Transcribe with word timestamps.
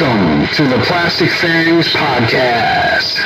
Welcome 0.00 0.46
to 0.54 0.66
the 0.66 0.82
Plastic 0.84 1.28
Fangs 1.28 1.92
Podcast. 1.92 3.20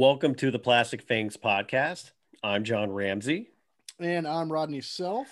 Welcome 0.00 0.34
to 0.36 0.50
the 0.50 0.58
Plastic 0.58 1.02
Fangs 1.02 1.36
podcast. 1.36 2.12
I'm 2.42 2.64
John 2.64 2.90
Ramsey. 2.90 3.50
And 3.98 4.26
I'm 4.26 4.50
Rodney 4.50 4.80
Self. 4.80 5.28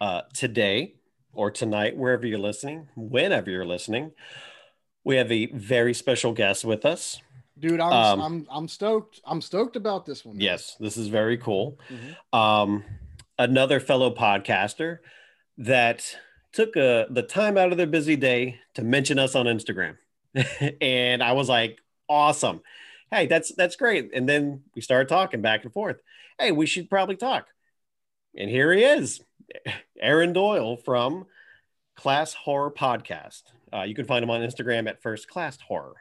Uh, 0.00 0.20
today 0.32 0.94
or 1.32 1.50
tonight, 1.50 1.96
wherever 1.96 2.24
you're 2.24 2.38
listening, 2.38 2.86
whenever 2.94 3.50
you're 3.50 3.66
listening, 3.66 4.12
we 5.02 5.16
have 5.16 5.32
a 5.32 5.46
very 5.46 5.92
special 5.94 6.32
guest 6.32 6.64
with 6.64 6.84
us. 6.84 7.20
Dude, 7.58 7.80
I'm 7.80 7.92
Um, 7.92 8.20
I'm 8.20 8.46
I'm 8.52 8.68
stoked. 8.68 9.20
I'm 9.24 9.40
stoked 9.40 9.74
about 9.74 10.06
this 10.06 10.24
one. 10.24 10.38
Yes, 10.38 10.76
this 10.78 10.96
is 10.96 11.08
very 11.08 11.36
cool. 11.36 11.80
Mhm. 11.90 12.38
Um, 12.38 12.84
another 13.36 13.80
fellow 13.80 14.14
podcaster 14.14 14.98
that 15.58 16.16
took 16.52 16.76
uh 16.76 17.06
the 17.10 17.24
time 17.28 17.58
out 17.58 17.72
of 17.72 17.78
their 17.78 17.88
busy 17.88 18.14
day 18.14 18.60
to 18.74 18.84
mention 18.84 19.18
us 19.18 19.34
on 19.34 19.46
Instagram. 19.46 19.96
and 20.80 21.20
I 21.20 21.32
was 21.32 21.48
like, 21.48 21.80
awesome. 22.08 22.62
Hey, 23.14 23.26
that's 23.26 23.52
that's 23.54 23.76
great. 23.76 24.10
And 24.12 24.28
then 24.28 24.62
we 24.74 24.82
started 24.82 25.08
talking 25.08 25.40
back 25.40 25.62
and 25.62 25.72
forth. 25.72 26.00
Hey, 26.36 26.50
we 26.50 26.66
should 26.66 26.90
probably 26.90 27.14
talk. 27.14 27.46
And 28.36 28.50
here 28.50 28.72
he 28.72 28.82
is, 28.82 29.20
Aaron 30.00 30.32
Doyle 30.32 30.76
from 30.76 31.26
Class 31.94 32.34
Horror 32.34 32.72
Podcast. 32.72 33.42
Uh, 33.72 33.82
you 33.82 33.94
can 33.94 34.04
find 34.04 34.24
him 34.24 34.30
on 34.30 34.40
Instagram 34.40 34.88
at 34.88 35.00
First 35.00 35.28
Class 35.28 35.58
Horror. 35.60 35.94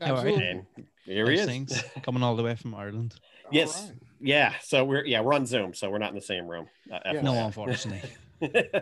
All 0.00 0.08
right. 0.08 0.18
Absolutely. 0.18 0.46
And 0.46 0.66
here 1.04 1.28
he 1.28 1.38
is. 1.38 1.46
things? 1.46 1.82
coming 2.04 2.22
all 2.22 2.36
the 2.36 2.44
way 2.44 2.54
from 2.54 2.76
Ireland. 2.76 3.16
yes. 3.50 3.80
All 3.80 3.88
right. 3.88 3.98
Yeah. 4.20 4.54
So 4.62 4.84
we're 4.84 5.04
yeah 5.04 5.20
we're 5.22 5.34
on 5.34 5.46
Zoom, 5.46 5.74
so 5.74 5.90
we're 5.90 5.98
not 5.98 6.10
in 6.10 6.14
the 6.14 6.20
same 6.20 6.46
room. 6.46 6.68
Uh, 6.92 7.00
Yeah. 7.06 7.22
No, 7.22 7.32
FYI. 7.32 7.46
unfortunately. 7.46 8.10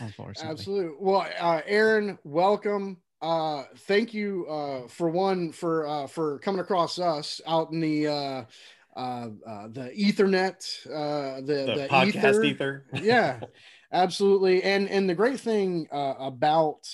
Unfortunately. 0.00 0.50
Absolutely. 0.50 0.96
Well, 0.98 1.26
uh, 1.38 1.60
Aaron, 1.64 2.18
welcome. 2.24 2.98
Uh, 3.26 3.64
thank 3.88 4.14
you 4.14 4.46
uh, 4.46 4.86
for 4.86 5.10
one 5.10 5.50
for 5.50 5.84
uh, 5.88 6.06
for 6.06 6.38
coming 6.38 6.60
across 6.60 7.00
us 7.00 7.40
out 7.44 7.72
in 7.72 7.80
the 7.80 8.06
uh, 8.06 8.44
uh, 8.96 9.28
uh, 9.44 9.66
the 9.66 9.92
Ethernet, 9.98 10.86
uh, 10.86 11.40
the 11.40 11.42
the, 11.42 11.74
the, 11.74 11.88
podcast 11.90 12.44
ether. 12.44 12.44
ether. 12.44 12.84
yeah, 13.02 13.40
absolutely. 13.92 14.62
And 14.62 14.88
and 14.88 15.10
the 15.10 15.14
great 15.16 15.40
thing 15.40 15.88
uh, 15.90 16.14
about 16.20 16.86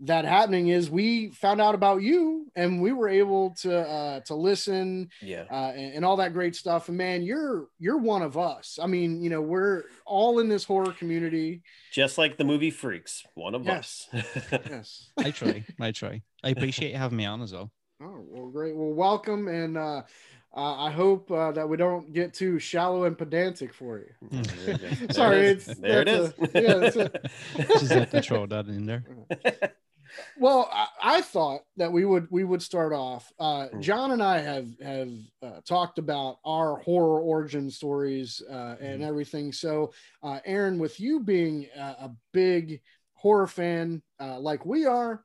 that 0.00 0.24
happening 0.24 0.68
is 0.68 0.90
we 0.90 1.30
found 1.30 1.60
out 1.60 1.74
about 1.74 2.02
you 2.02 2.46
and 2.56 2.82
we 2.82 2.92
were 2.92 3.08
able 3.08 3.50
to 3.62 3.78
uh, 3.78 4.20
to 4.20 4.34
listen 4.34 5.08
yeah. 5.22 5.44
uh, 5.50 5.72
and, 5.74 5.94
and 5.94 6.04
all 6.04 6.16
that 6.16 6.32
great 6.32 6.56
stuff. 6.56 6.88
And 6.88 6.98
man, 6.98 7.22
you're 7.22 7.68
you're 7.78 7.98
one 7.98 8.22
of 8.22 8.36
us. 8.36 8.78
I 8.82 8.86
mean, 8.86 9.22
you 9.22 9.30
know, 9.30 9.40
we're 9.40 9.84
all 10.04 10.40
in 10.40 10.48
this 10.48 10.64
horror 10.64 10.92
community. 10.92 11.62
Just 11.92 12.18
like 12.18 12.36
the 12.36 12.44
movie 12.44 12.70
Freaks, 12.70 13.22
one 13.34 13.54
of 13.54 13.64
Yes. 13.64 14.08
us. 14.12 14.24
Yes. 14.70 15.10
I 15.16 15.30
try. 15.30 15.64
I 15.80 15.92
try. 15.92 16.22
I 16.42 16.50
appreciate 16.50 16.90
you 16.92 16.98
having 16.98 17.16
me 17.18 17.24
on 17.26 17.40
as 17.42 17.52
well. 17.52 17.70
Oh 18.02 18.24
well, 18.28 18.50
great. 18.50 18.74
Well, 18.76 18.92
welcome, 18.92 19.46
and 19.48 19.78
uh, 19.78 20.02
uh, 20.56 20.84
I 20.84 20.90
hope 20.90 21.30
uh, 21.30 21.52
that 21.52 21.68
we 21.68 21.76
don't 21.76 22.12
get 22.12 22.34
too 22.34 22.58
shallow 22.58 23.04
and 23.04 23.16
pedantic 23.16 23.72
for 23.72 23.98
you. 24.00 24.12
There 24.42 24.74
it 24.74 24.82
is. 25.10 25.16
Sorry, 25.16 25.36
There 25.36 25.50
it's- 25.50 25.78
there 25.78 26.02
it 26.02 26.08
is. 26.08 26.28
a- 26.38 26.62
yeah, 26.62 26.74
that's 26.74 26.96
it. 26.96 27.26
Just 27.78 27.92
have 27.92 28.10
to 28.10 28.22
throw 28.22 28.46
that 28.46 28.66
in 28.66 28.86
there. 28.86 29.04
Well, 30.36 30.68
I, 30.72 30.86
I 31.02 31.20
thought 31.20 31.62
that 31.76 31.92
we 31.92 32.04
would 32.04 32.26
we 32.30 32.44
would 32.44 32.62
start 32.62 32.92
off. 32.92 33.32
Uh, 33.38 33.68
Mm. 33.72 33.80
John 33.80 34.10
and 34.12 34.22
I 34.22 34.38
have 34.40 34.68
have 34.80 35.10
uh, 35.42 35.60
talked 35.66 35.98
about 35.98 36.38
our 36.44 36.76
horror 36.78 37.20
origin 37.20 37.70
stories 37.70 38.42
uh, 38.48 38.76
and 38.80 39.00
Mm-hmm. 39.00 39.02
everything. 39.04 39.52
So, 39.52 39.92
uh, 40.22 40.40
Aaron, 40.44 40.78
with 40.78 41.00
you 41.00 41.20
being 41.20 41.66
a, 41.76 41.80
a 41.80 42.16
big 42.32 42.80
horror 43.14 43.46
fan 43.46 44.02
uh, 44.20 44.38
like 44.38 44.64
we 44.66 44.86
are, 44.86 45.24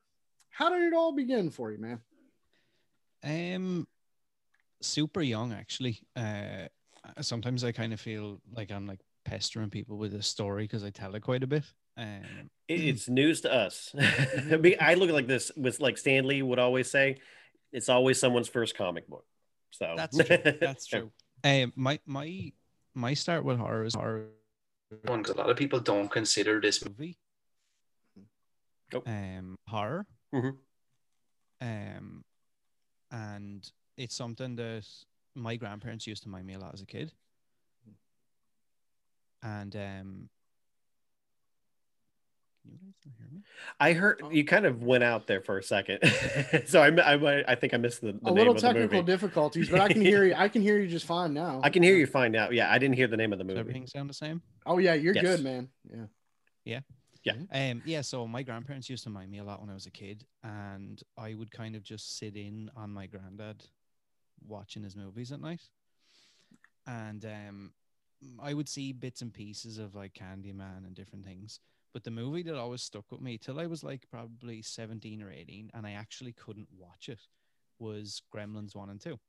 how 0.49 0.69
did 0.69 0.81
it 0.83 0.93
all 0.93 1.11
begin 1.11 1.49
for 1.49 1.71
you, 1.71 1.79
man? 1.79 1.99
Um, 3.23 3.87
super 4.81 5.21
young 5.21 5.53
actually. 5.53 5.99
Uh, 6.15 6.67
sometimes 7.21 7.63
I 7.63 7.71
kind 7.71 7.93
of 7.93 7.99
feel 7.99 8.41
like 8.53 8.71
I'm 8.71 8.87
like 8.87 9.01
pestering 9.25 9.69
people 9.69 9.97
with 9.97 10.11
this 10.11 10.27
story 10.27 10.63
because 10.63 10.83
I 10.83 10.89
tell 10.89 11.15
it 11.15 11.21
quite 11.21 11.43
a 11.43 11.47
bit. 11.47 11.63
Um, 11.97 12.49
it's 12.67 13.09
news 13.09 13.41
to 13.41 13.53
us. 13.53 13.93
I 13.99 14.93
look 14.95 15.11
like 15.11 15.27
this 15.27 15.51
with 15.55 15.79
like 15.79 15.97
Stan 15.97 16.27
Lee 16.27 16.41
would 16.41 16.59
always 16.59 16.89
say, 16.89 17.17
it's 17.71 17.89
always 17.89 18.19
someone's 18.19 18.47
first 18.47 18.75
comic 18.75 19.07
book. 19.07 19.25
So 19.71 19.93
that's 19.95 20.17
true. 20.17 20.37
That's 20.59 20.87
true. 20.87 21.11
Um, 21.43 21.73
my 21.75 21.99
my 22.05 22.51
my 22.95 23.13
start 23.13 23.45
with 23.45 23.57
horror 23.57 23.85
is 23.85 23.95
horror 23.95 24.29
one 25.05 25.21
because 25.21 25.35
a 25.35 25.37
lot 25.37 25.49
of 25.49 25.57
people 25.57 25.79
don't 25.79 26.09
consider 26.09 26.59
this 26.59 26.83
movie. 26.83 27.17
Nope. 28.91 29.07
Um, 29.07 29.55
horror. 29.67 30.05
Mhm. 30.33 30.57
Um, 31.61 32.23
and 33.11 33.71
it's 33.97 34.15
something 34.15 34.55
that 34.55 34.85
my 35.35 35.55
grandparents 35.55 36.07
used 36.07 36.23
to 36.23 36.29
mind 36.29 36.47
me 36.47 36.55
a 36.55 36.59
lot 36.59 36.73
as 36.73 36.81
a 36.81 36.85
kid. 36.85 37.11
And 39.43 39.75
um, 39.75 40.29
can 42.61 42.71
you 42.71 42.77
guys 42.77 42.93
not 43.05 43.13
hear 43.17 43.27
me? 43.31 43.41
I 43.79 43.93
heard 43.93 44.21
you 44.31 44.43
kind 44.45 44.65
of 44.65 44.83
went 44.83 45.03
out 45.03 45.27
there 45.27 45.41
for 45.41 45.57
a 45.57 45.63
second, 45.63 45.99
so 46.65 46.81
I, 46.81 46.89
I, 46.89 47.43
I 47.51 47.55
think 47.55 47.73
I 47.73 47.77
missed 47.77 48.01
the, 48.01 48.13
the 48.13 48.19
a 48.23 48.25
name 48.27 48.35
little 48.35 48.55
of 48.55 48.61
the 48.61 48.67
technical 48.67 48.99
movie. 48.99 49.05
difficulties, 49.11 49.69
but 49.69 49.79
I 49.79 49.87
can 49.87 50.01
hear 50.01 50.25
you. 50.25 50.33
I 50.35 50.47
can 50.49 50.61
hear 50.61 50.79
you 50.79 50.87
just 50.87 51.05
fine 51.05 51.33
now. 51.33 51.61
I 51.63 51.69
can 51.69 51.83
hear 51.83 51.95
you 51.95 52.05
fine 52.07 52.31
now. 52.31 52.49
Yeah, 52.49 52.71
I 52.71 52.77
didn't 52.77 52.95
hear 52.95 53.07
the 53.07 53.17
name 53.17 53.31
of 53.33 53.39
the 53.39 53.43
Does 53.45 53.49
movie. 53.49 53.59
everything 53.59 53.87
sound 53.87 54.09
the 54.09 54.13
same? 54.13 54.41
Oh 54.65 54.77
yeah, 54.77 54.93
you're 54.93 55.13
Yes. 55.15 55.23
good, 55.23 55.43
man. 55.43 55.69
Yeah. 55.89 56.05
Yeah. 56.65 56.79
Yeah. 57.23 57.33
Um, 57.71 57.81
yeah, 57.85 58.01
so 58.01 58.25
my 58.27 58.43
grandparents 58.43 58.89
used 58.89 59.03
to 59.03 59.09
mind 59.09 59.29
me 59.29 59.39
a 59.39 59.43
lot 59.43 59.59
when 59.59 59.69
I 59.69 59.73
was 59.73 59.85
a 59.85 59.91
kid, 59.91 60.25
and 60.43 61.01
I 61.17 61.33
would 61.33 61.51
kind 61.51 61.75
of 61.75 61.83
just 61.83 62.17
sit 62.17 62.35
in 62.37 62.69
on 62.77 62.91
my 62.91 63.07
granddad 63.07 63.65
watching 64.47 64.83
his 64.83 64.95
movies 64.95 65.31
at 65.33 65.41
night. 65.41 65.61
And 66.87 67.25
um, 67.25 67.73
I 68.41 68.53
would 68.53 68.69
see 68.69 68.93
bits 68.93 69.21
and 69.21 69.33
pieces 69.33 69.77
of 69.79 69.95
like 69.95 70.13
Candyman 70.13 70.85
and 70.85 70.95
different 70.95 71.25
things. 71.25 71.59
But 71.93 72.03
the 72.03 72.11
movie 72.11 72.43
that 72.43 72.55
always 72.55 72.81
stuck 72.83 73.11
with 73.11 73.21
me 73.21 73.37
till 73.37 73.59
I 73.59 73.65
was 73.65 73.83
like 73.83 74.07
probably 74.11 74.61
17 74.61 75.21
or 75.23 75.31
18, 75.31 75.71
and 75.73 75.87
I 75.87 75.91
actually 75.93 76.33
couldn't 76.33 76.67
watch 76.77 77.09
it, 77.09 77.19
was 77.79 78.21
Gremlins 78.33 78.75
1 78.75 78.89
and 78.89 79.01
2. 79.01 79.19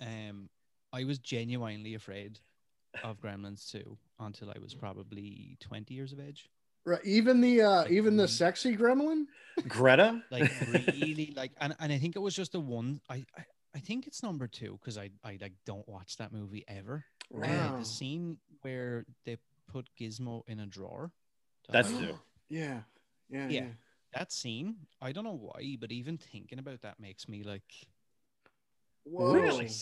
Um, 0.00 0.48
I 0.92 1.04
was 1.04 1.18
genuinely 1.18 1.94
afraid 1.94 2.38
of 3.02 3.20
Gremlins 3.20 3.70
2 3.70 3.96
until 4.20 4.50
I 4.50 4.58
was 4.62 4.74
probably 4.74 5.56
20 5.60 5.94
years 5.94 6.12
of 6.12 6.20
age. 6.20 6.48
Right. 6.86 7.00
Even 7.04 7.40
the 7.40 7.62
uh, 7.62 7.70
Like, 7.82 7.90
even 7.90 8.16
the 8.16 8.28
sexy 8.28 8.76
gremlin. 8.76 9.24
Greta. 9.68 10.22
like 10.30 10.50
really 10.72 11.32
like 11.36 11.52
and, 11.60 11.74
and 11.78 11.92
i 11.92 11.96
think 11.98 12.16
it 12.16 12.18
was 12.18 12.34
just 12.34 12.50
the 12.52 12.58
one 12.60 13.00
i 13.08 13.24
i, 13.38 13.44
I 13.74 13.78
think 13.78 14.08
it's 14.08 14.20
number 14.20 14.48
two 14.48 14.78
because 14.80 14.98
i 14.98 15.10
i 15.22 15.38
like 15.40 15.52
don't 15.64 15.88
watch 15.88 16.16
that 16.16 16.32
movie 16.32 16.64
ever 16.66 17.04
Uh, 17.32 17.78
the 17.78 17.84
scene 17.84 18.36
where 18.62 19.06
they 19.24 19.36
put 19.74 19.90
gizmo 20.00 20.42
in 20.46 20.60
a 20.60 20.66
drawer 20.66 21.10
That's 21.68 21.90
true. 21.90 22.00
new. 22.00 22.18
Yeah. 22.48 22.80
Yeah. 23.28 23.48
Yeah. 23.48 23.66
that 24.12 24.30
scene 24.30 24.68
i 25.02 25.10
don't 25.12 25.24
know 25.24 25.40
why 25.48 25.76
but 25.80 25.90
even 25.90 26.16
thinking 26.16 26.60
about 26.60 26.82
that 26.82 27.00
makes 27.00 27.28
me 27.28 27.42
like 27.42 27.70
Whoa. 29.04 29.34
Really? 29.34 29.68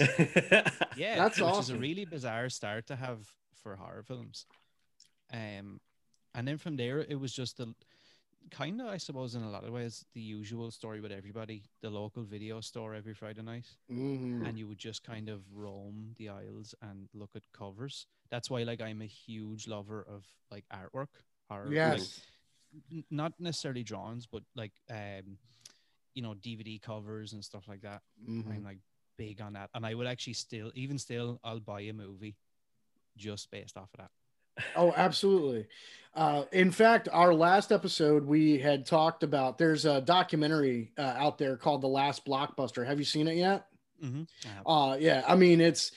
yeah 0.97 1.17
That's 1.17 1.39
which 1.41 1.59
is 1.61 1.71
a 1.71 1.77
really 1.77 2.05
bizarre 2.05 2.49
start 2.49 2.87
to 2.87 2.97
have 2.97 3.21
for 3.63 3.77
horror 3.77 4.03
films 4.03 4.47
um 5.33 5.81
and 6.35 6.49
then 6.49 6.59
from 6.59 6.77
there 6.77 6.99
it 6.99 7.21
was 7.21 7.33
just 7.33 7.59
the 7.59 7.69
kind 8.51 8.81
of 8.81 8.87
i 8.89 8.97
suppose 8.99 9.35
in 9.35 9.43
a 9.43 9.51
lot 9.51 9.65
of 9.65 9.73
ways 9.73 10.05
the 10.15 10.21
usual 10.21 10.71
story 10.71 11.01
with 11.01 11.11
everybody 11.13 11.63
the 11.81 11.89
local 11.89 12.23
video 12.23 12.61
store 12.61 12.95
every 12.95 13.15
friday 13.15 13.43
night 13.43 13.67
Mhm. 13.91 14.47
and 14.47 14.59
you 14.59 14.67
would 14.69 14.79
just 14.79 15.03
kind 15.05 15.29
of 15.29 15.41
roam 15.53 16.15
the 16.19 16.29
aisles 16.29 16.75
and 16.83 17.09
look 17.15 17.31
at 17.37 17.43
covers. 17.53 18.07
That's 18.31 18.49
why, 18.51 18.63
like, 18.63 18.81
I'm 18.81 19.03
a 19.03 19.07
huge 19.07 19.69
lover 19.69 20.03
of 20.09 20.25
like 20.51 20.65
artwork. 20.73 21.09
Or, 21.51 21.65
like, 21.67 21.75
Yes. 21.75 22.21
n- 22.91 23.05
not 23.11 23.39
necessarily 23.39 23.83
drawings, 23.85 24.27
but 24.27 24.43
like, 24.55 24.73
um, 24.91 25.39
you 26.15 26.23
know, 26.23 26.35
DVD 26.35 26.79
covers 26.81 27.33
and 27.35 27.45
stuff 27.45 27.69
like 27.69 27.83
that. 27.83 28.03
Mhm. 28.27 28.49
I'm 28.51 28.65
like 28.65 28.79
big 29.19 29.41
on 29.43 29.53
that, 29.53 29.71
and 29.75 29.85
I 29.85 29.95
would 29.95 30.07
actually 30.07 30.33
still, 30.35 30.73
even 30.75 30.99
still, 30.99 31.39
I'll 31.45 31.61
buy 31.61 31.83
a 31.83 31.93
movie 31.93 32.37
just 33.17 33.51
based 33.51 33.77
off 33.77 33.93
of 33.95 33.99
that. 34.01 34.11
Oh, 34.77 34.93
absolutely. 34.97 35.67
Uh, 36.15 36.45
in 36.53 36.71
fact, 36.71 37.09
our 37.11 37.33
last 37.33 37.73
episode, 37.73 38.25
we 38.27 38.59
had 38.59 38.85
talked 38.85 39.23
about 39.23 39.57
there's 39.57 39.87
a 39.87 40.01
documentary 40.03 40.93
uh, 40.99 41.15
out 41.17 41.39
there 41.39 41.57
called 41.57 41.81
The 41.81 41.89
Last 41.89 42.27
Blockbuster. 42.27 42.87
Have 42.87 42.99
you 42.99 43.05
seen 43.05 43.29
it 43.29 43.37
yet? 43.37 43.67
Mhm. 44.03 44.27
Uh, 44.67 44.97
yeah, 45.01 45.25
I 45.27 45.37
mean, 45.37 45.61
it's, 45.61 45.93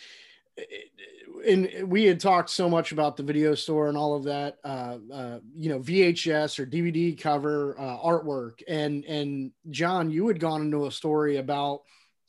and 1.46 1.70
we 1.90 2.06
had 2.06 2.20
talked 2.20 2.50
so 2.50 2.70
much 2.70 2.92
about 2.92 3.18
the 3.18 3.24
video 3.24 3.56
store 3.56 3.90
and 3.90 3.98
all 3.98 4.16
of 4.16 4.24
that, 4.24 4.58
uh, 4.64 4.98
uh, 5.12 5.40
you 5.54 5.70
know, 5.70 5.80
VHS 5.80 6.60
or 6.60 6.66
DVD 6.66 7.20
cover 7.20 7.76
uh, 7.78 7.98
artwork, 7.98 8.62
and 8.68 9.04
and 9.06 9.52
John, 9.70 10.10
you 10.10 10.28
had 10.28 10.40
gone 10.40 10.62
into 10.62 10.86
a 10.86 10.92
story 10.92 11.38
about 11.38 11.82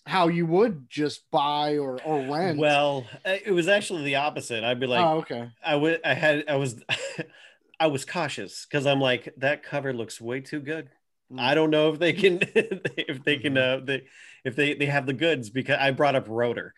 how 0.06 0.28
you 0.28 0.46
would 0.46 0.88
just 0.88 1.28
buy 1.30 1.78
or 1.78 2.00
or 2.02 2.20
rent. 2.32 2.58
Well, 2.58 3.06
uh, 3.24 3.36
it 3.44 3.50
was 3.52 3.68
actually 3.68 4.04
the 4.04 4.16
opposite. 4.16 4.64
I'd 4.64 4.80
be 4.80 4.86
like, 4.86 5.04
oh, 5.04 5.18
okay. 5.18 5.50
I 5.64 5.74
would, 5.74 6.00
I 6.04 6.14
had, 6.14 6.44
I 6.48 6.56
was, 6.56 6.82
I 7.80 7.88
was 7.88 8.04
cautious 8.04 8.66
because 8.66 8.86
I'm 8.86 9.00
like, 9.00 9.34
that 9.38 9.62
cover 9.62 9.92
looks 9.92 10.20
way 10.20 10.40
too 10.40 10.60
good. 10.60 10.88
Mm. 11.32 11.40
I 11.40 11.54
don't 11.54 11.70
know 11.70 11.92
if 11.92 11.98
they 11.98 12.12
can, 12.12 12.38
if 12.54 13.24
they 13.24 13.36
can, 13.36 13.58
uh, 13.58 13.80
they, 13.82 14.04
if 14.44 14.54
they 14.54 14.74
they 14.74 14.86
have 14.86 15.06
the 15.06 15.12
goods 15.12 15.50
because 15.50 15.78
I 15.80 15.90
brought 15.90 16.14
up 16.14 16.26
Rotor, 16.28 16.72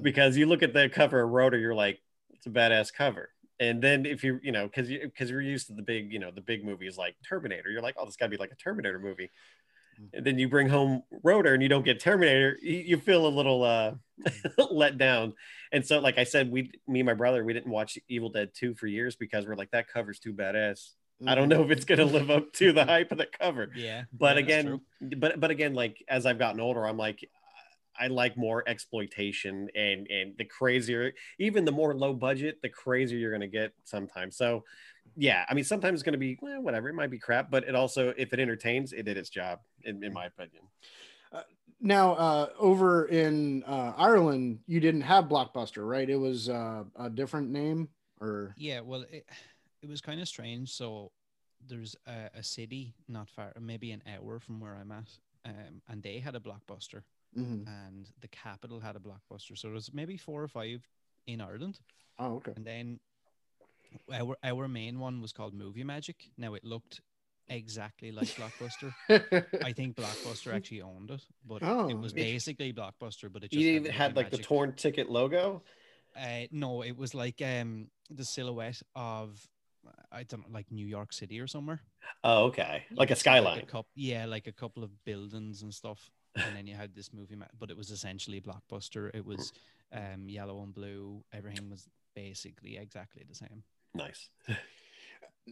because 0.00 0.36
you 0.36 0.46
look 0.46 0.62
at 0.62 0.72
the 0.72 0.88
cover 0.88 1.20
of 1.20 1.30
Rotor, 1.30 1.58
you're 1.58 1.74
like, 1.74 2.00
it's 2.30 2.46
a 2.46 2.50
badass 2.50 2.92
cover. 2.92 3.30
And 3.60 3.82
then 3.82 4.06
if 4.06 4.22
you, 4.22 4.38
you 4.40 4.52
know, 4.52 4.66
because 4.66 4.88
you 4.88 5.00
because 5.00 5.30
you're 5.30 5.40
used 5.40 5.66
to 5.66 5.72
the 5.72 5.82
big, 5.82 6.12
you 6.12 6.20
know, 6.20 6.30
the 6.30 6.40
big 6.40 6.64
movies 6.64 6.96
like 6.96 7.16
Terminator, 7.28 7.70
you're 7.70 7.82
like, 7.82 7.96
oh, 7.98 8.06
this 8.06 8.14
got 8.14 8.26
to 8.26 8.30
be 8.30 8.36
like 8.36 8.52
a 8.52 8.56
Terminator 8.56 9.00
movie. 9.00 9.30
Mm-hmm. 10.00 10.16
And 10.16 10.26
then 10.26 10.38
you 10.38 10.48
bring 10.48 10.68
home 10.68 11.02
Rotor 11.22 11.54
and 11.54 11.62
you 11.62 11.68
don't 11.68 11.84
get 11.84 12.00
Terminator, 12.00 12.58
you, 12.62 12.98
feel 12.98 13.26
a 13.26 13.28
little 13.28 13.62
uh, 13.64 13.94
mm-hmm. 14.22 14.62
let 14.70 14.98
down. 14.98 15.34
And 15.72 15.84
so, 15.84 15.98
like 15.98 16.18
I 16.18 16.24
said, 16.24 16.50
we, 16.50 16.70
me 16.86 17.00
and 17.00 17.06
my 17.06 17.14
brother, 17.14 17.44
we 17.44 17.52
didn't 17.52 17.70
watch 17.70 17.98
Evil 18.08 18.30
Dead 18.30 18.50
2 18.54 18.74
for 18.74 18.86
years 18.86 19.16
because 19.16 19.46
we're 19.46 19.56
like, 19.56 19.70
that 19.72 19.88
cover's 19.88 20.18
too 20.18 20.32
badass. 20.32 20.90
I 21.26 21.34
don't 21.34 21.48
mm-hmm. 21.48 21.58
know 21.58 21.64
if 21.64 21.70
it's 21.72 21.84
gonna 21.84 22.04
live 22.04 22.30
up 22.30 22.52
to 22.54 22.72
the 22.72 22.84
hype 22.84 23.10
of 23.10 23.18
the 23.18 23.26
cover. 23.26 23.70
Yeah. 23.74 24.04
But 24.12 24.36
yeah, 24.36 24.42
again, 24.42 24.80
but 25.00 25.40
but 25.40 25.50
again, 25.50 25.74
like 25.74 26.04
as 26.08 26.26
I've 26.26 26.38
gotten 26.38 26.60
older, 26.60 26.86
I'm 26.86 26.96
like, 26.96 27.28
I 27.98 28.06
like 28.06 28.36
more 28.36 28.62
exploitation 28.68 29.68
and 29.74 30.06
and 30.08 30.34
the 30.38 30.44
crazier, 30.44 31.12
even 31.38 31.64
the 31.64 31.72
more 31.72 31.94
low 31.94 32.12
budget, 32.12 32.62
the 32.62 32.68
crazier 32.68 33.18
you're 33.18 33.32
gonna 33.32 33.48
get 33.48 33.72
sometimes. 33.84 34.36
So 34.36 34.64
yeah, 35.16 35.44
I 35.48 35.54
mean 35.54 35.64
sometimes 35.64 35.94
it's 35.94 36.02
gonna 36.02 36.18
be 36.18 36.38
well, 36.40 36.60
whatever, 36.62 36.88
it 36.88 36.94
might 36.94 37.10
be 37.10 37.18
crap, 37.18 37.50
but 37.50 37.64
it 37.64 37.74
also 37.74 38.12
if 38.16 38.32
it 38.32 38.40
entertains, 38.40 38.92
it 38.92 39.04
did 39.04 39.16
its 39.16 39.30
job, 39.30 39.60
in, 39.84 40.02
in 40.04 40.12
my 40.12 40.26
opinion. 40.26 40.62
Now, 41.80 42.14
uh, 42.14 42.48
over 42.58 43.04
in 43.04 43.62
uh, 43.62 43.92
Ireland, 43.96 44.58
you 44.66 44.80
didn't 44.80 45.02
have 45.02 45.26
Blockbuster, 45.26 45.88
right? 45.88 46.10
It 46.10 46.16
was 46.16 46.48
uh, 46.48 46.82
a 46.96 47.08
different 47.08 47.50
name, 47.50 47.88
or 48.20 48.52
Yeah, 48.56 48.80
well, 48.80 49.04
it, 49.08 49.24
it 49.80 49.88
was 49.88 50.00
kind 50.00 50.20
of 50.20 50.26
strange. 50.26 50.72
So 50.72 51.12
there's 51.68 51.94
a, 52.08 52.30
a 52.34 52.42
city 52.42 52.94
not 53.06 53.28
far, 53.30 53.52
maybe 53.60 53.92
an 53.92 54.02
hour 54.12 54.40
from 54.40 54.58
where 54.58 54.74
I'm 54.74 54.90
at, 54.90 55.08
um, 55.44 55.80
and 55.88 56.02
they 56.02 56.18
had 56.18 56.34
a 56.34 56.40
blockbuster, 56.40 57.02
Mhm. 57.38 57.64
and 57.68 58.10
the 58.22 58.28
capital 58.28 58.80
had 58.80 58.96
a 58.96 58.98
blockbuster. 58.98 59.56
So 59.56 59.70
there's 59.70 59.92
maybe 59.94 60.16
four 60.16 60.42
or 60.42 60.48
five 60.48 60.82
in 61.28 61.40
Ireland, 61.40 61.78
oh, 62.18 62.36
okay. 62.36 62.54
and 62.56 62.64
then 62.64 62.98
our 64.12 64.36
our 64.42 64.68
main 64.68 64.98
one 64.98 65.20
was 65.20 65.32
called 65.32 65.54
Movie 65.54 65.84
Magic. 65.84 66.16
Now 66.36 66.54
it 66.54 66.64
looked 66.64 67.00
exactly 67.48 68.12
like 68.12 68.28
Blockbuster. 68.28 68.92
I 69.64 69.72
think 69.72 69.96
Blockbuster 69.96 70.52
actually 70.54 70.82
owned 70.82 71.10
it, 71.10 71.22
but 71.46 71.62
Oh. 71.62 71.88
it 71.88 71.98
was 71.98 72.12
basically 72.12 72.72
Blockbuster. 72.72 73.32
But 73.32 73.44
it 73.44 73.50
just 73.50 73.60
You 73.62 73.72
had 73.74 73.80
even 73.82 73.92
had 73.92 74.10
Movie 74.14 74.24
like 74.24 74.30
the 74.30 74.38
torn 74.38 74.74
ticket 74.74 75.08
logo. 75.10 75.62
Uh, 76.16 76.46
no, 76.50 76.82
it 76.82 76.96
was 76.96 77.14
like 77.14 77.40
um 77.42 77.88
the 78.10 78.24
silhouette 78.24 78.80
of 78.94 79.46
I 80.12 80.24
don't 80.24 80.40
know, 80.42 80.54
like 80.54 80.70
New 80.70 80.86
York 80.86 81.12
City 81.12 81.40
or 81.40 81.46
somewhere. 81.46 81.80
Oh, 82.22 82.44
okay, 82.46 82.84
like 82.90 83.10
a 83.10 83.16
So, 83.16 83.20
skyline. 83.20 83.60
a 83.60 83.66
coup- 83.66 83.86
yeah, 83.94 84.26
like 84.26 84.46
a 84.46 84.52
couple 84.52 84.84
of 84.84 84.90
buildings 85.04 85.62
and 85.62 85.72
stuff. 85.72 86.10
And 86.36 86.54
then 86.54 86.66
you 86.66 86.74
had 86.74 86.94
this 86.94 87.12
movie, 87.12 87.36
ma- 87.36 87.46
but 87.58 87.70
it 87.70 87.76
was 87.76 87.90
essentially 87.90 88.40
blockbuster. 88.40 89.10
It 89.14 89.24
was 89.24 89.52
um 89.92 90.28
yellow 90.28 90.62
and 90.62 90.74
blue. 90.74 91.24
Everything 91.32 91.70
was 91.70 91.88
basically 92.14 92.76
exactly 92.76 93.24
the 93.26 93.34
same. 93.34 93.62
Nice. 93.94 94.28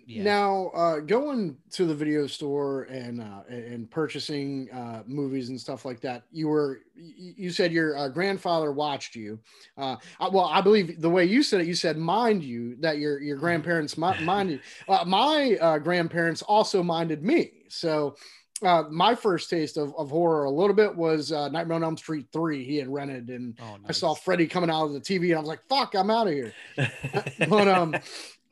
Yeah. 0.04 0.24
Now, 0.24 0.66
uh, 0.74 1.00
going 1.00 1.56
to 1.72 1.86
the 1.86 1.94
video 1.94 2.26
store 2.26 2.82
and 2.84 3.20
uh, 3.20 3.42
and 3.48 3.90
purchasing 3.90 4.68
uh, 4.70 5.02
movies 5.06 5.48
and 5.48 5.60
stuff 5.60 5.84
like 5.84 6.00
that, 6.02 6.24
you 6.30 6.48
were 6.48 6.82
you 6.94 7.34
you 7.36 7.50
said 7.50 7.72
your 7.72 7.96
uh, 7.96 8.08
grandfather 8.08 8.72
watched 8.72 9.16
you. 9.16 9.38
Uh, 9.76 9.96
well, 10.30 10.44
I 10.44 10.60
believe 10.60 11.00
the 11.00 11.10
way 11.10 11.24
you 11.24 11.42
said 11.42 11.60
it, 11.60 11.66
you 11.66 11.74
said 11.74 11.96
mind 11.96 12.42
you 12.42 12.76
that 12.80 12.98
your 12.98 13.20
your 13.20 13.36
grandparents 13.36 13.96
mind 13.96 14.24
minded. 14.26 14.60
Uh, 14.88 15.04
my 15.06 15.56
uh, 15.60 15.78
grandparents 15.78 16.42
also 16.42 16.82
minded 16.82 17.22
me. 17.22 17.52
So. 17.68 18.16
Uh, 18.62 18.85
my 18.91 19.14
first 19.14 19.50
taste 19.50 19.76
of, 19.76 19.94
of 19.97 20.11
horror 20.11 20.44
a 20.44 20.50
little 20.50 20.75
bit 20.75 20.94
was 20.97 21.31
uh, 21.32 21.49
Nightmare 21.49 21.76
on 21.76 21.85
Elm 21.85 21.97
Street 21.97 22.26
3 22.32 22.64
he 22.64 22.76
had 22.76 22.88
rented 22.88 23.29
and 23.29 23.58
Oh, 23.61 23.76
I 23.87 23.93
saw. 23.93 24.14
Freddy 24.14 24.47
coming 24.47 24.70
out 24.70 24.85
of 24.87 24.93
the 24.94 25.00
TV 25.00 25.26
and 25.29 25.35
I 25.37 25.41
was 25.41 25.49
like 25.49 25.62
fuck 25.69 25.94
I'm 25.94 26.11
out 26.11 26.26
of 26.29 26.32
here. 26.32 26.53
But 27.49 27.69
um 27.69 27.94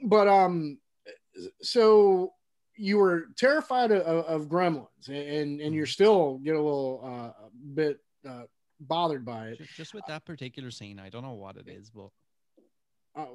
but 0.02 0.28
um 0.28 0.78
so 1.62 2.32
you 2.76 2.98
were 2.98 3.26
terrified 3.36 3.92
of, 3.92 4.24
of 4.26 4.48
gremlins 4.48 5.08
and 5.08 5.60
and 5.60 5.74
you're 5.74 5.86
still 5.86 6.38
get 6.38 6.54
a 6.54 6.60
little 6.62 7.00
uh, 7.04 7.46
bit 7.74 7.98
uh, 8.28 8.42
bothered 8.80 9.24
by 9.24 9.48
it. 9.48 9.58
Ju- 9.58 9.64
Just 9.76 9.94
with 9.94 10.04
that 10.08 10.24
particular 10.24 10.70
scene, 10.70 10.98
I 10.98 11.08
don't 11.08 11.22
know 11.22 11.32
what 11.32 11.56
it 11.56 11.68
is, 11.68 11.90
but 11.90 12.08
uh, 13.16 13.26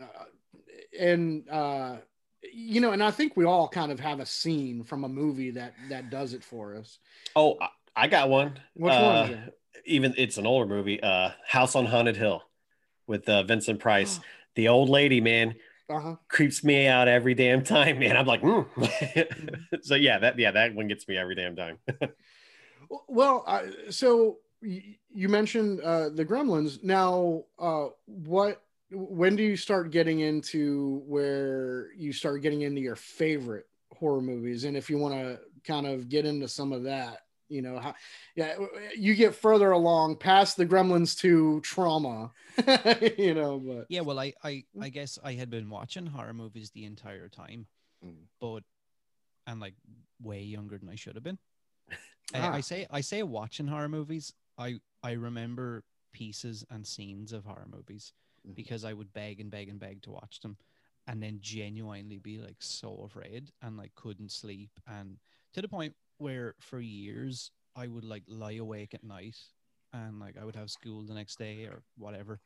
uh, 0.00 0.24
and 0.98 1.48
uh 1.48 1.96
you 2.52 2.80
know 2.80 2.92
and 2.92 3.02
i 3.02 3.10
think 3.10 3.36
we 3.36 3.44
all 3.44 3.68
kind 3.68 3.92
of 3.92 4.00
have 4.00 4.20
a 4.20 4.26
scene 4.26 4.82
from 4.82 5.04
a 5.04 5.08
movie 5.08 5.50
that 5.50 5.74
that 5.88 6.10
does 6.10 6.32
it 6.32 6.42
for 6.42 6.74
us 6.74 6.98
oh, 7.36 7.58
I- 7.94 8.08
got 8.08 8.28
one. 8.28 8.58
Which 8.74 8.92
Uh, 8.92 9.02
one 9.02 9.30
is 9.30 9.38
it? 9.38 9.58
Even 9.84 10.14
it's 10.16 10.38
an 10.38 10.46
older 10.46 10.66
movie. 10.66 11.02
Uh, 11.02 11.30
House 11.46 11.74
on 11.74 11.86
Haunted 11.86 12.16
Hill, 12.16 12.42
with 13.06 13.28
uh, 13.28 13.42
Vincent 13.42 13.80
Price. 13.80 14.20
the 14.54 14.68
old 14.68 14.88
lady, 14.88 15.20
man, 15.20 15.54
uh-huh 15.90 16.16
creeps 16.28 16.62
me 16.64 16.86
out 16.86 17.08
every 17.08 17.34
damn 17.34 17.62
time, 17.62 17.98
man. 17.98 18.16
I'm 18.16 18.26
like, 18.26 18.42
mm. 18.42 18.66
so 19.82 19.94
yeah, 19.94 20.18
that 20.20 20.38
yeah, 20.38 20.52
that 20.52 20.74
one 20.74 20.88
gets 20.88 21.06
me 21.08 21.16
every 21.16 21.34
damn 21.34 21.56
time. 21.56 21.78
well 23.08 23.42
uh, 23.46 23.62
so 23.90 24.38
you 24.60 25.28
mentioned 25.28 25.80
uh 25.80 26.08
the 26.10 26.24
gremlins 26.24 26.82
now 26.84 27.42
uh 27.58 27.86
what 28.06 28.62
when 28.92 29.36
do 29.36 29.42
you 29.42 29.56
start 29.56 29.90
getting 29.90 30.20
into 30.20 31.02
where 31.06 31.92
you 31.96 32.12
start 32.12 32.42
getting 32.42 32.62
into 32.62 32.80
your 32.80 32.96
favorite 32.96 33.66
horror 33.98 34.20
movies 34.22 34.64
and 34.64 34.76
if 34.76 34.90
you 34.90 34.98
want 34.98 35.14
to 35.14 35.38
kind 35.66 35.86
of 35.86 36.08
get 36.08 36.24
into 36.26 36.48
some 36.48 36.72
of 36.72 36.82
that 36.84 37.20
you 37.48 37.62
know 37.62 37.78
how 37.78 37.94
yeah 38.34 38.54
you 38.96 39.14
get 39.14 39.34
further 39.34 39.70
along 39.72 40.16
past 40.16 40.56
the 40.56 40.66
gremlins 40.66 41.16
to 41.18 41.60
trauma 41.60 42.30
you 43.18 43.34
know 43.34 43.58
but 43.58 43.86
yeah, 43.88 44.00
well, 44.00 44.18
I, 44.18 44.32
I, 44.44 44.64
I 44.80 44.88
guess 44.88 45.18
I 45.22 45.32
had 45.34 45.48
been 45.50 45.70
watching 45.70 46.06
horror 46.06 46.34
movies 46.34 46.70
the 46.70 46.84
entire 46.84 47.28
time, 47.28 47.66
Mm. 48.04 48.24
but 48.40 48.64
and 49.46 49.60
like 49.60 49.74
way 50.20 50.42
younger 50.42 50.76
than 50.76 50.88
I 50.88 50.96
should 50.96 51.14
have 51.14 51.22
been. 51.24 51.38
Ah. 52.34 52.52
I 52.52 52.60
say 52.60 52.86
I 52.90 53.00
say 53.02 53.22
watching 53.22 53.66
horror 53.66 53.88
movies. 53.88 54.32
I 54.58 54.80
I 55.02 55.12
remember 55.12 55.84
pieces 56.12 56.64
and 56.70 56.86
scenes 56.86 57.32
of 57.32 57.44
horror 57.44 57.66
movies 57.70 58.12
Mhm. 58.46 58.54
because 58.54 58.84
I 58.84 58.92
would 58.92 59.12
beg 59.12 59.40
and 59.40 59.50
beg 59.50 59.68
and 59.68 59.78
beg 59.78 60.02
to 60.02 60.10
watch 60.10 60.40
them, 60.40 60.56
and 61.06 61.22
then 61.22 61.38
genuinely 61.40 62.18
be 62.18 62.38
like 62.38 62.60
so 62.62 63.02
afraid 63.04 63.52
and 63.60 63.76
like 63.76 63.94
couldn't 63.94 64.30
sleep, 64.32 64.70
and 64.86 65.18
to 65.52 65.62
the 65.62 65.68
point 65.68 65.94
where 66.18 66.54
for 66.60 66.80
years 66.80 67.50
I 67.74 67.86
would 67.86 68.04
like 68.04 68.24
lie 68.26 68.52
awake 68.56 68.94
at 68.94 69.04
night, 69.04 69.36
and 69.92 70.18
like 70.20 70.36
I 70.36 70.44
would 70.44 70.56
have 70.56 70.70
school 70.70 71.02
the 71.02 71.14
next 71.14 71.38
day 71.38 71.64
or 71.66 71.82
whatever, 71.96 72.40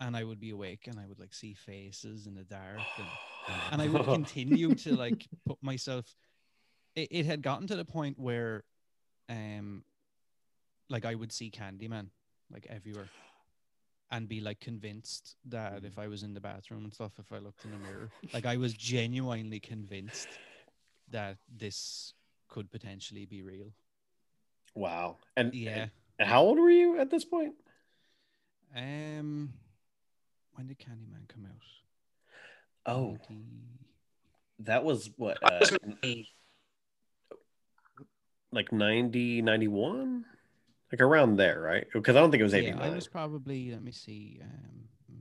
and 0.00 0.16
I 0.16 0.24
would 0.24 0.40
be 0.40 0.50
awake 0.50 0.86
and 0.86 0.98
I 0.98 1.06
would 1.06 1.18
like 1.20 1.34
see 1.34 1.54
faces 1.54 2.26
in 2.26 2.34
the 2.34 2.44
dark 2.44 2.78
and 2.98 3.06
and 3.72 3.82
I 3.82 3.88
would 3.88 4.04
continue 4.04 4.74
to 4.74 4.96
like 4.96 5.26
put 5.46 5.62
myself. 5.62 6.14
It, 6.94 7.08
it 7.10 7.26
had 7.26 7.42
gotten 7.42 7.66
to 7.68 7.76
the 7.76 7.84
point 7.84 8.18
where, 8.18 8.64
um, 9.28 9.84
like 10.88 11.04
I 11.04 11.14
would 11.14 11.32
see 11.32 11.50
Candyman 11.50 12.08
like 12.52 12.66
everywhere, 12.68 13.08
and 14.10 14.28
be 14.28 14.40
like 14.40 14.60
convinced 14.60 15.36
that 15.46 15.84
if 15.84 15.98
I 15.98 16.08
was 16.08 16.22
in 16.22 16.34
the 16.34 16.40
bathroom 16.40 16.84
and 16.84 16.92
stuff, 16.92 17.12
if 17.18 17.32
I 17.32 17.38
looked 17.38 17.64
in 17.64 17.70
the 17.70 17.78
mirror, 17.78 18.10
like 18.34 18.46
I 18.46 18.56
was 18.56 18.72
genuinely 18.72 19.60
convinced 19.60 20.38
that 21.10 21.36
this 21.56 22.14
could 22.48 22.70
potentially 22.70 23.26
be 23.26 23.42
real. 23.42 23.72
wow. 24.74 25.18
And 25.36 25.54
Yeah. 25.54 25.86
and 26.18 26.28
how 26.28 26.42
old 26.42 26.58
were 26.58 26.70
you 26.70 26.98
at 26.98 27.10
this 27.10 27.24
point? 27.24 27.54
Um, 28.74 29.52
when 30.54 30.66
did 30.66 30.78
Candyman 30.78 31.28
come 31.28 31.46
out? 31.46 31.62
Oh, 32.86 33.12
90 33.28 33.44
that 34.60 34.84
was 34.84 35.10
what, 35.16 35.42
uh, 35.42 35.60
like 38.52 38.72
90, 38.72 39.42
91? 39.42 40.24
Like 40.92 41.00
around 41.00 41.36
there, 41.36 41.60
right? 41.60 41.86
Because 41.92 42.16
I 42.16 42.20
don't 42.20 42.30
think 42.30 42.40
it 42.40 42.44
was 42.44 42.52
Yeah, 42.52 42.60
89. 42.60 42.82
I 42.82 42.94
was 42.94 43.06
probably 43.06 43.70
let 43.70 43.82
me 43.82 43.92
see, 43.92 44.40
um, 44.42 45.20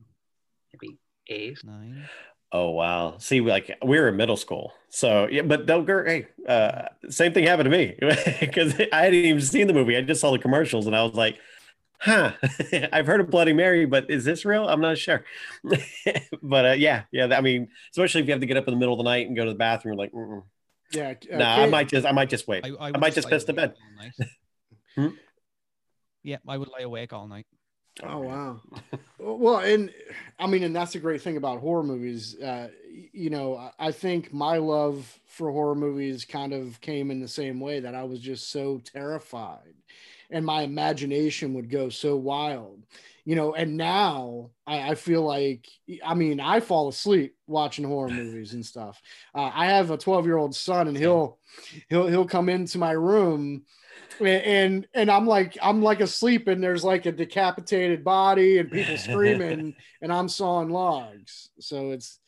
maybe 0.73 0.97
eight. 1.27 1.63
nine. 1.63 2.09
Oh 2.51 2.71
wow! 2.71 3.17
See, 3.19 3.41
like 3.41 3.77
we 3.85 3.99
were 3.99 4.07
in 4.07 4.17
middle 4.17 4.37
school, 4.37 4.73
so 4.89 5.27
yeah. 5.29 5.43
But 5.43 5.67
don't 5.67 5.85
go. 5.85 6.03
Hey, 6.03 6.25
uh, 6.47 6.85
same 7.07 7.31
thing 7.31 7.45
happened 7.45 7.71
to 7.71 7.77
me 7.77 7.95
because 8.39 8.73
I 8.91 9.03
hadn't 9.03 9.13
even 9.13 9.41
seen 9.41 9.67
the 9.67 9.73
movie. 9.73 9.95
I 9.95 10.01
just 10.01 10.19
saw 10.19 10.31
the 10.31 10.39
commercials, 10.39 10.87
and 10.87 10.95
I 10.95 11.03
was 11.03 11.13
like, 11.13 11.37
huh, 11.99 12.31
I've 12.91 13.05
heard 13.05 13.21
of 13.21 13.29
Bloody 13.29 13.53
Mary, 13.53 13.85
but 13.85 14.09
is 14.09 14.25
this 14.25 14.45
real? 14.45 14.67
I'm 14.67 14.81
not 14.81 14.97
sure. 14.97 15.23
but 16.41 16.65
uh, 16.65 16.71
yeah, 16.71 17.03
yeah. 17.11 17.25
I 17.25 17.41
mean, 17.41 17.67
especially 17.91 18.21
if 18.21 18.27
you 18.27 18.33
have 18.33 18.41
to 18.41 18.47
get 18.47 18.57
up 18.57 18.67
in 18.67 18.73
the 18.73 18.79
middle 18.79 18.93
of 18.93 18.97
the 18.97 19.03
night 19.03 19.27
and 19.27 19.35
go 19.35 19.45
to 19.45 19.51
the 19.51 19.57
bathroom, 19.57 19.97
like, 19.97 20.11
Mm-mm. 20.11 20.43
Yeah. 20.91 21.13
uh, 21.31 21.37
nah, 21.37 21.55
I 21.55 21.65
might 21.67 21.87
just, 21.87 22.05
I 22.07 22.11
might 22.11 22.29
just 22.29 22.47
wait. 22.47 22.65
I, 22.65 22.69
I, 22.69 22.91
I 22.95 22.97
might 22.97 23.13
just 23.13 23.29
piss 23.29 23.43
the 23.43 23.53
bed. 23.53 23.75
Hmm? 24.95 25.09
Yeah, 26.29 26.37
I 26.47 26.57
would 26.57 26.67
lie 26.67 26.81
awake 26.81 27.11
all 27.11 27.27
night. 27.27 27.47
Oh 28.03 28.19
wow. 28.19 28.61
well, 29.19 29.57
and 29.59 29.91
I 30.37 30.45
mean, 30.45 30.61
and 30.63 30.75
that's 30.75 30.93
the 30.93 30.99
great 30.99 31.21
thing 31.23 31.37
about 31.37 31.59
horror 31.59 31.81
movies. 31.83 32.39
Uh, 32.39 32.69
you 33.11 33.31
know, 33.31 33.57
I- 33.57 33.87
I 33.87 33.91
think 33.91 34.31
my 34.31 34.57
love 34.57 35.19
for 35.25 35.51
horror 35.51 35.73
movies 35.75 36.23
kind 36.23 36.53
of 36.53 36.79
came 36.81 37.09
in 37.09 37.19
the 37.19 37.27
same 37.27 37.59
way 37.59 37.79
that 37.79 37.95
I 37.95 38.03
was 38.03 38.19
just 38.19 38.51
so 38.51 38.79
terrified, 38.85 39.73
and 40.29 40.45
my 40.45 40.61
imagination 40.61 41.55
would 41.55 41.67
go 41.69 41.89
so 41.89 42.15
wild. 42.15 42.83
You 43.25 43.35
know, 43.35 43.55
and 43.55 43.75
now 43.75 44.51
I, 44.67 44.91
I 44.91 44.95
feel 44.95 45.23
like 45.23 45.67
I 46.05 46.13
mean 46.13 46.39
I 46.39 46.59
fall 46.59 46.89
asleep 46.89 47.35
watching 47.47 47.85
horror 47.85 48.09
movies 48.11 48.53
and 48.53 48.63
stuff. 48.65 49.01
Uh, 49.33 49.49
I 49.51 49.65
have 49.65 49.89
a 49.89 49.97
12 49.97 50.25
year 50.27 50.37
old 50.37 50.55
son, 50.55 50.87
and 50.87 50.95
he'll 50.95 51.39
he'll 51.89 52.07
he'll 52.07 52.27
come 52.27 52.49
into 52.49 52.77
my 52.77 52.91
room 52.91 53.63
and 54.21 54.87
and 54.93 55.09
I'm 55.09 55.25
like 55.25 55.57
I'm 55.61 55.81
like 55.81 56.01
asleep 56.01 56.47
and 56.47 56.63
there's 56.63 56.83
like 56.83 57.05
a 57.05 57.11
decapitated 57.11 58.03
body 58.03 58.57
and 58.57 58.71
people 58.71 58.97
screaming 58.97 59.75
and 60.01 60.13
I'm 60.13 60.29
sawing 60.29 60.69
logs. 60.69 61.49
So 61.59 61.91
it's 61.91 62.19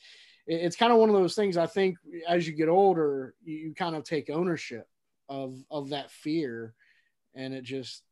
it's 0.48 0.76
kind 0.76 0.92
of 0.92 1.00
one 1.00 1.10
of 1.10 1.16
those 1.16 1.36
things 1.36 1.58
I 1.58 1.68
think 1.68 1.98
as 2.28 2.48
you 2.48 2.54
get 2.54 2.70
older 2.70 3.36
you, 3.44 3.56
you 3.56 3.74
kind 3.74 3.96
of 3.96 4.04
take 4.04 4.30
ownership 4.30 4.88
of 5.30 5.58
of 5.70 5.90
that 5.90 6.12
fear 6.12 6.74
and 7.36 7.54
it 7.54 7.64
just 7.64 8.04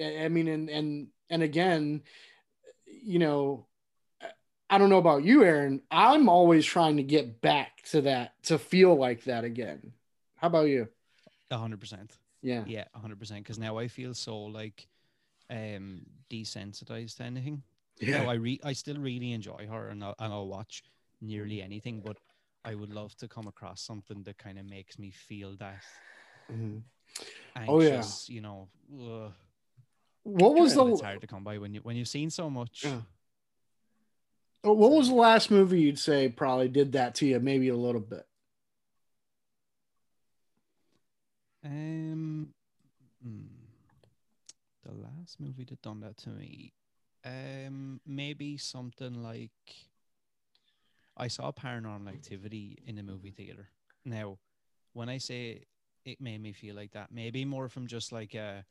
I 0.00 0.24
I 0.24 0.28
mean 0.28 0.48
and 0.48 0.68
and 0.68 1.08
and 1.30 1.42
again 1.42 2.02
you 2.86 3.18
know 3.18 3.66
I 4.68 4.78
don't 4.78 4.90
know 4.90 4.98
about 4.98 5.24
you 5.24 5.44
Aaron 5.44 5.82
I'm 5.90 6.28
always 6.28 6.66
trying 6.66 6.96
to 6.98 7.02
get 7.02 7.40
back 7.40 7.82
to 7.90 8.02
that 8.02 8.34
to 8.44 8.58
feel 8.58 8.94
like 8.94 9.24
that 9.24 9.44
again. 9.44 9.92
How 10.36 10.48
about 10.48 10.68
you? 10.68 10.88
A 11.50 11.56
hundred 11.56 11.80
percent. 11.80 12.16
Yeah. 12.44 12.64
Yeah, 12.66 12.84
hundred 12.94 13.18
percent. 13.18 13.42
Because 13.42 13.58
now 13.58 13.78
I 13.78 13.88
feel 13.88 14.12
so 14.14 14.38
like 14.38 14.86
um 15.50 16.02
desensitized 16.30 17.16
to 17.16 17.24
anything. 17.24 17.62
No, 18.00 18.28
I 18.28 18.34
re- 18.34 18.60
I 18.62 18.74
still 18.74 18.98
really 18.98 19.32
enjoy 19.32 19.66
horror 19.68 19.88
and 19.88 20.04
I'll, 20.04 20.14
and 20.18 20.32
I'll 20.32 20.46
watch 20.48 20.82
nearly 21.20 21.62
anything, 21.62 22.00
but 22.04 22.18
I 22.64 22.74
would 22.74 22.92
love 22.92 23.16
to 23.16 23.28
come 23.28 23.46
across 23.46 23.80
something 23.80 24.22
that 24.24 24.36
kind 24.36 24.58
of 24.58 24.66
makes 24.66 24.98
me 24.98 25.10
feel 25.10 25.56
that 25.56 25.82
Mhm. 26.50 26.82
anxious. 27.56 27.68
Oh, 27.68 27.80
yeah. 27.80 28.34
You 28.34 28.40
know, 28.42 28.68
ugh. 28.92 29.32
What 30.24 30.54
was 30.54 30.74
the 30.74 30.84
it's 30.86 31.00
hard 31.00 31.20
to 31.20 31.26
come 31.26 31.44
by 31.44 31.58
when 31.58 31.74
you 31.74 31.80
when 31.80 31.96
you've 31.96 32.08
seen 32.08 32.30
so 32.30 32.50
much. 32.50 32.84
Yeah. 32.84 33.02
Oh, 34.64 34.72
What 34.72 34.92
was 34.92 35.08
the 35.08 35.14
last 35.14 35.50
movie 35.50 35.80
you'd 35.82 35.98
say 35.98 36.28
probably 36.28 36.68
did 36.68 36.92
that 36.92 37.14
to 37.16 37.26
you? 37.26 37.38
Maybe 37.40 37.68
a 37.68 37.76
little 37.76 38.00
bit. 38.00 38.26
Um, 41.64 42.54
hmm, 43.22 43.46
the 44.84 44.92
last 44.92 45.40
movie 45.40 45.64
that 45.64 45.82
done 45.82 46.00
that 46.00 46.16
to 46.18 46.30
me, 46.30 46.72
um, 47.24 48.00
maybe 48.06 48.56
something 48.56 49.22
like 49.22 49.50
I 51.16 51.28
saw 51.28 51.52
Paranormal 51.52 52.08
Activity 52.08 52.78
in 52.86 52.96
the 52.96 53.02
movie 53.02 53.30
theater. 53.30 53.68
Now, 54.04 54.38
when 54.92 55.08
I 55.08 55.18
say 55.18 55.64
it 56.04 56.20
made 56.20 56.40
me 56.42 56.52
feel 56.52 56.74
like 56.74 56.92
that, 56.92 57.10
maybe 57.12 57.44
more 57.44 57.68
from 57.68 57.86
just 57.86 58.12
like 58.12 58.34
uh, 58.34 58.62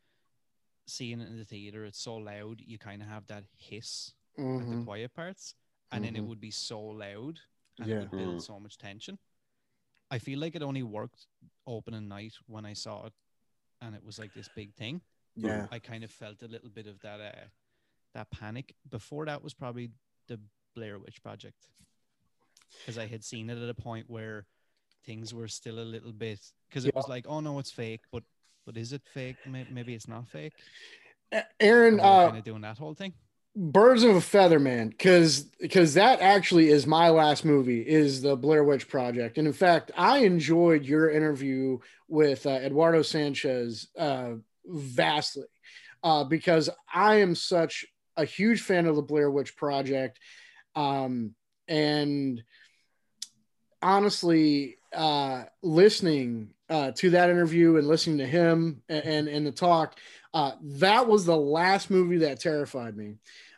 seeing 0.88 1.20
it 1.22 1.28
in 1.30 1.38
the 1.38 1.46
theater. 1.46 1.86
It's 1.86 2.02
so 2.02 2.16
loud, 2.16 2.62
you 2.62 2.78
kind 2.78 3.02
of 3.02 3.08
have 3.08 3.28
that 3.28 3.46
hiss 3.58 4.14
at 4.60 4.70
the 4.70 4.76
Mhm. 4.76 4.84
quiet 4.84 5.14
parts, 5.14 5.56
and 5.92 6.04
then 6.04 6.16
it 6.16 6.22
Mhm. 6.22 6.26
would 6.26 6.40
be 6.42 6.52
so 6.52 6.82
loud 6.82 7.40
and 7.80 7.90
Yeah. 7.90 7.96
it 7.96 8.00
would 8.00 8.16
build 8.16 8.40
Mm. 8.40 8.42
so 8.42 8.60
much 8.60 8.78
tension. 8.78 9.18
I 10.12 10.20
feel 10.20 10.40
like 10.40 10.56
it 10.56 10.62
only 10.64 10.84
worked 10.84 11.28
opening 11.68 12.08
night 12.08 12.34
when 12.48 12.66
I 12.66 12.74
saw 12.74 13.06
it, 13.06 13.14
and 13.82 13.96
it 13.96 14.04
was 14.06 14.20
like 14.20 14.34
this 14.34 14.50
big 14.56 14.74
thing. 14.74 15.02
Yeah. 15.36 15.68
I 15.72 15.80
kind 15.80 16.04
of 16.04 16.12
felt 16.12 16.42
a 16.44 16.48
little 16.48 16.70
bit 16.70 16.88
of 16.88 17.00
that 17.02 17.20
uh, 17.20 17.48
that 18.14 18.30
panic. 18.32 18.76
Before 18.90 19.26
that 19.26 19.44
was 19.44 19.54
probably 19.54 19.90
the 20.28 20.40
Blair 20.76 21.00
Witch 21.00 21.22
Project, 21.22 21.68
because 22.80 22.98
I 22.98 23.08
had 23.08 23.24
seen 23.24 23.50
it 23.50 23.58
at 23.58 23.70
a 23.70 23.74
point 23.74 24.10
where 24.10 24.46
things 25.06 25.34
were 25.34 25.48
still 25.48 25.80
a 25.80 25.82
little 25.82 26.14
bit 26.14 26.40
because 26.70 26.86
it 26.86 26.96
was 26.96 27.08
like, 27.08 27.26
oh 27.28 27.40
no, 27.40 27.60
it's 27.60 27.72
fake, 27.72 28.02
but 28.12 28.24
but 28.66 28.78
is 28.78 28.94
it 28.94 29.02
fake? 29.14 29.38
Maybe 29.46 29.94
it's 29.94 30.08
not 30.08 30.28
fake. 30.28 30.54
A- 31.32 31.44
Aaron, 31.60 32.00
uh, 32.00 32.28
kind 32.28 32.38
of 32.38 32.44
doing 32.44 32.62
that 32.62 32.78
whole 32.78 32.94
thing. 32.94 33.14
Birds 33.56 34.04
of 34.04 34.16
a 34.16 34.22
Feather 34.22 34.60
Man, 34.60 34.90
because 34.90 35.42
because 35.60 35.94
that 35.94 36.22
actually 36.22 36.70
is 36.70 36.88
my 36.88 37.10
last 37.10 37.46
movie, 37.46 37.82
is 37.82 38.22
the 38.22 38.36
Blair 38.36 38.64
Witch 38.64 38.88
Project, 38.88 39.38
and 39.38 39.46
in 39.46 39.54
fact, 39.54 39.92
I 39.96 40.20
enjoyed 40.20 40.86
your 40.86 41.12
interview 41.12 41.78
with 42.08 42.48
uh, 42.48 42.50
Eduardo 42.50 43.04
Sanchez 43.04 43.90
uh, 43.98 44.32
vastly, 44.66 45.46
uh, 46.04 46.24
because 46.24 46.70
I 46.92 47.18
am 47.18 47.36
such 47.36 47.86
a 48.18 48.26
huge 48.26 48.62
fan 48.62 48.88
of 48.88 48.96
the 48.96 49.04
Blair 49.04 49.30
Witch 49.30 49.56
Project, 49.56 50.18
um, 50.76 51.36
and 51.68 52.44
honestly, 53.84 54.78
uh, 54.96 55.44
listening 55.62 56.50
uh, 56.70 56.92
to 56.94 57.12
that 57.12 57.30
interview 57.30 57.78
and 57.78 57.88
listening 57.88 58.18
to 58.18 58.26
him 58.26 58.82
and 58.90 59.04
and, 59.04 59.28
and 59.28 59.46
the 59.46 59.52
talk, 59.52 60.00
uh, 60.34 60.54
that 60.62 61.08
was 61.08 61.26
the 61.26 61.36
last 61.38 61.90
movie 61.90 62.18
that 62.18 62.40
terrified 62.40 62.96
me 62.98 63.16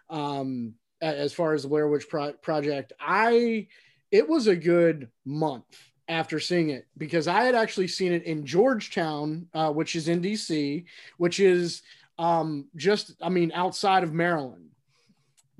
um 0.10 0.74
as 1.01 1.34
far 1.34 1.53
as 1.53 1.63
the 1.63 1.67
Blair 1.70 1.88
Witch 1.88 2.08
Pro- 2.10 2.34
Project. 2.34 2.94
I 3.00 3.67
it 4.12 4.27
was 4.29 4.48
a 4.48 4.55
good 4.55 5.10
month 5.25 5.65
after 6.08 6.39
seeing 6.39 6.70
it 6.70 6.88
because 6.98 7.27
I 7.27 7.44
had 7.44 7.55
actually 7.55 7.88
seen 7.88 8.13
it 8.13 8.24
in 8.24 8.46
Georgetown, 8.46 9.48
uh, 9.53 9.72
which 9.72 9.96
is 9.96 10.08
in 10.08 10.22
DC, 10.22 10.86
which 11.17 11.39
is 11.39 11.82
um 12.17 12.67
just 12.75 13.15
I 13.22 13.29
mean 13.29 13.51
outside 13.53 14.03
of 14.03 14.13
Maryland, 14.13 14.70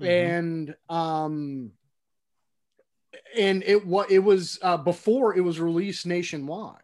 Mhm. 0.00 0.08
and 0.08 0.76
um 0.88 1.72
and 3.36 3.62
it 3.64 3.84
what 3.86 4.10
it 4.10 4.20
was 4.20 4.58
uh, 4.62 4.76
before 4.76 5.36
it 5.36 5.40
was 5.42 5.60
released 5.60 6.06
nationwide. 6.06 6.80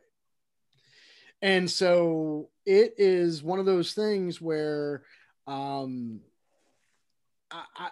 And 1.42 1.68
so 1.68 2.48
it 2.64 2.94
is 2.96 3.42
one 3.42 3.58
of 3.58 3.66
those 3.66 3.92
things 3.92 4.40
where 4.40 5.02
um 5.46 6.20
I, 7.50 7.64
I 7.76 7.88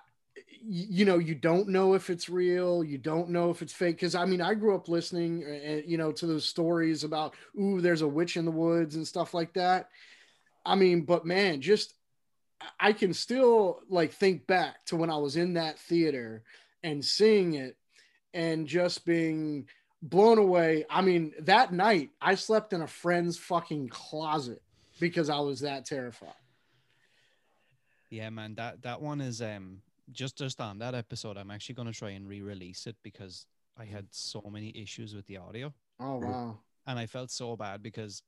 you 0.63 1.05
know 1.05 1.19
you 1.19 1.35
don't 1.35 1.69
know 1.69 1.95
if 1.95 2.11
it's 2.11 2.29
real 2.29 2.85
you 2.85 2.99
don't 2.99 3.31
know 3.31 3.51
if 3.51 3.63
it's 3.63 3.73
fake 3.73 3.97
because 3.97 4.15
i 4.15 4.25
mean 4.25 4.41
i 4.41 4.55
grew 4.55 4.75
up 4.75 4.89
listening 4.89 5.43
uh, 5.45 5.81
you 5.87 5.97
know 5.97 6.13
to 6.13 6.27
those 6.27 6.45
stories 6.45 7.03
about 7.03 7.35
ooh 7.59 7.81
there's 7.81 8.03
a 8.03 8.09
witch 8.09 8.37
in 8.37 8.45
the 8.45 8.51
woods 8.51 8.95
and 8.95 9.07
stuff 9.07 9.35
like 9.35 9.53
that. 9.55 9.89
I 10.65 10.75
mean 10.75 11.03
but 11.03 11.25
man 11.25 11.61
just 11.61 11.95
i 12.79 12.93
can 12.93 13.15
still 13.15 13.81
like 13.89 14.13
think 14.13 14.47
back 14.47 14.85
to 14.87 14.97
when 14.97 15.11
i 15.11 15.17
was 15.17 15.37
in 15.37 15.55
that 15.55 15.79
theater 15.79 16.43
and 16.83 17.05
seeing 17.05 17.55
it 17.55 17.77
and 18.35 18.67
just 18.67 19.05
being 19.07 19.67
blown 20.03 20.39
away. 20.39 20.85
I 20.89 21.03
mean 21.03 21.33
that 21.41 21.73
night 21.73 22.11
i 22.21 22.35
slept 22.35 22.73
in 22.73 22.81
a 22.83 22.87
friend's 22.87 23.37
fucking 23.37 23.89
closet 23.89 24.63
because 24.99 25.29
i 25.31 25.39
was 25.39 25.61
that 25.61 25.85
terrified. 25.85 26.35
Yeah, 28.11 28.31
man, 28.31 28.55
that 28.57 28.83
that 28.83 29.01
one 29.01 29.21
is 29.21 29.41
um 29.41 29.83
just 30.11 30.37
just 30.37 30.61
on 30.61 30.79
that 30.81 30.95
episode. 30.95 31.37
I'm 31.37 31.51
actually 31.51 31.77
going 31.77 31.87
to 31.93 31.95
try 31.97 32.11
and 32.11 32.27
re-release 32.29 32.87
it 32.87 32.97
because 33.03 33.47
I 33.79 33.85
had 33.85 34.07
so 34.11 34.43
many 34.51 34.73
issues 34.75 35.15
with 35.15 35.27
the 35.27 35.37
audio, 35.37 35.73
oh 36.01 36.17
wow. 36.17 36.59
And 36.87 36.99
I 36.99 37.07
felt 37.07 37.31
so 37.31 37.57
bad 37.57 37.83
because 37.83 38.23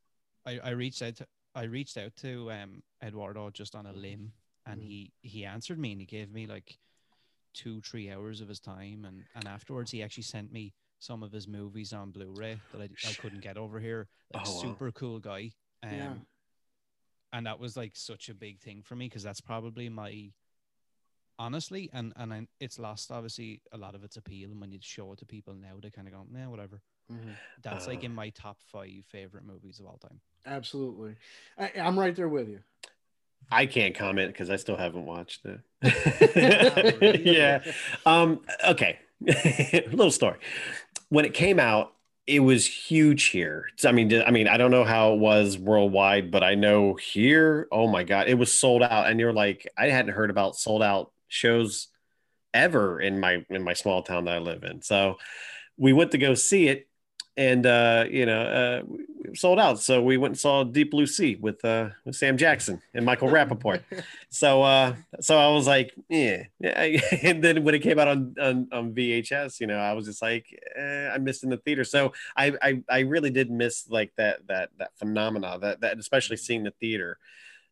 I 0.47 0.61
I 0.63 0.71
reached 0.71 1.03
out 1.03 1.17
to 1.17 1.27
I 1.55 1.65
reached 1.65 1.97
out 1.97 2.15
to 2.17 2.51
um 2.53 2.83
Eduardo 3.03 3.51
just 3.51 3.75
on 3.75 3.87
a 3.87 3.93
limb, 3.93 4.33
and 4.67 4.81
Mhm. 4.81 4.85
he 4.85 5.13
he 5.23 5.45
answered 5.45 5.79
me 5.79 5.93
and 5.93 6.01
he 6.01 6.07
gave 6.07 6.31
me 6.31 6.47
like 6.47 6.79
two 7.53 7.81
three 7.81 8.09
hours 8.11 8.41
of 8.41 8.49
his 8.49 8.61
time, 8.61 9.05
and 9.05 9.25
and 9.35 9.49
afterwards 9.49 9.91
he 9.91 10.03
actually 10.03 10.23
sent 10.23 10.53
me 10.53 10.75
some 11.03 11.25
of 11.25 11.33
his 11.33 11.49
movies 11.49 11.93
on 11.93 12.13
Blu-ray 12.13 12.61
that 12.73 12.81
I, 12.81 12.89
I 13.09 13.13
couldn't 13.15 13.41
get 13.41 13.57
over 13.57 13.81
here. 13.81 14.07
Like 14.33 14.47
Oh, 14.47 14.53
wow. 14.53 14.63
super 14.63 14.93
cool 14.93 15.19
guy. 15.19 15.51
Um, 15.83 15.91
Yeah. 15.99 16.15
and 17.33 17.47
that 17.47 17.59
was 17.59 17.77
like 17.77 17.93
such 17.97 18.29
a 18.29 18.35
big 18.35 18.61
thing 18.61 18.83
for 18.83 18.95
me 18.95 19.07
because 19.07 19.23
that's 19.23 19.41
probably 19.41 19.89
my 19.89 20.31
honestly 21.39 21.91
and 21.93 22.13
and 22.17 22.33
I, 22.33 22.47
it's 22.61 22.79
lost 22.79 23.11
obviously 23.11 23.61
a 23.73 23.79
lot 23.79 23.95
of 23.95 24.05
its 24.05 24.17
appeal 24.17 24.51
and 24.51 24.61
when 24.61 24.71
you 24.71 24.79
show 24.81 25.13
it 25.13 25.19
to 25.21 25.27
people 25.27 25.55
now 25.55 25.75
they 25.83 25.91
kind 25.91 26.07
of 26.07 26.15
go 26.15 26.25
nah 26.31 26.49
whatever 26.49 26.81
Mhm. 27.11 27.35
that's 27.63 27.87
like 27.87 28.03
Uh. 28.03 28.07
in 28.07 28.15
my 28.15 28.29
top 28.31 28.59
five 28.61 29.05
favorite 29.09 29.45
movies 29.45 29.81
of 29.81 29.87
all 29.87 29.99
time 29.99 30.21
absolutely 30.47 31.17
I, 31.59 31.73
i'm 31.81 31.99
right 31.99 32.15
there 32.15 32.29
with 32.29 32.49
you 32.49 32.61
I 33.51 33.67
can't 33.67 33.95
comment 33.95 34.33
because 34.33 34.49
I 34.49 34.57
still 34.57 34.77
haven't 34.77 35.05
watched 35.05 35.45
it. 35.45 35.61
yeah. 37.27 37.61
Um, 38.07 38.41
okay. 38.67 38.99
Little 39.21 40.11
story. 40.11 40.39
When 41.13 41.27
it 41.27 41.35
came 41.35 41.61
out, 41.61 41.93
it 42.27 42.41
was 42.41 42.65
huge 42.65 43.25
here. 43.25 43.67
I 43.85 43.93
mean, 43.93 44.23
I 44.23 44.31
mean, 44.31 44.49
I 44.49 44.57
don't 44.57 44.71
know 44.71 44.85
how 44.85 45.13
it 45.13 45.19
was 45.19 45.59
worldwide, 45.59 46.31
but 46.31 46.43
I 46.43 46.55
know 46.55 46.95
here, 46.95 47.69
oh 47.71 47.87
my 47.87 48.03
god, 48.03 48.29
it 48.29 48.39
was 48.39 48.51
sold 48.51 48.83
out. 48.83 49.11
And 49.11 49.21
you're 49.21 49.35
like, 49.35 49.71
I 49.77 49.89
hadn't 49.89 50.15
heard 50.15 50.31
about 50.31 50.57
sold 50.57 50.83
out 50.83 51.13
shows 51.29 51.89
ever 52.55 52.99
in 52.99 53.21
my 53.21 53.45
in 53.51 53.63
my 53.63 53.75
small 53.75 54.03
town 54.03 54.25
that 54.25 54.37
I 54.37 54.39
live 54.39 54.65
in. 54.65 54.81
So 54.81 55.19
we 55.77 55.93
went 55.93 56.13
to 56.13 56.19
go 56.19 56.33
see 56.33 56.69
it, 56.69 56.89
and 57.37 57.67
uh, 57.67 58.07
you 58.09 58.25
know, 58.25 58.41
uh, 58.41 58.83
sold 59.35 59.59
out. 59.59 59.81
So 59.81 60.03
we 60.03 60.17
went 60.17 60.33
and 60.33 60.39
saw 60.39 60.65
Deep 60.65 60.91
Blue 60.91 61.07
Sea 61.07 61.37
with 61.41 61.65
uh, 61.65 61.91
with 62.05 62.17
Sam 62.17 62.37
Jackson 62.37 62.81
and 62.95 63.05
Michael 63.05 63.29
Rapaport. 63.29 63.83
so 64.31 64.63
uh, 64.63 64.95
so 65.21 65.39
I 65.39 65.49
was 65.49 65.67
like, 65.67 65.95
yeah, 66.09 66.45
yeah. 66.61 67.01
And 67.23 67.43
then 67.43 67.65
when 67.65 67.75
it 67.75 67.81
came 67.81 67.99
out 67.99 68.09
on 68.09 68.35
on, 68.41 68.69
on 68.73 68.95
VHS, 68.95 69.61
you 69.61 69.67
know, 69.67 69.79
I 69.79 69.93
was 69.93 70.07
just 70.07 70.23
like, 70.23 70.47
eh, 70.77 71.09
I 71.09 71.19
missed 71.19 71.45
in 71.45 71.51
the 71.51 71.57
theater. 71.59 71.85
So 71.85 72.13
I, 72.37 72.53
I 72.63 72.83
I 72.89 72.99
really 73.01 73.31
did 73.31 73.51
miss 73.51 73.89
like 73.89 74.13
that 74.17 74.47
that 74.49 74.71
that 74.79 74.91
phenomena 74.97 75.59
that 75.61 75.81
that 75.81 75.99
especially 75.99 76.37
seeing 76.37 76.63
the 76.65 76.73
theater. 76.81 77.19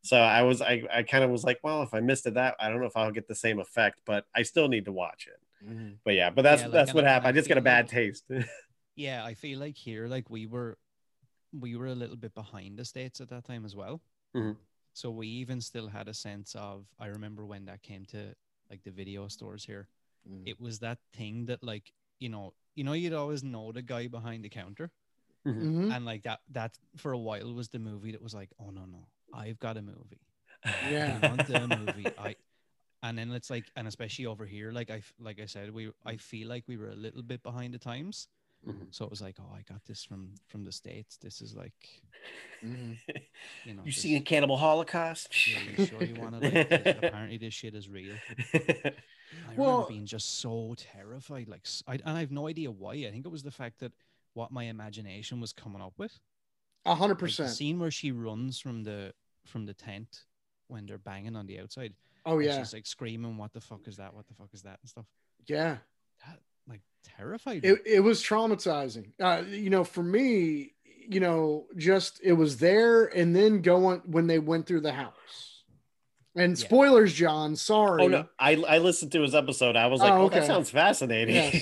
So 0.03 0.17
I 0.19 0.43
was 0.43 0.63
I, 0.63 0.85
I 0.93 1.03
kind 1.03 1.25
of 1.25 1.31
was 1.31 1.45
like, 1.45 1.59
well, 1.63 1.83
if 1.83 1.93
I 1.93 2.01
missed 2.01 2.27
it 2.27 2.35
that 2.35 2.57
I 2.59 2.69
don't 2.71 2.81
know 2.81 2.87
if 2.87 2.97
I'll 2.97 3.11
get 3.13 3.29
the 3.29 3.35
same 3.35 3.59
effect, 3.61 4.01
but 4.07 4.25
I 4.35 4.43
still 4.45 4.69
need 4.69 4.87
to 4.87 4.93
watch 4.93 5.27
it. 5.29 5.67
Mhm. 5.69 5.97
But 6.05 6.15
yeah, 6.15 6.31
but 6.31 6.41
that's 6.43 6.63
Yeah, 6.63 6.69
like, 6.69 6.73
that's 6.73 6.95
what 6.95 7.05
I- 7.05 7.09
happened. 7.11 7.27
I 7.27 7.31
I 7.31 7.33
just 7.33 7.49
got 7.51 7.59
a 7.59 7.61
bad 7.61 7.85
like- 7.87 7.91
taste. 7.93 8.25
Yeah, 8.97 9.25
I 9.25 9.33
feel 9.35 9.59
like 9.61 9.77
here, 9.79 10.09
like 10.09 10.29
we 10.29 10.45
were, 10.47 10.77
we 11.53 11.77
were 11.77 11.87
a 11.87 11.95
little 11.95 12.17
bit 12.17 12.35
behind 12.35 12.79
the 12.79 12.85
states 12.85 13.21
at 13.21 13.29
that 13.31 13.45
time 13.45 13.65
as 13.65 13.75
well. 13.75 14.01
Mhm. 14.35 14.57
So 14.93 15.11
we 15.11 15.27
even 15.29 15.61
still 15.61 15.89
had 15.89 16.09
a 16.09 16.15
sense 16.15 16.55
of. 16.55 16.87
I 16.99 17.07
remember 17.07 17.47
when 17.47 17.65
that 17.67 17.83
came 17.83 18.05
to 18.07 18.35
like 18.71 18.83
the 18.85 18.91
video 18.91 19.29
stores 19.29 19.65
here. 19.65 19.89
Mhm. 20.29 20.43
It 20.47 20.61
was 20.61 20.79
that 20.81 20.99
thing 21.13 21.47
that 21.47 21.63
like 21.63 21.93
you 22.19 22.29
know, 22.29 22.55
you 22.75 22.85
know, 22.85 22.93
you'd 22.93 23.13
always 23.15 23.43
know 23.43 23.73
the 23.73 23.83
guy 23.83 24.07
behind 24.09 24.45
the 24.45 24.49
counter, 24.51 24.91
Mhm. 25.47 25.91
and 25.95 26.05
like 26.05 26.23
that. 26.25 26.41
That 26.51 26.79
for 26.97 27.13
a 27.13 27.19
while 27.19 27.53
was 27.55 27.69
the 27.71 27.79
movie 27.79 28.13
that 28.13 28.21
was 28.23 28.35
like, 28.35 28.51
oh 28.59 28.71
no 28.71 28.85
no, 28.85 29.09
I've 29.33 29.59
got 29.59 29.77
a 29.77 29.83
movie. 29.83 30.21
Yeah. 30.93 31.19
I 31.23 31.29
want 31.29 31.47
the 31.47 31.67
movie. 31.79 32.07
I 32.19 32.37
and 33.03 33.17
then 33.17 33.31
it's 33.33 33.49
like 33.49 33.71
and 33.77 33.89
especially 33.89 34.27
over 34.27 34.45
here, 34.45 34.73
like 34.73 34.91
I 34.91 34.99
f- 34.99 35.15
like 35.19 35.41
I 35.41 35.47
said, 35.47 35.71
we 35.73 35.91
I 36.05 36.17
feel 36.17 36.49
like 36.49 36.65
we 36.69 36.77
were 36.77 36.91
a 36.91 36.97
little 36.97 37.23
bit 37.23 37.43
behind 37.43 37.73
the 37.75 37.79
times. 37.79 38.29
Mhm. 38.67 38.89
So 38.95 39.05
it 39.07 39.11
was 39.11 39.23
like, 39.23 39.37
oh, 39.41 39.53
I 39.55 39.63
got 39.63 39.85
this 39.87 40.05
from 40.05 40.35
from 40.49 40.65
the 40.65 40.73
states. 40.73 41.17
This 41.17 41.41
is 41.41 41.55
like, 41.57 42.03
Mhm. 42.63 42.99
you 43.65 43.75
know, 43.75 43.83
you 43.85 43.93
this- 43.93 43.97
seen 44.03 44.17
a 44.19 44.21
Cannibal 44.21 44.57
Holocaust? 44.59 45.29
Yeah, 45.49 45.61
you 45.79 45.87
sure 45.87 46.03
you 46.03 46.15
want 46.21 46.41
to? 46.41 46.51
Like, 46.51 46.69
this? 46.69 46.97
apparently, 47.03 47.39
this 47.39 47.55
shit 47.55 47.75
is 47.75 47.89
real. 47.89 48.17
I 48.55 49.55
Well- 49.57 49.71
remember 49.73 49.89
being 49.89 50.07
just 50.07 50.41
so 50.41 50.75
terrified. 50.77 51.49
Like, 51.49 51.67
I, 51.87 51.95
and 51.95 52.03
I 52.17 52.21
have 52.21 52.31
no 52.33 52.49
idea 52.49 52.71
why. 52.71 52.95
I 52.95 53.11
think 53.11 53.25
it 53.25 53.31
was 53.31 53.43
the 53.43 53.51
fact 53.51 53.79
that 53.81 53.93
what 54.35 54.51
my 54.53 54.65
imagination 54.65 55.41
was 55.41 55.53
coming 55.53 55.81
up 55.83 55.95
with. 55.99 56.19
A 56.85 56.95
hundred 56.95 57.17
percent. 57.19 57.51
scene 57.51 57.79
where 57.79 57.91
she 57.91 58.11
runs 58.13 58.59
from 58.59 58.83
the 58.85 59.15
from 59.47 59.67
the 59.67 59.75
tent 59.75 60.25
when 60.69 60.87
they're 60.87 60.99
banging 60.99 61.37
on 61.37 61.47
the 61.47 61.61
outside. 61.61 61.95
Oh 62.27 62.39
yeah, 62.39 62.59
she's 62.59 62.73
like 62.75 62.87
screaming, 62.87 63.37
"What 63.39 63.53
the 63.53 63.61
fuck 63.61 63.87
is 63.89 63.97
that? 63.97 64.15
What 64.15 64.27
the 64.29 64.35
fuck 64.35 64.51
is 64.53 64.63
that?" 64.63 64.79
and 64.83 64.89
stuff. 64.91 65.07
yeah. 65.47 65.79
That 66.27 66.41
like 66.69 66.81
terrified. 67.17 67.65
It 67.65 67.79
it 67.87 68.01
was 68.01 68.23
traumatizing. 68.23 69.13
Uh, 69.21 69.43
you 69.49 69.71
know, 69.71 69.85
for 69.85 70.03
me, 70.03 70.73
you 71.09 71.21
know, 71.21 71.67
just 71.77 72.21
it 72.23 72.33
was 72.35 72.59
there, 72.59 73.07
and 73.07 73.35
then 73.35 73.63
going 73.63 74.03
when 74.07 74.27
they 74.27 74.39
went 74.39 74.67
through 74.67 74.83
the 74.83 74.93
house. 74.93 75.15
And 76.37 76.57
Yeah. 76.57 76.65
spoilers, 76.65 77.13
John. 77.13 77.57
Sorry. 77.57 78.05
Oh 78.05 78.07
no, 78.07 78.27
I 78.39 78.53
I 78.55 78.79
listened 78.79 79.11
to 79.13 79.21
his 79.23 79.35
episode. 79.35 79.75
I 79.75 79.89
was 79.89 80.01
like, 80.01 80.13
Oh, 80.13 80.23
oh, 80.27 80.29
that 80.29 80.47
sounds 80.47 80.71
fascinating. 80.71 81.61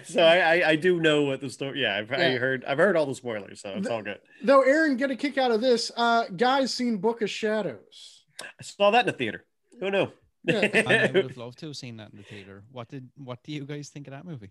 so 0.04 0.20
I, 0.22 0.38
I 0.56 0.68
I 0.70 0.76
do 0.76 0.98
know 1.00 1.22
what 1.22 1.40
the 1.40 1.48
story. 1.48 1.82
Yeah, 1.82 1.96
I've 1.96 2.10
I 2.10 2.32
heard 2.36 2.64
I've 2.64 2.78
heard 2.78 2.96
all 2.96 3.06
the 3.06 3.14
spoilers, 3.14 3.60
so 3.60 3.70
it's 3.76 3.86
The- 3.86 3.94
all 3.94 4.02
good. 4.02 4.18
Though 4.42 4.62
Aaron 4.62 4.96
get 4.96 5.12
a 5.12 5.16
kick 5.16 5.38
out 5.38 5.52
of 5.52 5.60
this. 5.60 5.92
Uh, 5.96 6.24
guys, 6.36 6.74
seen 6.74 6.96
Book 6.96 7.22
of 7.22 7.30
Shadows. 7.30 8.24
I 8.42 8.62
saw 8.62 8.90
that 8.90 9.00
in 9.00 9.06
the 9.06 9.12
theater. 9.12 9.44
Who 9.78 9.88
knew? 9.92 10.08
Yeah. 10.44 10.68
And 10.72 10.88
I 10.88 11.10
would 11.12 11.22
have 11.28 11.36
loved 11.36 11.58
to 11.58 11.66
have 11.66 11.76
seen 11.76 11.96
that 11.98 12.10
in 12.12 12.18
the 12.18 12.24
theater. 12.24 12.62
What 12.72 12.88
did 12.88 13.08
what 13.16 13.42
do 13.42 13.52
you 13.52 13.64
guys 13.64 13.88
think 13.88 14.06
of 14.06 14.12
that 14.12 14.24
movie? 14.24 14.50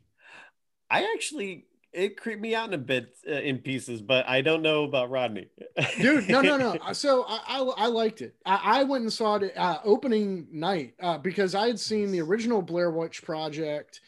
I 0.90 1.12
actually 1.16 1.66
it 1.94 2.18
creeped 2.18 2.42
me 2.42 2.54
out 2.54 2.68
in 2.68 2.74
a 2.74 2.78
bit 2.78 3.16
uh, 3.28 3.32
in 3.34 3.60
pieces, 3.60 4.02
but 4.02 4.28
I 4.28 4.42
don't 4.42 4.62
know 4.62 4.84
about 4.84 5.10
Rodney. 5.10 5.48
dude 6.02 6.28
no 6.30 6.42
no 6.42 6.58
no 6.58 6.72
Uh, 6.82 6.94
so 6.94 7.24
i 7.28 7.40
i, 7.48 7.60
I 7.60 7.88
liked 7.88 8.22
it 8.22 8.36
I, 8.46 8.80
I 8.80 8.84
went 8.84 9.04
and 9.04 9.14
saw 9.14 9.36
it 9.36 9.56
uh, 9.56 9.80
opening 9.84 10.48
night 10.52 10.94
uh, 11.02 11.18
because 11.18 11.56
i 11.56 11.68
had 11.68 11.80
seen 11.80 12.12
the 12.12 12.22
original 12.22 12.62
blair 12.62 12.92
witch 12.92 13.24
project 13.24 14.02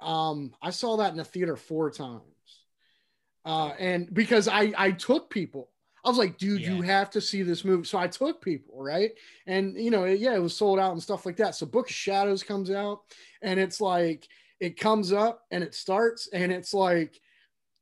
um 0.00 0.52
i 0.60 0.70
saw 0.70 0.96
that 0.96 1.12
in 1.12 1.16
the 1.16 1.24
theater 1.24 1.56
four 1.56 1.90
times 1.90 2.22
uh 3.44 3.70
and 3.78 4.12
because 4.12 4.48
i 4.48 4.72
i 4.76 4.90
took 4.90 5.30
people 5.30 5.70
i 6.04 6.08
was 6.08 6.18
like 6.18 6.38
dude 6.38 6.62
you 6.62 6.82
have 6.82 7.10
to 7.10 7.20
see 7.20 7.42
this 7.42 7.64
movie. 7.64 7.84
So 7.84 7.98
i 7.98 8.06
took 8.06 8.40
people 8.40 8.82
right? 8.82 9.12
And 9.46 9.76
you 9.76 9.90
know 9.90 10.04
yeah 10.04 10.34
it 10.34 10.42
was 10.42 10.56
sold 10.56 10.78
out 10.78 10.92
and 10.92 11.02
stuff 11.02 11.26
like 11.26 11.36
that. 11.36 11.54
So 11.54 11.66
book 11.66 11.88
of 11.88 11.94
shadows 11.94 12.42
comes 12.42 12.70
out 12.70 13.00
and 13.42 13.58
it's 13.58 13.80
like 13.80 14.28
it 14.60 14.78
comes 14.78 15.12
up 15.12 15.42
and 15.50 15.64
it 15.64 15.74
starts 15.74 16.28
and 16.32 16.52
it's 16.52 16.72
like 16.72 17.20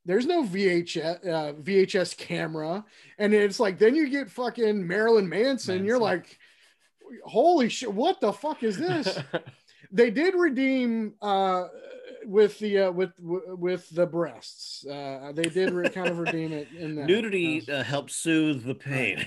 there's 0.06 0.26
no 0.26 0.42
VHS 0.42 1.26
uh, 1.28 1.52
VHS 1.52 2.16
camera, 2.16 2.85
and 3.18 3.35
it's 3.35 3.61
like 3.61 3.78
then 3.78 3.94
you 3.94 4.09
get 4.09 4.30
fucking 4.30 4.87
Marilyn 4.87 5.28
Manson. 5.28 5.85
You're 5.85 5.98
like, 5.98 6.38
holy 7.24 7.68
shit, 7.68 7.92
what 7.92 8.20
the 8.20 8.33
fuck 8.33 8.62
is 8.62 8.78
this? 8.78 9.18
they 9.92 10.11
did 10.11 10.35
redeem 10.35 11.14
uh, 11.20 11.66
with 12.24 12.59
the 12.59 12.78
uh, 12.78 12.90
with 12.92 13.12
with 13.20 13.88
the 13.90 14.06
breasts. 14.06 14.85
Uh, 14.87 15.33
they 15.35 15.42
did 15.44 15.72
re- 15.72 15.88
kind 15.88 16.09
of 16.09 16.18
redeem 16.18 16.52
it 16.52 16.68
in 16.78 16.94
that. 16.96 17.06
Nudity 17.06 17.64
Uh, 17.68 17.76
uh, 17.76 17.83
helps 17.83 18.14
soothe 18.16 18.64
the 18.64 18.74
pain. 18.74 19.26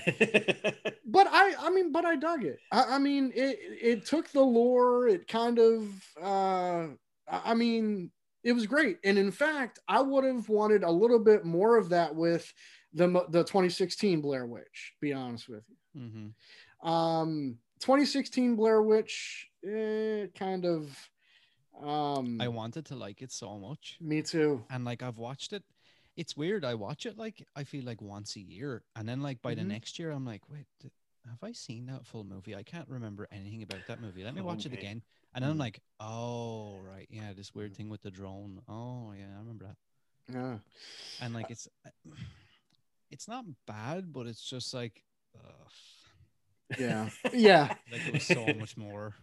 but 1.06 1.26
I, 1.30 1.54
I 1.58 1.70
mean, 1.70 1.92
but 1.92 2.04
I 2.04 2.16
dug 2.16 2.44
it. 2.44 2.58
I, 2.72 2.96
I 2.96 2.98
mean, 2.98 3.32
it 3.34 3.58
it 3.60 4.06
took 4.06 4.30
the 4.30 4.42
lore. 4.42 5.08
It 5.08 5.26
kind 5.28 5.58
of, 5.58 5.88
uh, 6.22 6.86
I 7.28 7.52
I 7.52 7.54
mean, 7.54 8.10
it 8.42 8.52
was 8.52 8.66
great. 8.66 8.98
And 9.04 9.18
in 9.18 9.30
fact, 9.30 9.78
I 9.88 10.00
would 10.00 10.24
have 10.24 10.48
wanted 10.48 10.82
a 10.82 10.90
little 10.90 11.18
bit 11.18 11.44
more 11.44 11.76
of 11.76 11.88
that 11.90 12.14
with 12.14 12.52
the 12.92 13.06
the 13.30 13.42
2016 13.44 14.20
Blair 14.20 14.46
Witch. 14.46 14.92
Be 15.00 15.12
honest 15.12 15.48
with 15.48 15.64
you. 15.94 16.00
Mm-hmm. 16.00 16.88
Um, 16.88 17.58
2016 17.80 18.56
Blair 18.56 18.82
Witch, 18.82 19.48
eh, 19.66 20.26
kind 20.38 20.64
of. 20.64 20.96
Um, 21.82 22.40
I 22.40 22.48
wanted 22.48 22.86
to 22.86 22.96
like 22.96 23.20
it 23.22 23.32
so 23.32 23.58
much, 23.58 23.98
me 24.00 24.22
too. 24.22 24.64
and 24.70 24.84
like 24.84 25.02
I've 25.02 25.18
watched 25.18 25.52
it. 25.52 25.64
It's 26.16 26.36
weird. 26.36 26.64
I 26.64 26.74
watch 26.74 27.06
it 27.06 27.18
like 27.18 27.46
I 27.56 27.64
feel 27.64 27.84
like 27.84 28.00
once 28.00 28.36
a 28.36 28.40
year, 28.40 28.82
and 28.94 29.08
then 29.08 29.20
like 29.20 29.42
by 29.42 29.54
Mhm. 29.54 29.56
the 29.58 29.64
next 29.64 29.98
year, 29.98 30.10
I'm 30.10 30.24
like, 30.24 30.42
wait, 30.48 30.66
have 31.28 31.42
I 31.42 31.52
seen 31.52 31.86
that 31.86 32.06
full 32.06 32.22
movie? 32.24 32.54
I 32.54 32.62
can't 32.62 32.88
remember 32.88 33.26
anything 33.32 33.62
about 33.62 33.86
that 33.86 34.00
movie. 34.00 34.22
Let 34.22 34.34
me 34.34 34.40
Oh, 34.42 34.44
watch 34.44 34.66
it 34.66 34.72
again. 34.72 35.02
And 35.34 35.42
then 35.42 35.50
I'm 35.50 35.56
Mhm. 35.56 35.60
like, 35.60 35.80
oh 35.98 36.78
right, 36.78 37.08
yeah, 37.10 37.32
this 37.32 37.54
weird 37.54 37.74
thing 37.76 37.88
with 37.88 38.02
the 38.02 38.10
drone. 38.10 38.62
Oh 38.68 39.12
yeah, 39.12 39.34
I 39.34 39.38
remember 39.40 39.66
that. 39.66 39.76
Yeah. 40.32 40.58
And 41.20 41.34
like 41.34 41.50
it's, 41.50 41.66
it's 43.10 43.26
not 43.28 43.44
bad, 43.66 44.12
but 44.12 44.26
it's 44.26 44.42
just 44.48 44.72
like, 44.74 45.02
ugh, 45.34 45.70
Yeah. 46.78 47.10
Yeah. 47.32 47.74
like 47.90 48.06
it 48.06 48.12
was 48.12 48.22
so 48.24 48.52
much 48.54 48.76
more. 48.76 49.14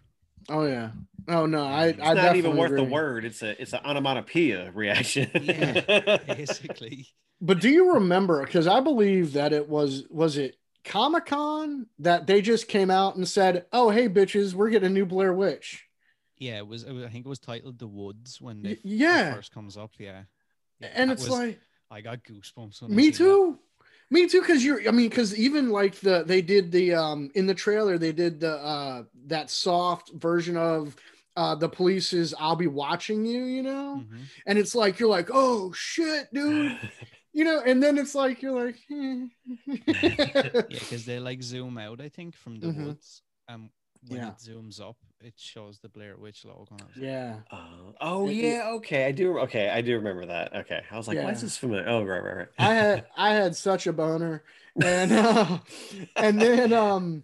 Oh 0.49 0.65
yeah. 0.65 0.91
Oh 1.27 1.45
no. 1.45 1.65
I. 1.65 1.87
it's 1.87 1.99
I 2.01 2.13
not 2.13 2.35
even 2.35 2.51
definitely 2.51 2.59
worth 2.59 2.75
the 2.75 2.83
word. 2.83 3.25
It's 3.25 3.41
a 3.41 3.61
it's 3.61 3.73
an 3.73 3.81
onomatopoeia 3.85 4.71
reaction. 4.73 5.29
Yeah. 5.41 6.17
Basically, 6.27 7.07
But 7.39 7.59
do 7.59 7.69
you 7.69 7.93
remember? 7.93 8.43
Because 8.45 8.67
I 8.67 8.79
believe 8.79 9.33
that 9.33 9.53
it 9.53 9.67
was 9.69 10.03
was 10.09 10.37
it 10.37 10.55
Comic 10.83 11.27
Con 11.27 11.87
that 11.99 12.25
they 12.27 12.41
just 12.41 12.67
came 12.67 12.89
out 12.89 13.15
and 13.15 13.27
said, 13.27 13.65
"Oh 13.71 13.89
hey 13.91 14.09
bitches, 14.09 14.53
we're 14.53 14.69
getting 14.69 14.87
a 14.87 14.93
new 14.93 15.05
Blair 15.05 15.33
Witch." 15.33 15.85
yeah, 16.37 16.57
it 16.57 16.65
was. 16.67 16.83
it 16.83 16.91
was- 16.91 17.03
I 17.05 17.09
think 17.09 17.25
it 17.25 17.29
was 17.29 17.37
titled 17.39 17.77
"The 17.77 17.87
Woods" 17.87 18.41
when 18.41 18.63
they 18.63 18.69
Y- 18.69 18.73
it 18.73 18.79
yeah, 18.83 19.33
first 19.35 19.53
comes 19.53 19.77
up. 19.77 19.91
Yeah, 19.99 20.23
Yeah, 20.79 20.89
and 20.95 21.11
it's 21.11 21.21
was- 21.27 21.31
like 21.37 21.59
I 21.91 22.01
got 22.01 22.23
goosebumps. 22.23 22.81
When 22.81 22.95
me 22.95 23.11
too. 23.11 23.57
that. 23.59 23.59
Me 24.11 24.27
too. 24.27 24.41
Because 24.41 24.63
you're, 24.63 24.87
I 24.87 24.91
mean, 24.91 25.09
because 25.09 25.35
even 25.35 25.69
like 25.69 25.95
the 26.01 26.23
they 26.25 26.41
did 26.41 26.71
the 26.71 26.93
um 26.93 27.31
in 27.33 27.47
the 27.47 27.55
trailer 27.55 27.97
they 27.97 28.11
did 28.11 28.39
the 28.39 28.57
uh 28.57 29.03
that 29.27 29.49
soft 29.49 30.11
version 30.13 30.57
of 30.57 30.95
uh 31.35 31.55
the 31.55 31.69
police's 31.69 32.33
"I'll 32.37 32.55
be 32.55 32.67
watching 32.67 33.25
you," 33.25 33.43
you 33.45 33.63
know, 33.63 34.05
Mhm. 34.11 34.25
and 34.45 34.59
it's 34.59 34.75
like 34.75 34.99
you're 34.99 35.09
like, 35.09 35.29
"Oh 35.33 35.71
shit, 35.73 36.27
dude," 36.33 36.77
you 37.33 37.43
know, 37.45 37.61
and 37.65 37.81
then 37.81 37.97
it's 37.97 38.13
like 38.15 38.41
you're 38.41 38.65
like, 38.65 38.77
eh. 38.91 39.25
Yeah, 40.67 40.79
because 40.79 41.05
they 41.05 41.19
like 41.19 41.41
zoom 41.41 41.77
out. 41.77 42.01
I 42.01 42.09
think 42.09 42.35
from 42.35 42.59
the 42.59 42.69
Mhm. 42.69 42.85
woods, 42.85 43.21
and 43.47 43.69
when 44.07 44.21
Yeah. 44.21 44.29
it 44.29 44.37
zooms 44.37 44.81
up, 44.81 44.97
it 45.23 45.33
shows 45.37 45.79
the 45.79 45.89
Blair 45.89 46.15
Witch 46.17 46.43
logo. 46.45 46.67
and 46.71 46.81
I 46.81 46.85
was 46.85 46.95
like, 46.95 47.05
yeah. 47.05 47.35
Oh, 47.51 47.93
oh 48.01 48.27
It- 48.27 48.31
it- 48.31 48.35
yeah, 48.43 48.69
okay. 48.73 49.05
I 49.05 49.11
do 49.11 49.37
okay, 49.39 49.69
I 49.69 49.81
do 49.81 49.95
remember 49.95 50.25
that. 50.27 50.55
Okay. 50.55 50.81
I 50.89 50.97
was 50.97 51.07
like, 51.07 51.17
why 51.17 51.31
is 51.31 51.41
this 51.41 51.57
familiar? 51.57 51.87
Oh, 51.87 52.03
right, 52.03 52.23
right, 52.23 52.35
right. 52.37 52.47
I 52.57 52.73
had 52.73 53.05
I 53.15 53.33
had 53.33 53.55
such 53.55 53.87
a 53.87 53.93
boner, 53.93 54.43
and 54.83 55.11
uh, 55.13 55.57
and 56.15 56.41
then 56.41 56.73
um 56.73 57.23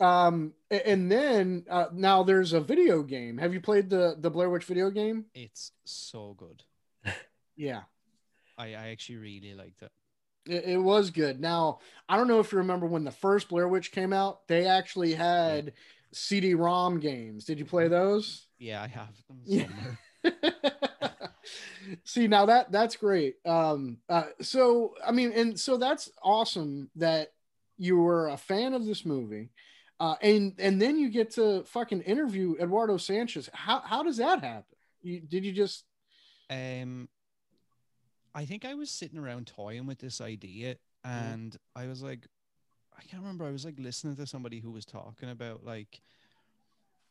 um 0.00 0.52
and 0.70 1.10
then 1.10 1.64
uh, 1.68 1.86
now 1.92 2.22
there's 2.22 2.52
a 2.52 2.60
video 2.60 3.02
game. 3.02 3.38
Have 3.38 3.52
you 3.54 3.60
played 3.60 3.90
the 3.90 4.16
the 4.18 4.30
Blair 4.30 4.48
Witch 4.50 4.64
video 4.64 4.90
game? 4.90 5.26
It's 5.34 5.72
so 5.84 6.34
good. 6.38 6.62
Yeah, 7.56 7.82
I, 8.56 8.68
I 8.68 8.88
actually 8.88 9.16
really 9.18 9.54
liked 9.54 9.82
it. 9.82 9.90
It, 10.46 10.64
it 10.74 10.78
was 10.78 11.10
good. 11.10 11.38
Now, 11.40 11.78
I 12.08 12.16
don't 12.16 12.26
know 12.26 12.40
if 12.40 12.50
you 12.50 12.58
remember 12.58 12.86
when 12.86 13.04
the 13.04 13.10
first 13.12 13.48
Blair 13.48 13.68
Witch 13.68 13.92
came 13.92 14.12
out, 14.12 14.48
they 14.48 14.66
actually 14.66 15.14
had 15.14 15.72
CD-ROM 16.12 17.00
games. 17.00 17.44
Did 17.44 17.58
you 17.58 17.64
play 17.64 17.88
those? 17.88 18.46
Yeah, 18.58 18.82
I 18.82 18.86
have 18.88 19.08
them 19.28 19.40
Yeah. 19.44 19.66
somewhere. 19.66 19.98
See, 22.04 22.28
now 22.28 22.46
that 22.46 22.70
that's 22.70 22.96
great. 22.96 23.36
Um, 23.44 23.98
uh, 24.08 24.26
so 24.40 24.94
I 25.04 25.10
mean, 25.12 25.32
and 25.32 25.58
so 25.58 25.76
that's 25.76 26.10
awesome 26.22 26.90
that 26.96 27.32
you 27.76 27.96
were 27.98 28.28
a 28.28 28.36
fan 28.36 28.72
of 28.74 28.84
this 28.86 29.04
movie, 29.04 29.50
uh, 29.98 30.14
and 30.22 30.54
and 30.58 30.80
then 30.80 30.96
you 30.98 31.10
get 31.10 31.32
to 31.32 31.64
fucking 31.64 32.02
interview 32.02 32.54
Eduardo 32.60 32.96
Sanchez. 32.98 33.50
How 33.52 33.80
how 33.80 34.02
does 34.04 34.18
that 34.18 34.42
happen? 34.42 34.76
You, 35.02 35.20
did 35.20 35.44
you 35.44 35.52
just? 35.52 35.84
Um, 36.48 37.08
I 38.34 38.44
think 38.44 38.64
I 38.64 38.74
was 38.74 38.90
sitting 38.90 39.18
around 39.18 39.48
toying 39.48 39.86
with 39.86 39.98
this 39.98 40.20
idea, 40.20 40.76
and 41.04 41.56
I 41.74 41.86
was 41.88 42.02
like, 42.02 42.26
I 42.98 43.02
can't 43.02 43.22
remember. 43.22 43.44
I 43.44 43.50
was 43.50 43.64
like 43.64 43.78
listening 43.78 44.16
to 44.16 44.26
somebody 44.26 44.60
who 44.60 44.70
was 44.70 44.84
talking 44.84 45.30
about 45.30 45.64
like, 45.64 46.00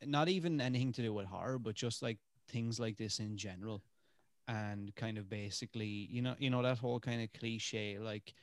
not 0.03 0.29
even 0.29 0.59
anything 0.61 0.91
to 0.93 1.01
do 1.01 1.13
with 1.13 1.27
horror, 1.27 1.59
but 1.59 1.75
just 1.75 2.01
like 2.01 2.17
things 2.47 2.79
like 2.79 2.97
this 2.97 3.19
in 3.19 3.37
general, 3.37 3.83
and 4.47 4.95
kind 4.95 5.17
of 5.17 5.29
basically, 5.29 5.85
you 5.87 6.21
know, 6.21 6.35
you 6.39 6.49
know 6.49 6.61
that 6.63 6.79
whole 6.79 6.99
kind 6.99 7.21
of 7.21 7.31
cliche 7.33 7.97
like, 7.99 8.33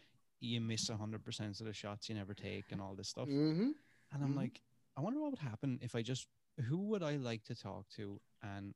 you 0.41 0.61
miss 0.61 0.89
a 0.89 0.97
hundred 0.97 1.25
percent 1.25 1.59
of 1.61 1.67
the 1.67 1.73
shots 1.73 2.09
you 2.09 2.15
never 2.15 2.35
take, 2.35 2.67
and 2.71 2.81
all 2.81 2.95
this 2.95 3.09
stuff. 3.09 3.29
Mhm. 3.29 3.75
And 4.13 4.23
I'm 4.23 4.33
Mhm. 4.33 4.37
like, 4.37 4.63
I 4.97 5.01
wonder 5.01 5.21
what 5.21 5.31
would 5.31 5.41
happen 5.41 5.79
if 5.83 5.95
I 5.95 6.03
just 6.03 6.29
who 6.61 6.79
would 6.79 7.03
I 7.03 7.17
like 7.17 7.45
to 7.45 7.55
talk 7.55 7.89
to 7.91 8.21
and 8.43 8.75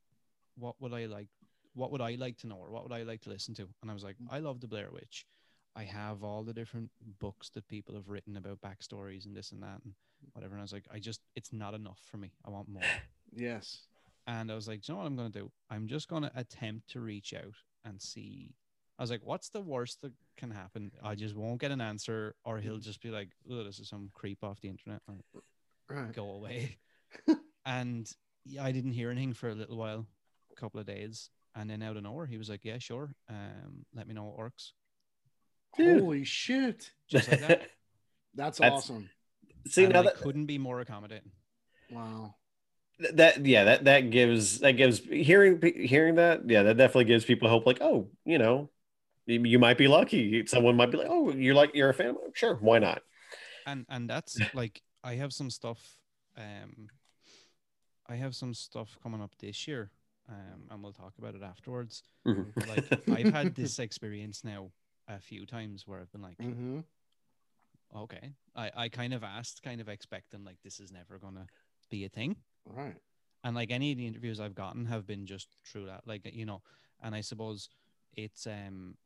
what 0.55 0.81
would 0.81 0.93
I 0.93 1.07
like 1.07 1.29
what 1.75 1.91
would 1.91 2.01
I 2.03 2.15
like 2.17 2.37
to 2.39 2.47
know 2.47 2.57
or 2.57 2.71
what 2.71 2.83
would 2.83 2.93
I 2.93 3.03
like 3.03 3.23
to 3.23 3.31
listen 3.31 3.55
to? 3.55 3.67
And 3.81 3.91
I 3.91 3.95
was 3.95 4.05
like, 4.05 4.17
I 4.31 4.41
love 4.41 4.61
the 4.61 4.69
Blair 4.69 4.91
Witch. 4.93 5.27
I 5.75 5.85
have 5.85 6.23
all 6.23 6.43
the 6.43 6.53
different 6.53 6.91
books 7.19 7.49
that 7.51 7.67
people 7.69 7.95
have 7.95 8.09
written 8.09 8.37
about 8.37 8.61
backstories 8.61 9.25
and 9.25 9.37
this 9.37 9.53
and 9.53 9.63
that 9.63 9.81
and 9.85 9.95
whatever. 10.33 10.55
And 10.55 10.61
I 10.61 10.65
was 10.65 10.73
like, 10.73 10.87
I 10.93 10.99
just 10.99 11.21
it's 11.35 11.53
not 11.53 11.75
enough 11.75 12.01
for 12.11 12.17
me. 12.19 12.33
I 12.45 12.51
want 12.51 12.69
more. 12.69 12.83
Yes. 13.35 13.87
And 14.27 14.53
I 14.53 14.55
was 14.55 14.69
like, 14.69 14.83
"Do 14.83 14.93
you 14.93 14.95
know 14.95 15.01
what 15.03 15.07
I'm 15.07 15.17
gonna 15.17 15.31
do? 15.31 15.51
I'm 15.71 15.89
just 15.89 16.07
gonna 16.07 16.31
attempt 16.35 16.91
to 16.91 17.01
reach 17.01 17.33
out 17.33 17.55
and 17.83 18.01
see. 18.01 18.55
I 18.99 19.03
was 19.03 19.11
like, 19.11 19.23
what's 19.25 19.49
the 19.49 19.63
worst 19.63 20.03
that 20.03 20.13
can 20.37 20.51
happen? 20.51 20.93
I 21.03 21.15
just 21.15 21.35
won't 21.35 21.61
get 21.61 21.71
an 21.71 21.81
answer, 21.81 22.35
or 22.45 22.59
he'll 22.59 22.79
just 22.79 23.01
be 23.01 23.09
like, 23.09 23.31
oh, 23.51 23.65
this 23.65 23.79
is 23.79 23.89
some 23.89 24.11
creep 24.13 24.45
off 24.45 24.61
the 24.61 24.69
internet. 24.69 25.01
Or 25.09 25.43
Right. 25.89 26.13
go 26.13 26.31
away. 26.31 26.77
and 27.67 28.11
yeah, 28.45 28.65
I 28.65 28.71
didn't 28.71 28.93
hear 28.93 29.11
anything 29.11 29.33
for 29.33 29.49
a 29.49 29.55
little 29.55 29.77
while, 29.77 30.07
a 30.53 30.61
couple 30.61 30.79
of 30.79 30.87
days, 30.87 31.31
and 31.55 31.69
then 31.69 31.83
out 31.83 31.97
of 31.97 32.03
nowhere, 32.03 32.27
he 32.27 32.39
was 32.39 32.49
like, 32.51 32.65
"Yeah, 32.65 32.79
sure. 32.79 33.15
Um, 33.29 33.87
let 33.95 34.07
me 34.07 34.15
know 34.15 34.25
what 34.25 34.37
works." 34.37 34.75
Dude. 35.77 36.01
Holy 36.01 36.25
shit. 36.25 36.91
Just 37.09 37.31
like 37.31 37.41
that. 37.41 37.63
That's, 38.35 38.59
That's- 38.59 38.83
awesome. 38.83 39.11
See 39.69 39.85
and 39.85 39.93
now 39.93 40.01
I 40.01 40.05
that 40.05 40.17
couldn't 40.17 40.47
be 40.47 40.59
more 40.59 40.81
accommodating. 40.81 41.31
Wow. 41.91 42.35
that 43.15 43.45
yeah 43.47 43.65
that 43.65 43.85
that 43.85 44.11
gives 44.11 44.61
that 44.61 44.73
gives 44.73 44.99
hearing 45.01 45.61
hearing 45.77 46.17
that 46.17 46.49
yeah 46.49 46.63
that 46.65 46.77
definitely 46.77 47.05
gives 47.07 47.25
people 47.25 47.49
hope 47.49 47.67
like 47.67 47.79
oh 47.81 48.09
you 48.25 48.39
know 48.39 48.71
you, 49.27 49.43
you 49.45 49.59
might 49.59 49.77
be 49.79 49.89
lucky 49.89 50.45
someone 50.47 50.77
might 50.77 50.91
be 50.91 50.99
like 50.99 51.09
oh 51.11 51.33
you're 51.33 51.55
like 51.55 51.75
you're 51.75 51.91
a 51.91 51.95
fan 51.95 52.17
sure 52.35 52.55
why 52.57 52.79
not 52.79 53.03
And 53.67 53.87
and 53.89 54.09
that's 54.11 54.39
like 54.55 54.83
I 55.05 55.15
have 55.15 55.33
some 55.33 55.51
stuff. 55.51 55.81
Um, 56.37 56.89
I 58.09 58.17
have 58.17 58.35
some 58.35 58.55
stuff 58.55 58.97
coming 59.03 59.21
up 59.23 59.33
this 59.39 59.67
year, 59.69 59.91
um, 60.29 60.63
and 60.71 60.83
we'll 60.83 60.93
talk 60.93 61.15
about 61.19 61.35
it 61.35 61.43
afterwards. 61.43 62.03
Mhm. 62.27 62.47
Like 62.69 63.09
I've 63.27 63.33
had 63.33 63.55
this 63.55 63.79
experience 63.87 64.43
now 64.45 64.71
a 65.09 65.21
few 65.21 65.47
times 65.47 65.87
where 65.87 66.01
I've 66.01 66.13
been 66.13 66.23
like, 66.23 66.39
hmm 66.41 66.81
okay, 67.95 68.35
I 68.55 68.71
I 68.77 68.89
kind 68.89 69.13
of 69.15 69.23
asked, 69.23 69.63
kind 69.63 69.81
of 69.81 69.89
expecting 69.89 70.45
like 70.45 70.59
this 70.63 70.81
is 70.81 70.93
never 70.93 71.19
gonna 71.19 71.47
be 71.91 72.05
a 72.05 72.09
thing. 72.09 72.37
Right. 72.67 72.97
and 73.45 73.55
like 73.57 73.71
any 73.71 73.93
of 73.93 73.99
the 73.99 74.07
interviews 74.07 74.41
I've 74.41 74.55
gotten 74.55 74.87
have 74.87 75.07
been 75.07 75.27
just 75.27 75.49
through 75.67 75.87
that, 75.87 76.07
like 76.07 76.23
you 76.33 76.47
know, 76.47 76.63
and 77.03 77.15
I 77.15 77.21
suppose 77.21 77.69
it's 78.17 78.47
um, 78.47 78.97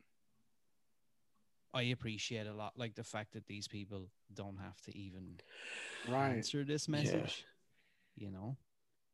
I 1.74 1.82
appreciate 1.82 2.46
a 2.46 2.54
lot 2.54 2.72
like 2.78 2.94
the 2.94 3.04
fact 3.04 3.32
that 3.32 3.46
these 3.46 3.68
people 3.68 4.10
don't 4.32 4.58
have 4.58 4.80
to 4.82 4.96
even 4.96 5.38
Right. 6.06 6.36
answer 6.36 6.64
this 6.64 6.88
message, 6.88 7.46
you 8.16 8.30
know. 8.30 8.56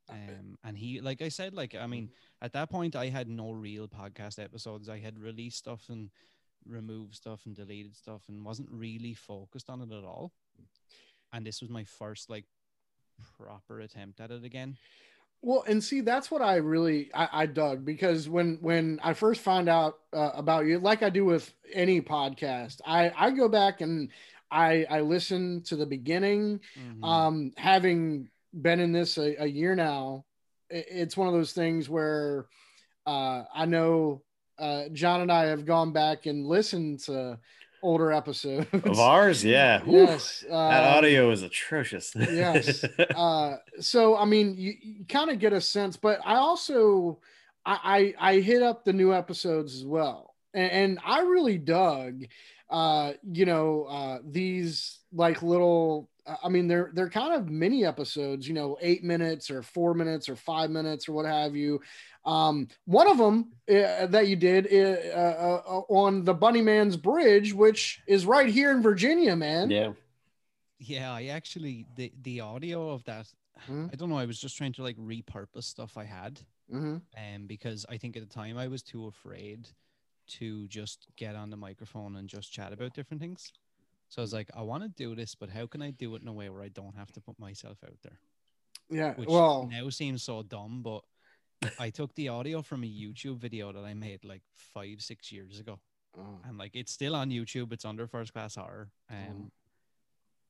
Um, 0.09 0.59
and 0.65 0.77
he, 0.77 1.01
like 1.01 1.23
I 1.23 1.29
said, 1.29 1.55
like 1.55 1.75
I 1.75 1.87
mean, 1.87 2.11
at 2.41 2.53
that 2.53 2.71
point, 2.71 2.97
I 2.97 3.07
had 3.09 3.29
no 3.29 3.53
real 3.53 3.89
podcast 3.89 4.43
episodes. 4.43 4.89
I 4.89 4.99
had 5.01 5.19
released 5.19 5.59
stuff 5.59 5.87
and 5.89 6.11
removed 6.67 7.15
stuff 7.15 7.41
and 7.47 7.55
deleted 7.55 7.97
stuff, 7.97 8.23
and 8.29 8.45
wasn't 8.45 8.69
really 8.71 9.15
focused 9.15 9.69
on 9.71 9.81
it 9.83 9.93
at 9.93 10.05
all. 10.05 10.33
And 11.33 11.47
this 11.47 11.61
was 11.61 11.71
my 11.71 11.85
first 11.85 12.29
like 12.31 12.45
proper 13.39 13.81
attempt 13.81 14.21
at 14.21 14.31
it 14.31 14.45
again. 14.45 14.77
Well, 15.45 15.65
and 15.67 15.83
see, 15.83 16.03
that's 16.03 16.31
what 16.31 16.41
I 16.43 16.57
really 16.57 17.11
I, 17.15 17.29
I 17.33 17.47
dug 17.47 17.85
because 17.85 18.29
when 18.29 18.59
when 18.61 19.01
I 19.03 19.13
first 19.13 19.41
found 19.41 19.69
out 19.69 19.99
uh, 20.13 20.31
about 20.35 20.67
you, 20.67 20.79
like 20.79 21.03
I 21.03 21.11
do 21.11 21.25
with 21.25 21.53
any 21.73 22.01
podcast, 22.01 22.81
I 22.87 23.13
I 23.17 23.31
go 23.33 23.49
back 23.49 23.81
and 23.81 24.11
I 24.51 24.87
I 24.89 25.01
listen 25.01 25.63
to 25.63 25.75
the 25.77 25.87
beginning. 25.87 26.61
Mhm. 26.79 27.05
Um, 27.05 27.53
having 27.57 28.29
been 28.53 28.79
in 28.81 28.93
this 28.93 29.19
a, 29.19 29.35
a 29.43 29.47
year 29.47 29.75
now, 29.75 30.25
i- 30.71 30.85
it's 30.89 31.17
one 31.17 31.27
of 31.27 31.35
those 31.35 31.53
things 31.53 31.89
where 31.89 32.47
uh, 33.07 33.43
I 33.53 33.67
know 33.67 34.23
uh, 34.63 34.89
John 34.93 35.21
and 35.23 35.33
I 35.33 35.47
have 35.47 35.67
gone 35.67 35.93
back 35.93 36.27
and 36.27 36.47
listened 36.47 37.01
to 37.01 37.39
older 37.83 38.13
episodes. 38.13 38.67
Of 38.73 38.99
ours? 38.99 39.45
Yeah. 39.45 39.83
Yes, 39.87 40.45
that 40.49 40.55
um, 40.55 40.99
audio 40.99 41.31
is 41.31 41.43
atrocious. 41.43 42.13
yes. 42.15 42.85
uh 43.17 43.57
so 43.81 44.17
i 44.17 44.25
mean 44.25 44.55
you, 44.57 44.75
you 44.81 45.05
kind 45.07 45.31
of 45.31 45.39
get 45.39 45.53
a 45.53 45.61
sense 45.61 45.97
but 45.97 46.21
i 46.25 46.37
also 46.37 47.19
I, 47.67 48.15
I 48.21 48.31
i 48.31 48.41
hit 48.41 48.63
up 48.63 48.85
the 48.85 48.93
new 48.93 49.13
episodes 49.13 49.75
as 49.75 49.85
well. 49.85 50.35
And, 50.55 50.71
and 50.71 50.99
i 51.05 51.23
really 51.23 51.59
dug 51.59 52.25
uh 52.71 53.13
you 53.31 53.47
know 53.47 53.85
uh 53.85 54.19
these 54.25 55.01
like 55.13 55.43
little 55.43 56.09
i 56.43 56.49
mean 56.49 56.69
they're 56.69 56.91
they're 56.95 57.11
kind 57.11 57.35
of 57.35 57.49
mini 57.51 57.85
episodes 57.85 58.47
you 58.47 58.55
know 58.55 58.77
eight 58.81 59.03
minutes 59.03 59.51
or 59.51 59.63
four 59.63 59.95
minutes 59.95 60.29
or 60.29 60.37
five 60.37 60.71
minutes 60.71 61.09
or 61.09 61.13
what 61.13 61.27
have 61.27 61.57
you 61.57 61.81
um 62.25 62.69
one 62.85 63.09
of 63.09 63.19
them 63.19 63.53
uh, 63.71 64.07
that 64.07 64.29
you 64.29 64.37
did 64.37 64.67
uh, 64.73 65.17
uh, 65.17 65.63
uh, 65.67 65.81
on 65.89 66.25
the 66.25 66.35
bunny 66.35 66.63
man's 66.63 66.97
bridge 66.97 67.53
which 67.53 68.01
is 68.07 68.27
right 68.27 68.49
here 68.49 68.71
in 68.71 68.83
virginia 68.83 69.35
man 69.35 69.71
yeah 69.71 69.93
Yeah, 70.79 71.13
I 71.13 71.27
actually 71.27 71.87
the 71.95 72.13
the 72.23 72.41
audio 72.41 72.91
of 72.91 73.05
that. 73.05 73.29
Hmm. 73.67 73.87
I 73.93 73.97
don't 73.97 74.09
know. 74.09 74.19
I 74.19 74.27
was 74.27 74.41
just 74.41 74.57
trying 74.57 74.73
to 74.75 74.83
like 74.83 74.97
repurpose 74.97 75.65
stuff 75.65 75.97
I 75.97 76.05
had, 76.05 76.41
hmm 76.71 76.97
um, 77.17 77.47
because 77.47 77.87
I 77.89 77.99
think 77.99 78.17
at 78.17 78.23
the 78.23 78.35
time 78.35 78.59
I 78.59 78.69
was 78.69 78.83
too 78.83 79.07
afraid 79.07 79.69
to 80.39 80.67
just 80.69 81.07
get 81.17 81.37
on 81.37 81.51
the 81.51 81.57
microphone 81.57 82.17
and 82.17 82.29
just 82.29 82.53
chat 82.53 82.73
about 82.73 82.95
different 82.95 83.21
things. 83.21 83.53
So 84.13 84.21
I 84.21 84.25
was 84.25 84.35
like, 84.35 84.51
I 84.55 84.61
want 84.61 84.83
to 84.83 84.91
do 84.91 85.15
this, 85.15 85.35
but 85.35 85.49
how 85.49 85.67
can 85.67 85.81
I 85.81 85.91
do 85.91 86.15
it 86.17 86.21
in 86.21 86.29
a 86.29 86.35
way 86.35 86.51
where 86.51 86.63
I 86.63 86.69
don't 86.69 86.95
have 86.99 87.11
to 87.13 87.21
put 87.23 87.39
myself 87.39 87.79
out 87.83 87.97
there? 88.03 88.19
yeah 88.91 89.15
Which 89.15 89.27
well 89.27 89.67
now 89.73 89.89
seems 89.89 90.23
so 90.23 90.43
dumb, 90.43 90.83
but 90.83 91.03
I 91.79 91.89
took 91.89 92.15
the 92.15 92.29
audio 92.29 92.61
from 92.61 92.85
a 92.85 92.87
YouTube 92.87 93.39
video 93.39 93.73
that 93.73 93.85
I 93.85 93.95
made 93.95 94.23
like 94.23 94.43
five, 94.55 95.01
six 95.01 95.33
years 95.33 95.61
ago 95.61 95.81
oh. 96.19 96.41
and 96.47 96.59
like 96.59 96.73
it's 96.77 96.93
still 96.93 97.17
on 97.17 97.31
YouTube. 97.31 97.73
It's 97.73 97.87
under 97.87 98.07
first 98.07 98.35
class 98.35 98.57
horror. 98.57 98.91
Um, 99.09 99.51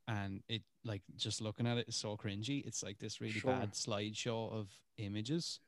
and 0.09 0.42
it 0.48 0.62
like 0.85 1.03
just 1.14 1.40
looking 1.40 1.68
at 1.68 1.79
it 1.79 1.87
is 1.87 1.94
so 1.94 2.16
cringy. 2.16 2.66
It's 2.66 2.83
like 2.83 2.98
this 2.98 3.20
really 3.20 3.38
Sure. 3.38 3.53
bad 3.53 3.75
slideshow 3.75 4.53
of 4.53 4.70
images. 4.98 5.61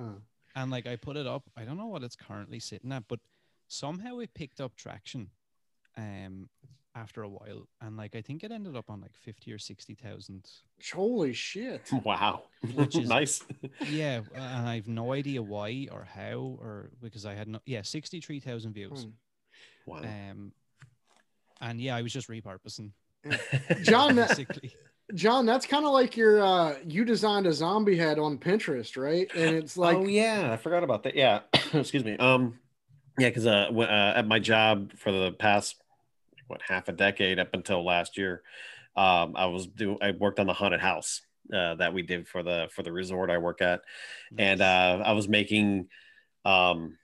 Uh. 0.00 0.18
And 0.56 0.72
like 0.72 0.88
I 0.88 0.96
put 0.96 1.16
it 1.16 1.28
up. 1.28 1.44
I 1.56 1.64
don't 1.64 1.76
know 1.76 1.86
what 1.86 2.02
it's 2.02 2.16
currently 2.16 2.58
sitting 2.58 2.90
at, 2.90 3.04
but 3.06 3.20
somehow 3.68 4.18
it 4.18 4.34
picked 4.34 4.60
up 4.60 4.74
traction 4.74 5.30
um 5.96 6.48
after 6.96 7.22
a 7.22 7.28
while. 7.28 7.68
And 7.80 7.96
like 7.96 8.16
I 8.16 8.22
think 8.22 8.42
it 8.42 8.50
ended 8.50 8.74
up 8.74 8.88
on 8.90 9.00
like 9.00 9.14
fifty 9.14 9.52
or 9.52 9.58
sixty 9.58 9.94
thousand. 9.94 10.48
Holy 10.92 11.32
shit. 11.32 11.88
wow 12.04 12.42
Which 12.74 12.96
is- 13.02 13.08
nice 13.08 13.42
Yeah, 13.88 14.22
and 14.34 14.66
I've 14.68 14.88
no 14.88 15.12
idea 15.12 15.42
why 15.42 15.88
or 15.92 16.04
how 16.04 16.58
or 16.60 16.90
because 17.02 17.26
I 17.26 17.34
had 17.34 17.48
no 17.48 17.60
yeah, 17.66 17.82
sixty 17.82 18.20
three 18.20 18.40
thousand 18.40 18.72
views. 18.72 19.04
Hmm. 19.04 19.90
wow 19.90 19.98
Um 19.98 20.52
and 21.60 21.80
yeah, 21.80 21.96
I 21.96 22.02
was 22.02 22.12
just 22.12 22.28
repurposing 22.28 22.90
John, 23.82 24.14
basically. 24.16 24.74
John, 25.14 25.46
that's 25.46 25.66
kind 25.66 25.84
of 25.84 25.92
like 25.92 26.16
your 26.16 26.42
uh 26.42 26.76
you 26.86 27.04
designed 27.04 27.46
a 27.46 27.52
zombie 27.52 27.96
head 27.96 28.18
on 28.18 28.38
Pinterest, 28.38 28.96
right? 28.96 29.28
And 29.34 29.54
it's 29.56 29.76
like 29.76 29.96
oh 29.98 30.06
yeah, 30.06 30.50
I 30.52 30.56
forgot 30.56 30.82
about 30.82 31.02
that. 31.04 31.14
Yeah, 31.14 31.40
excuse 31.72 32.04
me. 32.04 32.16
Um, 32.18 32.58
yeah, 33.18 33.28
because 33.28 33.46
uh, 33.46 33.66
w- 33.66 33.88
uh, 33.88 34.12
at 34.16 34.26
my 34.26 34.38
job 34.38 34.92
for 34.96 35.10
the 35.12 35.32
past 35.32 35.76
what 36.48 36.62
half 36.62 36.88
a 36.88 36.92
decade 36.92 37.38
up 37.38 37.50
until 37.54 37.84
last 37.84 38.16
year, 38.18 38.42
um, 38.96 39.34
I 39.36 39.46
was 39.46 39.66
do 39.66 39.98
I 40.00 40.12
worked 40.12 40.40
on 40.40 40.46
the 40.46 40.52
haunted 40.54 40.80
house 40.80 41.22
uh, 41.54 41.76
that 41.76 41.94
we 41.94 42.02
did 42.02 42.28
for 42.28 42.42
the 42.42 42.68
for 42.72 42.82
the 42.82 42.92
resort 42.92 43.30
I 43.30 43.38
work 43.38 43.62
at, 43.62 43.82
and 44.38 44.60
uh, 44.62 45.02
I 45.04 45.12
was 45.12 45.28
making 45.28 45.88
um 46.44 46.98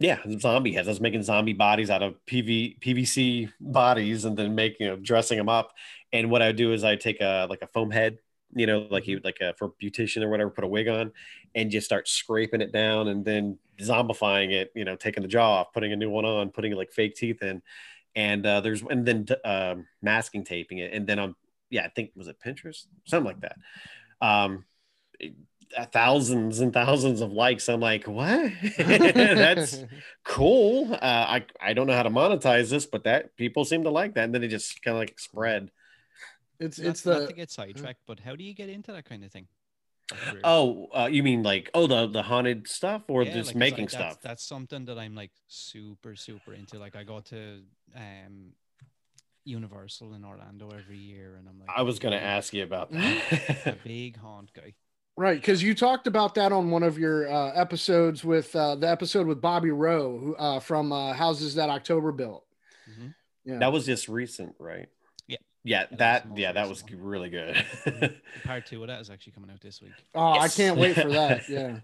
Yeah, 0.00 0.18
zombie 0.40 0.72
heads. 0.72 0.88
I 0.88 0.90
was 0.90 1.00
making 1.00 1.22
zombie 1.22 1.52
bodies 1.52 1.88
out 1.90 2.02
of 2.02 2.14
PV, 2.26 2.76
PVC 2.80 3.48
bodies 3.60 4.24
and 4.24 4.36
then 4.36 4.54
making, 4.54 4.86
you 4.86 4.90
know, 4.90 4.96
dressing 4.96 5.38
them 5.38 5.48
up. 5.48 5.72
And 6.12 6.28
what 6.30 6.42
I 6.42 6.48
would 6.48 6.56
do 6.56 6.72
is 6.72 6.82
I 6.82 6.96
take 6.96 7.20
a 7.20 7.46
like 7.48 7.62
a 7.62 7.68
foam 7.68 7.90
head, 7.92 8.18
you 8.54 8.66
know, 8.66 8.80
like 8.90 9.06
you 9.06 9.20
like 9.22 9.38
a 9.40 9.54
for 9.54 9.70
beautician 9.80 10.22
or 10.22 10.28
whatever, 10.28 10.50
put 10.50 10.64
a 10.64 10.68
wig 10.68 10.88
on, 10.88 11.12
and 11.54 11.70
just 11.70 11.86
start 11.86 12.08
scraping 12.08 12.60
it 12.60 12.72
down 12.72 13.08
and 13.08 13.24
then 13.24 13.58
zombifying 13.80 14.50
it. 14.52 14.72
You 14.74 14.84
know, 14.84 14.96
taking 14.96 15.22
the 15.22 15.28
jaw 15.28 15.60
off, 15.60 15.72
putting 15.72 15.92
a 15.92 15.96
new 15.96 16.10
one 16.10 16.24
on, 16.24 16.50
putting 16.50 16.72
like 16.74 16.90
fake 16.90 17.14
teeth 17.14 17.40
in, 17.42 17.62
and 18.14 18.44
uh, 18.46 18.60
there's 18.60 18.82
and 18.82 19.06
then 19.06 19.26
um, 19.44 19.86
masking 20.00 20.44
taping 20.44 20.78
it, 20.78 20.92
and 20.92 21.06
then 21.06 21.18
on 21.18 21.34
yeah, 21.70 21.84
I 21.84 21.88
think 21.88 22.10
was 22.14 22.28
it 22.28 22.36
Pinterest, 22.44 22.86
something 23.04 23.26
like 23.26 23.40
that. 23.40 23.56
Um, 24.20 24.64
thousands 25.90 26.60
and 26.60 26.72
thousands 26.72 27.20
of 27.20 27.32
likes. 27.32 27.68
I'm 27.68 27.80
like, 27.80 28.06
what? 28.06 28.52
That's 28.78 29.82
cool. 30.24 30.92
Uh, 30.92 30.98
I 31.02 31.44
I 31.60 31.72
don't 31.72 31.86
know 31.86 31.94
how 31.94 32.02
to 32.02 32.10
monetize 32.10 32.70
this, 32.70 32.86
but 32.86 33.04
that 33.04 33.36
people 33.36 33.64
seem 33.64 33.84
to 33.84 33.90
like 33.90 34.14
that, 34.14 34.24
and 34.24 34.34
then 34.34 34.44
it 34.44 34.48
just 34.48 34.82
kind 34.82 34.96
of 34.96 35.00
like 35.00 35.18
spread. 35.18 35.70
It's 36.60 36.78
it's 36.78 37.04
not 37.06 37.20
the 37.20 37.26
to 37.28 37.32
get 37.32 37.50
sidetracked, 37.50 38.00
but 38.06 38.20
how 38.20 38.36
do 38.36 38.44
you 38.44 38.54
get 38.54 38.68
into 38.68 38.92
that 38.92 39.04
kind 39.04 39.24
of 39.24 39.32
thing? 39.32 39.48
That's 40.12 40.32
weird. 40.32 40.40
Oh, 40.44 40.88
uh, 40.94 41.08
you 41.10 41.22
mean 41.22 41.42
like 41.42 41.70
oh 41.74 41.86
the 41.86 42.06
the 42.06 42.22
haunted 42.22 42.68
stuff 42.68 43.02
or 43.08 43.22
Yeah, 43.22 43.32
just 43.34 43.48
like, 43.48 43.54
'cause 43.54 43.56
I- 43.56 43.58
making 43.58 43.84
that's, 43.86 43.94
stuff? 43.94 44.18
That's 44.22 44.44
something 44.44 44.84
that 44.86 44.98
I'm 44.98 45.14
like 45.14 45.32
super, 45.48 46.16
super 46.16 46.54
into. 46.54 46.78
Like 46.78 46.96
I 46.96 47.04
go 47.04 47.20
to 47.20 47.60
um 47.96 48.52
Universal 49.44 50.14
in 50.14 50.24
Orlando 50.24 50.70
every 50.70 50.98
year, 50.98 51.34
and 51.36 51.48
I'm 51.48 51.58
like, 51.58 51.68
I 51.74 51.82
was 51.82 51.98
gonna 51.98 52.16
big- 52.16 52.22
ask 52.22 52.54
you 52.54 52.62
about 52.62 52.90
that. 52.92 53.66
a 53.66 53.76
big 53.84 54.16
haunt 54.16 54.52
guy. 54.52 54.74
right 55.16 55.40
because 55.40 55.62
you 55.62 55.74
talked 55.74 56.06
about 56.06 56.34
that 56.36 56.52
on 56.52 56.70
one 56.70 56.82
of 56.84 56.96
your 56.96 57.28
uh, 57.30 57.50
episodes 57.54 58.24
with 58.24 58.54
uh, 58.54 58.76
the 58.76 58.88
episode 58.88 59.26
with 59.26 59.40
Bobby 59.40 59.70
Roe 59.72 60.16
who, 60.18 60.36
uh, 60.36 60.60
from 60.60 60.92
uh, 60.92 61.12
Houses 61.12 61.56
That 61.56 61.70
October 61.70 62.12
Built. 62.12 62.44
Mhm. 62.88 63.14
Yeah, 63.44 63.58
that 63.58 63.72
was 63.72 63.84
just 63.84 64.08
recent, 64.08 64.54
right? 64.60 64.88
Yeah. 65.64 65.86
Yeah, 65.90 65.96
that 65.98 66.26
yeah, 66.36 66.52
that 66.52 66.68
was 66.68 66.82
recent 66.82 67.00
really 67.02 67.30
good. 67.30 67.64
Part 68.44 68.66
two 68.66 68.82
of 68.82 68.88
that 68.88 69.00
is 69.00 69.10
actually 69.10 69.32
coming 69.32 69.50
out 69.50 69.60
this 69.60 69.80
week. 69.80 69.92
oh, 70.14 70.34
Yes. 70.34 70.58
I 70.58 70.62
can't 70.62 70.78
wait 70.78 70.94
for 70.96 71.08
that. 71.10 71.42
Yeah. 71.48 71.78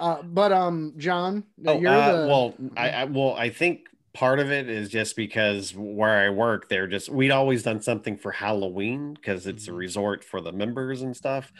Uh, 0.00 0.22
but 0.22 0.50
um, 0.52 0.92
John, 0.96 1.44
Oh, 1.64 1.78
you're 1.78 1.92
uh, 1.92 2.22
the 2.22 2.26
well, 2.28 2.54
I, 2.76 2.90
I 2.90 3.04
well, 3.04 3.34
I 3.34 3.48
think 3.50 3.86
part 4.12 4.40
of 4.40 4.50
it 4.50 4.68
is 4.68 4.88
just 4.88 5.14
because 5.14 5.72
where 5.76 6.26
I 6.26 6.30
work, 6.30 6.68
they're 6.68 6.88
just 6.88 7.08
we'd 7.08 7.30
always 7.30 7.62
done 7.62 7.80
something 7.80 8.16
for 8.16 8.32
Halloween 8.32 9.14
because 9.14 9.46
it's 9.46 9.68
a 9.68 9.70
Mhm. 9.70 9.76
resort 9.76 10.24
for 10.24 10.40
the 10.40 10.50
members 10.52 11.02
and 11.02 11.16
stuff. 11.16 11.52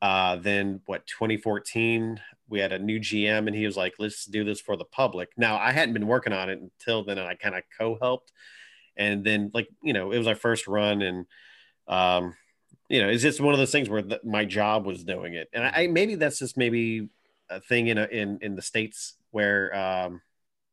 Uh, 0.00 0.36
then 0.36 0.80
what 0.86 1.04
2014 1.08 2.20
we 2.48 2.58
had 2.60 2.72
a 2.72 2.78
new 2.78 2.98
GM 3.00 3.46
and 3.48 3.54
he 3.54 3.64
was 3.66 3.76
like, 3.76 3.94
let's 3.98 4.24
do 4.24 4.44
this 4.44 4.60
for 4.60 4.76
the 4.76 4.84
public. 4.84 5.30
Now 5.36 5.56
I 5.58 5.72
hadn't 5.72 5.94
been 5.94 6.06
working 6.06 6.32
on 6.32 6.48
it 6.48 6.60
until 6.60 7.04
then, 7.04 7.18
and 7.18 7.26
I 7.28 7.34
kind 7.34 7.54
of 7.56 7.62
co-helped, 7.78 8.32
and 9.00 9.24
then 9.24 9.50
like 9.54 9.68
you 9.82 9.94
know 9.94 10.12
it 10.12 10.18
was 10.18 10.28
our 10.28 10.36
first 10.36 10.68
run 10.68 11.02
and 11.02 11.26
um 11.88 12.34
you 12.88 13.00
know 13.02 13.08
it's 13.08 13.22
just 13.22 13.40
one 13.40 13.54
of 13.54 13.58
those 13.60 13.72
things 13.72 13.88
where 13.88 14.02
the, 14.02 14.20
my 14.24 14.44
job 14.44 14.86
was 14.86 15.04
doing 15.04 15.34
it. 15.34 15.48
And 15.52 15.64
I, 15.64 15.72
I 15.84 15.86
maybe 15.88 16.16
that's 16.16 16.38
just 16.38 16.56
maybe 16.56 17.08
a 17.50 17.60
thing 17.60 17.88
in 17.88 17.98
a, 17.98 18.04
in 18.06 18.38
in 18.42 18.56
the 18.56 18.62
states 18.62 19.16
where 19.32 19.74
um 19.76 20.22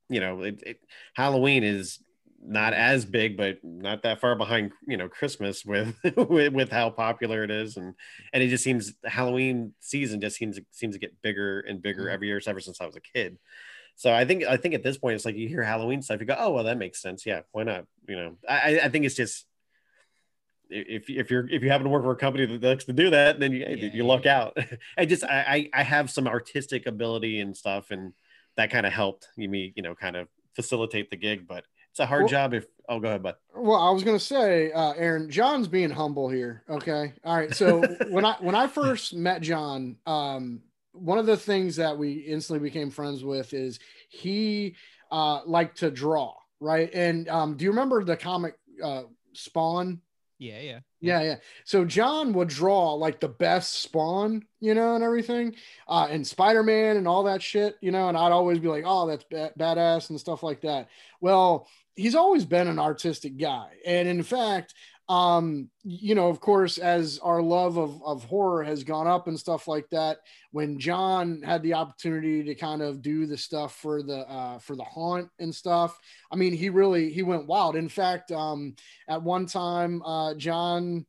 you 0.09 0.19
know 0.19 0.41
it, 0.43 0.61
it 0.65 0.79
halloween 1.15 1.63
is 1.63 1.99
not 2.41 2.73
as 2.73 3.05
big 3.05 3.35
but 3.35 3.57
not 3.63 4.03
that 4.03 4.21
far 4.21 4.35
behind 4.35 4.71
you 4.87 4.95
know 4.97 5.09
christmas 5.09 5.65
with 5.65 5.95
with, 6.29 6.53
with 6.53 6.71
how 6.71 6.89
popular 6.89 7.43
it 7.43 7.51
is. 7.51 7.77
And 7.77 7.95
and 8.33 8.43
it 8.43 8.49
just 8.49 8.63
seems 8.63 8.93
halloween 9.05 9.73
season 9.79 10.21
just 10.21 10.37
seems 10.37 10.59
seems 10.71 10.95
to 10.95 10.99
get 10.99 11.21
bigger 11.21 11.61
and 11.61 11.81
bigger 11.81 12.05
Mhm. 12.05 12.13
every 12.13 12.27
year 12.27 12.41
ever 12.47 12.59
since 12.59 12.79
i 12.81 12.85
was 12.85 12.95
a 12.95 13.01
kid 13.01 13.37
so 13.97 14.13
i 14.13 14.23
think 14.23 14.43
i 14.45 14.55
think 14.55 14.73
at 14.73 14.83
this 14.83 14.97
point 14.97 15.15
it's 15.15 15.25
like 15.25 15.35
you 15.35 15.49
hear 15.49 15.61
halloween 15.63 16.01
stuff 16.01 16.19
you 16.21 16.25
go 16.25 16.35
oh 16.37 16.51
well 16.51 16.63
that 16.63 16.77
makes 16.77 17.01
sense 17.01 17.25
yeah 17.25 17.41
why 17.51 17.63
not 17.63 17.85
you 18.07 18.15
know 18.15 18.37
i 18.47 18.79
i 18.83 18.89
think 18.89 19.03
it's 19.05 19.15
just 19.15 19.45
if 20.69 21.09
if 21.09 21.31
you're 21.31 21.47
if 21.49 21.63
you 21.63 21.69
happen 21.69 21.85
to 21.85 21.89
work 21.89 22.03
for 22.03 22.11
a 22.11 22.15
company 22.15 22.45
that 22.45 22.61
likes 22.61 22.83
to 22.85 22.93
do 22.93 23.09
that, 23.11 23.39
then 23.39 23.53
you 23.53 23.59
Yeah, 23.59 23.89
you 23.93 24.03
luck 24.05 24.25
yeah. 24.25 24.37
out. 24.41 24.57
I 24.97 25.05
just 25.05 25.23
I 25.23 25.69
I 25.73 25.81
have 25.83 26.09
some 26.09 26.27
artistic 26.27 26.87
ability 26.87 27.39
and 27.39 27.55
stuff, 27.55 27.89
and 27.91 28.11
that 28.57 28.69
kind 28.69 28.85
of 28.85 28.91
helped 28.91 29.29
me 29.37 29.71
you 29.77 29.81
know 29.81 29.95
kind 29.95 30.17
of 30.17 30.27
facilitate 30.57 31.09
the 31.09 31.15
gig. 31.15 31.47
But 31.47 31.63
it's 31.91 31.99
a 32.01 32.05
hard 32.05 32.23
Well- 32.23 32.29
job. 32.29 32.53
If 32.53 32.65
oh 32.89 32.99
go 32.99 33.07
ahead, 33.07 33.23
but 33.23 33.39
Well, 33.55 33.79
I 33.79 33.91
was 33.91 34.03
gonna 34.03 34.19
say, 34.19 34.73
uh, 34.73 34.91
Aaron, 34.97 35.29
John's 35.31 35.69
being 35.69 35.89
humble 35.89 36.27
here. 36.27 36.63
Okay, 36.69 37.13
all 37.23 37.37
right. 37.37 37.55
So 37.55 37.79
when 38.09 38.25
I 38.25 38.35
when 38.41 38.53
I 38.55 38.67
first 38.67 39.13
met 39.13 39.41
John, 39.41 39.95
um, 40.05 40.63
one 40.99 41.17
of 41.17 41.25
the 41.25 41.37
things 41.37 41.75
that 41.77 41.97
we 41.97 42.13
instantly 42.13 42.67
became 42.67 42.89
friends 42.89 43.23
with 43.23 43.53
is 43.53 43.79
he 44.09 44.75
uh, 45.11 45.41
liked 45.45 45.77
to 45.79 45.91
draw, 45.91 46.35
right? 46.59 46.89
And 46.93 47.27
um, 47.29 47.57
do 47.57 47.65
you 47.65 47.71
remember 47.71 48.03
the 48.03 48.17
comic 48.17 48.55
uh, 48.83 49.03
Spawn? 49.33 50.01
Yeah, 50.39 50.59
yeah, 50.59 50.79
Yeah, 51.01 51.21
yeah. 51.23 51.35
So 51.65 51.83
John 51.83 52.31
would 52.33 52.49
draw 52.49 52.93
like 52.93 53.19
the 53.19 53.27
best 53.27 53.81
Spawn, 53.81 54.45
you 54.59 54.75
know, 54.75 54.93
and 54.93 55.03
everything, 55.03 55.55
uh, 55.87 56.07
and 56.11 56.25
Spider 56.25 56.61
Man 56.61 56.97
and 56.97 57.07
all 57.07 57.23
that 57.23 57.41
shit, 57.41 57.75
you 57.81 57.91
know. 57.91 58.07
And 58.07 58.15
I'd 58.15 58.31
always 58.31 58.59
be 58.59 58.67
like, 58.67 58.83
"Oh, 58.85 59.07
that's 59.07 59.23
ba- 59.23 59.53
badass" 59.57 60.11
and 60.11 60.19
stuff 60.19 60.43
like 60.43 60.61
that. 60.61 60.89
Well, 61.21 61.67
he's 61.95 62.13
always 62.13 62.45
been 62.45 62.67
an 62.67 62.77
artistic 62.77 63.37
guy, 63.37 63.77
and 63.83 64.07
in 64.07 64.21
fact, 64.21 64.75
um, 65.09 65.69
you 65.83 66.15
know, 66.15 66.27
of 66.27 66.41
course, 66.41 66.77
as 66.77 67.17
our 67.19 67.41
love 67.41 67.77
of 67.77 68.03
of 68.03 68.25
horror 68.25 68.63
has 68.63 68.83
gone 68.83 69.07
up 69.07 69.27
and 69.27 69.39
stuff 69.39 69.67
like 69.67 69.89
that, 69.91 70.17
when 70.51 70.79
John 70.79 71.41
had 71.41 71.63
the 71.63 71.75
opportunity 71.75 72.43
to 72.43 72.55
kind 72.55 72.81
of 72.81 73.01
do 73.01 73.25
the 73.25 73.37
stuff 73.37 73.75
for 73.75 74.03
the 74.03 74.19
uh, 74.29 74.59
for 74.59 74.75
the 74.75 74.83
haunt 74.83 75.29
and 75.39 75.53
stuff, 75.55 75.97
I 76.29 76.35
mean, 76.35 76.51
he 76.51 76.69
really 76.69 77.09
he 77.09 77.23
went 77.23 77.47
wild. 77.47 77.77
In 77.77 77.87
fact, 77.87 78.31
um, 78.31 78.75
at 79.07 79.23
one 79.23 79.45
time, 79.45 80.01
uh, 80.03 80.33
John 80.33 81.05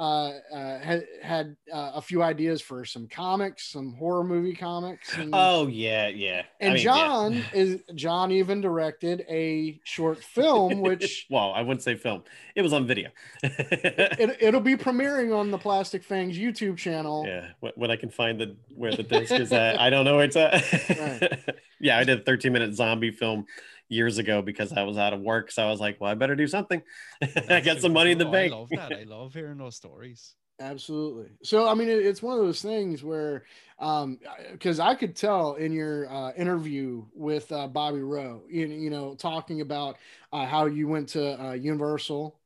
uh, 0.00 0.38
uh, 0.50 0.78
had 0.78 1.04
had 1.22 1.56
uh, 1.70 1.92
a 1.96 2.00
few 2.00 2.22
ideas 2.22 2.62
for 2.62 2.86
some 2.86 3.06
comics, 3.06 3.70
some 3.70 3.92
horror 3.92 4.24
movie 4.24 4.54
comics. 4.54 5.14
And, 5.18 5.28
oh 5.34 5.66
yeah, 5.66 6.08
yeah. 6.08 6.44
I 6.58 6.64
and 6.64 6.74
mean, 6.74 6.82
yeah. 6.82 6.94
John 6.94 7.44
is 7.52 7.82
John 7.94 8.32
even 8.32 8.62
directed 8.62 9.26
a 9.28 9.78
short 9.84 10.24
film, 10.24 10.80
which 10.80 11.26
well, 11.30 11.52
I 11.52 11.60
wouldn't 11.60 11.82
say 11.82 11.96
film. 11.96 12.22
It 12.54 12.62
was 12.62 12.72
on 12.72 12.86
video. 12.86 13.10
it, 13.42 14.38
it'll 14.40 14.62
be 14.62 14.74
premiering 14.74 15.36
on 15.36 15.50
the 15.50 15.58
Plastic 15.58 16.02
Fangs 16.02 16.38
YouTube 16.38 16.78
channel. 16.78 17.26
yeah, 17.26 17.48
when, 17.60 17.72
when 17.76 17.90
I 17.90 17.96
can 17.96 18.08
find 18.08 18.40
the 18.40 18.56
where 18.74 18.92
the 18.92 19.02
disc 19.02 19.32
is 19.32 19.52
at, 19.52 19.78
I 19.78 19.90
don't 19.90 20.06
know 20.06 20.16
where 20.16 20.24
it's 20.24 20.36
at. 20.36 21.56
yeah, 21.78 21.98
I 21.98 22.04
did 22.04 22.20
a 22.20 22.22
13 22.22 22.54
minute 22.54 22.74
zombie 22.74 23.10
film 23.10 23.44
years 23.90 24.18
ago 24.18 24.40
because 24.40 24.72
I 24.72 24.84
was 24.84 24.96
out 24.96 25.12
of 25.12 25.20
work. 25.20 25.50
So 25.50 25.62
I 25.62 25.70
was 25.70 25.80
like, 25.80 26.00
well, 26.00 26.10
I 26.10 26.14
better 26.14 26.36
do 26.36 26.46
something. 26.46 26.80
I 27.48 27.60
got 27.60 27.80
some 27.80 27.92
money 27.92 28.12
in 28.12 28.18
the 28.18 28.24
cool. 28.24 28.32
bank. 28.32 28.52
I 28.52 28.56
love 28.56 28.68
that. 28.70 28.92
I 28.92 29.02
love 29.06 29.34
hearing 29.34 29.58
those 29.58 29.76
stories. 29.76 30.34
Absolutely. 30.60 31.30
So, 31.42 31.66
I 31.66 31.74
mean, 31.74 31.88
it, 31.88 32.04
it's 32.04 32.22
one 32.22 32.38
of 32.38 32.44
those 32.44 32.60
things 32.60 33.02
where, 33.02 33.44
um, 33.78 34.18
because 34.52 34.78
I 34.78 34.94
could 34.94 35.16
tell 35.16 35.54
in 35.54 35.72
your 35.72 36.10
uh, 36.10 36.32
interview 36.32 37.04
with 37.14 37.50
uh, 37.50 37.66
Bobby 37.66 38.00
Roe, 38.00 38.42
you, 38.48 38.66
you 38.66 38.90
know, 38.90 39.14
talking 39.14 39.62
about 39.62 39.96
uh, 40.32 40.44
how 40.46 40.66
you 40.66 40.86
went 40.86 41.08
to 41.10 41.42
uh, 41.42 41.52
Universal 41.52 42.38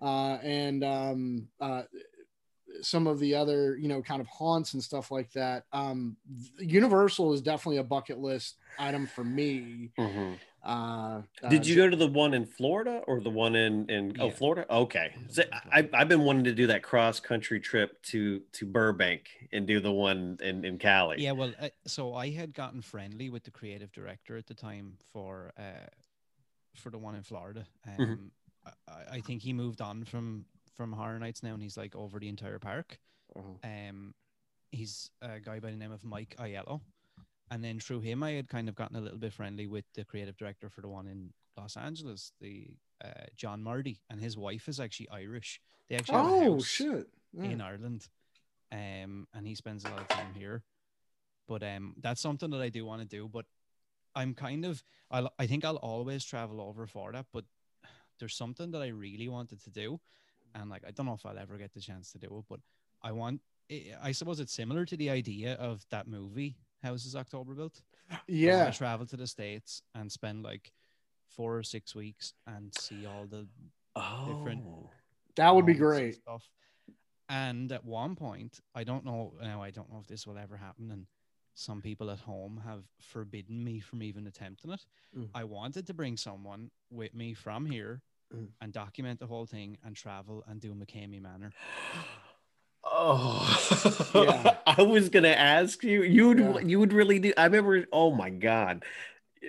uh, 0.00 0.38
and 0.42 0.82
um, 0.82 1.48
uh, 1.60 1.82
some 2.80 3.06
of 3.06 3.18
the 3.18 3.34
other, 3.34 3.76
you 3.76 3.88
know, 3.88 4.00
kind 4.00 4.22
of 4.22 4.26
haunts 4.28 4.72
and 4.72 4.82
stuff 4.82 5.10
like 5.10 5.30
that. 5.32 5.64
Um, 5.72 6.16
Universal 6.58 7.34
is 7.34 7.42
definitely 7.42 7.78
a 7.78 7.84
bucket 7.84 8.18
list 8.18 8.56
item 8.78 9.06
for 9.06 9.24
me. 9.24 9.90
Mhm. 9.98 10.38
Uh, 10.62 11.22
Did 11.48 11.60
uh, 11.60 11.64
you 11.64 11.76
go 11.76 11.88
to 11.88 11.96
the 11.96 12.06
one 12.08 12.34
in 12.34 12.44
Florida 12.44 13.02
or 13.06 13.20
the 13.20 13.30
one 13.30 13.54
in 13.54 13.88
in 13.88 14.16
oh 14.18 14.26
Yeah. 14.26 14.32
Florida? 14.32 14.66
Okay, 14.68 15.14
so 15.28 15.44
I 15.72 15.88
I've 15.92 16.08
been 16.08 16.22
wanting 16.22 16.44
to 16.44 16.54
do 16.54 16.66
that 16.66 16.82
cross 16.82 17.20
country 17.20 17.60
trip 17.60 18.02
to 18.04 18.40
to 18.52 18.66
Burbank 18.66 19.28
and 19.52 19.66
do 19.66 19.80
the 19.80 19.92
one 19.92 20.38
in 20.42 20.64
in 20.64 20.78
Cali. 20.78 21.22
Yeah, 21.22 21.32
well, 21.32 21.52
uh, 21.60 21.68
so 21.86 22.14
I 22.14 22.30
had 22.30 22.52
gotten 22.54 22.82
friendly 22.82 23.30
with 23.30 23.44
the 23.44 23.50
creative 23.50 23.92
director 23.92 24.36
at 24.36 24.46
the 24.46 24.54
time 24.54 24.98
for 25.12 25.52
uh, 25.56 25.86
for 26.74 26.90
the 26.90 26.98
one 26.98 27.14
in 27.14 27.22
Florida. 27.22 27.66
Um, 27.86 27.94
Mhm. 27.96 28.30
I, 28.88 29.16
I 29.16 29.20
think 29.20 29.42
he 29.42 29.52
moved 29.52 29.80
on 29.80 30.04
from 30.04 30.44
from 30.76 30.92
Horror 30.92 31.18
Nights 31.18 31.42
now, 31.42 31.54
and 31.54 31.62
he's 31.62 31.76
like 31.76 31.94
over 31.96 32.18
the 32.18 32.28
entire 32.28 32.58
park. 32.58 32.98
Uh-huh. 33.36 33.48
Um, 33.64 34.14
he's 34.70 35.10
a 35.22 35.40
guy 35.40 35.60
by 35.60 35.70
the 35.70 35.76
name 35.76 35.92
of 35.92 36.04
Mike 36.04 36.34
Aiello, 36.38 36.80
and 37.50 37.64
then 37.64 37.80
through 37.80 38.00
him, 38.00 38.22
I 38.22 38.32
had 38.32 38.48
kind 38.48 38.68
of 38.68 38.74
gotten 38.74 38.96
a 38.96 39.00
little 39.00 39.18
bit 39.18 39.32
friendly 39.32 39.66
with 39.66 39.84
the 39.94 40.04
creative 40.04 40.36
director 40.36 40.68
for 40.68 40.80
the 40.80 40.88
one 40.88 41.06
in 41.06 41.32
Los 41.56 41.76
Angeles, 41.76 42.32
the 42.40 42.68
uh, 43.04 43.26
John 43.36 43.62
Murdy, 43.62 44.00
and 44.10 44.20
his 44.20 44.36
wife 44.36 44.68
is 44.68 44.80
actually 44.80 45.08
Irish. 45.10 45.60
They 45.88 45.96
actually 45.96 46.16
have 46.16 46.26
a 46.26 46.30
Oh 46.30 46.54
house 46.54 46.66
shit! 46.66 47.08
Yeah. 47.32 47.50
in 47.50 47.60
Ireland, 47.60 48.08
um, 48.72 49.26
and 49.34 49.46
he 49.46 49.54
spends 49.54 49.84
a 49.84 49.88
lot 49.90 50.00
of 50.00 50.08
time 50.08 50.34
here. 50.34 50.62
But 51.46 51.62
um, 51.62 51.94
that's 52.00 52.20
something 52.20 52.50
that 52.50 52.60
I 52.60 52.68
do 52.68 52.84
want 52.84 53.00
to 53.02 53.08
do. 53.08 53.28
But 53.28 53.46
I'm 54.14 54.34
kind 54.34 54.64
of, 54.64 54.82
I'll, 55.10 55.32
I 55.38 55.46
think 55.46 55.64
I'll 55.64 55.76
always 55.76 56.24
travel 56.24 56.60
over 56.60 56.86
for 56.86 57.12
that. 57.12 57.26
But 57.32 57.44
there's 58.18 58.34
something 58.34 58.70
that 58.72 58.82
I 58.82 58.88
really 58.88 59.28
wanted 59.28 59.62
to 59.64 59.70
do, 59.70 60.00
and 60.54 60.68
like 60.68 60.82
I 60.86 60.90
don't 60.90 61.06
know 61.06 61.14
if 61.14 61.24
I'll 61.24 61.38
ever 61.38 61.56
get 61.56 61.72
the 61.72 61.80
chance 61.80 62.12
to 62.12 62.18
do 62.18 62.26
it. 62.38 62.44
But 62.48 62.60
I 63.02 63.12
want, 63.12 63.40
I 63.70 63.94
I 64.02 64.12
suppose 64.12 64.40
it's 64.40 64.52
similar 64.52 64.84
to 64.86 64.96
the 64.96 65.10
idea 65.10 65.54
of 65.54 65.86
that 65.90 66.06
movie 66.06 66.56
houses 66.82 67.14
October 67.16 67.54
built. 67.54 67.80
Yeah. 68.26 68.70
to 68.70 68.76
travel 68.76 69.06
to 69.06 69.16
the 69.16 69.26
states 69.26 69.82
and 69.94 70.10
spend 70.10 70.42
like 70.42 70.72
four 71.28 71.56
or 71.58 71.62
six 71.62 71.94
weeks 71.94 72.32
and 72.46 72.74
see 72.78 73.04
all 73.06 73.26
the 73.26 73.46
different- 74.26 74.62
Oh. 74.64 74.90
That 75.36 75.54
would 75.54 75.66
be 75.66 75.74
great. 75.74 76.14
Stuff. 76.16 76.50
And 77.28 77.70
at 77.72 77.84
one 77.84 78.16
point, 78.16 78.60
I 78.74 78.84
don't 78.84 79.04
know 79.04 79.34
now. 79.42 79.62
I 79.62 79.70
don't 79.70 79.92
know 79.92 79.98
if 80.00 80.06
this 80.06 80.26
will 80.26 80.38
ever 80.38 80.56
happen, 80.56 80.90
and 80.90 81.06
some 81.54 81.82
people 81.82 82.10
at 82.10 82.20
home 82.20 82.62
have 82.64 82.84
forbidden 83.00 83.62
me 83.62 83.80
from 83.80 84.02
even 84.02 84.26
attempting 84.26 84.70
it. 84.70 84.86
Mm. 85.16 85.28
I 85.34 85.44
wanted 85.44 85.86
to 85.88 85.94
bring 85.94 86.16
someone 86.16 86.70
with 86.90 87.12
me 87.14 87.34
from 87.34 87.66
here 87.66 88.00
Mm. 88.34 88.48
and 88.60 88.72
document 88.72 89.20
the 89.20 89.26
whole 89.26 89.46
thing 89.46 89.78
and 89.82 89.94
travel 89.96 90.44
and 90.46 90.60
do 90.60 90.74
McKamey 90.74 91.20
Manor. 91.20 91.50
Oh, 93.00 94.10
Yeah. 94.14 94.56
I 94.66 94.82
was 94.82 95.08
gonna 95.08 95.28
ask 95.28 95.82
you. 95.84 96.02
You 96.02 96.28
would 96.28 96.38
Yeah. 96.40 96.58
you 96.60 96.80
would 96.80 96.92
really 96.92 97.18
do. 97.18 97.32
I 97.36 97.44
remember. 97.44 97.86
Oh 97.92 98.10
my 98.12 98.30
god, 98.30 98.84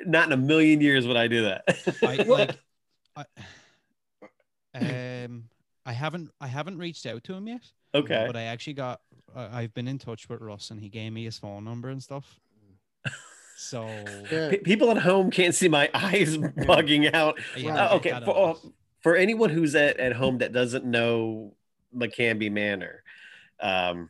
not 0.06 0.28
in 0.28 0.34
a 0.34 0.38
million 0.38 0.82
years 0.82 1.08
would 1.08 1.18
I 1.18 1.28
do 1.28 1.44
that. 1.44 1.64
I 2.04 2.16
like, 2.24 2.58
I, 3.16 3.26
um, 4.76 5.46
I 5.86 5.92
haven't 5.94 6.32
I 6.40 6.48
haven't 6.48 6.78
reached 6.78 7.06
out 7.06 7.24
to 7.26 7.34
him 7.34 7.48
yet. 7.48 7.62
okay. 7.96 8.24
But 8.28 8.36
I 8.36 8.44
actually 8.44 8.74
got, 8.74 9.02
uh, 9.36 9.50
I've 9.52 9.74
been 9.74 9.88
in 9.88 9.98
touch 9.98 10.30
with 10.30 10.42
Russ 10.42 10.70
and 10.72 10.80
he 10.80 10.90
gave 10.90 11.12
me 11.12 11.24
his 11.24 11.38
phone 11.40 11.64
number 11.66 11.90
and 11.90 12.02
stuff. 12.04 12.40
So, 13.58 13.86
Yeah. 14.32 14.50
P- 14.52 14.58
people 14.58 14.92
at 14.92 14.98
home 14.98 15.32
can't 15.32 15.56
see 15.56 15.68
my 15.70 15.90
eyes 15.94 16.38
bugging 16.38 17.12
out. 17.14 17.40
yeah, 17.58 17.88
Uh, 17.88 17.96
okay, 17.96 18.12
for, 18.24 18.50
uh, 18.52 18.54
for 19.02 19.16
anyone 19.16 19.50
who's 19.50 19.74
at, 19.76 19.98
at 20.00 20.14
home 20.14 20.38
that 20.38 20.54
doesn't 20.54 20.86
know 20.86 21.56
McKamey 21.96 22.52
Manor, 22.52 23.04
um, 23.62 24.10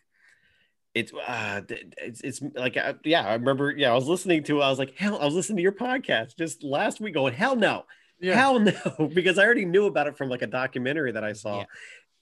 it's 0.96 1.12
uh, 1.14 1.62
it's 1.70 2.22
it's 2.22 2.42
like 2.56 2.76
uh, 2.78 2.94
yeah, 3.06 3.26
I 3.28 3.34
remember. 3.34 3.72
Yeah, 3.72 3.92
I 3.92 3.96
was 3.96 4.08
listening 4.08 4.44
to. 4.46 4.62
I 4.62 4.70
was 4.70 4.80
like, 4.80 4.96
hell, 4.96 5.20
I 5.20 5.26
was 5.26 5.36
listening 5.36 5.58
to 5.58 5.64
your 5.64 5.72
podcast 5.72 6.36
just 6.38 6.64
last 6.64 7.00
week, 7.00 7.14
going, 7.14 7.34
hell 7.34 7.56
no, 7.56 7.86
Yeah. 8.20 8.36
hell 8.36 8.60
no, 8.60 9.10
because 9.14 9.38
I 9.38 9.46
already 9.46 9.66
knew 9.66 9.86
about 9.86 10.08
it 10.08 10.18
from 10.18 10.30
like 10.30 10.42
a 10.42 10.48
documentary 10.48 11.12
that 11.12 11.24
I 11.24 11.34
saw. 11.34 11.60
Yeah. 11.60 11.66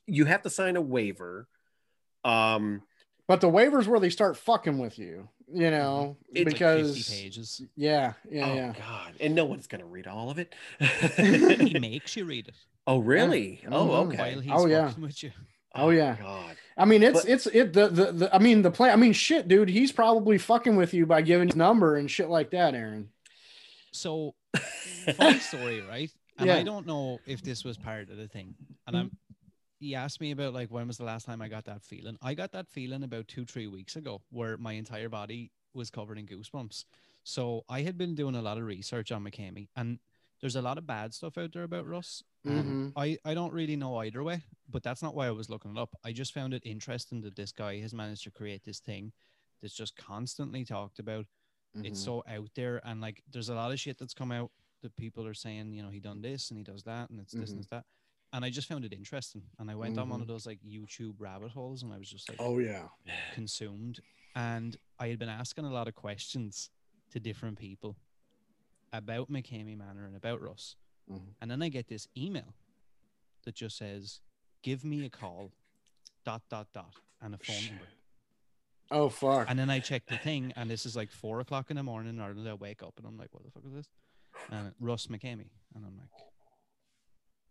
You 0.07 0.25
have 0.25 0.41
to 0.43 0.49
sign 0.49 0.75
a 0.75 0.81
waiver. 0.81 1.47
Um, 2.23 2.81
But 3.27 3.41
the 3.41 3.47
waivers 3.49 3.87
where 3.87 3.99
they 3.99 4.09
start 4.09 4.37
fucking 4.37 4.77
with 4.77 4.97
you, 4.99 5.29
you 5.51 5.69
know, 5.71 6.17
It's 6.33 6.53
like 6.53 6.61
It's 6.61 6.61
like 6.61 6.75
50 6.77 6.93
because 6.93 7.09
pages. 7.09 7.61
yeah, 7.75 8.13
yeah, 8.29 8.49
oh 8.49 8.55
yeah. 8.55 8.73
god, 8.77 9.13
and 9.21 9.33
no 9.35 9.45
one's 9.45 9.67
gonna 9.67 9.85
read 9.85 10.07
all 10.07 10.29
of 10.29 10.39
it. 10.39 10.53
He 11.17 11.79
makes 11.79 12.15
you 12.17 12.25
read 12.25 12.47
it 12.49 12.55
oh 12.85 12.99
really? 12.99 13.61
Mhm. 13.65 13.69
Oh 13.71 13.91
okay. 14.07 14.17
while 14.17 14.39
he's 14.41 14.51
Oh, 14.53 14.65
yeah. 14.65 14.87
fucking 14.89 15.03
with 15.03 15.23
you. 15.23 15.31
Oh, 15.75 15.89
yeah. 15.89 16.15
God. 16.19 16.55
I 16.77 16.85
mean, 16.85 17.01
it's 17.03 17.21
But- 17.23 17.29
it's 17.29 17.47
it 17.47 17.73
the, 17.73 17.87
the 17.87 18.11
the 18.11 18.35
I 18.35 18.39
mean 18.39 18.61
the 18.61 18.71
plan. 18.71 18.91
I 18.93 18.95
mean, 18.95 19.13
shit, 19.13 19.47
dude, 19.47 19.69
he's 19.69 19.91
probably 19.91 20.37
fucking 20.37 20.75
with 20.75 20.93
you 20.93 21.05
by 21.05 21.21
giving 21.21 21.47
his 21.47 21.55
number 21.55 21.95
and 21.97 22.09
shit 22.09 22.29
like 22.29 22.51
that, 22.51 22.75
Aaron. 22.75 23.09
So, 23.91 24.35
funny 25.15 25.39
story, 25.39 25.81
right? 25.81 26.11
And 26.37 26.47
Yeah. 26.47 26.57
I 26.57 26.63
don't 26.63 26.85
know 26.85 27.19
if 27.25 27.41
this 27.41 27.63
was 27.63 27.77
part 27.77 28.09
of 28.09 28.17
the 28.17 28.27
thing. 28.27 28.53
And 28.85 28.95
I'm, 28.95 29.11
he 29.79 29.95
asked 29.95 30.21
me 30.21 30.31
about 30.31 30.53
like 30.53 30.69
when 30.69 30.87
was 30.87 30.97
the 30.97 31.03
last 31.03 31.25
time 31.25 31.41
I 31.41 31.47
got 31.47 31.65
that 31.65 31.81
feeling. 31.81 32.17
I 32.21 32.35
got 32.35 32.51
that 32.51 32.67
feeling 32.67 33.03
about 33.03 33.27
two, 33.27 33.45
three 33.45 33.67
weeks 33.67 33.95
ago, 33.95 34.21
where 34.29 34.57
my 34.57 34.73
entire 34.73 35.09
body 35.09 35.51
was 35.73 35.89
covered 35.89 36.19
in 36.19 36.27
goosebumps. 36.27 36.85
So 37.23 37.63
I 37.67 37.81
had 37.81 37.97
been 37.97 38.13
doing 38.15 38.35
a 38.35 38.41
lot 38.41 38.57
of 38.57 38.63
research 38.65 39.11
on 39.11 39.23
McKamey, 39.23 39.67
and 39.75 39.99
there's 40.41 40.55
a 40.55 40.61
lot 40.61 40.77
of 40.77 40.85
bad 40.87 41.13
stuff 41.13 41.37
out 41.37 41.51
there 41.53 41.63
about 41.63 41.85
Russ. 41.87 42.23
and 42.45 42.93
Mhm. 42.93 42.93
I 42.95 43.17
I 43.25 43.33
don't 43.33 43.51
really 43.53 43.75
know 43.75 43.97
either 43.97 44.23
way, 44.23 44.43
but 44.69 44.81
that's 44.83 45.01
not 45.01 45.13
why 45.15 45.27
I 45.27 45.31
was 45.31 45.49
looking 45.49 45.71
it 45.71 45.77
up. 45.77 45.93
I 46.03 46.13
just 46.13 46.33
found 46.33 46.53
it 46.53 46.65
interesting 46.65 47.21
that 47.21 47.35
this 47.35 47.51
guy 47.51 47.79
has 47.81 47.93
managed 47.93 48.23
to 48.23 48.31
create 48.31 48.63
this 48.63 48.79
thing 48.79 49.11
that's 49.61 49.75
just 49.75 49.95
constantly 49.97 50.63
talked 50.63 50.99
about 50.99 51.25
it's 51.83 51.99
Mhm. 52.01 52.05
so 52.05 52.23
out 52.27 52.49
there 52.55 52.77
and 52.87 53.01
like 53.01 53.21
there's 53.29 53.49
a 53.49 53.55
lot 53.55 53.71
of 53.71 53.79
shit 53.79 53.97
that's 53.97 54.13
come 54.13 54.31
out 54.31 54.51
that 54.81 54.95
people 54.95 55.27
are 55.27 55.33
saying 55.33 55.73
you 55.73 55.83
know 55.83 55.89
he 55.89 55.99
done 55.99 56.21
this 56.21 56.49
and 56.49 56.57
he 56.57 56.63
does 56.63 56.83
that 56.83 57.09
and 57.09 57.19
it's 57.19 57.33
this 57.33 57.49
Mhm. 57.49 57.53
and 57.53 57.59
it's 57.59 57.67
that 57.69 57.85
and 58.33 58.45
i 58.45 58.49
just 58.49 58.67
found 58.67 58.83
it 58.85 58.93
interesting 58.93 59.43
and 59.59 59.69
i 59.69 59.75
went 59.75 59.97
on 59.97 60.09
one 60.09 60.21
of 60.21 60.27
those 60.27 60.45
like 60.47 60.59
youtube 60.63 61.15
rabbit 61.19 61.51
holes 61.51 61.83
and 61.83 61.91
i 61.93 61.97
was 61.97 62.09
just 62.09 62.29
like 62.29 62.39
oh 62.41 62.57
yeah, 62.59 62.87
consumed 63.33 63.99
and 64.35 64.77
i 64.99 65.07
had 65.07 65.19
been 65.19 65.29
asking 65.29 65.65
a 65.65 65.71
lot 65.71 65.87
of 65.87 65.95
questions 65.95 66.69
to 67.11 67.19
different 67.19 67.57
people 67.59 67.95
about 68.93 69.31
McKamey 69.31 69.77
Manor 69.77 70.05
and 70.05 70.15
about 70.15 70.41
russ 70.41 70.75
Mhm. 71.11 71.21
and 71.41 71.49
then 71.51 71.61
i 71.61 71.69
get 71.69 71.87
this 71.87 72.07
email 72.17 72.53
that 73.45 73.55
just 73.55 73.77
says 73.77 74.19
give 74.63 74.83
me 74.83 75.05
a 75.05 75.09
call 75.09 75.51
dot 76.25 76.41
dot 76.49 76.67
dot 76.73 76.93
and 77.21 77.33
a 77.33 77.37
phone 77.37 77.65
number 77.67 77.87
oh 78.91 79.09
fuck, 79.09 79.47
and 79.49 79.57
then 79.59 79.69
I 79.69 79.79
check 79.79 80.05
the 80.07 80.17
thing, 80.17 80.53
and 80.55 80.69
this 80.69 80.85
is 80.85 80.95
like 80.95 81.11
four 81.11 81.39
o'clock 81.41 81.69
in 81.69 81.75
the 81.75 81.83
morning 81.83 82.09
in 82.15 82.21
Ireland. 82.21 82.47
I 82.47 82.53
wake 82.53 82.81
up 82.83 82.93
and 82.97 83.05
I'm 83.05 83.17
like, 83.17 83.33
what 83.33 83.43
the 83.43 83.51
fuck 83.51 83.63
is 83.65 83.73
this? 83.73 83.89
And 84.49 84.73
Russ 84.79 85.07
McKamey. 85.07 85.49
And 85.75 85.85
I'm 85.85 85.97
like, 85.97 86.09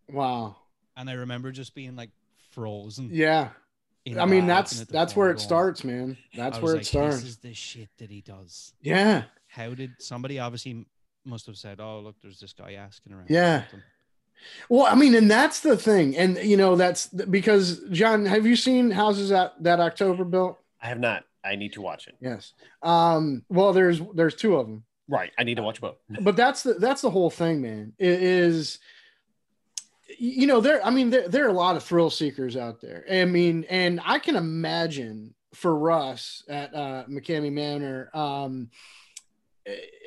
wow, 0.08 0.56
and 0.96 1.10
I 1.10 1.14
remember 1.14 1.50
just 1.52 1.74
being 1.74 1.96
like 1.96 2.10
frozen. 2.52 3.10
yeah. 3.12 3.50
I 4.18 4.24
mean, 4.24 4.46
that's 4.46 4.72
looking 4.74 4.82
at 4.82 4.88
the 4.88 4.92
that's 4.92 5.16
where 5.16 5.30
it 5.30 5.34
going- 5.34 5.46
starts, 5.46 5.82
man. 5.84 6.16
That's 6.34 6.58
where 6.60 6.76
was 6.76 6.86
it 6.86 6.90
starts. 6.90 7.16
This 7.16 7.24
is 7.24 7.36
the 7.38 7.52
shit 7.54 7.88
that 7.98 8.08
he 8.08 8.20
does. 8.20 8.72
Yeah, 8.80 9.24
How 9.48 9.74
did 9.74 9.90
somebody 9.98 10.38
obviously 10.38 10.86
must 11.26 11.46
have 11.46 11.56
said, 11.56 11.80
oh, 11.80 12.00
look, 12.00 12.16
there's 12.22 12.40
this 12.40 12.52
guy 12.52 12.74
asking 12.74 13.12
around. 13.12 13.26
Yeah. 13.28 13.64
Well, 14.68 14.86
I 14.86 14.94
mean, 14.94 15.14
and 15.14 15.30
that's 15.30 15.60
the 15.60 15.76
thing, 15.76 16.16
and 16.16 16.36
you 16.38 16.56
know, 16.58 16.76
that's 16.76 17.06
because 17.08 17.80
John, 17.90 18.26
have 18.26 18.46
you 18.46 18.54
seen 18.54 18.90
houses 18.90 19.30
that 19.30 19.54
that 19.62 19.80
October 19.80 20.24
built? 20.24 20.58
I 20.80 20.88
have 20.88 21.00
not. 21.00 21.24
I 21.42 21.56
need 21.56 21.72
to 21.74 21.80
watch 21.80 22.06
it. 22.06 22.16
Yes. 22.20 22.52
Um. 22.82 23.44
Well, 23.48 23.72
there's 23.72 24.00
there's 24.14 24.34
two 24.34 24.56
of 24.56 24.66
them, 24.66 24.84
Right. 25.08 25.30
I 25.38 25.44
need 25.44 25.54
to 25.56 25.62
watch 25.62 25.80
both. 25.80 25.96
but 26.20 26.36
that's 26.36 26.62
the 26.62 26.74
that's 26.74 27.00
the 27.00 27.10
whole 27.10 27.30
thing, 27.30 27.62
man. 27.62 27.94
It 27.98 28.22
is, 28.22 28.78
you 30.18 30.46
know, 30.46 30.60
there. 30.60 30.84
I 30.84 30.90
mean, 30.90 31.08
there 31.10 31.28
there 31.28 31.46
are 31.46 31.50
a 31.50 31.52
lot 31.54 31.76
of 31.76 31.82
thrill 31.82 32.10
seekers 32.10 32.56
out 32.58 32.80
there. 32.82 33.06
I 33.10 33.24
mean, 33.24 33.64
and 33.70 34.00
I 34.04 34.18
can 34.18 34.36
imagine 34.36 35.34
for 35.54 35.74
Russ 35.74 36.42
at 36.48 36.74
uh, 36.74 37.04
McKamey 37.08 37.50
Manor, 37.52 38.10
um, 38.12 38.68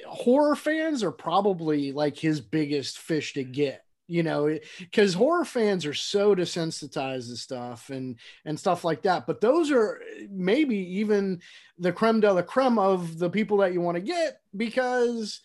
horror 0.07 0.55
fans 0.55 1.03
are 1.03 1.11
probably 1.11 1.91
like 1.91 2.17
his 2.17 2.41
biggest 2.41 2.99
fish 2.99 3.33
to 3.33 3.43
get 3.43 3.83
you 4.09 4.23
know 4.23 4.57
because 4.79 5.13
horror 5.13 5.45
fans 5.45 5.85
are 5.85 5.93
so 5.93 6.33
desensitized 6.33 7.29
to 7.29 7.37
stuff 7.37 7.89
and 7.91 8.17
and 8.43 8.59
stuff 8.59 8.83
like 8.83 9.03
that. 9.03 9.27
But 9.27 9.39
those 9.39 9.71
are 9.71 10.01
maybe 10.29 10.77
even 10.99 11.41
the 11.77 11.93
creme 11.93 12.19
de 12.19 12.33
la 12.33 12.41
creme 12.41 12.79
of 12.79 13.19
the 13.19 13.29
people 13.29 13.57
that 13.57 13.71
you 13.71 13.81
want 13.81 13.95
to 13.95 14.01
get 14.01 14.41
because 14.57 15.41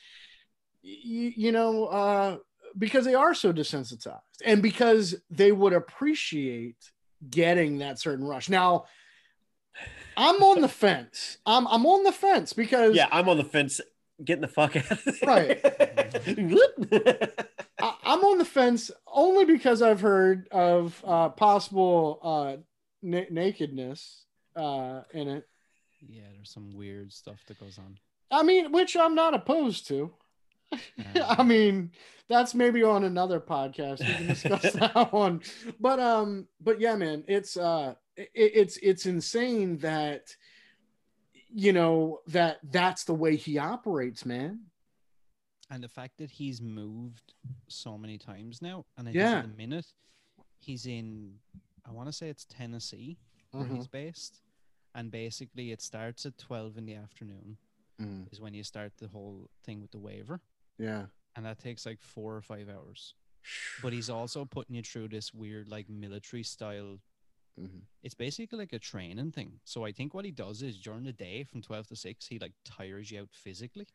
you, 0.83 1.33
you 1.37 1.53
know 1.53 1.85
uh 1.87 2.37
because 2.77 3.05
they 3.05 3.14
are 3.14 3.35
so 3.35 3.53
desensitized 3.53 4.20
and 4.44 4.62
because 4.62 5.14
they 5.31 5.53
would 5.53 5.72
appreciate 5.72 6.77
getting 7.31 7.79
that 7.79 8.00
certain 8.00 8.24
rush. 8.24 8.48
Now 8.48 8.87
i'm 10.16 10.42
on 10.42 10.62
the 10.62 10.68
fence. 10.68 11.37
I'm 11.44 11.66
i'm 11.66 11.85
on 11.85 12.03
the 12.05 12.12
fence 12.12 12.55
because 12.55 12.96
Yeah, 12.96 13.09
I'm 13.12 13.29
on 13.29 13.37
the 13.37 13.44
fence 13.44 13.81
getting 14.22 14.42
the 14.42 14.48
fuck 14.48 14.77
out 14.77 14.90
of 14.90 15.05
there. 15.05 15.14
Right. 15.27 15.61
I, 17.81 17.94
I'm 18.05 18.20
on 18.20 18.38
the 18.38 18.44
fence 18.44 18.90
only 19.07 19.44
because 19.44 19.83
I've 19.83 20.00
heard 20.00 20.48
of 20.50 21.03
uh, 21.07 21.31
possible 21.31 22.20
uh, 22.22 22.57
na- 23.03 23.31
nakedness 23.31 24.24
uh, 24.57 25.03
in 25.12 25.29
it. 25.29 25.48
Yeah, 26.07 26.24
there's 26.35 26.53
some 26.53 26.74
weird 26.74 27.12
stuff 27.12 27.40
that 27.48 27.59
goes 27.59 27.79
on. 27.79 27.98
I 28.31 28.42
mean, 28.42 28.72
which 28.72 28.96
I'm 28.96 29.14
not 29.14 29.35
opposed 29.35 29.87
to. 29.88 30.12
I 31.16 31.42
mean, 31.42 31.92
that's 32.29 32.55
maybe 32.55 32.83
on 32.83 33.05
another 33.05 33.40
podcast. 33.40 34.00
We 34.00 34.12
can 34.12 34.27
discuss 34.27 34.72
that 34.74 35.12
one. 35.12 35.40
But 35.81 36.00
um, 36.00 36.48
but 36.61 36.81
yeah, 36.81 36.96
man, 36.96 37.24
it's 37.29 37.57
uh, 37.57 37.94
it, 38.16 38.29
it's 38.35 38.77
it's 38.79 39.07
insane 39.07 39.79
that 39.79 40.35
you 41.55 41.73
know 41.73 42.21
that 42.27 42.59
that's 42.71 43.05
the 43.05 43.14
way 43.14 43.37
he 43.37 43.59
operates, 43.59 44.27
man. 44.27 44.61
and 45.71 45.83
the 45.83 45.88
fact 45.88 46.19
that 46.19 46.31
he's 46.31 46.61
moved 46.61 47.33
so 47.69 47.97
many 47.97 48.19
times 48.19 48.61
now, 48.61 48.85
and 48.99 49.09
I 49.09 49.12
Yeah. 49.12 49.41
think 49.41 49.45
at 49.47 49.51
the 49.51 49.57
minute 49.57 49.87
he's 50.61 50.85
in, 50.87 51.41
I 51.87 51.91
want 51.91 52.07
to 52.09 52.12
say 52.12 52.28
it's 52.28 52.45
Tennessee 52.45 53.16
where 53.53 53.66
Mhm. 53.66 53.76
he's 53.76 53.89
based, 53.89 54.43
and 54.95 55.11
basically 55.11 55.72
it 55.72 55.81
starts 55.81 56.26
at 56.26 56.37
twelve 56.37 56.76
in 56.76 56.85
the 56.85 56.95
afternoon 56.95 57.57
Mm, 58.01 58.31
is 58.33 58.41
when 58.41 58.53
you 58.55 58.62
start 58.64 58.93
the 58.99 59.09
whole 59.09 59.49
thing 59.62 59.81
with 59.81 59.93
the 59.93 59.99
waiver, 60.01 60.41
yeah. 60.78 61.07
and 61.37 61.47
that 61.47 61.59
takes 61.61 61.87
like 61.87 62.01
four 62.01 62.37
or 62.37 62.43
five 62.43 62.68
hours. 62.68 63.14
But 63.83 63.93
he's 63.95 64.11
also 64.11 64.45
putting 64.45 64.74
you 64.76 64.83
through 64.83 65.09
this 65.09 65.33
weird 65.33 65.68
like 65.68 65.89
military 65.89 66.43
style. 66.43 66.99
Mhm. 67.59 67.82
It's 68.02 68.14
basically 68.14 68.59
like 68.59 68.72
a 68.72 68.78
training 68.78 69.32
thing. 69.32 69.61
So 69.64 69.84
I 69.84 69.92
think 69.92 70.12
what 70.12 70.24
he 70.24 70.30
does 70.32 70.62
is 70.62 70.78
during 70.80 71.05
the 71.05 71.12
day 71.12 71.44
from 71.44 71.62
twelve 71.62 71.86
to 71.88 71.96
six, 71.96 72.26
he 72.26 72.38
like 72.38 72.52
tires 72.64 73.11
you 73.11 73.20
out 73.22 73.30
physically. 73.32 73.86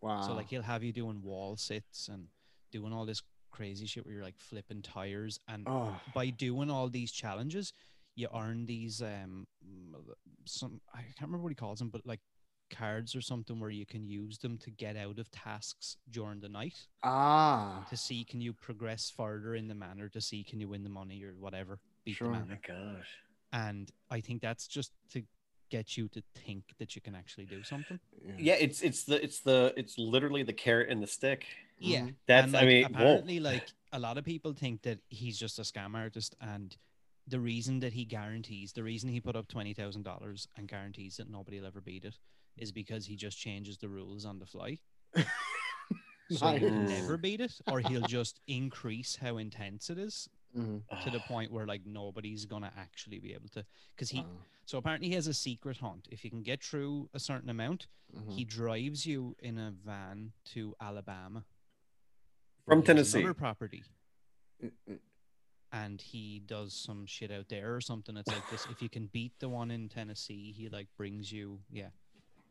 Wow. 0.00 0.20
So 0.26 0.34
like 0.34 0.48
he'll 0.48 0.62
have 0.62 0.82
you 0.82 0.92
doing 0.92 1.22
wall 1.22 1.56
sits 1.56 2.08
and 2.08 2.28
doing 2.70 2.92
all 2.92 3.04
this 3.06 3.22
crazy 3.50 3.86
shit 3.86 4.04
where 4.06 4.14
you're 4.14 4.24
like 4.24 4.38
flipping 4.38 4.80
tires 4.82 5.38
and 5.48 5.66
oh, 5.68 5.94
by 6.14 6.30
doing 6.30 6.70
all 6.70 6.88
these 6.88 7.12
challenges 7.12 7.74
you 8.14 8.26
earn 8.34 8.64
these 8.64 9.02
um 9.02 9.46
some 10.46 10.80
I 10.94 11.00
can't 11.02 11.28
remember 11.28 11.42
what 11.42 11.50
he 11.50 11.54
calls 11.56 11.78
them 11.78 11.90
but 11.90 12.06
like 12.06 12.20
cards 12.70 13.14
or 13.14 13.20
something 13.20 13.60
where 13.60 13.68
you 13.68 13.84
can 13.84 14.06
use 14.08 14.38
them 14.38 14.56
to 14.58 14.70
get 14.70 14.96
out 14.96 15.18
of 15.18 15.30
tasks 15.30 15.98
during 16.10 16.40
the 16.40 16.48
night 16.48 16.86
Ah, 17.02 17.84
to 17.90 17.96
see 17.96 18.24
can 18.24 18.40
you 18.40 18.54
progress 18.54 19.10
further 19.14 19.54
in 19.54 19.68
the 19.68 19.74
manner, 19.74 20.08
to 20.08 20.20
see 20.22 20.42
can 20.42 20.58
you 20.58 20.68
win 20.68 20.82
the 20.82 20.88
money 20.88 21.22
or 21.22 21.32
whatever 21.38 21.78
beat 22.04 22.16
Sure. 22.16 22.32
the 22.32 22.38
Oh 22.38 22.44
my 22.48 22.58
gosh. 22.66 23.08
and 23.52 23.90
i 24.10 24.20
think 24.20 24.40
that's 24.42 24.66
just 24.66 24.92
to 25.10 25.22
get 25.70 25.96
you 25.96 26.06
to 26.08 26.22
think 26.44 26.64
that 26.78 26.94
you 26.94 27.00
can 27.00 27.14
actually 27.14 27.46
do 27.46 27.62
something 27.62 27.98
Yeah, 28.38 28.54
it's 28.60 28.82
it's 28.82 29.04
the 29.04 29.22
it's 29.24 29.40
the 29.40 29.72
it's 29.76 29.98
literally 29.98 30.42
the 30.42 30.52
carrot 30.52 30.90
and 30.90 31.02
the 31.02 31.06
stick. 31.06 31.46
yeah 31.78 32.02
Mhm. 32.02 32.14
That's 32.26 32.46
and, 32.48 32.56
I 32.56 32.60
like, 32.60 32.68
mean, 32.68 32.84
whoa. 32.84 33.00
apparently 33.00 33.40
like 33.40 33.66
a 33.92 33.98
lot 33.98 34.18
of 34.18 34.24
people 34.24 34.52
think 34.52 34.82
that 34.82 34.98
he's 35.08 35.38
just 35.38 35.58
a 35.58 35.62
scam 35.62 35.94
artist 35.96 36.34
and 36.40 36.76
the 37.26 37.40
reason 37.40 37.80
that 37.80 37.92
he 37.94 38.04
guarantees 38.04 38.72
the 38.72 38.82
reason 38.82 39.08
he 39.08 39.20
put 39.20 39.34
up 39.36 39.48
$20000 39.48 40.46
and 40.56 40.68
guarantees 40.68 41.16
that 41.16 41.30
nobody 41.30 41.58
will 41.58 41.66
ever 41.68 41.80
beat 41.80 42.04
it 42.04 42.18
is 42.58 42.70
because 42.72 43.06
he 43.06 43.16
just 43.16 43.38
changes 43.38 43.78
the 43.78 43.88
rules 43.88 44.24
on 44.26 44.38
the 44.40 44.46
fly 44.46 44.78
so 46.30 46.46
Nice. 46.46 46.60
you'll 46.60 46.70
never 46.70 47.16
beat 47.16 47.40
it 47.40 47.52
or 47.70 47.80
he'll 47.80 48.02
just 48.02 48.40
increase 48.46 49.16
how 49.16 49.38
intense 49.38 49.88
it 49.90 49.98
is 49.98 50.28
Mhm. 50.56 50.82
to 51.04 51.10
the 51.10 51.20
point 51.28 51.50
where 51.50 51.66
like 51.66 51.84
nobody's 51.86 52.44
gonna 52.46 52.72
actually 52.76 53.18
be 53.18 53.32
able 53.34 53.48
to 53.50 53.64
because 53.94 54.10
he 54.10 54.20
Wow. 54.20 54.26
so 54.66 54.78
apparently 54.78 55.08
he 55.08 55.14
has 55.14 55.26
a 55.26 55.34
secret 55.34 55.78
hunt 55.78 56.08
if 56.10 56.24
you 56.24 56.30
can 56.30 56.42
get 56.42 56.62
through 56.62 57.08
a 57.14 57.18
certain 57.20 57.48
amount 57.48 57.86
Mhm. 58.14 58.32
he 58.34 58.44
drives 58.44 59.06
you 59.06 59.34
in 59.38 59.56
a 59.58 59.70
van 59.70 60.32
to 60.52 60.74
alabama 60.80 61.44
From 62.66 62.82
Tennessee. 62.82 63.24
property 63.32 63.82
Mm-mm. 64.62 65.00
and 65.72 66.00
he 66.00 66.38
does 66.40 66.74
some 66.74 67.06
shit 67.06 67.30
out 67.30 67.48
there 67.48 67.74
or 67.74 67.80
something 67.80 68.16
it's 68.16 68.28
like 68.30 68.48
this 68.50 68.66
if 68.66 68.82
you 68.82 68.88
can 68.90 69.06
beat 69.06 69.32
the 69.38 69.48
one 69.48 69.70
in 69.70 69.88
tennessee 69.88 70.52
he 70.52 70.68
like 70.68 70.88
brings 70.96 71.32
you 71.32 71.60
yeah 71.70 71.90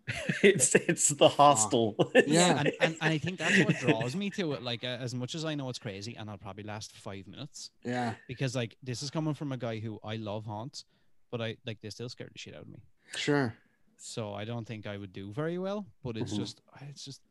it's 0.44 0.76
it's 0.76 1.10
the 1.10 1.30
hostel. 1.30 1.96
Yeah. 2.26 2.60
and, 2.60 2.72
and, 2.82 2.96
and 3.02 3.14
i 3.14 3.18
think 3.18 3.38
that's 3.40 3.58
what 3.60 3.78
draws 3.78 4.16
me 4.16 4.30
to 4.32 4.54
it 4.54 4.62
like 4.62 4.84
uh, 4.84 4.88
as 4.88 5.14
much 5.14 5.36
as 5.36 5.46
i 5.46 5.56
know 5.56 5.70
it's 5.70 5.80
crazy 5.80 6.16
and 6.18 6.30
i'll 6.30 6.38
probably 6.38 6.64
last 6.64 6.96
five 6.98 7.28
minutes 7.28 7.72
Yeah, 7.84 8.16
because 8.28 8.56
like 8.56 8.76
this 8.84 9.02
is 9.04 9.10
coming 9.10 9.34
from 9.34 9.52
a 9.52 9.58
guy 9.58 9.80
who 9.80 10.00
i 10.04 10.16
love 10.16 10.46
haunts 10.46 10.86
but 11.32 11.42
i 11.42 11.58
like 11.66 11.80
they 11.82 11.90
still 11.90 12.10
scared 12.10 12.32
the 12.34 12.40
shit 12.40 12.56
out 12.56 12.62
of 12.64 12.68
me 12.70 12.82
sure. 13.16 13.54
so 13.98 14.34
i 14.34 14.44
don't 14.46 14.66
think 14.66 14.86
i 14.88 14.98
would 14.98 15.14
do 15.14 15.32
very 15.32 15.58
well 15.58 15.86
but 16.04 16.18
it's 16.18 16.34
Mhm. 16.34 16.38
just 16.38 16.62
it's 16.90 17.06
just 17.06 17.22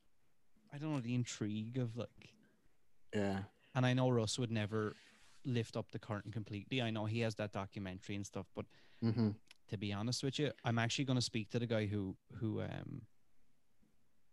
i 0.73 0.79
don't 0.79 0.93
know 0.95 1.01
the 1.01 1.15
intrigue 1.15 1.77
of 1.79 1.97
like 1.97 2.35
Yeah. 3.15 3.41
and 3.75 3.85
I 3.87 3.93
know 3.95 4.09
Russ 4.11 4.39
would 4.39 4.51
never 4.53 4.95
lift 5.45 5.77
up 5.77 5.91
the 5.91 5.99
curtain 5.99 6.31
completely. 6.33 6.83
I 6.83 6.91
know 6.91 7.07
he 7.07 7.21
has 7.21 7.35
that 7.37 7.53
documentary 7.53 8.15
and 8.17 8.27
stuff, 8.27 8.47
but 8.55 8.67
hmm 9.03 9.31
to 9.71 9.79
be 9.79 9.93
honest 9.93 10.23
with 10.23 10.39
you, 10.39 10.53
I'm 10.65 10.79
actually 10.79 11.05
going 11.07 11.19
to 11.19 11.23
speak 11.25 11.51
to 11.51 11.59
the 11.59 11.67
guy 11.67 11.87
who 11.87 12.17
who 12.39 12.61
um 12.63 13.03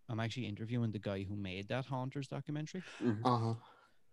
I'm 0.10 0.20
actually 0.20 0.48
interviewing 0.48 0.92
the 0.92 1.00
guy 1.00 1.24
who 1.24 1.36
made 1.36 1.68
that 1.70 1.86
Haunters 1.86 2.28
documentary 2.28 2.84
Uh 3.26 3.38
huh. 3.38 3.54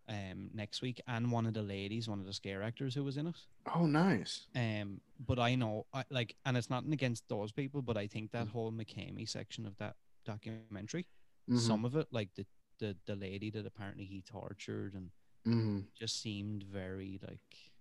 um 0.09 0.51
next 0.53 0.83
week 0.83 1.01
and 1.07 1.33
one 1.33 1.47
of 1.47 1.55
the 1.55 1.63
ladies, 1.63 2.09
one 2.09 2.21
of 2.21 2.27
the 2.27 2.33
scare 2.33 2.63
actors 2.63 2.95
who 2.95 3.05
was 3.05 3.17
in 3.17 3.27
it. 3.29 3.37
Oh, 3.75 3.87
nice. 3.87 4.47
Um 4.55 5.01
but 5.19 5.39
I 5.39 5.55
know 5.55 5.87
I 5.93 6.05
like 6.11 6.37
and 6.45 6.57
it's 6.57 6.71
nothing 6.71 6.93
against 6.93 7.25
those 7.29 7.53
people, 7.53 7.83
but 7.83 7.97
I 7.97 8.07
think 8.07 8.31
that 8.33 8.49
whole 8.49 8.73
McKamey 8.73 9.29
section 9.29 9.67
of 9.67 9.77
that 9.79 9.97
documentary, 10.27 11.07
Mhm. 11.51 11.61
some 11.61 11.85
of 11.85 11.97
it 11.97 12.09
like 12.11 12.31
the 12.35 12.47
the 12.81 12.97
the 13.07 13.17
lady 13.17 13.51
that 13.51 13.67
apparently 13.67 14.05
he 14.05 14.21
tortured 14.23 14.95
and 14.95 15.11
Mhm. 15.47 15.87
just 15.99 16.21
seemed 16.21 16.65
very 16.65 17.19
like 17.27 17.73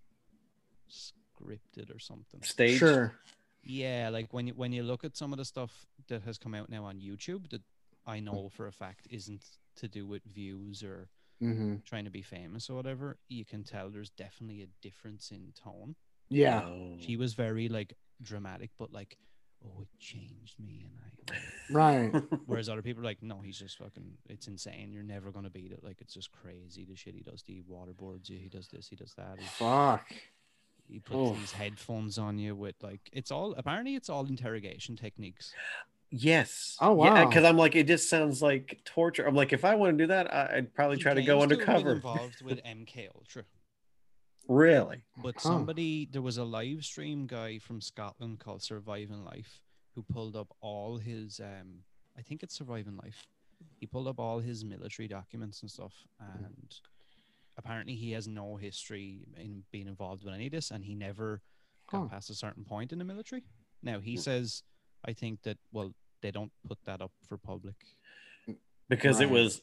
scripted 1.43 1.93
or 1.95 1.99
something. 1.99 2.41
Stage. 2.41 2.77
Sure. 2.77 3.13
Yeah, 3.63 4.09
like 4.11 4.33
when 4.33 4.47
you 4.47 4.53
when 4.53 4.73
you 4.73 4.83
look 4.83 5.03
at 5.03 5.15
some 5.15 5.31
of 5.31 5.37
the 5.37 5.45
stuff 5.45 5.85
that 6.07 6.23
has 6.23 6.37
come 6.37 6.53
out 6.53 6.69
now 6.69 6.83
on 6.85 6.99
YouTube 6.99 7.49
that 7.51 7.61
I 8.05 8.19
know 8.19 8.49
for 8.49 8.67
a 8.67 8.71
fact 8.71 9.07
isn't 9.09 9.41
to 9.77 9.87
do 9.87 10.05
with 10.05 10.23
views 10.23 10.83
or 10.83 11.09
hmm 11.39 11.75
trying 11.85 12.05
to 12.05 12.11
be 12.11 12.21
famous 12.21 12.69
or 12.69 12.75
whatever, 12.75 13.17
you 13.29 13.45
can 13.45 13.63
tell 13.63 13.89
there's 13.89 14.09
definitely 14.09 14.61
a 14.63 14.67
difference 14.81 15.31
in 15.31 15.53
tone. 15.61 15.95
Yeah. 16.29 16.63
Oh. 16.65 16.95
She 16.99 17.15
was 17.17 17.33
very 17.33 17.69
like 17.69 17.93
dramatic, 18.21 18.71
but 18.77 18.91
like, 18.91 19.17
oh, 19.65 19.81
it 19.81 19.87
changed 19.99 20.59
me, 20.59 20.85
and 20.85 20.93
I. 20.97 21.35
Right. 21.71 22.13
Whereas 22.45 22.67
other 22.67 22.81
people 22.81 23.01
are 23.01 23.05
like, 23.05 23.23
no, 23.23 23.39
he's 23.39 23.57
just 23.57 23.77
fucking, 23.77 24.17
it's 24.29 24.47
insane. 24.47 24.91
You're 24.91 25.03
never 25.03 25.31
gonna 25.31 25.49
beat 25.49 25.71
it. 25.71 25.81
Like 25.83 26.01
it's 26.01 26.13
just 26.13 26.31
crazy 26.33 26.83
the 26.83 26.95
shit 26.95 27.15
he 27.15 27.21
does. 27.21 27.41
He 27.45 27.63
waterboards 27.71 28.29
you. 28.29 28.37
He 28.37 28.49
does 28.49 28.67
this. 28.67 28.87
He 28.89 28.97
does 28.97 29.13
that. 29.15 29.37
He, 29.39 29.45
Fuck. 29.45 30.13
He 30.87 30.99
puts 30.99 31.15
Oh. 31.15 31.33
these 31.35 31.51
headphones 31.53 32.17
on 32.17 32.37
you 32.37 32.55
with 32.55 32.75
like, 32.81 33.01
it's 33.11 33.31
all 33.31 33.53
apparently 33.57 33.95
it's 33.95 34.09
all 34.09 34.25
interrogation 34.25 34.95
techniques. 34.95 35.53
Yes. 36.15 36.77
Oh, 36.79 36.91
wow. 36.93 37.27
Because 37.27 37.43
I'm 37.43 37.57
like, 37.57 37.75
it 37.75 37.87
just 37.87 38.07
sounds 38.09 38.41
like 38.41 38.81
torture. 38.85 39.25
I'm 39.25 39.33
like, 39.33 39.51
if 39.51 39.65
I 39.65 39.73
want 39.73 39.97
to 39.97 40.03
do 40.03 40.07
that, 40.07 40.31
I- 40.31 40.57
I'd 40.57 40.73
probably 40.75 40.97
He 40.97 41.01
try 41.03 41.13
to 41.15 41.23
go 41.23 41.37
claims 41.37 41.51
have 41.51 41.59
been 41.59 41.69
undercover. 41.69 41.95
involved 41.95 42.41
with 42.43 42.59
MK 42.63 43.07
Ultra, 43.15 43.45
really? 44.47 45.03
but 45.17 45.35
Huh. 45.35 45.41
somebody 45.41 46.05
there 46.05 46.21
was 46.21 46.37
a 46.37 46.43
live 46.43 46.83
stream 46.85 47.25
guy 47.27 47.57
from 47.59 47.81
Scotland 47.81 48.39
called 48.39 48.61
Surviving 48.61 49.23
Life 49.23 49.61
who 49.95 50.03
pulled 50.03 50.35
up 50.35 50.55
all 50.61 50.97
his 50.97 51.39
um 51.39 51.83
I 52.17 52.21
think 52.21 52.43
it's 52.43 52.53
Surviving 52.55 52.95
Life. 52.97 53.25
He 53.79 53.87
pulled 53.87 54.07
up 54.07 54.19
all 54.19 54.39
his 54.39 54.63
military 54.63 55.07
documents 55.07 55.61
and 55.63 55.71
stuff, 55.71 55.93
and 56.19 56.75
apparently 57.57 57.95
he 57.95 58.11
has 58.11 58.27
no 58.27 58.55
history 58.55 59.21
in 59.37 59.63
being 59.71 59.87
involved 59.87 60.23
with 60.23 60.33
any 60.33 60.47
of 60.47 60.51
this, 60.51 60.71
and 60.71 60.83
he 60.83 60.95
never 60.95 61.41
got 61.91 62.09
past 62.09 62.29
a 62.29 62.33
certain 62.33 62.63
point 62.63 62.91
in 62.91 62.99
the 62.99 63.05
military. 63.05 63.43
Now 63.81 63.99
he 63.99 64.15
Hmm. 64.15 64.19
says, 64.21 64.63
I 65.05 65.13
think 65.13 65.41
that 65.43 65.57
well 65.71 65.93
they 66.21 66.31
don't 66.31 66.51
put 66.67 66.77
that 66.85 67.01
up 67.01 67.11
for 67.27 67.37
public. 67.37 67.75
Because 68.89 69.19
it 69.19 69.29
was 69.29 69.61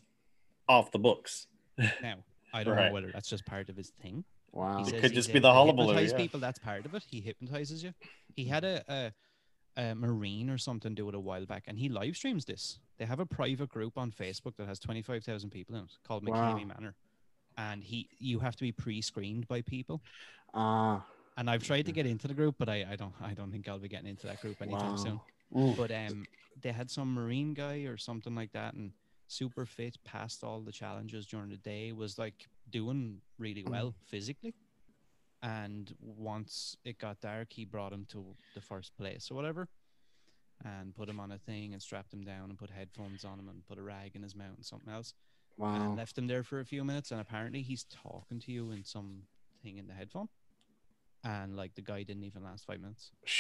off 0.68 0.90
the 0.92 0.98
books. 0.98 1.46
Now 2.02 2.24
I 2.52 2.64
don't 2.64 2.76
Right. 2.76 2.88
know 2.88 2.92
whether 2.92 3.10
that's 3.12 3.28
just 3.28 3.46
part 3.46 3.68
of 3.68 3.76
his 3.76 3.90
thing. 4.02 4.24
Wow. 4.52 4.84
It 4.84 5.00
could 5.00 5.12
just 5.14 5.28
did- 5.28 5.34
be 5.34 5.38
the 5.38 5.48
to 5.48 5.54
hullabaloo, 5.54 5.88
hypnotize 5.88 6.12
yeah. 6.12 6.16
people. 6.18 6.40
That's 6.40 6.58
part 6.58 6.84
of 6.84 6.94
it. 6.94 7.04
He 7.08 7.20
hypnotizes 7.20 7.82
you. 7.82 7.94
He 8.34 8.44
had 8.44 8.64
a, 8.64 8.84
a 8.88 9.12
a 9.76 9.94
marine 9.94 10.50
or 10.50 10.58
something 10.58 10.94
do 10.96 11.08
it 11.08 11.14
a 11.14 11.20
while 11.20 11.46
back, 11.46 11.62
and 11.68 11.78
he 11.78 11.88
live 11.88 12.16
streams 12.16 12.44
this. 12.44 12.80
They 12.98 13.06
have 13.06 13.20
a 13.20 13.24
private 13.26 13.68
group 13.68 13.96
on 13.96 14.10
Facebook 14.10 14.56
that 14.56 14.66
has 14.66 14.78
twenty 14.80 15.00
five 15.00 15.24
thousand 15.24 15.50
people 15.50 15.76
in 15.76 15.84
it 15.84 15.96
called 16.04 16.26
Wow. 16.28 16.54
McKamey 16.54 16.66
Manor, 16.66 16.96
and 17.56 17.82
he 17.82 18.08
you 18.18 18.38
have 18.40 18.56
to 18.56 18.62
be 18.62 18.72
pre 18.72 19.00
screened 19.02 19.46
by 19.48 19.62
people. 19.62 20.02
Ah. 20.54 21.04
And 21.36 21.48
I've 21.48 21.62
tried 21.62 21.86
to 21.86 21.92
get 21.92 22.06
into 22.06 22.28
the 22.28 22.34
group, 22.34 22.56
but 22.58 22.68
I, 22.68 22.86
I 22.90 22.96
don't 22.96 23.14
I 23.22 23.32
don't 23.32 23.50
think 23.50 23.68
I'll 23.68 23.78
be 23.78 23.88
getting 23.88 24.08
into 24.08 24.26
that 24.26 24.40
group 24.40 24.60
anytime 24.60 24.98
soon. 24.98 25.20
wow. 25.50 25.62
Mm. 25.62 25.76
But 25.76 25.90
um, 25.90 26.26
they 26.60 26.72
had 26.72 26.90
some 26.90 27.12
marine 27.14 27.54
guy 27.54 27.84
or 27.86 27.96
something 27.96 28.34
like 28.34 28.52
that, 28.52 28.74
and 28.74 28.92
super 29.26 29.66
fit, 29.66 29.96
passed 30.04 30.44
all 30.44 30.60
the 30.60 30.72
challenges 30.72 31.26
during 31.26 31.48
the 31.48 31.56
day, 31.56 31.92
was 31.92 32.18
like 32.18 32.46
doing 32.70 33.20
really 33.38 33.64
well 33.66 33.94
physically. 34.06 34.54
And 35.42 35.94
once 36.00 36.76
it 36.84 36.98
got 36.98 37.20
dark, 37.20 37.52
he 37.52 37.64
brought 37.64 37.92
him 37.92 38.06
to 38.10 38.36
the 38.54 38.60
first 38.60 38.96
place 38.96 39.30
or 39.30 39.34
whatever, 39.34 39.68
and 40.64 40.94
put 40.94 41.08
him 41.08 41.18
on 41.18 41.32
a 41.32 41.38
thing 41.38 41.72
and 41.72 41.80
strapped 41.80 42.12
him 42.12 42.24
down 42.24 42.50
and 42.50 42.58
put 42.58 42.70
headphones 42.70 43.24
on 43.24 43.38
him 43.38 43.48
and 43.48 43.66
put 43.66 43.78
a 43.78 43.82
rag 43.82 44.14
in 44.14 44.22
his 44.22 44.36
mouth 44.36 44.56
and 44.56 44.66
something 44.66 44.92
else, 44.92 45.14
Wow. 45.56 45.74
and 45.74 45.96
left 45.96 46.16
him 46.16 46.26
there 46.26 46.42
for 46.42 46.60
a 46.60 46.64
few 46.64 46.84
minutes. 46.84 47.10
And 47.10 47.20
apparently, 47.20 47.62
he's 47.62 47.84
talking 47.84 48.38
to 48.40 48.52
you 48.52 48.70
in 48.70 48.84
some 48.84 49.22
thing 49.62 49.76
in 49.78 49.86
the 49.86 49.92
headphone, 49.94 50.28
and 51.24 51.56
like 51.56 51.74
the 51.74 51.82
guy 51.82 52.02
didn't 52.02 52.24
even 52.24 52.42
last 52.42 52.64
five 52.66 52.80
minutes. 52.80 53.10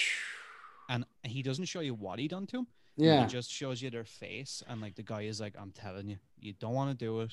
And 0.88 1.04
he 1.22 1.42
doesn't 1.44 1.66
show 1.66 1.78
you 1.80 1.94
what 1.94 2.18
he 2.18 2.26
done 2.26 2.48
to 2.48 2.58
him. 2.58 2.66
Yeah. 2.96 3.20
He 3.20 3.26
just 3.28 3.48
shows 3.48 3.80
you 3.80 3.90
their 3.90 4.04
face, 4.04 4.60
and 4.66 4.80
like 4.80 4.96
the 4.96 5.04
guy 5.04 5.22
is 5.22 5.40
like, 5.40 5.54
"I'm 5.56 5.70
telling 5.70 6.08
you, 6.08 6.18
you 6.40 6.52
don't 6.52 6.74
want 6.74 6.90
to 6.90 6.96
do 7.04 7.20
it. 7.20 7.32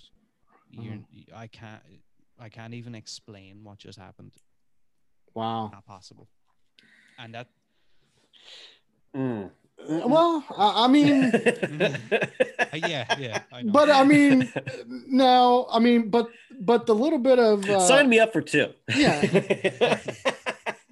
You're, 0.70 0.94
Mhm. 0.94 1.34
I 1.34 1.48
can't, 1.48 1.82
I 2.40 2.50
can't 2.50 2.76
even 2.76 2.94
explain 2.94 3.64
what 3.64 3.80
just 3.80 3.98
happened. 3.98 4.34
Wow. 5.34 5.72
Not 5.72 5.86
possible." 5.88 6.28
And 7.18 7.34
that, 7.34 7.48
Mm. 9.16 9.50
Well, 9.90 10.44
I, 10.56 10.86
I 10.86 10.88
mean, 10.88 11.10
uh, 11.82 11.98
yeah, 12.74 13.16
yeah, 13.18 13.42
I 13.52 13.62
know. 13.64 13.72
but 13.72 13.90
I 13.90 14.04
mean, 14.14 14.52
now, 15.08 15.68
I 15.72 15.80
mean, 15.80 16.10
but 16.10 16.28
but 16.60 16.86
the 16.86 16.96
little 16.96 17.20
bit 17.20 17.40
of 17.40 17.70
uh, 17.70 17.80
Sign 17.82 18.10
me 18.10 18.20
up 18.20 18.34
for 18.34 18.42
two. 18.42 18.74
Yeah. 18.96 19.22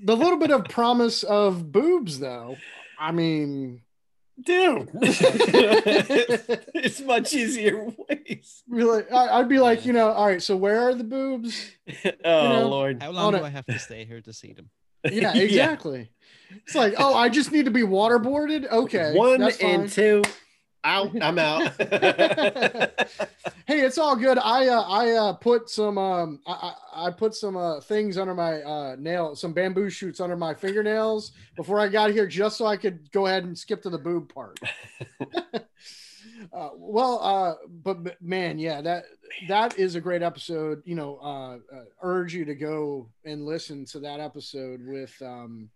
the 0.04 0.16
little 0.16 0.38
bit 0.38 0.52
of 0.52 0.66
promise 0.66 1.24
of 1.24 1.72
boobs, 1.72 2.20
though. 2.20 2.58
I 3.00 3.12
mean, 3.12 3.82
Dude, 4.44 4.90
it's 5.02 7.00
much 7.02 7.34
easier 7.34 7.86
ways. 8.10 8.64
really, 8.68 9.04
I, 9.10 9.40
I'd 9.40 9.48
be 9.48 9.60
like, 9.60 9.86
you 9.86 9.94
know, 9.94 10.10
all 10.10 10.28
right. 10.28 10.42
So 10.44 10.58
where 10.58 10.82
are 10.82 10.94
the 10.94 11.06
boobs? 11.06 11.72
Oh 12.26 12.50
know, 12.50 12.68
Lord. 12.68 13.02
how 13.02 13.12
long 13.12 13.32
do 13.32 13.38
a- 13.40 13.44
I 13.44 13.50
have 13.50 13.66
to 13.68 13.80
stay 13.80 14.04
here 14.06 14.20
to 14.22 14.34
see 14.34 14.52
them? 14.54 14.70
Yeah, 15.10 15.36
exactly. 15.38 16.10
It's 16.66 16.76
like, 16.76 16.96
oh, 16.98 17.14
I 17.14 17.30
just 17.30 17.52
need 17.52 17.66
to 17.66 17.72
be 17.72 17.84
waterboarded. 17.84 18.70
Okay, 18.70 19.14
One 19.16 19.42
and 19.62 19.90
two. 19.90 20.22
Out. 20.86 21.12
I'm 21.22 21.40
out. 21.40 21.74
hey, 23.66 23.82
it's 23.82 23.98
all 23.98 24.16
good. 24.16 24.38
I 24.38 24.68
uh, 24.68 24.82
I 24.82 25.12
uh, 25.12 25.34
put 25.34 25.70
some 25.70 25.98
um 25.98 26.40
I, 26.46 26.74
I 26.94 27.08
I 27.08 27.12
put 27.12 27.36
some 27.36 27.58
uh, 27.58 27.82
things 27.82 28.18
under 28.18 28.34
my 28.34 28.62
uh, 28.62 28.96
nail, 28.98 29.36
some 29.36 29.52
bamboo 29.54 29.90
shoots 29.90 30.20
under 30.20 30.38
my 30.38 30.54
fingernails 30.54 31.32
before 31.56 31.80
I 31.80 31.90
got 31.90 32.12
here, 32.12 32.28
just 32.28 32.58
so 32.58 32.66
I 32.66 32.78
could 32.78 33.12
go 33.12 33.26
ahead 33.26 33.44
and 33.44 33.58
skip 33.58 33.82
to 33.84 33.90
the 33.90 33.98
boob 33.98 34.34
part. 34.34 34.60
uh, 36.54 36.70
well, 36.76 37.20
uh, 37.22 37.56
but, 37.84 38.04
but 38.04 38.22
man, 38.22 38.60
yeah, 38.60 38.82
that 38.82 39.06
that 39.48 39.78
is 39.78 39.96
a 39.96 40.02
great 40.02 40.22
episode. 40.22 40.82
You 40.86 40.96
know, 40.96 41.18
uh, 41.22 41.56
uh, 41.76 41.84
urge 42.02 42.34
you 42.34 42.46
to 42.46 42.56
go 42.56 43.10
and 43.26 43.46
listen 43.46 43.86
to 43.86 44.00
that 44.00 44.20
episode 44.20 44.86
with 44.86 45.14
um 45.22 45.70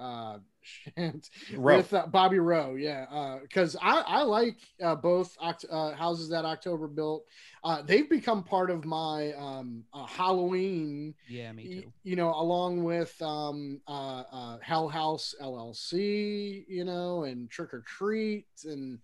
uh 0.00 0.38
shit, 0.62 1.28
Roe. 1.56 1.76
with 1.76 1.92
uh, 1.94 2.06
Bobby 2.06 2.38
Roe, 2.38 2.74
yeah, 2.74 3.06
uh 3.10 3.38
because 3.40 3.76
I 3.80 4.00
I 4.00 4.22
like 4.22 4.56
uh, 4.82 4.94
both 4.94 5.36
Oct- 5.38 5.66
uh, 5.70 5.94
houses 5.94 6.28
that 6.30 6.44
October 6.44 6.86
built. 6.88 7.24
Uh, 7.62 7.82
they've 7.82 8.08
become 8.08 8.42
part 8.42 8.70
of 8.70 8.84
my 8.84 9.32
um, 9.34 9.84
uh, 9.92 10.06
Halloween. 10.06 11.14
Yeah, 11.28 11.52
me 11.52 11.68
y- 11.68 11.80
too. 11.82 11.92
You 12.02 12.16
know, 12.16 12.30
along 12.34 12.84
with 12.84 13.14
um, 13.20 13.80
uh, 13.86 14.22
uh, 14.32 14.58
Hell 14.62 14.88
House 14.88 15.34
LLC, 15.42 16.64
you 16.68 16.84
know, 16.84 17.24
and 17.24 17.50
Trick 17.50 17.74
or 17.74 17.82
Treat, 17.86 18.46
and 18.64 18.98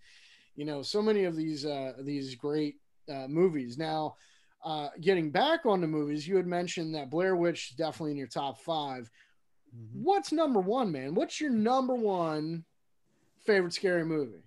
you 0.55 0.65
know, 0.65 0.81
so 0.81 1.01
many 1.01 1.25
of 1.25 1.35
these 1.35 1.65
uh, 1.65 1.93
these 2.01 2.35
great 2.35 2.75
uh, 3.09 3.27
movies. 3.27 3.77
Now, 3.77 4.15
uh, 4.63 4.89
getting 5.01 5.31
back 5.31 5.65
on 5.65 5.81
the 5.81 5.87
movies, 5.87 6.27
you 6.27 6.35
had 6.35 6.47
mentioned 6.47 6.95
that 6.95 7.09
Blair 7.09 7.35
Witch 7.35 7.69
is 7.71 7.75
definitely 7.77 8.11
in 8.11 8.17
your 8.17 8.27
top 8.27 8.59
five. 8.61 9.09
Mhm. 9.77 10.01
What's 10.03 10.31
number 10.31 10.59
one, 10.59 10.91
man? 10.91 11.13
What's 11.13 11.39
your 11.39 11.51
number 11.51 11.93
one 11.93 12.65
favorite 13.45 13.73
scary 13.73 14.03
movie? 14.05 14.43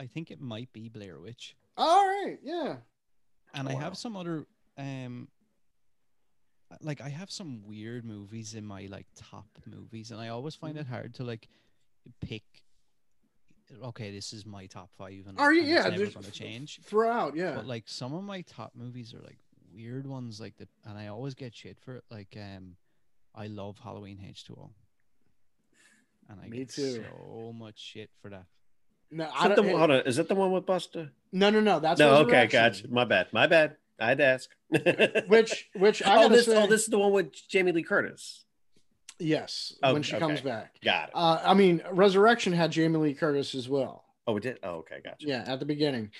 I 0.00 0.06
think 0.06 0.30
it 0.30 0.40
might 0.40 0.72
be 0.72 0.88
Blair 0.88 1.20
Witch. 1.20 1.56
All 1.76 2.04
right, 2.04 2.38
yeah. 2.42 2.76
and 3.52 3.68
I 3.68 3.74
have 3.74 3.96
some 3.96 4.16
other 4.16 4.46
um 4.76 5.28
like 6.80 7.00
I 7.00 7.08
have 7.08 7.30
some 7.30 7.62
weird 7.64 8.04
movies 8.04 8.54
in 8.54 8.64
my 8.66 8.86
like 8.90 9.06
top 9.14 9.46
movies 9.64 10.10
and 10.10 10.20
I 10.20 10.28
always 10.28 10.56
find 10.56 10.74
Mm-hmm. 10.76 10.80
it 10.92 10.96
hard 10.96 11.14
to 11.14 11.24
like 11.24 11.48
pick 12.20 12.42
okay 13.82 14.10
this 14.10 14.32
is 14.32 14.44
my 14.44 14.66
top 14.66 14.90
5 14.98 15.26
and, 15.28 15.38
Are 15.38 15.52
you? 15.52 15.60
and 15.60 15.68
Yeah, 15.68 15.76
it's 15.76 15.84
never 15.86 15.96
there's- 15.98 16.14
going 16.14 16.24
to 16.24 16.30
change 16.32 16.80
Throughout, 16.82 17.36
yeah. 17.36 17.54
but 17.54 17.66
like 17.66 17.84
some 17.86 18.12
of 18.12 18.24
my 18.24 18.40
top 18.42 18.72
movies 18.74 19.14
are 19.14 19.20
like 19.20 19.38
weird 19.72 20.06
ones 20.06 20.40
like 20.40 20.56
that 20.58 20.68
and 20.84 20.98
I 20.98 21.06
always 21.06 21.34
get 21.34 21.54
shit 21.54 21.78
for 21.78 21.96
it 21.96 22.04
like 22.10 22.36
um 22.36 22.76
I 23.34 23.46
love 23.48 23.78
Halloween 23.82 24.18
H2O 24.18 24.70
and 26.30 26.40
I 26.40 26.48
Me 26.48 26.58
get 26.58 26.70
too. 26.70 27.04
so 27.04 27.52
much 27.52 27.78
shit 27.78 28.10
for 28.22 28.30
that 28.30 28.46
no, 29.10 29.24
Is 29.26 29.30
I 29.38 29.48
that 29.48 29.56
the, 29.56 29.62
don't, 29.62 29.78
hold 29.78 29.90
on, 29.92 30.00
is 30.06 30.16
that 30.16 30.28
the 30.28 30.34
one 30.34 30.50
with 30.50 30.66
Buster? 30.66 31.12
no, 31.32 31.50
no, 31.50 31.60
no. 31.60 31.78
That's 31.78 32.00
no, 32.00 32.16
okay, 32.16 32.46
gotcha. 32.48 32.88
My 32.88 33.04
bad. 33.04 33.28
My 33.32 33.46
bad. 33.46 33.76
I'd 34.00 34.20
ask. 34.20 34.50
Which, 35.28 35.70
which 35.76 36.02
I 36.02 36.16
oh, 36.16 36.22
gotta 36.22 36.34
this, 36.34 36.46
say, 36.46 36.60
oh, 36.60 36.66
this 36.66 36.82
is 36.82 36.86
the 36.88 36.98
one 36.98 37.12
with 37.12 37.32
Jamie 37.48 37.70
Lee 37.70 37.84
Curtis. 37.84 38.44
yes, 39.20 39.74
Oh, 39.84 39.92
when 39.92 40.02
she 40.02 40.16
comes 40.16 40.40
back. 40.40 40.74
Got 40.82 41.10
it. 41.10 41.14
Uh, 41.14 41.40
I 41.44 41.54
mean, 41.54 41.80
Resurrection 41.92 42.52
had 42.52 42.72
Jamie 42.72 42.98
Lee 42.98 43.14
Curtis 43.14 43.54
as 43.54 43.68
well. 43.68 44.04
oh, 44.26 44.36
it 44.36 44.42
did. 44.42 44.58
Oh, 44.64 44.78
okay, 44.78 44.96
gotcha. 45.04 45.28
Yeah, 45.28 45.44
at 45.46 45.60
the 45.60 45.66
beginning. 45.66 46.10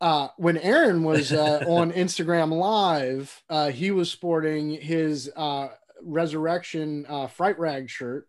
Uh, 0.00 0.28
when 0.36 0.58
Aaron 0.58 1.04
was 1.04 1.32
uh, 1.32 1.62
on 1.68 1.92
Instagram 1.92 2.50
Live, 2.50 3.40
uh, 3.48 3.70
he 3.70 3.92
was 3.92 4.10
sporting 4.10 4.70
his 4.80 5.30
uh, 5.36 5.68
Resurrection 6.04 7.06
uh, 7.08 7.26
Fright 7.26 7.58
Rag 7.58 7.88
shirt. 7.88 8.26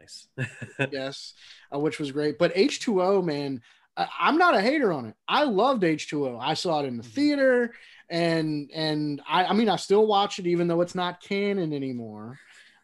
Nice. 0.00 0.28
yes, 0.92 1.34
uh, 1.74 1.78
which 1.78 1.98
was 1.98 2.10
great. 2.12 2.38
But 2.38 2.54
H2O, 2.54 3.22
man, 3.24 3.60
I, 3.96 4.08
I'm 4.20 4.38
not 4.38 4.54
a 4.54 4.60
hater 4.60 4.92
on 4.92 5.06
it. 5.06 5.14
I 5.28 5.44
loved 5.44 5.82
H2O. 5.82 6.38
I 6.40 6.54
saw 6.54 6.80
it 6.80 6.86
in 6.86 6.96
the 6.96 7.02
Mhm. 7.02 7.12
theater, 7.12 7.74
and 8.08 8.70
and 8.74 9.20
I, 9.28 9.44
I 9.46 9.52
mean, 9.52 9.68
I 9.68 9.76
still 9.76 10.06
watch 10.06 10.38
it 10.38 10.46
even 10.46 10.68
though 10.68 10.80
it's 10.80 10.94
not 10.94 11.20
canon 11.22 11.72
anymore. 11.72 12.38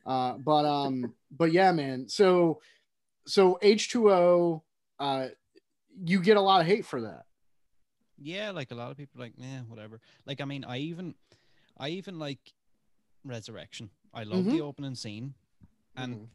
Uh, 0.04 0.34
but 0.34 0.64
um, 0.64 1.14
but 1.30 1.52
yeah, 1.52 1.72
man. 1.72 2.08
So 2.08 2.60
so 3.26 3.58
H2O, 3.62 4.62
uh, 5.00 5.28
you 6.04 6.20
get 6.20 6.36
a 6.36 6.40
lot 6.40 6.60
of 6.60 6.66
hate 6.66 6.84
for 6.86 7.00
that. 7.02 7.22
Yeah, 8.18 8.50
like 8.52 8.70
a 8.70 8.74
lot 8.74 8.90
of 8.90 8.96
people 8.96 9.20
like, 9.20 9.32
yeah, 9.36 9.60
whatever. 9.68 10.00
Like, 10.24 10.40
I 10.40 10.44
mean, 10.46 10.64
I 10.64 10.78
even, 10.78 11.14
I 11.76 11.90
even 11.90 12.18
like 12.18 12.38
Resurrection. 13.24 13.90
I 14.16 14.24
love 14.24 14.44
the 14.44 14.60
opening 14.62 14.94
scene, 14.94 15.34
and 15.96 16.14
Mhm. 16.14 16.28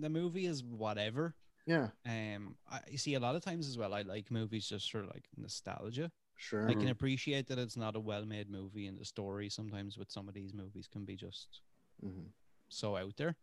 the 0.00 0.08
movie 0.10 0.46
is 0.46 0.62
whatever. 0.62 1.34
yeah, 1.66 1.88
Um, 2.04 2.56
I 2.70 2.80
you 2.90 2.98
see 2.98 3.14
a 3.14 3.20
lot 3.20 3.34
of 3.36 3.42
times 3.42 3.68
as 3.68 3.78
well. 3.78 3.94
I 3.94 4.02
like 4.02 4.30
movies 4.30 4.68
just 4.68 4.90
for 4.90 5.04
like 5.04 5.28
nostalgia. 5.36 6.10
sure. 6.36 6.68
I 6.68 6.74
can 6.74 6.88
appreciate 6.88 7.46
that 7.48 7.58
it's 7.58 7.76
not 7.76 7.96
a 7.96 8.00
well-made 8.00 8.50
movie, 8.50 8.86
and 8.86 8.98
the 8.98 9.04
story 9.04 9.48
sometimes 9.48 9.96
with 9.98 10.10
some 10.10 10.28
of 10.28 10.34
these 10.34 10.52
movies 10.52 10.86
can 10.88 11.04
be 11.04 11.16
just 11.16 11.60
Mhm. 12.04 12.32
so 12.68 12.96
out 12.96 13.16
there. 13.16 13.36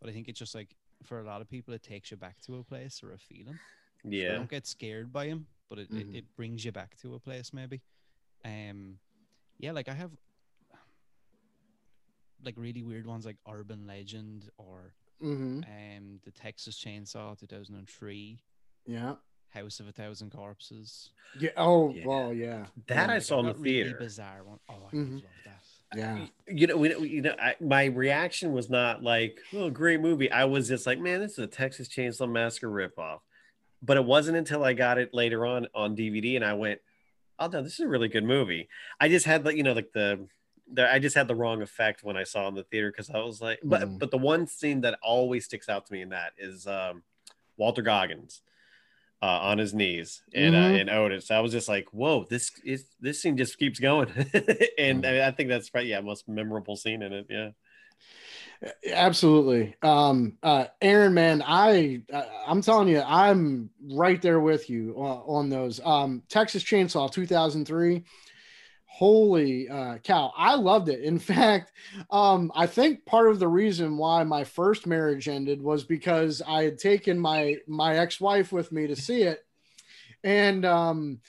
But 0.00 0.10
I 0.10 0.12
think 0.12 0.28
it's 0.28 0.38
just 0.38 0.54
like 0.54 0.74
for 1.04 1.20
a 1.20 1.24
lot 1.24 1.40
of 1.40 1.48
people, 1.48 1.74
it 1.74 1.82
takes 1.82 2.10
you 2.10 2.16
back 2.16 2.40
to 2.42 2.56
a 2.56 2.64
place 2.64 3.02
or 3.02 3.12
a 3.12 3.18
feeling. 3.18 3.58
You 4.04 4.10
Yeah. 4.10 4.36
don't 4.36 4.50
get 4.50 4.66
scared 4.66 5.12
by 5.12 5.26
him, 5.26 5.46
but 5.68 5.78
it, 5.78 5.90
it, 5.92 6.06
it 6.14 6.36
brings 6.36 6.64
you 6.64 6.72
back 6.72 6.96
to 7.02 7.14
a 7.14 7.20
place 7.20 7.52
maybe. 7.52 7.80
Um, 8.44 8.98
yeah, 9.58 9.72
like 9.72 9.88
I 9.88 9.94
have 9.94 10.12
like 12.44 12.54
really 12.56 12.82
weird 12.82 13.06
ones 13.06 13.26
like 13.26 13.36
Urban 13.50 13.86
Legend 13.86 14.50
or 14.58 14.94
Mhm. 15.22 15.64
um 15.66 16.20
the 16.24 16.30
Texas 16.30 16.82
Chainsaw 16.82 17.38
2003, 17.38 18.38
Yeah. 18.86 19.16
House 19.50 19.80
of 19.80 19.88
a 19.88 19.92
Thousand 19.92 20.30
Corpses. 20.30 21.10
Yeah. 21.38 21.50
Oh, 21.56 21.90
Yeah. 21.94 22.06
well, 22.06 22.32
yeah. 22.34 22.66
That 22.86 23.10
I 23.10 23.14
Like, 23.14 23.22
saw 23.22 23.40
in 23.40 23.46
the 23.46 23.52
got 23.52 23.60
really 23.62 23.82
theater. 23.84 23.98
bizarre 23.98 24.44
one. 24.44 24.60
Oh, 24.68 24.88
I 24.92 24.94
Mhm. 24.94 25.14
love 25.14 25.22
that. 25.44 25.62
Yeah. 25.96 26.26
You 26.46 26.66
know, 26.66 26.76
we, 26.76 26.94
we- 26.96 27.08
you 27.08 27.22
know, 27.22 27.34
I, 27.40 27.56
my 27.60 27.86
reaction 27.86 28.52
was 28.52 28.68
not 28.68 29.02
like, 29.02 29.40
"Oh, 29.54 29.70
great 29.70 30.00
movie." 30.00 30.30
I 30.30 30.44
was 30.44 30.68
just 30.68 30.86
like, 30.86 30.98
"Man, 31.00 31.20
this 31.20 31.32
is 31.32 31.38
a 31.38 31.46
Texas 31.46 31.88
Chainsaw 31.88 32.30
Massacre 32.30 32.68
ripoff." 32.68 33.20
But 33.82 33.96
it 33.96 34.04
wasn't 34.04 34.36
until 34.36 34.64
I 34.64 34.74
got 34.74 34.98
it 34.98 35.14
later 35.14 35.46
on 35.46 35.66
on 35.74 35.96
DVD 35.96 36.36
and 36.36 36.44
I 36.44 36.52
went, 36.52 36.80
"Oh 37.38 37.46
no, 37.48 37.62
this 37.62 37.74
is 37.74 37.80
a 37.80 37.88
really 37.88 38.08
good 38.08 38.24
movie." 38.24 38.68
I 39.00 39.08
just 39.08 39.24
had 39.24 39.44
like, 39.46 39.56
you 39.56 39.62
know, 39.62 39.72
like 39.72 39.92
the, 39.92 40.18
the 40.18 40.28
I 40.76 40.98
just 40.98 41.16
had 41.16 41.28
the 41.28 41.34
wrong 41.34 41.62
effect 41.62 42.02
when 42.04 42.16
I 42.16 42.24
saw 42.24 42.46
in 42.48 42.54
the 42.54 42.64
theater 42.64 42.90
because 42.90 43.10
I 43.10 43.18
was 43.18 43.40
like, 43.40 43.60
but 43.64 43.82
Mhm. 43.82 43.98
but 43.98 44.10
the 44.10 44.18
one 44.18 44.46
scene 44.46 44.82
that 44.82 44.98
always 45.02 45.44
sticks 45.46 45.68
out 45.68 45.86
to 45.86 45.92
me 45.92 46.02
in 46.02 46.10
that 46.10 46.32
is 46.38 46.66
um, 46.66 47.02
Walton 47.56 47.84
Goggins. 47.84 48.42
Uh, 49.20 49.26
on 49.26 49.58
his 49.58 49.74
knees 49.74 50.22
and 50.32 50.54
uh, 50.54 50.58
Mhm. 50.58 50.80
and 50.80 50.90
Otis, 50.90 51.32
I 51.32 51.40
was 51.40 51.50
just 51.50 51.68
like, 51.68 51.92
"Whoa, 51.92 52.24
this 52.30 52.52
is 52.64 52.84
this 53.00 53.20
scene 53.20 53.36
just 53.36 53.58
keeps 53.58 53.80
going," 53.80 54.08
and 54.78 55.04
I, 55.04 55.26
I 55.26 55.30
think 55.32 55.48
that's 55.48 55.74
right. 55.74 55.84
yeah, 55.84 56.00
most 56.00 56.28
memorable 56.28 56.76
scene 56.76 57.02
in 57.02 57.12
it. 57.12 57.26
Yeah, 57.28 57.50
Absolutely. 58.92 59.74
Um, 59.82 60.36
uh, 60.42 60.66
Aaron, 60.80 61.14
man, 61.14 61.42
I, 61.46 62.02
uh, 62.12 62.24
I'm 62.46 62.60
telling 62.60 62.88
you, 62.88 63.00
I'm 63.00 63.70
right 63.92 64.20
there 64.20 64.40
with 64.40 64.68
you 64.68 64.94
on, 64.96 65.22
on 65.26 65.48
those. 65.48 65.80
Um, 65.84 66.22
Texas 66.28 66.62
Chainsaw 66.62 67.10
2003. 67.10 68.04
Holy 68.98 69.68
uh, 69.68 69.98
cow. 69.98 70.32
I 70.36 70.56
loved 70.56 70.88
it. 70.88 71.02
In 71.02 71.18
fact, 71.32 71.70
um, 72.10 72.50
I 72.54 72.66
think 72.66 73.06
part 73.06 73.30
of 73.30 73.38
the 73.38 73.46
reason 73.46 73.96
why 73.96 74.24
my 74.24 74.42
first 74.42 74.86
marriage 74.86 75.28
ended 75.28 75.62
was 75.62 75.84
because 75.84 76.42
I 76.44 76.64
had 76.64 76.78
taken 76.78 77.18
my, 77.18 77.58
my 77.68 77.98
ex-wife 77.98 78.50
with 78.50 78.72
me 78.72 78.88
to 78.88 78.96
see 78.96 79.22
it. 79.22 79.44
And, 80.24 80.64
um, 80.64 81.20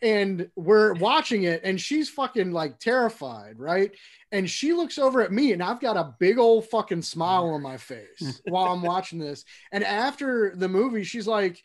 and 0.00 0.48
we're 0.54 0.92
watching 0.94 1.42
it 1.44 1.62
and 1.64 1.80
she's 1.80 2.08
fucking 2.08 2.52
like 2.52 2.78
terrified, 2.78 3.58
right? 3.58 3.90
and 4.30 4.48
she 4.48 4.72
looks 4.72 4.98
over 4.98 5.22
at 5.22 5.32
me 5.32 5.52
and 5.52 5.62
I've 5.62 5.80
got 5.80 5.96
a 5.96 6.14
big 6.18 6.38
old 6.38 6.68
fucking 6.68 7.02
smile 7.02 7.50
on 7.50 7.62
my 7.62 7.76
face 7.76 8.40
while 8.48 8.72
I'm 8.72 8.82
watching 8.82 9.18
this. 9.18 9.44
And 9.72 9.82
after 9.82 10.52
the 10.54 10.68
movie, 10.68 11.04
she's 11.04 11.26
like, 11.26 11.62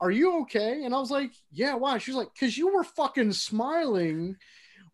Are 0.00 0.10
you 0.10 0.40
okay? 0.42 0.84
And 0.84 0.94
I 0.94 0.98
was 0.98 1.10
like, 1.10 1.32
Yeah, 1.52 1.74
why? 1.74 1.98
She's 1.98 2.14
like, 2.14 2.28
Because 2.32 2.56
you 2.56 2.74
were 2.74 2.84
fucking 2.84 3.32
smiling 3.32 4.36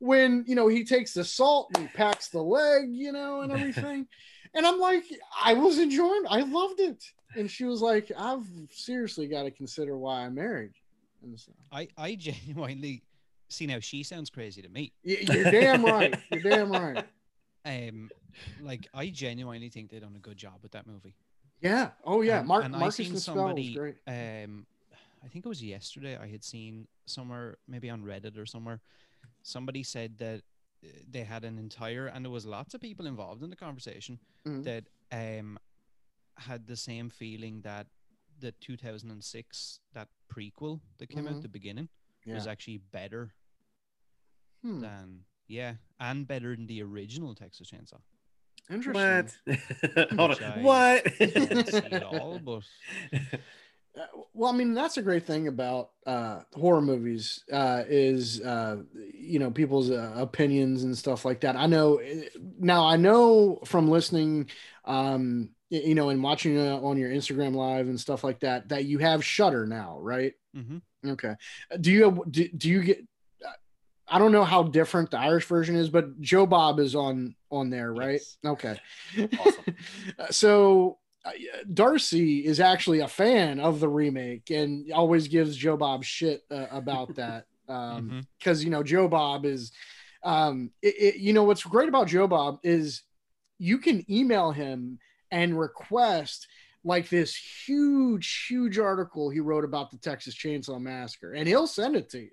when 0.01 0.45
you 0.47 0.55
know 0.55 0.67
he 0.67 0.85
takes 0.85 1.15
the 1.15 1.25
salt 1.25 1.71
and 1.75 1.89
he 1.89 1.97
packs 1.97 2.29
the 2.29 2.43
leg, 2.43 2.89
you 2.91 3.13
know, 3.13 3.43
and 3.43 3.53
everything. 3.53 4.07
and 4.55 4.67
I'm 4.67 4.81
like, 4.81 5.05
I 5.43 5.55
was 5.55 5.79
enjoying, 5.79 6.23
I 6.29 6.41
loved 6.43 6.81
it. 6.81 7.05
And 7.37 7.49
she 7.49 7.65
was 7.65 7.81
like, 7.81 8.11
I've 8.19 8.45
seriously 8.71 9.29
got 9.29 9.45
to 9.45 9.51
consider 9.53 9.97
why 9.97 10.25
I'm 10.25 10.35
married. 10.35 10.73
And 11.23 11.39
so, 11.39 11.53
I, 11.71 11.87
I 11.97 12.17
genuinely 12.17 13.03
see 13.49 13.67
now 13.67 13.79
she 13.81 14.03
sounds 14.03 14.31
crazy 14.31 14.63
to 14.63 14.69
me. 14.69 14.93
you're 15.03 15.51
damn 15.51 15.85
right. 15.85 16.15
You're 16.31 16.43
damn 16.43 16.73
right. 16.73 17.07
Um, 17.63 18.09
like 18.63 18.89
I 18.95 19.11
genuinely 19.11 19.69
think 19.69 19.91
they 19.91 19.99
done 19.99 20.15
a 20.17 20.19
good 20.19 20.39
job 20.39 20.55
with 20.63 20.73
that 20.73 20.87
movie. 20.87 21.15
Yeah. 21.61 21.91
Oh 22.07 22.23
yeah. 22.23 22.41
Mark 22.41 22.65
and 22.65 22.75
I 22.75 22.79
Marcus 22.79 22.97
seen 22.97 23.11
and 23.11 23.21
Spell 23.21 23.35
was 23.35 23.43
somebody, 23.43 23.75
great. 23.75 23.97
Um, 24.09 24.65
I 25.23 25.29
think 25.29 25.45
it 25.45 25.49
was 25.51 25.63
yesterday. 25.63 26.17
I 26.17 26.27
had 26.27 26.43
seen 26.43 26.87
somewhere, 27.05 27.59
maybe 27.69 27.91
on 27.91 28.03
Reddit 28.03 28.39
or 28.39 28.47
somewhere, 28.47 28.81
somebody 29.43 29.83
said 29.83 30.19
that 30.19 30.43
uh, 30.85 30.89
they 31.11 31.25
had 31.25 31.45
an 31.45 31.59
entire, 31.59 32.07
and 32.07 32.25
there 32.25 32.31
was 32.33 32.47
lots 32.47 32.75
of 32.75 32.81
people 32.81 33.07
involved 33.07 33.43
in 33.43 33.51
the 33.51 33.57
conversation 33.57 34.19
Mhm. 34.47 34.65
that 34.65 34.85
um 35.13 35.59
had 36.37 36.67
the 36.67 36.77
same 36.77 37.11
feeling 37.11 37.61
that 37.63 37.87
the 38.39 38.53
2006 38.53 39.81
that 39.93 40.09
prequel 40.33 40.81
that 40.99 41.09
came 41.09 41.25
Mhm. 41.25 41.37
out 41.37 41.43
the 41.43 41.49
beginning 41.49 41.89
Yeah. 42.25 42.35
was 42.35 42.47
actually 42.47 42.79
better 42.79 43.35
Hmm. 44.63 44.81
than 44.81 45.25
yeah, 45.49 45.75
and 45.99 46.27
better 46.29 46.55
than 46.55 46.67
the 46.67 46.83
original 46.83 47.35
Texas 47.35 47.71
Chainsaw. 47.71 48.01
Interesting. 48.71 48.95
What? 48.95 49.37
Hold 50.17 50.31
Which 50.31 50.43
on. 50.43 50.63
What? 50.63 51.05
Didn't 51.19 51.67
see 51.67 51.89
it 51.91 52.03
all, 52.05 52.39
but 52.39 52.63
well, 54.35 54.53
I 54.53 54.57
mean, 54.57 54.75
that's 54.75 54.97
a 54.97 55.03
great 55.03 55.27
thing 55.27 55.49
about 55.49 55.91
uh, 56.07 56.41
horror 56.55 56.81
movies 56.81 57.45
uh, 57.53 57.83
is 57.89 58.41
uh, 58.41 58.79
you 58.95 59.39
know 59.39 59.51
people's 59.51 59.91
uh, 59.91 60.13
opinions 60.17 60.85
and 60.85 60.97
stuff 60.97 61.25
like 61.25 61.41
that. 61.41 61.57
I 61.57 61.67
know 61.67 61.97
eh, 61.97 62.25
now. 62.59 62.87
I 62.87 62.97
know 62.97 63.59
from 63.65 63.89
listening, 63.89 64.49
um, 64.85 65.51
you 65.71 65.95
know, 65.95 66.11
and 66.11 66.23
watching 66.23 66.57
uh, 66.59 66.79
on 66.81 66.99
your 66.99 67.11
Instagram 67.11 67.55
live 67.55 67.89
and 67.89 67.99
stuff 67.99 68.23
like 68.25 68.41
that, 68.41 68.69
that 68.69 68.85
you 68.85 68.99
have 68.99 69.25
Shudder 69.25 69.67
now, 69.67 69.99
right? 70.01 70.35
mhm. 70.57 70.83
Okay. 71.07 71.35
Uh, 71.73 71.77
Do 71.79 71.91
you 71.91 72.25
do, 72.31 72.49
do 72.49 72.69
you 72.69 72.83
get? 72.83 72.99
uh, 73.45 73.51
I 74.09 74.19
don't 74.19 74.33
know 74.33 74.45
how 74.45 74.63
different 74.65 75.11
the 75.11 75.19
Irish 75.19 75.47
version 75.47 75.75
is, 75.77 75.89
but 75.89 76.21
Joe 76.21 76.47
Bob 76.47 76.79
is 76.81 76.95
on 76.95 77.35
on 77.51 77.71
there, 77.71 77.93
right? 77.93 78.21
Yes. 78.21 78.37
Okay. 78.47 78.81
Awesome. 79.39 79.65
so 80.31 80.99
uh, 81.00 81.00
Darcy 81.73 82.45
is 82.45 82.61
actually 82.61 83.01
a 83.01 83.09
fan 83.09 83.61
of 83.61 83.81
the 83.81 83.89
remake 83.89 84.51
and 84.51 84.91
always 84.93 85.29
gives 85.29 85.57
Joe 85.57 85.77
Bob 85.77 86.05
shit 86.05 86.43
uh, 86.51 86.67
about 86.71 87.15
that. 87.17 87.47
Um, 87.69 88.27
because 88.39 88.65
you 88.65 88.71
know 88.71 88.83
Joe 88.83 89.07
Bob 89.07 89.45
is, 89.45 89.71
um, 90.25 90.71
it, 90.83 90.95
it- 90.99 91.17
you 91.21 91.33
know 91.33 91.45
what's 91.45 91.63
great 91.63 91.89
about 91.89 92.09
Joe 92.09 92.27
Bob 92.27 92.59
is 92.65 93.03
you 93.59 93.79
can 93.79 94.05
email 94.11 94.51
him 94.51 94.99
and 95.31 95.59
request 95.59 96.47
like 96.83 97.09
this 97.11 97.37
huge, 97.67 98.47
huge 98.49 98.79
article 98.79 99.29
he 99.31 99.39
wrote 99.41 99.65
about 99.65 99.91
the 99.91 99.99
Texas 99.99 100.35
Chainsaw 100.35 100.81
Massacre, 100.81 101.35
and 101.35 101.47
he'll 101.47 101.67
send 101.67 101.95
it 101.95 102.09
to 102.11 102.19
you. 102.21 102.31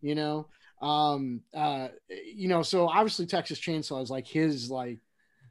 You 0.00 0.14
know, 0.14 0.48
um, 0.80 1.42
uh, 1.54 1.88
you 2.08 2.48
know, 2.48 2.62
so 2.62 2.88
obviously 2.88 3.26
Texas 3.26 3.58
Chainsaw 3.60 4.02
is 4.02 4.10
like 4.10 4.26
his 4.26 4.70
like 4.70 5.00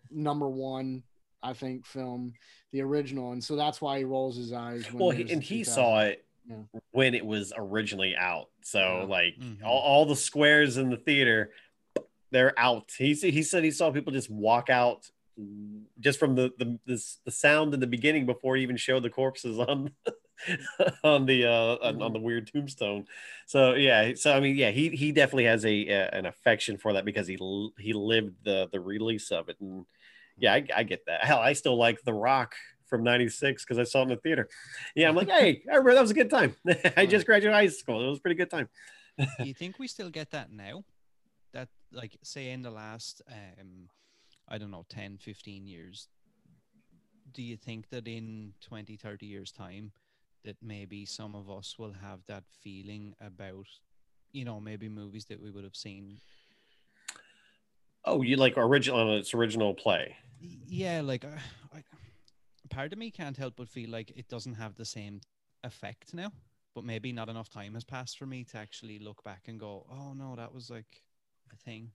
number 0.09 0.49
one, 0.49 1.03
I 1.43 1.53
think, 1.53 1.85
film, 1.85 2.33
the 2.71 2.81
original, 2.81 3.31
and 3.31 3.43
so 3.43 3.55
that's 3.55 3.81
why 3.81 3.97
he 3.99 4.03
rolls 4.03 4.37
his 4.37 4.53
eyes. 4.53 4.85
When 4.91 4.99
well, 4.99 5.09
he, 5.09 5.31
and 5.31 5.41
he 5.41 5.63
saw 5.63 6.01
it 6.01 6.25
Yeah. 6.47 6.63
when 6.91 7.15
it 7.15 7.25
was 7.25 7.51
originally 7.55 8.15
out. 8.15 8.49
So 8.63 8.79
Yeah. 8.79 9.03
like 9.05 9.35
Mhm. 9.39 9.63
all, 9.63 9.79
all 9.79 10.05
the 10.05 10.15
squares 10.15 10.77
in 10.77 10.89
the 10.89 10.97
theater, 10.97 11.51
they're 12.31 12.57
out. 12.57 12.91
He 12.97 13.13
he 13.13 13.43
said 13.43 13.63
he 13.63 13.71
saw 13.71 13.91
people 13.91 14.13
just 14.13 14.29
walk 14.29 14.69
out 14.69 15.09
just 15.99 16.19
from 16.19 16.35
the 16.35 16.51
the 16.57 16.79
this, 16.85 17.19
the 17.25 17.31
sound 17.31 17.73
in 17.73 17.79
the 17.79 17.87
beginning 17.87 18.25
before 18.25 18.55
he 18.55 18.63
even 18.63 18.77
showed 18.77 19.01
the 19.03 19.09
corpses 19.09 19.57
on 19.57 19.91
on 21.03 21.25
the 21.25 21.45
uh 21.45 21.77
on, 21.81 22.01
on 22.01 22.13
the 22.13 22.19
weird 22.19 22.51
tombstone. 22.51 23.05
So 23.47 23.73
yeah, 23.73 24.13
so 24.15 24.33
I 24.33 24.39
mean 24.39 24.55
yeah, 24.55 24.71
he 24.71 24.89
he 24.89 25.11
definitely 25.11 25.45
has 25.45 25.65
a 25.65 25.89
uh, 25.89 26.09
an 26.17 26.25
affection 26.27 26.77
for 26.77 26.93
that 26.93 27.05
because 27.05 27.27
he 27.27 27.37
he 27.79 27.93
lived 27.93 28.43
the 28.43 28.69
the 28.71 28.79
release 28.79 29.31
of 29.31 29.49
it 29.49 29.57
and 29.59 29.85
yeah, 30.41 30.53
I, 30.53 30.65
I 30.75 30.83
get 30.83 31.05
that. 31.05 31.23
Hell, 31.25 31.39
I 31.39 31.53
still 31.53 31.77
like 31.77 32.01
The 32.03 32.13
Rock 32.13 32.55
from 32.87 33.03
'96 33.03 33.63
because 33.63 33.79
I 33.79 33.83
saw 33.83 33.99
it 33.99 34.03
in 34.03 34.09
the 34.09 34.15
theater. 34.17 34.49
Yeah, 34.95 35.07
I'm 35.07 35.15
like, 35.15 35.29
hey, 35.39 35.63
I 35.67 35.75
remember 35.75 35.93
that 35.93 36.01
was 36.01 36.11
a 36.11 36.15
good 36.15 36.29
time. 36.29 36.55
I 36.97 37.05
just 37.05 37.25
graduated 37.25 37.53
high 37.53 37.67
school. 37.67 38.03
It 38.05 38.09
was 38.09 38.17
a 38.17 38.21
pretty 38.21 38.35
good 38.35 38.49
time. 38.49 38.67
Do 39.17 39.45
you 39.45 39.53
think 39.53 39.77
we 39.77 39.87
still 39.87 40.09
get 40.09 40.31
that 40.31 40.51
now? 40.51 40.83
That 41.53 41.69
like 41.91 42.17
say 42.23 42.51
in 42.51 42.61
the 42.61 42.71
last 42.71 43.21
um 43.29 43.89
I 44.47 44.57
don't 44.57 44.71
know 44.71 44.85
10 44.89 45.17
15 45.17 45.67
years 45.67 46.07
do 47.33 47.41
you 47.41 47.57
think 47.57 47.89
that 47.89 48.07
in 48.07 48.53
20 48.61 48.95
30 48.95 49.25
years 49.25 49.51
time 49.51 49.91
that 50.43 50.55
maybe 50.61 51.05
some 51.05 51.35
of 51.35 51.49
us 51.49 51.75
will 51.77 51.93
have 51.93 52.19
that 52.27 52.43
feeling 52.63 53.13
about 53.21 53.67
you 54.31 54.45
know 54.45 54.59
maybe 54.59 54.89
movies 54.89 55.25
that 55.25 55.41
we 55.41 55.51
would 55.51 55.63
have 55.63 55.75
seen 55.75 56.19
Oh, 58.05 58.21
you 58.21 58.35
like 58.37 58.53
original 58.57 58.99
on 58.99 59.09
its 59.17 59.33
original 59.33 59.73
play? 59.73 60.15
Yeah 60.39 61.01
like 61.01 61.23
uh, 61.23 61.27
I, 61.73 61.83
part 62.69 62.93
of 62.93 62.99
me 62.99 63.11
can't 63.11 63.37
help 63.37 63.55
but 63.57 63.67
feel 63.69 63.89
like 63.89 64.11
it 64.15 64.27
doesn't 64.27 64.55
have 64.55 64.75
the 64.75 64.85
same 64.85 65.21
effect 65.63 66.13
now 66.13 66.31
but 66.73 66.83
maybe 66.83 67.11
not 67.11 67.29
enough 67.29 67.49
time 67.49 67.73
has 67.75 67.83
passed 67.83 68.17
for 68.17 68.25
me 68.25 68.43
to 68.45 68.57
actually 68.57 68.97
look 68.97 69.23
back 69.23 69.43
and 69.47 69.59
go 69.59 69.85
oh 69.91 70.13
no 70.13 70.35
that 70.35 70.53
was 70.53 70.69
like 70.69 71.03
a 71.53 71.55
thing 71.57 71.91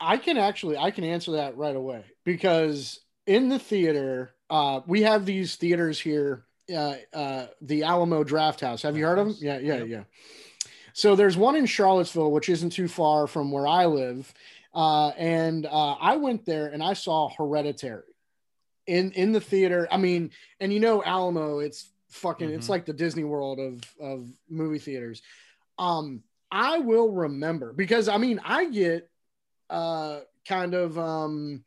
I 0.00 0.16
can 0.18 0.36
actually 0.36 0.76
I 0.76 0.90
can 0.90 1.04
answer 1.04 1.32
that 1.32 1.56
right 1.56 1.76
away 1.76 2.04
because 2.24 3.00
in 3.26 3.48
the 3.48 3.58
theater, 3.58 4.34
uh, 4.50 4.80
we 4.86 5.00
have 5.02 5.24
these 5.24 5.56
theaters 5.56 5.98
here, 5.98 6.44
uh, 6.70 6.96
uh, 7.14 7.46
the 7.62 7.84
Alamo 7.84 8.22
Drafthouse. 8.22 8.82
Have 8.82 8.98
you 8.98 9.06
heard 9.06 9.18
of 9.18 9.28
them? 9.28 9.36
Yeah, 9.40 9.58
yeah, 9.60 9.76
Yep. 9.76 9.88
yeah. 9.88 10.02
So 10.92 11.16
there's 11.16 11.36
one 11.38 11.56
in 11.56 11.64
Charlottesville, 11.64 12.32
which 12.32 12.50
isn't 12.50 12.70
too 12.70 12.86
far 12.86 13.26
from 13.26 13.50
where 13.50 13.66
I 13.66 13.86
live, 13.86 14.34
uh, 14.74 15.08
and 15.10 15.66
uh, 15.66 15.94
I 15.94 16.16
went 16.16 16.44
there 16.44 16.66
and 16.66 16.82
I 16.82 16.94
saw 16.94 17.30
Hereditary 17.36 18.12
in 18.86 19.12
in 19.12 19.32
the 19.32 19.40
theater. 19.40 19.88
I 19.90 19.96
mean, 19.96 20.30
and 20.60 20.72
you 20.72 20.80
know 20.80 21.02
Alamo, 21.02 21.60
it's 21.60 21.90
fucking, 22.10 22.50
it's 22.50 22.66
Mhm. 22.66 22.70
like 22.70 22.86
the 22.86 22.92
Disney 22.92 23.24
World 23.24 23.60
of 23.60 23.82
of 24.00 24.28
movie 24.48 24.78
theaters. 24.78 25.22
Um, 25.78 26.22
I 26.50 26.78
will 26.78 27.10
remember 27.10 27.72
because 27.72 28.08
I 28.08 28.18
mean 28.18 28.40
I 28.44 28.66
get 28.66 29.08
uh 29.70 30.20
kind 30.46 30.74
of 30.74 30.98
um 30.98 31.64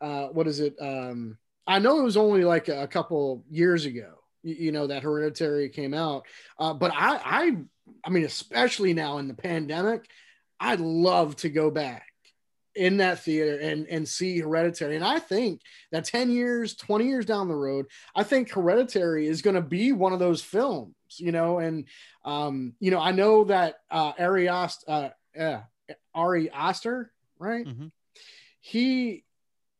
uh 0.00 0.26
what 0.26 0.48
is 0.48 0.58
it 0.60 0.74
um 0.80 1.38
i 1.66 1.78
know 1.78 2.00
it 2.00 2.02
was 2.02 2.16
only 2.16 2.44
like 2.44 2.68
a, 2.68 2.88
couple 2.88 3.44
years 3.48 3.84
ago 3.84 4.14
you, 4.42 4.54
you 4.54 4.72
know 4.72 4.88
that 4.88 5.04
hereditary 5.04 5.68
came 5.68 5.94
out 5.94 6.26
uh 6.58 6.74
but 6.74 6.90
i 6.92 7.20
i 7.24 7.56
i 8.04 8.10
mean 8.10 8.24
especially 8.24 8.92
now 8.92 9.18
in 9.18 9.28
the 9.28 9.34
pandemic 9.34 10.10
i'd 10.58 10.80
love 10.80 11.36
to 11.36 11.48
go 11.48 11.70
back 11.70 12.09
in 12.74 12.98
that 12.98 13.20
theater 13.20 13.58
and 13.58 13.86
and 13.88 14.08
see 14.08 14.38
hereditary. 14.38 14.96
And 14.96 15.04
i 15.04 15.18
think 15.18 15.60
that 15.92 16.04
10 16.04 16.30
years 16.30 16.74
20 16.76 17.06
years 17.06 17.26
down 17.26 17.48
the 17.48 17.54
road 17.54 17.86
i 18.14 18.22
think 18.22 18.50
hereditary 18.50 19.26
is 19.26 19.42
going 19.42 19.56
to 19.56 19.60
be 19.62 19.92
one 19.92 20.12
of 20.12 20.18
those 20.18 20.42
films 20.42 20.94
you 21.16 21.32
know? 21.32 21.58
And 21.58 21.86
um 22.24 22.74
you 22.78 22.90
know 22.92 23.00
i 23.00 23.10
know 23.10 23.44
that 23.44 23.76
uh 23.90 24.12
ari 24.18 24.48
Ast- 24.48 24.84
uh 24.86 25.10
yeah 25.34 25.62
ari 26.14 26.50
aster 26.50 27.12
right? 27.38 27.66
Mhm. 27.66 27.90
he 28.60 29.24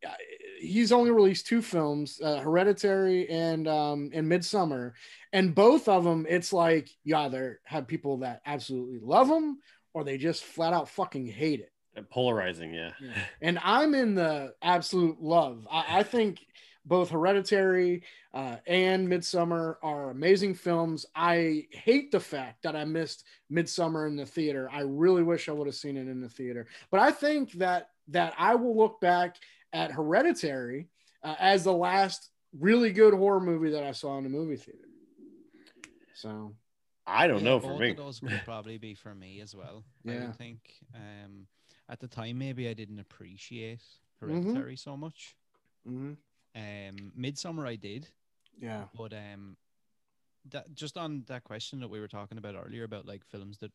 uh, 0.07 0.11
he's 0.59 0.93
only 0.93 1.11
released 1.11 1.47
two 1.47 1.61
films 1.62 2.20
uh, 2.22 2.41
hereditary 2.41 3.28
and 3.28 3.68
um 3.68 4.11
and 4.14 4.26
Midsommar. 4.26 4.93
And 5.32 5.55
both 5.55 5.88
of 5.88 6.05
them 6.05 6.26
it's 6.28 6.53
like 6.53 6.88
you 7.05 7.14
either 7.16 7.61
have 7.64 7.86
people 7.86 8.18
that 8.18 8.41
absolutely 8.47 8.99
love 9.03 9.28
them 9.28 9.59
or 9.93 10.05
they 10.05 10.16
just 10.18 10.43
flat 10.43 10.72
out 10.72 10.88
fucking 10.88 11.26
hate 11.26 11.61
it 11.61 11.70
Polarizing, 12.11 12.72
yeah. 12.72 12.93
and 13.43 13.59
I'm 13.62 13.95
in 13.95 14.14
the 14.14 14.55
absolute 14.62 15.20
love. 15.20 15.66
I, 15.70 16.01
I 16.01 16.03
think 16.03 16.47
both 16.86 17.11
Hereditary 17.11 18.03
uh, 18.32 18.57
and 18.66 19.07
Midsommar 19.09 19.76
are 19.82 20.11
amazing 20.11 20.55
films. 20.55 21.05
I 21.14 21.66
hate 21.72 22.11
the 22.11 22.20
fact 22.20 22.62
that 22.62 22.74
I 22.74 22.84
missed 22.84 23.24
Midsommar 23.53 24.09
in 24.09 24.16
the 24.16 24.24
theater. 24.24 24.68
I 24.72 24.80
really 24.80 25.22
wish 25.22 25.49
I 25.49 25.53
would 25.53 25.66
have 25.66 25.74
seen 25.76 25.97
it 25.97 26.09
in 26.09 26.20
the 26.20 26.28
theater. 26.28 26.66
But 26.91 27.01
I 27.01 27.11
think 27.11 27.53
that 27.53 27.91
that 28.09 28.34
I 28.38 28.55
will 28.55 28.76
look 28.76 29.01
back 29.01 29.36
at 29.72 29.93
Hereditary 29.93 30.88
uh, 31.22 31.36
as 31.38 31.64
the 31.64 31.72
last 31.72 32.30
really 32.59 32.93
good 32.93 33.14
horror 33.14 33.41
movie 33.41 33.70
that 33.70 33.84
I 33.84 33.93
saw 33.93 34.16
in 34.18 34.24
the 34.24 34.30
movie 34.30 34.57
theater. 34.57 34.88
So 36.14 36.55
I 37.07 37.26
don't 37.28 37.38
Yeah, 37.38 37.51
know 37.51 37.61
for 37.61 37.68
both 37.68 37.80
me. 37.80 37.91
of 37.91 37.97
those 37.97 38.22
would 38.22 38.45
probably 38.45 38.78
be 38.78 38.95
for 38.95 39.14
me 39.14 39.41
as 39.41 39.55
well. 39.55 39.84
I 40.09 40.12
Yeah. 40.12 40.26
would 40.26 40.36
think. 40.36 40.59
Um, 40.95 41.47
at 41.91 42.01
the 42.01 42.09
time, 42.09 42.38
maybe 42.38 42.68
I 42.68 42.74
didn't 42.74 43.01
appreciate 43.01 43.82
Mhm. 44.22 44.22
Hereditary 44.22 44.76
so 44.76 44.97
much. 44.97 45.36
mhm. 45.86 46.16
Um, 46.55 47.12
Midsommar, 47.18 47.66
I 47.68 47.76
did, 47.76 48.09
yeah, 48.61 48.86
but 48.95 49.12
um, 49.14 49.57
that 50.51 50.74
just 50.74 50.97
on 50.97 51.24
that 51.28 51.45
question 51.45 51.80
that 51.80 51.88
we 51.88 52.01
were 52.01 52.09
talking 52.09 52.38
about 52.38 52.57
earlier 52.57 52.84
about 52.84 53.07
like 53.07 53.24
films 53.24 53.59
that 53.59 53.72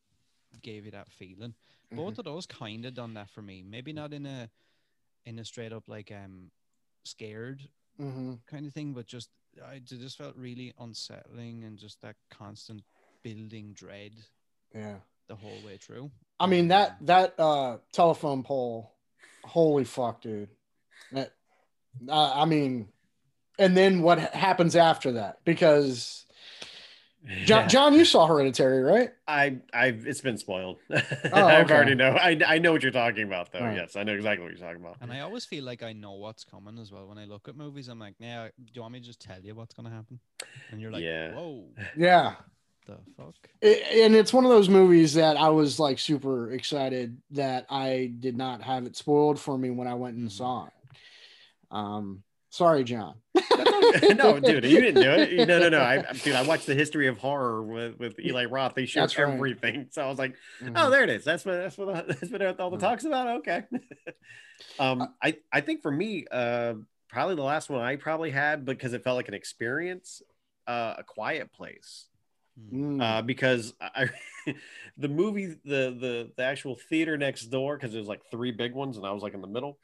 gave 0.61 0.86
you 0.86 0.91
that 0.91 1.11
feeling. 1.11 1.55
Mm-hmm. 1.91 1.97
Both 1.97 2.20
of 2.20 2.26
those 2.26 2.45
kind 2.47 2.86
of 2.86 2.93
done 2.95 3.13
that 3.16 3.30
for 3.30 3.41
me. 3.41 3.63
Maybe 3.63 3.93
not 3.93 4.13
in 4.13 4.26
a 4.26 4.49
in 5.26 5.39
a 5.39 5.45
straight 5.45 5.74
up 5.74 5.84
like 5.88 6.11
um 6.11 6.51
scared 7.05 7.70
Mhm. 7.99 8.39
kind 8.47 8.66
of 8.68 8.74
thing, 8.74 8.93
but 8.93 9.05
just 9.07 9.30
I 9.66 9.80
just 9.80 10.18
felt 10.18 10.36
really 10.36 10.74
unsettling 10.80 11.63
and 11.63 11.78
just 11.78 12.01
that 12.01 12.16
constant 12.30 12.84
building 13.24 13.74
dread 13.74 14.13
yeah. 14.74 14.99
The 15.28 15.36
whole 15.36 15.60
way 15.66 15.78
through. 15.78 16.12
I 16.40 16.48
mean 16.48 16.64
Um, 16.64 16.68
that 16.70 16.98
that 17.02 17.40
uh 17.40 17.78
telephone 17.94 18.44
pole, 18.44 18.94
holy 19.44 19.84
fuck, 19.86 20.22
dude. 20.22 20.50
That 21.12 21.32
uh, 22.10 22.34
I 22.36 22.46
mean, 22.46 22.90
and 23.58 23.76
then 23.76 24.02
what 24.02 24.20
happens 24.20 24.76
after 24.76 25.14
that? 25.14 25.40
Because 25.46 26.26
John, 27.46 27.62
Yeah. 27.64 27.68
John, 27.68 27.94
you 27.96 28.06
saw 28.06 28.28
Hereditary, 28.28 28.84
right? 28.84 29.10
I 29.28 29.58
I've 29.74 30.06
it's 30.06 30.22
been 30.22 30.38
spoiled. 30.38 30.78
I've 30.92 31.06
okay. 31.66 31.74
already 31.74 31.96
know. 31.96 32.12
I 32.12 32.40
I 32.46 32.58
know 32.60 32.72
what 32.74 32.84
you're 32.84 32.92
talking 32.92 33.24
about 33.24 33.52
though. 33.52 33.62
Right. 33.62 33.78
Yes, 33.78 33.96
I 33.96 34.04
know 34.04 34.14
exactly 34.14 34.44
what 34.44 34.52
you're 34.56 34.68
talking 34.68 34.82
about. 34.82 34.98
And 35.02 35.12
I 35.12 35.22
always 35.22 35.46
feel 35.46 35.64
like 35.64 35.82
I 35.82 35.94
know 35.94 36.14
what's 36.14 36.44
coming 36.44 36.78
as 36.78 36.92
well. 36.92 37.08
When 37.08 37.18
I 37.18 37.26
look 37.26 37.48
at 37.48 37.56
movies, 37.56 37.88
I'm 37.88 37.98
like, 37.98 38.16
yeah, 38.20 38.50
do 38.58 38.72
you 38.74 38.82
want 38.82 38.94
me 38.94 39.00
to 39.00 39.06
just 39.06 39.22
tell 39.22 39.40
you 39.42 39.56
what's 39.56 39.74
gonna 39.74 39.90
happen? 39.90 40.20
And 40.72 40.80
you're 40.82 40.92
like, 40.92 41.02
Yeah. 41.02 41.34
whoa, 41.34 41.66
Yeah. 41.98 42.36
The 42.86 42.98
fuck? 43.18 43.36
I- 43.64 44.02
and 44.04 44.16
it's 44.16 44.34
one 44.34 44.46
of 44.46 44.52
those 44.52 44.70
movies 44.70 45.14
that 45.16 45.38
I 45.38 45.50
was 45.50 45.80
like 45.80 46.00
super 46.00 46.52
excited 46.52 47.18
that 47.32 47.66
I 47.70 48.14
did 48.20 48.38
not 48.38 48.62
have 48.64 48.86
it 48.86 48.96
spoiled 48.96 49.40
for 49.40 49.58
me 49.58 49.70
when 49.70 49.88
I 49.88 49.94
went 49.96 50.18
and 50.18 50.28
Mhm. 50.30 50.32
saw 50.32 50.66
it. 50.68 50.74
Um, 51.72 52.24
sorry, 52.50 52.84
John. 52.84 53.16
no, 54.16 54.40
dude, 54.40 54.64
you 54.66 54.82
didn't 54.82 55.02
do 55.02 55.12
it. 55.12 55.48
No, 55.48 55.60
no, 55.60 55.70
no. 55.70 55.82
I, 55.82 56.04
dude, 56.24 56.36
I 56.36 56.44
watched 56.44 56.66
the 56.68 56.76
history 56.76 57.08
of 57.08 57.18
horror 57.18 57.64
with, 57.64 58.00
with 58.00 58.20
Eli 58.20 58.46
Roth. 58.50 58.76
They 58.76 58.86
showed 58.86 59.16
right. 59.18 59.34
everything, 59.34 59.88
so 59.92 60.04
I 60.04 60.08
was 60.10 60.18
like, 60.20 60.36
Mhm. 60.62 60.74
oh, 60.76 60.90
there 60.90 61.04
it 61.04 61.10
is. 61.10 61.24
That's 61.24 61.46
what 61.46 61.54
that's 61.54 61.78
what 61.78 62.08
that's 62.08 62.32
what 62.32 62.60
all 62.60 62.70
the 62.70 62.78
Mhm. 62.78 62.82
talks 62.82 63.04
about. 63.06 63.28
Okay. 63.40 63.64
um, 64.80 65.14
I 65.22 65.38
I 65.52 65.62
think 65.62 65.82
for 65.82 65.92
me, 65.92 66.26
uh, 66.32 66.76
probably 67.10 67.36
the 67.36 67.44
last 67.44 67.70
one 67.70 67.82
I 67.82 67.96
probably 67.98 68.32
had 68.32 68.64
because 68.66 68.94
it 68.94 69.04
felt 69.04 69.16
like 69.18 69.28
an 69.28 69.34
experience. 69.34 70.22
Uh, 70.68 70.96
a 70.98 71.04
Quiet 71.04 71.52
Place. 71.54 72.08
Mm. 72.58 73.01
uh, 73.01 73.22
because 73.22 73.74
I, 73.82 74.10
the 74.97 75.10
movie, 75.10 75.47
the 75.66 75.95
the 75.99 76.32
the 76.38 76.43
actual 76.43 76.76
theater 76.76 77.18
next 77.18 77.47
door, 77.47 77.76
because 77.76 77.91
there's 77.91 78.08
like 78.08 78.22
three 78.32 78.51
big 78.51 78.74
ones, 78.74 78.97
and 78.97 79.06
I 79.06 79.12
was 79.12 79.24
like 79.24 79.34
in 79.34 79.41
the 79.41 79.47
middle. 79.47 79.78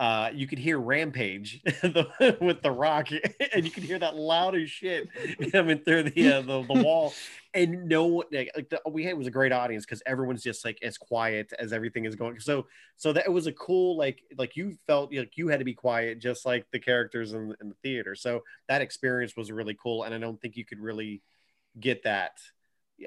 Uh, 0.00 0.30
you 0.32 0.46
could 0.46 0.58
hear 0.58 0.80
Rampage 0.80 1.60
the, 1.82 2.38
with 2.40 2.62
the 2.62 2.70
Rock, 2.70 3.08
and 3.54 3.66
you 3.66 3.70
could 3.70 3.82
hear 3.82 3.98
that 3.98 4.16
loud 4.16 4.56
as 4.56 4.70
shit 4.70 5.10
coming 5.52 5.78
through 5.80 6.04
the 6.04 6.32
uh, 6.32 6.40
the, 6.40 6.62
the 6.62 6.82
wall. 6.82 7.12
And 7.52 7.86
no 7.86 8.06
one 8.06 8.26
like, 8.32 8.50
like 8.56 8.70
the, 8.70 8.80
we 8.88 9.04
had 9.04 9.18
was 9.18 9.26
a 9.26 9.30
great 9.30 9.52
audience 9.52 9.84
because 9.84 10.02
everyone's 10.06 10.42
just 10.42 10.64
like 10.64 10.78
as 10.82 10.96
quiet 10.96 11.52
as 11.58 11.72
everything 11.74 12.06
is 12.06 12.16
going. 12.16 12.40
So 12.40 12.66
so 12.96 13.12
that 13.12 13.26
it 13.26 13.30
was 13.30 13.46
a 13.46 13.52
cool 13.52 13.98
like 13.98 14.22
like 14.38 14.56
you 14.56 14.78
felt 14.86 15.12
like 15.12 15.36
you 15.36 15.48
had 15.48 15.58
to 15.58 15.64
be 15.66 15.74
quiet 15.74 16.18
just 16.18 16.46
like 16.46 16.64
the 16.72 16.78
characters 16.78 17.34
in, 17.34 17.54
in 17.60 17.68
the 17.68 17.76
theater. 17.82 18.14
So 18.14 18.40
that 18.68 18.80
experience 18.80 19.36
was 19.36 19.52
really 19.52 19.76
cool, 19.80 20.04
and 20.04 20.14
I 20.14 20.18
don't 20.18 20.40
think 20.40 20.56
you 20.56 20.64
could 20.64 20.80
really 20.80 21.20
get 21.78 22.02
that 22.04 22.38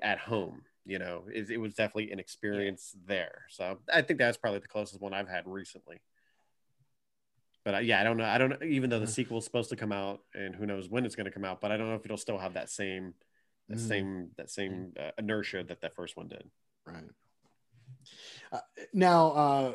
at 0.02 0.18
home 0.20 0.64
you 0.86 0.98
know 1.00 1.24
it, 1.32 1.50
it 1.50 1.58
was 1.58 1.74
definitely 1.74 2.12
an 2.12 2.20
experience 2.20 2.96
there. 3.06 3.44
So 3.50 3.78
i 3.94 4.02
think 4.02 4.20
that's 4.20 4.38
probably 4.38 4.60
the 4.60 4.68
closest 4.68 5.02
one 5.02 5.14
i've 5.14 5.30
had 5.30 5.48
recently. 5.48 6.02
But 7.66 7.76
uh, 7.76 7.80
yeah 7.80 8.00
i 8.02 8.04
don't 8.04 8.18
know 8.18 8.26
i 8.26 8.38
don't 8.38 8.50
know 8.50 8.66
even 8.66 8.90
though 8.90 9.00
the 9.00 9.08
sequel 9.08 9.38
is 9.38 9.46
supposed 9.46 9.70
to 9.70 9.76
come 9.76 9.92
out 9.92 10.22
and 10.34 10.56
who 10.56 10.66
knows 10.66 10.90
when 10.90 11.06
it's 11.06 11.16
going 11.16 11.26
to 11.26 11.32
come 11.32 11.46
out 11.46 11.62
but 11.62 11.72
i 11.72 11.78
don't 11.78 11.88
know 11.88 11.96
if 11.96 12.06
it'll 12.06 12.18
still 12.18 12.38
have 12.38 12.54
that 12.56 12.70
same 12.70 13.14
that 13.70 13.78
Mhm. 13.78 13.88
same 13.88 14.30
that 14.38 14.50
same 14.50 14.94
uh, 15.00 15.12
inertia 15.18 15.64
that 15.64 15.80
that 15.82 15.96
first 15.96 16.18
one 16.18 16.28
did. 16.28 16.50
Right. 16.86 17.10
Uh, 18.52 18.60
now, 18.94 19.32
uh, 19.32 19.74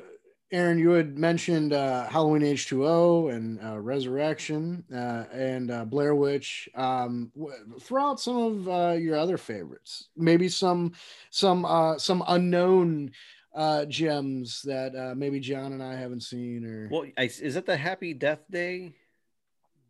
Aaron, 0.51 0.79
you 0.79 0.91
had 0.91 1.19
mentioned 1.19 1.73
uh, 1.75 2.09
Halloween 2.09 2.41
H2O 2.43 3.35
and 3.35 3.61
uh, 3.63 3.79
Resurrection 3.79 4.83
uh, 4.93 5.25
and 5.33 5.71
uh, 5.71 5.85
Blair 5.85 6.15
Witch. 6.15 6.69
Um, 6.75 7.31
w- 7.37 7.55
throw 7.81 8.11
out 8.11 8.21
some 8.21 8.37
of 8.37 8.69
uh, 8.69 8.93
your 8.99 9.17
other 9.19 9.37
favorites. 9.37 10.09
Maybe 10.17 10.49
some 10.49 10.93
some 11.31 11.65
uh, 11.67 11.99
some 11.99 12.25
unknown 12.27 13.11
uh, 13.55 13.85
gems 13.87 14.63
that 14.63 14.95
uh, 14.97 15.15
maybe 15.15 15.39
John 15.41 15.73
and 15.73 15.83
I 15.83 15.97
haven't 15.97 16.23
seen. 16.23 16.65
Or 16.65 16.89
well 16.91 17.05
I, 17.19 17.25
is 17.25 17.57
it 17.57 17.67
the 17.67 17.77
happy 17.77 18.15
death 18.15 18.41
day 18.51 18.95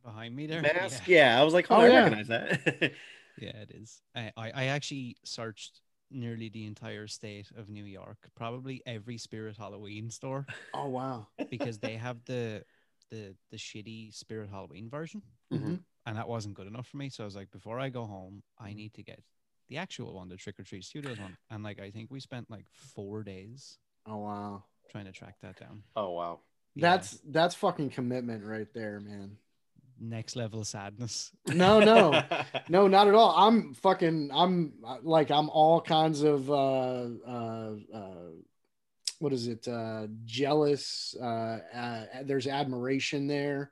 Behind 0.04 0.34
me 0.34 0.46
there. 0.46 0.62
mask 0.62 1.06
Yeah. 1.06 1.34
yeah, 1.34 1.40
i 1.40 1.44
was 1.44 1.52
like 1.52 1.66
oh, 1.70 1.76
Oh, 1.76 1.80
i 1.80 1.88
yeah. 1.88 1.98
recognize 2.04 2.28
that 2.28 2.92
Yeah, 3.40 3.50
it 3.56 3.70
is. 3.72 4.00
I, 4.16 4.32
I, 4.36 4.50
I 4.50 4.64
actually 4.66 5.16
searched 5.22 5.80
nearly 6.10 6.48
the 6.48 6.64
entire 6.66 7.06
state 7.06 7.50
of 7.56 7.68
New 7.68 7.84
York, 7.84 8.18
probably 8.34 8.82
every 8.86 9.18
Spirit 9.18 9.56
Halloween 9.56 10.10
store, 10.10 10.46
oh 10.74 10.88
wow, 10.88 11.26
because 11.50 11.78
they 11.78 11.96
have 11.96 12.24
the 12.24 12.64
the 13.10 13.34
the 13.50 13.56
shitty 13.56 14.14
Spirit 14.14 14.50
Halloween 14.50 14.88
version, 14.90 15.22
Mhm. 15.52 15.80
and 16.06 16.16
that 16.16 16.28
wasn't 16.28 16.54
good 16.54 16.66
enough 16.66 16.86
for 16.86 16.96
me. 16.98 17.08
So 17.08 17.24
I 17.24 17.26
was 17.26 17.36
like, 17.36 17.50
before 17.50 17.78
I 17.80 17.88
go 17.88 18.04
home, 18.04 18.42
I 18.58 18.72
need 18.72 18.94
to 18.94 19.02
get 19.02 19.20
the 19.68 19.76
actual 19.78 20.14
one, 20.14 20.28
the 20.28 20.36
Trick 20.36 20.58
or 20.58 20.62
Treat 20.62 20.84
Studios 20.84 21.18
one. 21.18 21.36
And 21.50 21.62
like, 21.62 21.78
I 21.80 21.90
think 21.90 22.10
we 22.10 22.20
spent 22.20 22.50
like 22.50 22.64
four 22.70 23.22
days 23.22 23.78
oh 24.06 24.16
wow. 24.18 24.64
trying 24.90 25.04
to 25.06 25.12
track 25.12 25.36
that 25.42 25.58
down. 25.60 25.82
oh 25.96 26.10
wow 26.12 26.40
Yeah, 26.74 26.90
That's 26.92 27.20
that's 27.24 27.54
fucking 27.54 27.90
commitment 27.90 28.44
right 28.44 28.72
there, 28.72 29.00
man. 29.00 29.36
Next 30.00 30.36
level 30.36 30.64
sadness. 30.64 31.32
No, 31.46 31.80
no. 31.80 32.22
No, 32.68 32.86
not 32.86 33.08
at 33.08 33.14
all. 33.14 33.34
I'm 33.36 33.72
fucking. 33.74 34.30
I'm 34.32 34.74
like 35.02 35.30
I'm 35.30 35.48
all 35.48 35.80
kinds 35.80 36.22
of 36.22 36.50
uh, 36.50 37.06
uh, 37.26 37.70
uh, 37.94 38.30
what 39.20 39.32
is 39.32 39.48
it? 39.48 39.66
Uh, 39.66 40.06
jealous. 40.24 41.14
Uh, 41.20 41.58
uh, 41.74 42.04
there's 42.24 42.46
admiration 42.46 43.26
there, 43.26 43.70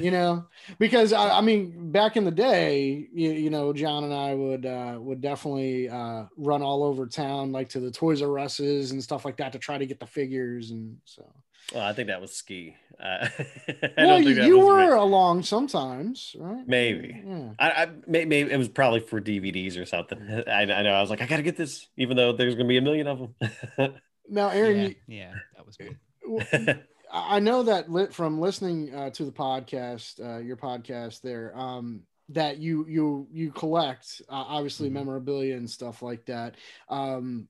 you 0.00 0.10
know, 0.10 0.46
because 0.78 1.12
I, 1.12 1.38
I 1.38 1.40
mean, 1.40 1.90
back 1.90 2.16
in 2.16 2.24
the 2.24 2.30
day, 2.30 3.08
you, 3.12 3.32
you 3.32 3.50
know, 3.50 3.72
John 3.72 4.04
and 4.04 4.14
I 4.14 4.34
would 4.34 4.66
uh, 4.66 4.96
would 5.00 5.20
definitely 5.20 5.88
uh, 5.88 6.24
run 6.36 6.62
all 6.62 6.84
over 6.84 7.06
town, 7.06 7.52
like 7.52 7.70
to 7.70 7.80
the 7.80 7.90
Toys 7.90 8.22
R 8.22 8.38
Us's 8.38 8.92
and 8.92 9.02
stuff 9.02 9.24
like 9.24 9.38
that, 9.38 9.52
to 9.52 9.58
try 9.58 9.78
to 9.78 9.86
get 9.86 10.00
the 10.00 10.06
figures, 10.06 10.70
and 10.70 10.98
so. 11.04 11.24
Well 11.72 11.84
i 11.84 11.92
think 11.92 12.08
that 12.08 12.20
was 12.20 12.32
ski 12.34 12.74
uh, 13.00 13.28
I 13.68 13.92
Well, 13.96 14.06
don't 14.06 14.22
you, 14.22 14.34
think 14.36 14.46
you 14.46 14.58
was 14.58 14.66
me. 14.68 14.72
were 14.86 14.94
along 14.94 15.42
sometimes, 15.42 16.36
right? 16.38 16.62
Maybe. 16.66 17.20
Yeah. 17.26 17.50
I, 17.58 17.70
I 17.82 17.86
may- 18.06 18.24
maybe 18.24 18.52
it 18.52 18.56
was 18.56 18.68
probably 18.68 19.00
for 19.00 19.20
DVDs 19.20 19.76
or 19.80 19.84
something. 19.84 20.20
I, 20.46 20.62
I 20.62 20.82
know. 20.82 20.92
I 20.94 21.00
was 21.00 21.10
like, 21.10 21.20
I 21.20 21.26
gotta 21.26 21.42
get 21.42 21.56
this, 21.56 21.88
even 21.96 22.16
though 22.16 22.32
there's 22.32 22.54
gonna 22.54 22.68
be 22.68 22.76
a 22.76 22.82
million 22.82 23.08
of 23.08 23.18
them. 23.18 23.94
Now, 24.28 24.48
Aaron, 24.50 24.76
yeah, 24.76 24.86
you, 24.88 24.94
yeah, 25.08 25.32
that 25.56 25.66
was 25.66 25.76
me. 25.80 26.74
I 27.12 27.40
know 27.40 27.64
that 27.64 27.90
lit 27.90 28.14
from 28.14 28.40
listening 28.40 28.94
uh, 28.94 29.10
to 29.10 29.24
the 29.24 29.32
podcast, 29.32 30.20
uh, 30.24 30.38
your 30.38 30.56
podcast 30.56 31.20
there, 31.20 31.52
um, 31.58 32.02
that 32.30 32.58
you 32.58 32.86
you 32.88 33.26
you 33.32 33.50
collect 33.50 34.22
uh, 34.28 34.34
obviously 34.48 34.88
Mhm. 34.88 34.92
memorabilia 34.94 35.56
and 35.56 35.68
stuff 35.68 36.00
like 36.00 36.26
that. 36.26 36.54
Um, 36.88 37.48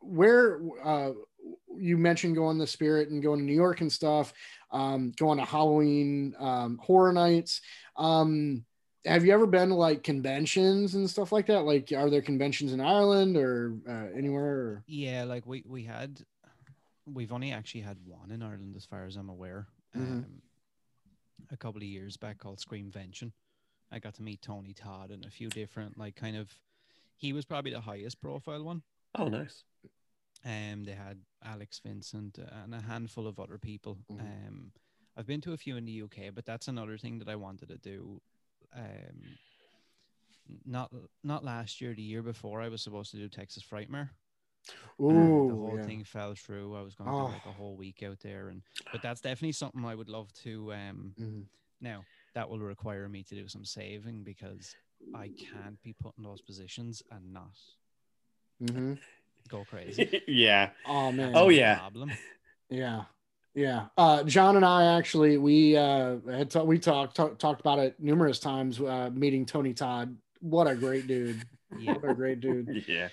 where 0.00 0.60
uh, 0.84 1.10
you 1.76 1.96
mentioned 1.98 2.36
going 2.36 2.58
to 2.58 2.66
Spirit 2.66 3.10
and 3.10 3.22
going 3.22 3.40
to 3.40 3.44
New 3.44 3.54
York 3.54 3.80
and 3.80 3.90
stuff, 3.90 4.32
um, 4.70 5.12
going 5.16 5.38
to 5.38 5.44
Halloween 5.44 6.34
um, 6.38 6.78
horror 6.78 7.12
nights. 7.12 7.60
Um, 7.96 8.64
have 9.04 9.24
you 9.24 9.32
ever 9.32 9.46
been 9.46 9.70
to 9.70 9.74
like 9.74 10.04
conventions 10.04 10.94
and 10.94 11.10
stuff 11.10 11.32
like 11.32 11.46
that? 11.46 11.62
Like, 11.62 11.92
are 11.96 12.08
there 12.08 12.22
conventions 12.22 12.72
in 12.72 12.80
Ireland 12.80 13.36
or 13.36 13.74
uh, 13.88 14.16
anywhere? 14.16 14.44
Or... 14.44 14.84
Yeah, 14.86 15.24
like 15.24 15.44
we 15.46 15.64
we 15.66 15.82
had, 15.84 16.20
we've 17.06 17.32
only 17.32 17.52
actually 17.52 17.80
had 17.80 17.98
one 18.04 18.30
in 18.30 18.42
Ireland 18.42 18.76
as 18.76 18.84
far 18.84 19.04
as 19.04 19.16
I'm 19.16 19.28
aware. 19.28 19.66
Mhm. 19.96 20.00
Um, 20.00 20.26
a 21.50 21.56
couple 21.56 21.78
of 21.78 21.86
years 21.86 22.16
back 22.16 22.38
called 22.38 22.60
Screamvention. 22.60 23.32
I 23.90 23.98
got 23.98 24.14
to 24.14 24.22
meet 24.22 24.40
Tony 24.40 24.72
Todd 24.72 25.10
and 25.10 25.24
a 25.26 25.30
few 25.30 25.48
different 25.48 25.98
like 25.98 26.16
kind 26.16 26.36
of. 26.36 26.48
He 27.16 27.32
was 27.32 27.44
probably 27.44 27.72
the 27.72 27.80
highest 27.80 28.20
profile 28.20 28.64
one. 28.64 28.82
oh, 29.16 29.28
nice. 29.28 29.64
Um, 30.44 30.84
they 30.84 30.92
had 30.92 31.20
Alex 31.44 31.78
Vincent 31.84 32.38
and 32.38 32.74
a 32.74 32.80
handful 32.80 33.26
of 33.26 33.38
other 33.38 33.58
people. 33.58 33.98
Mhm. 34.10 34.20
Um, 34.20 34.72
I've 35.16 35.26
been 35.26 35.40
to 35.42 35.52
a 35.52 35.56
few 35.56 35.76
in 35.76 35.84
the 35.84 35.92
UK, 35.92 36.30
but 36.34 36.44
that's 36.44 36.68
another 36.68 36.98
thing 36.98 37.18
that 37.18 37.28
I 37.28 37.36
wanted 37.36 37.68
to 37.68 37.76
do. 37.78 38.20
Um, 38.74 39.38
not 40.64 40.92
not 41.22 41.44
last 41.44 41.80
year, 41.80 41.94
the 41.94 42.02
year 42.02 42.22
before, 42.22 42.60
I 42.60 42.68
was 42.68 42.82
supposed 42.82 43.10
to 43.12 43.16
do 43.16 43.28
Texas 43.28 43.62
Frightmare. 43.62 44.10
Ooh, 45.00 45.46
the 45.48 45.54
whole 45.56 45.76
yeah. 45.76 45.84
thing 45.86 46.04
fell 46.04 46.34
through. 46.34 46.74
I 46.76 46.82
was 46.82 46.94
going 46.94 47.10
to 47.10 47.16
Oh. 47.16 47.26
do 47.26 47.32
like 47.32 47.46
a 47.46 47.52
whole 47.52 47.76
week 47.76 48.02
out 48.02 48.20
there, 48.20 48.48
and 48.48 48.62
but 48.90 49.02
that's 49.02 49.20
definitely 49.20 49.52
something 49.52 49.84
I 49.84 49.94
would 49.94 50.08
love 50.08 50.32
to. 50.44 50.72
Um, 50.72 51.14
Mhm. 51.18 51.46
now 51.80 52.04
that 52.34 52.48
will 52.48 52.60
require 52.60 53.08
me 53.08 53.22
to 53.24 53.34
do 53.34 53.46
some 53.48 53.64
saving 53.64 54.24
because 54.24 54.74
I 55.14 55.28
can't 55.36 55.80
be 55.82 55.92
put 55.92 56.16
in 56.16 56.24
those 56.24 56.40
positions 56.40 57.02
and 57.10 57.32
not 57.32 57.58
Mhm. 58.60 58.98
Go 59.48 59.64
crazy. 59.68 60.22
yeah. 60.28 60.70
Oh 60.86 61.12
man. 61.12 61.32
Oh, 61.34 61.46
That's 61.46 61.58
yeah. 61.58 61.78
Problem. 61.78 62.10
Yeah. 62.70 63.02
Yeah. 63.54 63.86
Uh, 63.98 64.22
John 64.24 64.56
and 64.56 64.64
I 64.64 64.96
actually 64.96 65.36
we 65.38 65.76
uh, 65.76 66.16
had 66.30 66.50
ta- 66.50 66.62
we 66.64 66.78
talked 66.78 67.14
talk, 67.16 67.38
talked 67.38 67.60
about 67.60 67.78
it 67.78 67.96
numerous 68.00 68.38
times. 68.38 68.80
Uh, 68.80 69.10
meeting 69.12 69.44
Tony 69.46 69.74
Todd. 69.74 70.16
What 70.40 70.66
a 70.66 70.74
great 70.74 71.06
dude. 71.06 71.42
Yeah. 71.78 71.92
What 71.94 72.10
a 72.10 72.14
great 72.14 72.40
dude. 72.40 72.84
Yeah. 72.88 73.08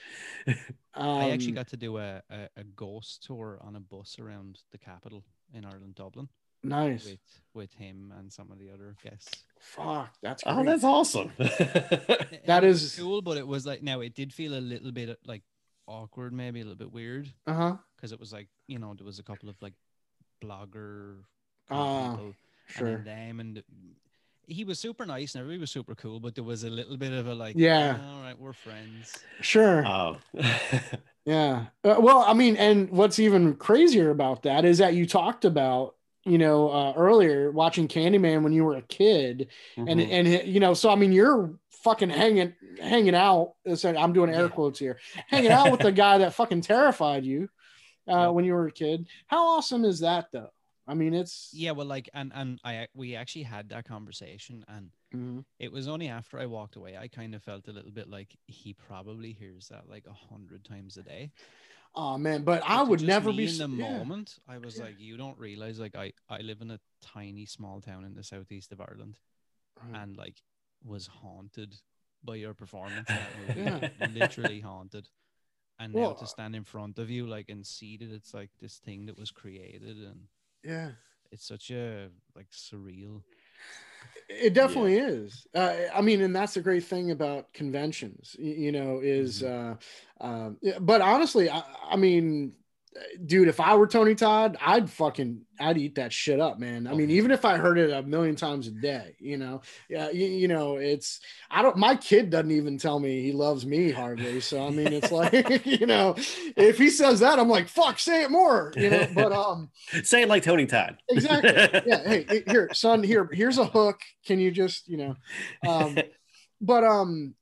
Um, 0.96 1.08
I 1.20 1.30
actually 1.32 1.52
got 1.54 1.68
to 1.70 1.78
do 1.78 1.98
a, 1.98 2.22
a, 2.30 2.50
a 2.58 2.64
ghost 2.76 3.24
tour 3.24 3.60
on 3.62 3.76
a 3.76 3.80
bus 3.80 4.18
around 4.20 4.60
the 4.72 4.78
capital 4.78 5.24
in 5.54 5.64
Ireland, 5.64 5.96
Dublin, 5.96 6.28
nice. 6.64 7.06
with 7.06 7.20
with 7.54 7.74
him 7.74 8.12
and 8.18 8.34
some 8.34 8.52
of 8.52 8.58
the 8.60 8.72
other 8.72 8.96
guests. 9.04 9.44
Fuck, 9.60 10.14
that's 10.22 10.44
Oh, 10.46 10.64
that's 10.64 10.84
awesome. 10.84 11.32
It- 11.40 12.46
That 12.48 12.64
it 12.64 12.68
was 12.68 12.82
is- 12.84 12.96
cool, 13.00 13.22
but 13.22 13.38
it 13.38 13.48
was 13.48 13.66
like 13.66 13.84
now 13.84 14.00
it 14.02 14.16
did 14.16 14.34
feel 14.34 14.56
a 14.56 14.60
little 14.60 14.92
bit 14.92 15.20
like 15.26 15.44
awkward, 15.90 16.32
maybe 16.34 16.62
a 16.62 16.64
little 16.64 16.78
bit 16.78 16.94
weird. 16.94 17.28
uh 17.48 17.54
huh. 17.54 17.76
because 17.96 18.12
it 18.12 18.20
was 18.20 18.32
like 18.32 18.48
you 18.68 18.78
know 18.80 18.94
there 18.96 19.06
was 19.06 19.20
a 19.20 19.24
couple 19.24 19.50
of 19.50 19.56
like 19.62 19.74
blogger 20.44 21.16
kind 21.68 21.82
of 21.82 21.88
Ah, 21.88 22.12
people 22.16 22.34
Sure. 22.68 22.88
and 22.88 23.06
them 23.06 23.40
and 23.40 23.64
he 24.48 24.64
was 24.64 24.80
super 24.80 25.06
nice 25.06 25.36
and 25.36 25.42
everybody 25.42 25.60
was 25.60 25.72
super 25.72 25.96
cool 25.96 26.20
but 26.20 26.34
there 26.36 26.44
was 26.44 26.64
a 26.64 26.70
little 26.70 26.98
bit 26.98 27.12
of 27.14 27.28
a 27.28 27.34
like 27.36 27.56
Yeah. 27.58 27.98
all 28.14 28.22
right 28.22 28.38
we're 28.40 28.54
friends. 28.54 29.18
Sure. 29.42 29.86
Oh. 29.86 30.18
Yeah. 31.26 31.66
Uh, 31.84 31.98
well, 32.00 32.20
I 32.26 32.34
mean, 32.34 32.56
and 32.58 32.90
what's 32.90 33.20
even 33.20 33.54
crazier 33.56 34.10
about 34.10 34.44
that 34.44 34.66
is 34.66 34.80
that 34.80 34.96
you 34.96 35.06
talked 35.06 35.46
about, 35.46 35.94
you 36.26 36.40
know, 36.40 36.70
uh, 36.72 36.94
earlier 36.96 37.52
watching 37.52 37.88
Candyman 37.88 38.42
when 38.42 38.52
you 38.52 38.64
were 38.64 38.78
a 38.78 38.82
kid, 38.82 39.48
and 39.78 40.00
Mhm. 40.00 40.10
and 40.12 40.48
you 40.48 40.60
know, 40.60 40.74
so 40.74 40.90
I 40.90 40.96
mean, 40.96 41.12
you're 41.12 41.54
fucking 41.84 42.10
hanging 42.10 42.54
hanging 42.82 43.16
out. 43.16 43.54
so 43.76 43.96
I'm 43.96 44.14
doing 44.14 44.34
air 44.34 44.50
quotes 44.50 44.80
here, 44.80 45.00
hanging 45.28 45.52
out 45.52 45.72
with 45.72 45.82
the 45.82 45.92
guy 45.92 46.20
that 46.20 46.34
fucking 46.34 46.62
terrified 46.62 47.26
you 47.26 47.50
uh, 48.08 48.30
when 48.32 48.46
you 48.46 48.54
were 48.54 48.68
a 48.68 48.72
kid. 48.72 49.08
How 49.28 49.48
awesome 49.58 49.86
is 49.86 50.00
that, 50.00 50.28
though? 50.32 50.50
I 50.88 50.96
mean, 50.96 51.14
it's 51.14 51.52
Yeah, 51.54 51.72
well, 51.72 51.86
like, 51.86 52.10
and 52.14 52.32
and 52.34 52.60
I 52.64 52.88
we 52.96 53.16
actually 53.16 53.44
had 53.44 53.70
that 53.70 53.86
conversation, 53.86 54.66
and 54.68 54.90
Mhm. 55.14 55.44
it 55.60 55.72
was 55.72 55.88
only 55.88 56.08
after 56.08 56.38
I 56.40 56.46
walked 56.46 56.76
away 56.76 56.96
I 56.96 57.08
kind 57.08 57.34
of 57.34 57.42
felt 57.44 57.68
a 57.68 57.72
little 57.72 57.92
bit 57.92 58.08
like 58.10 58.36
he 58.46 58.74
probably 58.74 59.34
hears 59.34 59.68
that 59.70 59.90
like 59.90 60.06
a 60.08 60.14
hundred 60.14 60.64
times 60.66 60.98
a 60.98 61.04
day. 61.04 61.32
Oh 61.96 62.18
man, 62.20 62.44
but 62.44 62.62
I 62.64 62.78
But 62.78 62.90
would 62.90 63.02
never 63.02 63.32
be 63.34 63.48
in 63.50 63.58
the 63.58 63.68
yeah. 63.84 63.98
moment. 63.98 64.38
I 64.48 64.60
was 64.60 64.78
Yeah. 64.78 64.86
like, 64.86 65.00
you 65.00 65.18
don't 65.18 65.38
realize 65.40 65.80
like 65.80 65.96
I 65.96 66.14
I 66.30 66.40
live 66.42 66.62
in 66.62 66.72
a 66.72 66.80
tiny 67.02 67.46
small 67.48 67.82
town 67.82 68.04
in 68.06 68.14
the 68.14 68.24
southeast 68.24 68.72
of 68.72 68.82
Ireland, 68.82 69.18
Right. 69.82 70.02
and 70.02 70.16
like 70.18 70.42
was 70.84 71.08
haunted 71.08 71.76
by 72.24 72.36
your 72.36 72.54
performance 72.54 73.08
that 73.08 73.30
movie. 73.48 73.62
Yeah. 73.62 74.08
Literally 74.14 74.60
haunted. 74.60 75.08
And 75.80 75.94
now 75.94 76.12
to 76.12 76.28
stand 76.28 76.56
in 76.56 76.66
front 76.66 77.00
of 77.00 77.10
you 77.10 77.26
like 77.26 77.48
and 77.48 77.66
see 77.66 77.96
that 77.98 78.12
it's 78.12 78.34
like 78.34 78.50
this 78.60 78.78
thing 78.78 79.06
that 79.06 79.18
was 79.18 79.32
created 79.32 79.98
and 79.98 80.20
yeah. 80.62 80.90
it's 81.32 81.48
such 81.48 81.72
a 81.72 82.10
like 82.36 82.50
surreal. 82.50 83.22
It 84.28 84.54
definitely 84.54 84.98
is. 84.98 85.48
Uh, 85.56 85.74
I 85.94 86.02
mean, 86.02 86.22
and 86.22 86.36
that's 86.36 86.54
the 86.54 86.62
great 86.62 86.84
thing 86.84 87.12
about 87.12 87.52
conventions, 87.54 88.36
you 88.38 88.72
know, 88.72 89.00
is, 89.02 89.42
uh, 89.44 89.76
um, 90.22 90.58
but 90.82 91.02
honestly, 91.02 91.50
I, 91.50 91.64
I 91.90 91.96
mean, 91.96 92.54
dude, 93.26 93.48
if 93.48 93.60
I 93.60 93.76
were 93.76 93.88
Tony 93.88 94.16
Todd, 94.16 94.58
I'd 94.62 94.90
fucking, 94.90 95.42
I'd 95.60 95.78
eat 95.78 95.96
that 95.96 96.12
shit 96.12 96.40
up, 96.40 96.60
man. 96.60 96.88
I 96.88 96.94
Oh, 96.94 96.96
mean, 96.96 97.12
even 97.12 97.32
if 97.32 97.46
I 97.46 97.58
heard 97.58 97.78
it 97.78 97.92
a 97.92 98.02
million 98.04 98.36
times 98.36 98.68
a 98.68 98.72
day, 98.72 99.16
you 99.20 99.38
know, 99.38 99.62
yeah, 99.90 100.10
you, 100.10 100.26
you 100.26 100.48
know, 100.48 100.78
it's, 100.78 101.20
I 101.50 101.62
don't, 101.62 101.78
my 101.78 101.96
kid 101.96 102.30
doesn't 102.30 102.52
even 102.52 102.78
tell 102.78 103.00
me 103.00 103.22
he 103.22 103.32
loves 103.32 103.66
me 103.66 103.92
hardly. 103.92 104.40
So, 104.42 104.66
I 104.66 104.72
mean, 104.72 104.92
it's 104.94 105.12
like, 105.12 105.34
you 105.66 105.86
know, 105.86 106.16
if 106.58 106.78
he 106.78 106.90
says 106.90 107.20
that, 107.22 107.40
I'm 107.40 107.50
like, 107.50 107.68
fuck, 107.68 108.00
say 108.00 108.24
it 108.24 108.32
more, 108.32 108.74
you 108.78 108.90
know, 108.90 109.08
but, 109.14 109.32
um, 109.32 109.70
Say 110.04 110.24
it 110.24 110.30
like 110.30 110.44
Tony 110.44 110.66
Todd. 110.66 110.98
exactly 111.10 111.68
yeah 111.86 112.04
hey 112.06 112.26
hey, 112.28 112.44
here 112.48 112.70
son 112.74 113.04
here 113.04 113.30
here's 113.32 113.58
a 113.58 113.66
hook 113.66 114.00
can 114.26 114.40
you 114.40 114.52
just 114.52 114.88
you 114.88 114.98
know 114.98 115.16
um 115.64 116.04
but 116.62 116.84
um 116.84 117.34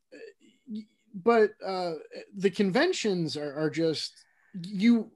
but 1.13 1.51
uh 1.65 1.93
the 2.35 2.49
conventions 2.49 3.37
are, 3.37 3.53
are 3.53 3.69
just 3.69 4.13
you 4.61 5.11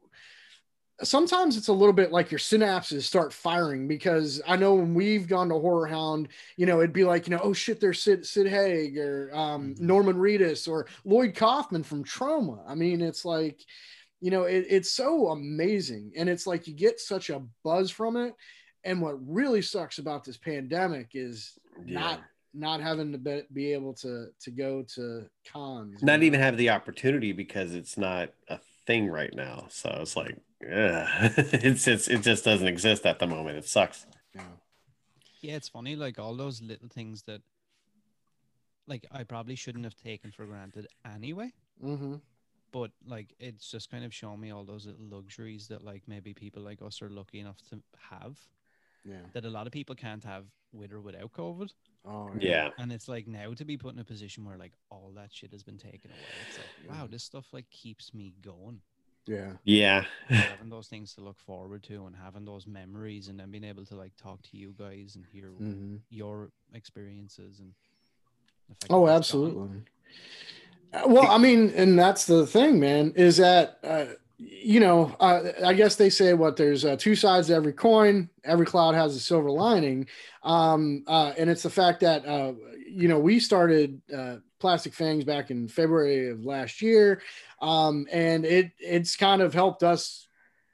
sometimes 1.04 1.58
it's 1.58 1.68
a 1.68 1.74
little 1.74 1.94
bit 1.94 2.12
like 2.12 2.32
your 2.32 2.40
synapses 2.40 3.04
start 3.04 3.34
firing 3.34 3.88
because 3.88 4.42
I 4.48 4.56
know 4.56 4.76
when 4.76 4.94
we've 4.94 5.28
gone 5.28 5.50
to 5.50 5.56
Horror 5.56 5.88
Hound, 5.88 6.30
you 6.58 6.66
know, 6.66 6.80
it'd 6.80 6.94
be 6.94 7.04
like, 7.04 7.28
you 7.28 7.36
know, 7.36 7.42
oh 7.44 7.54
shit, 7.54 7.80
there's 7.80 8.02
Sid, 8.02 8.26
Sid 8.26 8.48
Haig 8.48 8.98
or 8.98 9.30
um, 9.34 9.74
Mhm. 9.76 9.80
Norman 9.82 10.16
Reedus 10.18 10.68
or 10.68 10.88
Lloyd 11.06 11.36
Kaufman 11.36 11.84
from 11.84 12.04
Troma. 12.04 12.64
I 12.68 12.76
mean, 12.76 13.02
it's 13.02 13.26
like, 13.26 13.60
you 14.20 14.32
know, 14.32 14.44
it, 14.44 14.66
it's 14.70 14.92
so 14.92 15.30
amazing. 15.30 16.12
And 16.16 16.30
it's 16.30 16.46
like 16.46 16.68
you 16.68 16.74
get 16.74 17.00
such 17.00 17.30
a 17.30 17.42
buzz 17.64 17.90
from 17.92 18.18
it. 18.18 18.34
And 18.84 19.02
what 19.02 19.16
really 19.28 19.62
sucks 19.62 20.00
about 20.00 20.24
this 20.24 20.38
pandemic 20.38 21.12
is 21.14 21.58
not 21.86 22.22
not 22.54 22.82
having 22.82 23.14
to 23.14 23.18
be, 23.18 23.44
be 23.54 23.72
able 23.74 23.94
to 23.94 24.28
to 24.42 24.52
go 24.52 24.84
to 24.96 25.26
cons. 25.52 26.04
not 26.04 26.22
even 26.22 26.40
have 26.40 26.58
the 26.58 26.70
opportunity 26.70 27.32
because 27.32 27.74
it's 27.74 27.98
not 27.98 28.30
a 28.50 28.60
thing 28.86 29.08
right 29.08 29.34
now. 29.34 29.68
So 29.70 29.90
it's 30.02 30.16
like, 30.18 30.36
ugh. 30.64 31.08
it's 31.54 31.88
it's 31.88 32.08
it 32.08 32.22
just 32.22 32.44
doesn't 32.46 32.68
exist 32.68 33.06
at 33.06 33.20
the 33.20 33.28
moment. 33.28 33.58
It 33.58 33.66
sucks. 33.66 34.06
Yeah. 34.36 34.44
Yeah, 35.42 35.56
it's 35.56 35.70
funny, 35.70 35.96
like 35.96 36.20
all 36.20 36.36
those 36.36 36.62
little 36.62 36.88
things 36.88 37.24
that 37.24 37.42
like 38.88 39.06
I 39.12 39.24
probably 39.24 39.56
shouldn't 39.56 39.86
have 39.86 39.96
taken 39.96 40.32
for 40.32 40.46
granted 40.46 40.88
anyway. 41.06 41.52
Mm-hmm. 41.84 42.16
But 42.72 42.92
like 43.06 43.34
it's 43.40 43.70
just 43.70 43.90
kind 43.92 44.06
of 44.06 44.14
shown 44.14 44.40
me 44.40 44.52
all 44.52 44.64
those 44.64 44.86
little 44.86 45.06
luxuries 45.18 45.68
that 45.68 45.84
like 45.84 46.04
maybe 46.08 46.34
people 46.34 46.62
like 46.64 46.82
us 46.82 47.02
are 47.02 47.10
lucky 47.10 47.40
enough 47.40 47.58
to 47.70 47.82
have 48.10 48.38
Yeah. 49.04 49.26
that 49.34 49.46
a 49.46 49.50
lot 49.50 49.68
of 49.68 49.74
people 49.74 49.96
can't 49.96 50.24
have 50.24 50.46
with 50.72 50.94
or 50.94 51.02
without 51.02 51.32
COVID. 51.34 51.72
Oh 52.06 52.30
Yeah. 52.40 52.70
And 52.78 52.92
it's 52.92 53.08
like 53.10 53.28
now 53.28 53.54
to 53.54 53.66
be 53.66 53.78
put 53.78 53.94
in 53.94 54.00
a 54.00 54.06
position 54.06 54.46
where 54.46 54.58
like 54.58 54.74
all 54.90 55.12
that 55.16 55.34
shit 55.34 55.52
has 55.52 55.64
been 55.64 55.78
taken 55.78 56.12
away. 56.12 56.20
It's 56.50 56.58
like, 56.60 56.98
wow, 56.98 57.08
this 57.08 57.24
stuff 57.24 57.48
like 57.52 57.70
keeps 57.72 58.14
me 58.14 58.34
going. 58.42 58.82
Yeah. 59.28 59.54
Yeah. 59.64 60.06
having 60.30 60.70
those 60.70 60.88
things 60.88 61.14
to 61.16 61.22
look 61.22 61.40
forward 61.40 61.84
to 61.84 62.06
and 62.06 62.16
having 62.16 62.46
those 62.46 62.66
memories 62.68 63.28
and 63.28 63.40
then 63.40 63.52
being 63.52 63.64
able 63.64 63.86
to 63.86 63.96
like 63.96 64.14
talk 64.18 64.42
to 64.44 64.58
you 64.58 64.74
guys 64.78 65.16
and 65.16 65.26
hear 65.32 65.50
Mm-hmm. 65.62 65.98
your 66.10 66.50
experiences 66.74 67.60
and 67.60 67.74
Oh, 68.90 69.06
that 69.06 69.12
gone. 69.12 69.16
absolutely. 69.18 69.82
Uh, 70.94 71.04
Well, 71.08 71.28
I 71.28 71.38
mean, 71.38 71.72
and 71.76 71.98
that's 71.98 72.26
the 72.26 72.46
thing, 72.48 72.80
man, 72.80 73.14
is 73.16 73.38
that, 73.38 73.80
uh, 73.84 74.06
you 74.38 74.80
know, 74.80 75.16
uh, 75.20 75.52
I 75.64 75.74
guess 75.74 75.96
they 75.96 76.10
say 76.10 76.34
what 76.34 76.58
there's 76.58 76.84
uh, 76.84 76.96
two 76.98 77.16
sides 77.16 77.48
to 77.48 77.54
every 77.54 77.74
coin. 77.74 78.30
Every 78.44 78.66
cloud 78.66 78.96
has 78.96 79.16
a 79.16 79.20
silver 79.20 79.52
lining. 79.52 80.08
Um, 80.44 81.04
uh, 81.08 81.34
and 81.38 81.50
it's 81.50 81.64
the 81.64 81.70
fact 81.70 82.00
that, 82.02 82.26
uh, 82.26 82.54
you 82.88 83.08
know, 83.08 83.20
we 83.20 83.40
started 83.40 84.02
uh, 84.16 84.38
Plastic 84.62 84.94
Fangs 84.94 85.24
back 85.26 85.52
in 85.52 85.68
February 85.68 86.30
of 86.30 86.46
last 86.46 86.82
year. 86.82 87.22
Um, 87.62 88.08
and 88.12 88.46
it 88.46 88.72
it's 88.80 89.16
kind 89.18 89.42
of 89.42 89.54
helped 89.54 89.84
us 89.84 90.28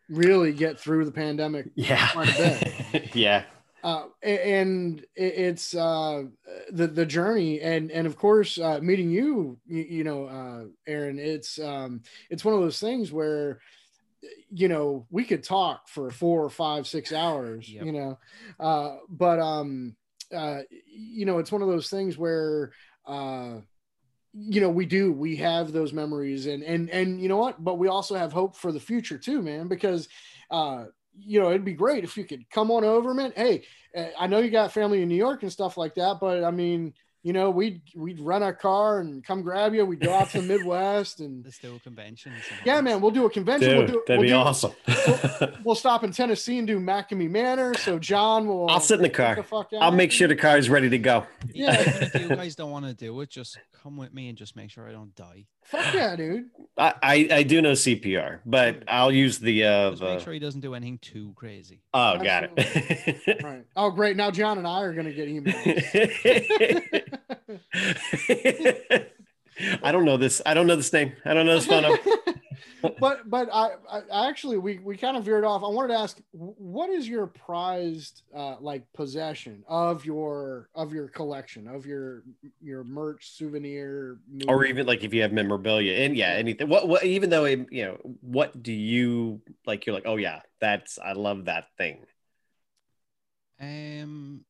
really 0.09 0.53
get 0.53 0.79
through 0.79 1.05
the 1.05 1.11
pandemic 1.11 1.67
Yeah. 1.75 2.07
quite 2.11 2.29
a 2.29 2.59
bit. 2.91 3.09
yeah. 3.15 3.43
uh, 3.83 4.03
and 4.23 5.05
it's 5.15 5.73
uh, 5.75 6.23
the 6.71 6.87
the 6.87 7.05
journey, 7.05 7.61
and 7.61 7.89
and 7.91 8.05
of 8.07 8.17
course, 8.17 8.57
uh, 8.59 8.79
meeting 8.81 9.09
you, 9.09 9.57
you, 9.65 9.83
you 9.83 10.03
know, 10.03 10.25
uh, 10.25 10.63
Aaron. 10.85 11.19
It's 11.19 11.59
um, 11.59 12.01
it's 12.29 12.43
one 12.45 12.53
of 12.55 12.61
those 12.61 12.79
things 12.79 13.11
where, 13.11 13.59
you 14.49 14.67
know, 14.67 15.05
we 15.11 15.23
could 15.23 15.43
talk 15.43 15.87
for 15.87 16.09
four 16.09 16.43
or 16.43 16.49
five, 16.49 16.87
six 16.87 17.13
hours, 17.13 17.69
Yep. 17.69 17.85
you 17.85 17.91
know, 17.91 18.17
uh, 18.59 18.97
but 19.09 19.39
um, 19.39 19.95
uh, 20.33 20.61
you 20.87 21.25
know, 21.25 21.37
it's 21.39 21.51
one 21.51 21.61
of 21.61 21.67
those 21.69 21.89
things 21.89 22.17
where. 22.17 22.71
Uh, 23.05 23.61
you 24.33 24.61
know 24.61 24.69
we 24.69 24.85
do 24.85 25.11
we 25.11 25.35
have 25.37 25.71
those 25.71 25.93
memories 25.93 26.45
and 26.45 26.63
and 26.63 26.89
and 26.89 27.21
you 27.21 27.27
know 27.29 27.37
what? 27.37 27.63
But 27.63 27.79
we 27.79 27.87
also 27.87 28.15
have 28.15 28.33
hope 28.33 28.55
for 28.55 28.71
the 28.71 28.79
future 28.79 29.17
too 29.17 29.41
man 29.41 29.67
because 29.67 30.07
uh 30.51 30.85
you 31.19 31.39
know 31.39 31.49
it'd 31.49 31.65
be 31.65 31.73
great 31.73 32.03
if 32.03 32.17
you 32.17 32.25
could 32.25 32.49
come 32.49 32.71
on 32.71 32.83
over 32.83 33.13
man. 33.13 33.33
Hey 33.35 33.63
uh, 33.95 34.07
i 34.19 34.27
know 34.27 34.39
you 34.39 34.51
got 34.51 34.71
family 34.71 35.01
in 35.01 35.09
new 35.09 35.15
york 35.15 35.43
and 35.43 35.51
stuff 35.51 35.77
like 35.77 35.95
that 35.95 36.17
but 36.21 36.43
i 36.43 36.51
mean 36.51 36.93
you 37.23 37.33
know 37.33 37.49
we'd 37.49 37.81
we'd 37.95 38.19
rent 38.19 38.43
our 38.43 38.53
car 38.53 38.99
and 38.99 39.23
come 39.23 39.41
grab 39.41 39.73
you 39.73 39.85
we'd 39.85 39.99
go 39.99 40.13
out 40.13 40.29
to 40.29 40.39
the 40.39 40.47
midwest 40.57 41.19
and 41.19 41.43
the 41.43 41.51
still 41.51 41.79
conventions 41.79 42.35
and 42.49 42.59
yeah 42.65 42.79
man 42.79 43.01
we'll 43.01 43.11
do 43.11 43.25
a 43.25 43.29
convention 43.29 43.77
we'll 43.77 43.87
do, 43.87 44.03
that'd 44.07 44.19
we'll 44.19 44.21
be 44.21 44.27
do- 44.29 44.35
awesome. 44.35 44.71
we'll 45.63 45.75
stop 45.85 46.03
in 46.03 46.11
tennessee 46.11 46.57
and 46.59 46.67
do 46.67 46.79
McKamey 46.79 47.29
Manor 47.29 47.73
so 47.75 47.97
john 47.99 48.47
will 48.47 48.69
I'll 48.69 48.79
sit 48.79 48.95
in 48.97 49.01
the 49.03 49.09
car. 49.09 49.35
the 49.35 49.43
fuck 49.43 49.69
I'll 49.73 49.83
out. 49.83 49.93
make 49.95 50.11
sure 50.11 50.27
the 50.27 50.35
car 50.35 50.57
is 50.57 50.69
ready 50.69 50.89
to 50.89 50.97
go. 50.97 51.25
Yeah. 51.53 51.75
If 51.79 52.21
you 52.21 52.29
guys 52.29 52.55
don't 52.55 52.71
want 52.71 52.85
to 52.85 52.93
do 52.93 53.19
it, 53.21 53.29
just 53.29 53.57
come 53.83 53.97
with 53.97 54.13
me 54.13 54.29
and 54.29 54.37
just 54.37 54.55
make 54.55 54.69
sure 54.69 54.87
I 54.87 54.91
don't 54.91 55.15
die. 55.15 55.45
fuck 55.63 55.93
yeah 55.93 56.15
dude 56.15 56.45
I, 56.77 56.93
I, 57.01 57.27
I 57.31 57.43
do 57.43 57.61
know 57.61 57.71
CPR, 57.71 58.39
but 58.45 58.83
I'll 58.87 59.11
use 59.11 59.39
the 59.39 59.63
uh 59.63 59.89
Just 59.91 60.01
make 60.03 60.19
sure 60.21 60.33
he 60.33 60.39
doesn't 60.39 60.61
do 60.61 60.75
anything 60.75 60.99
too 60.99 61.33
crazy. 61.35 61.81
oh 61.93 62.17
got 62.19 62.49
it. 62.55 63.39
All 63.43 63.49
right 63.49 63.65
oh 63.75 63.89
great 63.89 64.15
now 64.15 64.29
john 64.31 64.57
and 64.59 64.67
i 64.67 64.81
are 64.81 64.93
going 64.93 65.05
to 65.07 65.13
get 65.13 65.27
emails 65.27 67.16
I 69.83 69.91
don't 69.91 70.05
know 70.05 70.17
this. 70.17 70.41
I 70.45 70.53
don't 70.53 70.67
know 70.67 70.75
this 70.75 70.93
name. 70.93 71.13
I 71.25 71.33
don't 71.33 71.45
know 71.45 71.55
this 71.55 71.65
phone 71.65 71.81
number. 71.83 71.99
but 72.99 73.27
but 73.29 73.49
I, 73.51 73.71
I 73.91 74.29
actually 74.29 74.57
we 74.57 74.77
we 74.79 74.97
kind 74.97 75.17
of 75.17 75.23
veered 75.23 75.43
off. 75.43 75.63
I 75.63 75.67
wanted 75.67 75.89
to 75.89 75.99
ask, 75.99 76.19
what 76.31 76.89
is 76.91 77.07
your 77.09 77.25
prized 77.27 78.21
uh, 78.35 78.57
like 78.59 78.83
possession 78.93 79.63
of 79.67 80.05
your 80.05 80.69
of 80.75 80.93
your 80.93 81.07
collection 81.07 81.67
of 81.67 81.85
your 81.85 82.23
your 82.61 82.83
merch 82.83 83.31
souvenir 83.31 84.19
or 84.47 84.63
even 84.65 84.85
like 84.85 85.03
if 85.03 85.13
you 85.13 85.21
have 85.23 85.31
memorabilia 85.33 85.93
and 86.05 86.15
yeah 86.15 86.33
anything 86.33 86.69
what 86.69 86.87
what 86.87 87.03
even 87.03 87.29
though 87.29 87.45
it, 87.45 87.65
you 87.71 87.85
know 87.85 87.97
what 88.21 88.61
do 88.61 88.71
you 88.73 89.41
like 89.65 89.85
you're 89.85 89.95
like 89.95 90.05
oh 90.05 90.17
yeah 90.17 90.41
that's 90.61 90.99
i 90.99 91.13
love 91.13 91.45
that 91.45 91.65
thing 91.77 92.05
Um, 93.59 94.41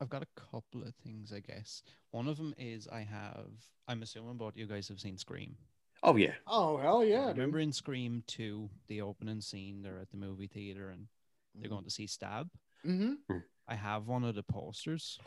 I've 0.00 0.08
got 0.10 0.22
a 0.22 0.40
couple 0.40 0.82
of 0.82 0.94
things, 1.04 1.32
I 1.32 1.40
guess. 1.40 1.82
One 2.10 2.28
of 2.28 2.36
them 2.36 2.54
is 2.58 2.86
I 2.88 3.00
have. 3.00 3.46
I'm 3.88 4.02
assuming 4.02 4.36
both 4.36 4.56
you 4.56 4.66
guys 4.66 4.88
have 4.88 5.00
seen 5.00 5.16
Scream. 5.16 5.56
oh 6.02 6.16
yeah 6.16 6.34
oh 6.46 6.76
hell 6.76 7.02
yeah! 7.04 7.28
dude. 7.28 7.36
Remember 7.38 7.58
in 7.60 7.72
Scream 7.72 8.22
2, 8.26 8.68
the 8.88 9.00
opening 9.00 9.40
scene, 9.40 9.82
they're 9.82 9.98
at 9.98 10.10
the 10.10 10.16
movie 10.18 10.46
theater 10.48 10.90
and 10.90 11.06
they're 11.54 11.62
Mm-hmm. 11.68 11.72
going 11.72 11.84
to 11.84 11.90
see 11.90 12.06
Stab. 12.06 12.50
Mhm. 12.84 13.16
I 13.66 13.74
have 13.74 14.06
one 14.06 14.24
of 14.24 14.34
the 14.34 14.42
posters 14.42 15.18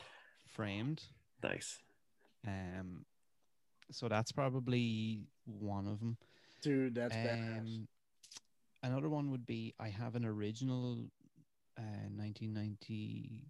framed. 0.46 1.02
nice 1.42 1.82
Um, 2.46 3.04
so 3.90 4.08
that's 4.08 4.30
probably 4.30 5.22
one 5.44 5.88
of 5.88 5.98
them. 5.98 6.16
Dude, 6.62 6.94
that's 6.94 7.14
badass. 7.16 7.58
Um, 7.58 7.88
another 8.84 9.08
one 9.08 9.32
would 9.32 9.44
be 9.46 9.74
I 9.80 9.88
have 9.88 10.14
an 10.14 10.24
original 10.24 11.10
uh, 11.76 12.06
1990 12.14 13.42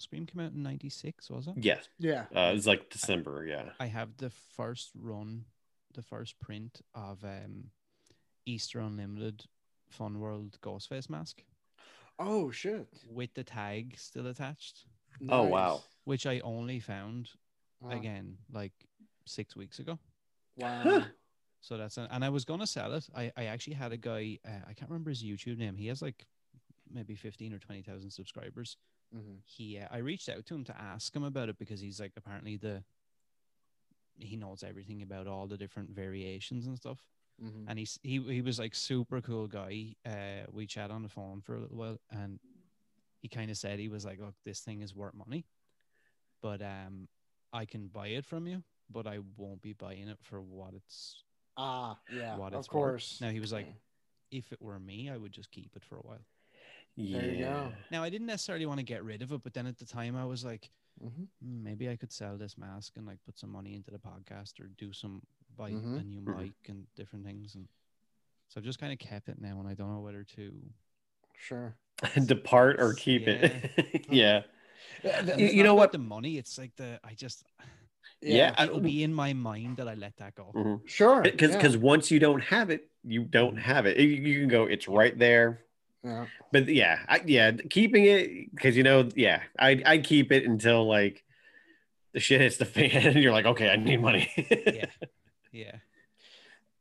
Scream 0.00 0.26
came 0.26 0.40
out 0.44 0.52
in 0.52 0.62
96, 0.62 1.30
was 1.30 1.46
it? 1.46 1.54
Yes. 1.56 1.88
Yeah. 1.98 2.24
Uh, 2.34 2.52
it's 2.54 2.66
like 2.66 2.90
December. 2.90 3.44
Yeah. 3.46 3.70
I 3.80 3.86
have 3.86 4.16
the 4.18 4.30
first 4.30 4.90
run, 4.98 5.44
the 5.94 6.02
first 6.02 6.38
print 6.40 6.80
of 6.94 7.24
um, 7.24 7.70
Easter 8.46 8.80
Unlimited 8.80 9.44
Fun 9.90 10.20
World 10.20 10.58
Ghostface 10.62 11.08
mask 11.10 11.42
Oh 12.18 12.50
shit. 12.50 12.88
with 13.10 13.32
the 13.34 13.44
tag 13.44 13.94
still 13.98 14.26
attached, 14.26 14.84
Oh, 15.28 15.44
wow. 15.44 15.82
which 16.04 16.26
I 16.26 16.40
only 16.40 16.80
found 16.80 17.30
Wow. 17.80 17.90
again 17.90 18.38
like 18.52 18.72
six 19.24 19.54
weeks 19.54 19.78
ago. 19.78 19.98
Wow. 20.56 21.04
So 21.60 21.76
that's 21.76 21.96
an, 21.96 22.06
and 22.12 22.24
I 22.24 22.28
was 22.28 22.44
gonna 22.44 22.68
sell 22.68 22.94
it. 22.94 23.08
I, 23.16 23.32
I 23.36 23.46
actually 23.46 23.74
had 23.74 23.90
a 23.90 23.96
guy. 23.96 24.38
Uh, 24.46 24.60
I 24.68 24.74
can't 24.74 24.88
remember 24.88 25.10
his 25.10 25.24
YouTube 25.24 25.58
name. 25.58 25.76
He 25.76 25.88
has 25.88 26.00
like 26.00 26.24
maybe 26.88 27.16
fifteen 27.16 27.52
or 27.52 27.58
twenty 27.58 27.82
thousand 27.82 28.10
subscribers. 28.12 28.76
Mhm. 29.14 29.42
He 29.44 29.78
uh, 29.78 29.88
I 29.90 29.98
reached 29.98 30.28
out 30.28 30.46
to 30.46 30.54
him 30.54 30.64
to 30.64 30.80
ask 30.80 31.14
him 31.14 31.24
about 31.24 31.48
it 31.48 31.58
because 31.58 31.80
he's 31.80 32.00
like 32.00 32.12
apparently 32.16 32.56
the 32.56 32.84
he 34.16 34.36
knows 34.36 34.62
everything 34.62 35.02
about 35.02 35.26
all 35.26 35.46
the 35.46 35.56
different 35.56 35.90
variations 35.90 36.66
and 36.66 36.76
stuff. 36.76 37.04
Mhm. 37.38 37.66
And 37.68 37.78
he's 37.78 37.98
he 38.02 38.20
he 38.22 38.42
was 38.42 38.58
like 38.58 38.74
super 38.74 39.20
cool 39.20 39.46
guy. 39.48 39.94
Uh, 40.04 40.46
we 40.50 40.66
chat 40.66 40.90
on 40.90 41.02
the 41.02 41.08
phone 41.08 41.40
for 41.42 41.56
a 41.56 41.60
little 41.60 41.76
while, 41.78 41.98
and 42.10 42.40
he 43.22 43.28
kind 43.28 43.50
of 43.50 43.56
said 43.58 43.78
he 43.78 43.88
was 43.88 44.04
like, 44.04 44.20
"Look, 44.20 44.36
this 44.44 44.60
thing 44.60 44.82
is 44.82 44.94
worth 44.94 45.14
money, 45.14 45.46
but 46.42 46.62
um, 46.62 47.08
I 47.52 47.66
can 47.66 47.88
buy 47.88 48.08
it 48.08 48.24
from 48.26 48.46
you, 48.46 48.64
but 48.90 49.06
I 49.06 49.20
won't 49.36 49.62
be 49.62 49.72
buying 49.74 50.08
it 50.08 50.18
for 50.22 50.42
what 50.42 50.74
it's 50.74 51.24
Ah, 51.56 52.00
yeah. 52.08 52.36
what 52.36 52.54
of 52.54 52.66
it's 52.66 52.72
worth." 52.72 52.96
course. 52.96 53.20
Now 53.20 53.30
he 53.30 53.40
was 53.40 53.52
like, 53.52 53.68
"If 54.30 54.52
it 54.52 54.60
were 54.62 54.78
me, 54.80 55.10
I 55.10 55.16
would 55.16 55.32
just 55.32 55.50
keep 55.50 55.76
it 55.76 55.84
for 55.84 55.96
a 55.98 56.02
while." 56.02 56.26
Yeah. 57.00 57.20
There 57.20 57.30
you 57.30 57.44
go. 57.44 57.72
Now 57.92 58.02
I 58.02 58.10
didn't 58.10 58.26
necessarily 58.26 58.66
want 58.66 58.78
to 58.80 58.84
get 58.84 59.04
rid 59.04 59.22
of 59.22 59.30
it, 59.32 59.42
but 59.42 59.54
then 59.54 59.66
at 59.66 59.78
the 59.78 59.84
time 59.84 60.16
I 60.16 60.24
was 60.24 60.44
like, 60.44 60.70
Mhm. 61.02 61.28
"Hmm, 61.40 61.62
maybe 61.62 61.88
I 61.88 61.94
could 61.96 62.12
sell 62.12 62.36
this 62.36 62.58
mask 62.58 62.96
and 62.96 63.06
like 63.06 63.18
put 63.24 63.38
some 63.38 63.50
money 63.50 63.74
into 63.74 63.90
the 63.92 63.98
podcast 63.98 64.58
or 64.60 64.66
do 64.76 64.92
some 64.92 65.22
buy 65.56 65.70
Mhm. 65.70 66.00
a 66.00 66.04
new 66.04 66.20
mic 66.20 66.52
and 66.68 66.86
different 66.96 67.24
things. 67.24 67.54
And 67.54 67.68
so 68.48 68.58
I've 68.58 68.64
just 68.64 68.80
kind 68.80 68.92
of 68.92 68.98
kept 68.98 69.28
it 69.28 69.40
now, 69.40 69.60
and 69.60 69.68
I 69.68 69.74
don't 69.74 69.92
know 69.92 70.00
whether 70.00 70.24
to. 70.24 70.52
Sure. 71.36 71.76
Depart 72.26 72.80
or 72.80 72.94
keep 72.94 73.28
it. 73.28 74.06
yeah. 74.10 74.42
Yeah, 75.04 75.20
You- 75.38 75.46
you 75.48 75.62
know 75.64 75.74
what? 75.74 75.92
The 75.92 75.98
money, 75.98 76.36
it's 76.38 76.56
like 76.58 76.74
the 76.76 76.98
I 77.04 77.14
just 77.14 77.44
Yeah. 78.22 78.54
I- 78.58 78.64
it'll 78.64 78.80
be 78.80 79.02
in 79.04 79.14
my 79.14 79.32
mind 79.34 79.76
that 79.76 79.86
I 79.88 79.94
let 79.94 80.16
that 80.16 80.34
go. 80.34 80.50
Mhm. 80.54 80.88
Sure. 80.88 81.22
Because 81.22 81.50
yeah. 81.52 81.56
because 81.58 81.76
once 81.76 82.10
you 82.10 82.18
don't 82.18 82.40
have 82.42 82.70
it, 82.70 82.90
you 83.04 83.24
don't 83.24 83.56
have 83.56 83.86
it. 83.86 83.98
You, 83.98 84.08
you 84.08 84.40
can 84.40 84.48
go. 84.48 84.64
It's 84.64 84.88
right 84.88 85.16
there. 85.16 85.64
Yeah. 86.04 86.26
But 86.52 86.68
yeah, 86.68 87.00
I, 87.08 87.20
yeah, 87.26 87.52
keeping 87.52 88.04
it 88.04 88.54
because 88.54 88.76
you 88.76 88.82
know, 88.82 89.08
yeah, 89.14 89.42
I 89.58 89.82
I 89.84 89.98
keep 89.98 90.32
it 90.32 90.44
until 90.44 90.86
like 90.88 91.24
the 92.14 92.20
shit 92.20 92.40
hits 92.40 92.56
the 92.56 92.64
fan, 92.64 92.90
and 92.94 93.16
you're 93.16 93.32
like, 93.32 93.46
okay, 93.46 93.68
I 93.70 93.76
need 93.76 94.00
money. 94.00 94.30
Yeah, 94.70 94.86
yeah, 95.52 95.76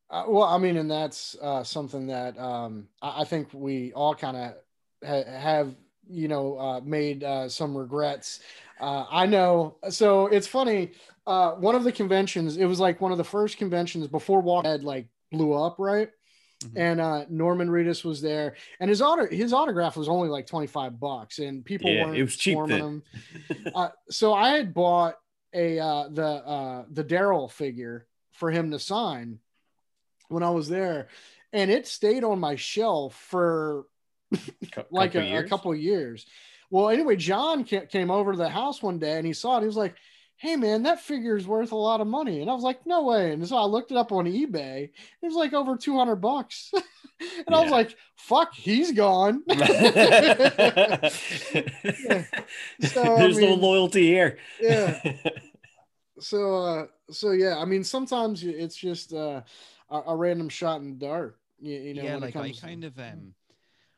Uh, 0.10 0.26
well, 0.28 0.44
I 0.48 0.58
mean, 0.58 0.78
and 0.78 0.90
that's 0.90 1.36
uh, 1.42 1.64
something 1.64 2.08
that 2.08 2.38
um, 2.40 2.88
I, 3.02 3.22
I 3.22 3.24
think 3.26 3.50
we 3.54 3.92
all 3.94 4.16
kind 4.16 4.38
of 4.38 4.54
ha- 5.06 5.30
have, 5.40 5.76
you 6.08 6.28
know, 6.30 6.58
uh, 6.58 6.80
made 6.84 7.24
uh, 7.24 7.50
some 7.50 7.76
regrets. 7.76 8.40
Uh, 8.80 9.06
I 9.10 9.26
know. 9.26 9.78
So 9.90 10.28
it's 10.28 10.48
funny. 10.48 10.92
Uh, 11.26 11.54
one 11.54 11.76
of 11.76 11.84
the 11.84 11.92
conventions, 11.92 12.56
it 12.56 12.66
was 12.66 12.80
like 12.80 13.02
one 13.02 13.12
of 13.12 13.18
the 13.18 13.24
first 13.24 13.58
conventions 13.58 14.08
before 14.08 14.40
Walk 14.42 14.64
Dead 14.64 14.84
like 14.84 15.08
blew 15.30 15.52
up, 15.54 15.76
right? 15.78 16.10
Mhm. 16.64 16.72
And 16.76 17.02
uh, 17.02 17.26
Norman 17.30 17.70
Reedus 17.70 18.04
was 18.04 18.20
there, 18.22 18.56
and 18.80 18.90
his 18.90 19.02
auto 19.02 19.28
his 19.28 19.54
autograph 19.54 19.96
was 19.96 20.10
only 20.10 20.28
like 20.28 20.48
twenty 20.48 20.68
five 20.68 21.00
bucks, 21.00 21.38
and 21.38 21.64
people 21.64 21.94
Yeah, 21.94 22.06
weren't 22.06 22.18
it 22.18 22.24
was 22.24 22.36
cheap 22.36 22.58
him. 22.58 23.04
uh, 23.76 23.90
so 24.10 24.34
I 24.34 24.50
had 24.50 24.74
bought 24.74 25.16
a 25.54 25.80
uh, 25.80 26.10
the 26.10 26.26
uh, 26.26 26.86
the 26.90 27.04
Daryl 27.04 27.52
figure 27.52 28.08
for 28.32 28.50
him 28.50 28.72
to 28.72 28.80
sign 28.80 29.40
when 30.30 30.42
I 30.42 30.50
was 30.50 30.68
there, 30.68 31.10
and 31.54 31.70
it 31.70 31.86
stayed 31.86 32.24
on 32.24 32.40
my 32.40 32.56
shelf 32.56 33.14
for 33.16 33.86
like 34.90 35.14
couple 35.14 35.22
a, 35.22 35.38
a 35.38 35.44
couple 35.44 35.72
of 35.72 35.78
years. 35.78 36.26
Well, 36.70 36.90
anyway, 36.90 37.16
John 37.16 37.64
ca- 37.64 37.86
came 37.86 38.12
over 38.12 38.32
to 38.32 38.38
the 38.38 38.50
house 38.50 38.82
one 38.82 39.00
day 39.00 39.18
and 39.18 39.26
he 39.26 39.34
saw 39.34 39.58
it. 39.58 39.62
He 39.62 39.68
was 39.68 39.78
like, 39.78 39.96
"Hey, 40.38 40.56
man, 40.56 40.84
that 40.84 41.02
figure 41.02 41.36
is 41.36 41.46
worth 41.48 41.72
a 41.72 41.76
lot 41.76 42.02
of 42.02 42.08
money." 42.08 42.42
And 42.42 42.50
I 42.50 42.54
was 42.54 42.64
like, 42.64 42.86
"No 42.86 43.04
way!" 43.04 43.32
And 43.34 43.48
so 43.48 43.58
I 43.58 43.66
looked 43.66 43.92
it 43.92 43.98
up 43.98 44.12
on 44.12 44.26
eBay. 44.26 44.84
It 44.86 45.26
was 45.26 45.36
like 45.36 45.54
over 45.54 45.76
two 45.78 45.98
hundred 45.98 46.18
bucks, 46.18 46.72
and 47.48 47.56
I 47.56 47.62
was 47.62 47.72
like, 47.72 47.96
"Fuck, 48.16 48.54
he's 48.54 48.92
gone." 48.92 49.44
So, 52.82 53.16
I 53.16 53.20
There's 53.20 53.38
no 53.40 53.54
loyalty 53.56 54.04
here. 54.08 54.38
yeah. 54.62 55.02
So, 56.20 56.56
uh, 56.56 56.86
so 57.12 57.32
yeah. 57.32 57.58
I 57.58 57.66
mean, 57.66 57.84
sometimes 57.84 58.44
it's 58.44 58.76
just 58.76 59.14
uh, 59.14 59.42
a, 59.90 60.02
a 60.08 60.16
random 60.16 60.50
shot 60.50 60.82
in 60.82 60.92
the 60.98 61.06
dark. 61.06 61.40
You, 61.60 61.76
you 61.78 61.94
know, 61.94 62.04
yeah. 62.04 62.14
when 62.16 62.24
it 62.24 62.26
Like 62.28 62.36
I 62.36 62.40
comes 62.48 62.60
to- 62.60 62.66
kind 62.66 62.84
of 62.84 63.00
um, 63.00 63.34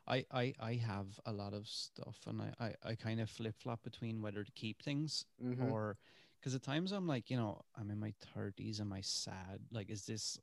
I 0.08 0.26
I 0.32 0.54
I 0.60 0.74
have 0.86 1.08
a 1.26 1.32
lot 1.32 1.54
of 1.54 1.68
stuff, 1.68 2.18
and 2.28 2.42
I 2.42 2.54
I, 2.60 2.90
I 2.92 2.96
kind 2.96 3.20
of 3.22 3.30
flip 3.30 3.56
flop 3.60 3.84
between 3.84 4.22
whether 4.22 4.44
to 4.44 4.52
keep 4.54 4.82
things 4.82 5.26
Mhm. 5.44 5.72
or 5.72 5.98
because 6.40 6.56
at 6.56 6.64
times 6.64 6.92
I'm 6.92 7.08
like, 7.08 7.30
you 7.30 7.38
know, 7.38 7.62
I'm 7.80 7.92
in 7.92 8.00
my 8.00 8.14
30s. 8.38 8.80
Am 8.80 8.94
I 8.94 9.02
sad? 9.02 9.60
Like, 9.72 9.90
is 9.90 10.06
this, 10.06 10.40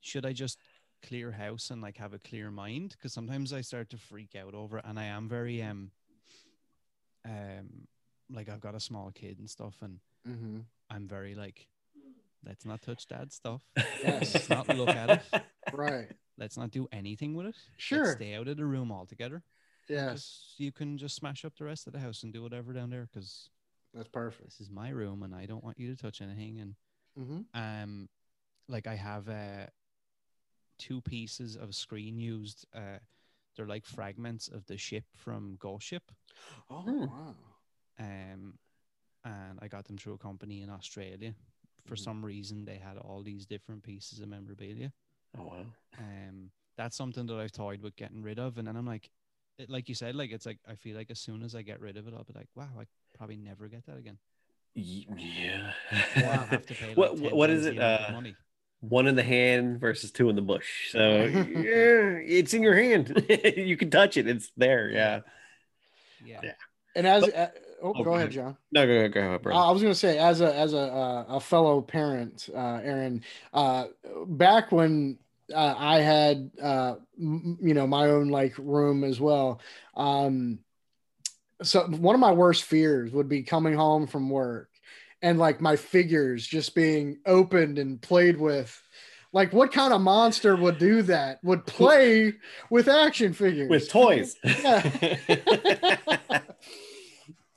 should 0.00 0.24
I 0.24 0.32
just 0.32 0.58
clear 1.02 1.32
house 1.32 1.70
and 1.70 1.82
like 1.82 1.96
have 1.96 2.14
a 2.14 2.18
clear 2.18 2.50
mind? 2.50 2.94
Because 2.96 3.12
sometimes 3.12 3.52
I 3.52 3.60
start 3.60 3.90
to 3.90 3.96
freak 3.96 4.36
out 4.36 4.54
over 4.54 4.78
it. 4.78 4.84
And 4.86 4.98
I 4.98 5.04
am 5.04 5.28
very, 5.28 5.62
um, 5.62 5.90
um, 7.24 7.88
like 8.30 8.48
I've 8.48 8.60
got 8.60 8.74
a 8.74 8.80
small 8.80 9.10
kid 9.12 9.38
and 9.38 9.50
stuff. 9.50 9.74
And 9.82 9.98
mm-hmm. 10.28 10.60
I'm 10.90 11.08
very 11.08 11.34
like, 11.34 11.66
let's 12.46 12.64
not 12.64 12.82
touch 12.82 13.08
dad's 13.08 13.34
stuff. 13.34 13.62
Yes. 14.02 14.34
Let's 14.34 14.48
not 14.48 14.68
look 14.76 14.88
at 14.90 15.10
it. 15.10 15.42
right. 15.72 16.08
Let's 16.38 16.56
not 16.56 16.70
do 16.70 16.88
anything 16.92 17.34
with 17.34 17.46
it. 17.46 17.54
Let's 17.54 17.58
Sure. 17.76 18.14
stay 18.14 18.34
out 18.34 18.48
of 18.48 18.56
the 18.56 18.64
room 18.64 18.90
altogether. 18.90 19.42
Yes, 19.88 20.12
just- 20.14 20.60
you 20.60 20.72
can 20.72 20.96
just 20.98 21.16
smash 21.16 21.44
up 21.44 21.56
the 21.56 21.64
rest 21.64 21.86
of 21.86 21.92
the 21.92 21.98
house 22.00 22.22
and 22.22 22.32
do 22.32 22.42
whatever 22.42 22.72
down 22.72 22.90
there 22.90 23.08
because 23.12 23.50
that's 23.94 24.08
perfect. 24.08 24.50
this 24.50 24.60
is 24.60 24.70
my 24.70 24.90
room 24.90 25.22
and 25.22 25.34
I 25.34 25.46
don't 25.46 25.64
want 25.64 25.78
you 25.78 25.94
to 25.94 26.00
touch 26.00 26.20
anything. 26.20 26.58
And 26.60 26.74
hmm 27.16 27.42
um 27.54 28.08
like 28.68 28.86
i 28.86 28.94
have 28.94 29.28
uh 29.28 29.66
two 30.78 31.00
pieces 31.02 31.56
of 31.56 31.74
screen 31.74 32.18
used 32.18 32.66
uh 32.74 32.98
they're 33.56 33.66
like 33.66 33.84
fragments 33.86 34.48
of 34.48 34.66
the 34.66 34.76
ship 34.76 35.04
from 35.14 35.56
ghost 35.58 35.86
ship 35.86 36.10
Oh 36.70 36.82
Hmm. 36.86 37.04
wow. 37.04 37.34
um 37.98 38.54
and 39.24 39.58
i 39.60 39.68
got 39.68 39.84
them 39.86 39.96
through 39.98 40.14
a 40.14 40.18
company 40.18 40.62
in 40.62 40.70
australia 40.70 41.34
for 41.86 41.96
Mhm. 41.96 41.96
some 41.96 42.24
reason 42.24 42.64
they 42.64 42.78
had 42.78 42.96
all 42.98 43.22
these 43.22 43.46
different 43.46 43.82
pieces 43.82 44.20
of 44.20 44.28
memorabilia 44.28 44.92
Oh 45.38 45.42
wow. 45.44 45.66
um 45.98 46.50
that's 46.76 46.96
something 46.96 47.26
that 47.26 47.36
i've 47.36 47.52
toyed 47.52 47.82
with 47.82 47.96
getting 47.96 48.22
rid 48.22 48.38
of 48.38 48.58
and 48.58 48.66
then 48.66 48.76
i'm 48.76 48.86
like 48.86 49.10
it, 49.58 49.68
like 49.70 49.88
you 49.88 49.94
said 49.94 50.14
like 50.14 50.30
it's 50.32 50.46
like 50.46 50.58
i 50.68 50.74
feel 50.74 50.96
like 50.96 51.10
as 51.10 51.20
soon 51.20 51.42
as 51.42 51.54
i 51.54 51.62
get 51.62 51.80
rid 51.80 51.96
of 51.96 52.06
it 52.06 52.14
i'll 52.14 52.24
be 52.24 52.32
like 52.34 52.48
wow 52.54 52.68
i 52.80 52.84
probably 53.16 53.36
never 53.36 53.68
get 53.68 53.84
that 53.86 53.96
again 53.96 54.18
Yeah. 54.74 55.72
I'll 56.16 56.22
have 56.46 56.66
to 56.66 56.74
pay 56.80 56.88
like 56.88 56.96
what 56.96 57.18
what 57.34 57.50
is 57.50 57.66
it? 57.66 57.76
the 57.76 57.80
amount 57.82 58.02
of 58.02 58.08
Uh, 58.08 58.12
money 58.12 58.36
one 58.80 59.06
in 59.06 59.14
the 59.14 59.22
hand 59.22 59.78
versus 59.78 60.10
two 60.10 60.28
in 60.28 60.34
the 60.34 60.42
bush. 60.42 60.90
So 60.90 60.98
yeah, 61.24 62.18
it's 62.26 62.52
in 62.52 62.62
your 62.64 62.74
hand. 62.74 63.24
you 63.56 63.76
can 63.76 63.90
touch 63.90 64.16
it. 64.16 64.26
It's 64.26 64.50
there. 64.56 64.90
Yeah. 64.90 65.20
yeah 66.24 66.40
Yeah. 66.42 66.52
And 66.96 67.06
as 67.06 67.22
But- 67.24 67.36
uh, 67.36 67.48
oh, 67.80 67.88
Oh, 67.90 67.92
go 67.92 68.04
go 68.04 68.10
ahead, 68.14 68.20
ahead. 68.28 68.32
John. 68.32 68.56
No, 68.72 68.84
go 68.86 69.02
go 69.02 69.08
go 69.08 69.20
ahead, 69.20 69.42
bro. 69.42 69.54
I 69.56 69.70
was 69.70 69.82
going 69.82 69.92
to 69.94 69.98
say, 69.98 70.18
as 70.18 70.40
a 70.40 70.52
as 70.54 70.72
a 70.74 70.78
uh, 70.80 71.24
a 71.28 71.40
fellow 71.40 71.80
parent, 71.80 72.48
uh, 72.54 72.80
Aaron, 72.82 73.22
uh, 73.54 73.84
back 74.26 74.72
when 74.72 75.18
uh, 75.54 75.74
I 75.78 76.00
had 76.00 76.50
uh, 76.60 76.94
m- 77.20 77.58
you 77.62 77.74
know 77.74 77.86
my 77.86 78.06
own 78.08 78.28
like 78.30 78.54
room 78.58 79.04
as 79.04 79.20
well. 79.20 79.60
Um, 79.96 80.58
so 81.62 81.86
one 81.86 82.14
of 82.14 82.20
my 82.20 82.32
worst 82.32 82.64
fears 82.64 83.12
would 83.12 83.28
be 83.28 83.42
coming 83.42 83.74
home 83.74 84.06
from 84.06 84.30
work 84.30 84.68
and 85.22 85.38
like 85.38 85.60
my 85.60 85.76
figures 85.76 86.46
just 86.46 86.74
being 86.74 87.18
opened 87.26 87.78
and 87.78 88.00
played 88.00 88.38
with. 88.38 88.80
Like, 89.34 89.54
what 89.54 89.72
kind 89.72 89.94
of 89.94 90.02
monster 90.02 90.56
would 90.56 90.76
do 90.76 91.00
that? 91.02 91.38
Would 91.42 91.64
play 91.64 92.34
with 92.68 92.86
action 92.86 93.32
figures 93.32 93.70
With 93.70 93.88
toys. 93.88 94.36
Yeah. 94.44 94.82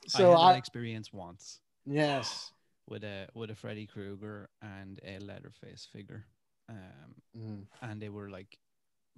so 0.06 0.32
I 0.32 0.38
had 0.38 0.38
I, 0.38 0.52
that 0.52 0.58
experience 0.58 1.12
once 1.12 1.60
yes. 1.84 2.50
with 2.88 3.04
a 3.04 3.28
with 3.34 3.50
a 3.50 3.54
Freddy 3.54 3.86
Krueger 3.86 4.48
and 4.62 4.98
a 5.04 5.18
Leatherface 5.18 5.86
figure, 5.92 6.24
um, 6.68 7.14
Mm. 7.36 7.66
and 7.82 8.00
they 8.00 8.08
were 8.08 8.30
like 8.30 8.56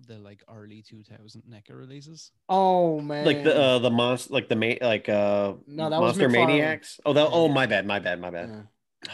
the 0.07 0.19
like 0.19 0.43
early 0.49 0.83
2000 0.83 1.43
NECA 1.51 1.77
releases. 1.77 2.31
Oh 2.49 3.01
man, 3.01 3.25
like 3.27 3.43
the 3.45 3.57
uh 3.57 3.79
the 3.79 3.91
monster 3.91 4.33
like 4.33 4.49
the 4.49 4.57
ma- 4.57 4.87
like 4.87 5.09
uh 5.09 5.55
No, 5.67 5.91
that 5.91 6.01
was 6.01 6.17
monster 6.19 6.29
McFarlane. 6.29 6.47
maniacs. 6.49 7.01
Oh 7.05 7.13
that 7.13 7.29
oh 7.33 7.49
my 7.49 7.67
bad, 7.67 7.87
my 7.87 7.99
bad, 7.99 8.21
my 8.21 8.31
bad. 8.31 8.49
Yeah. 8.49 8.63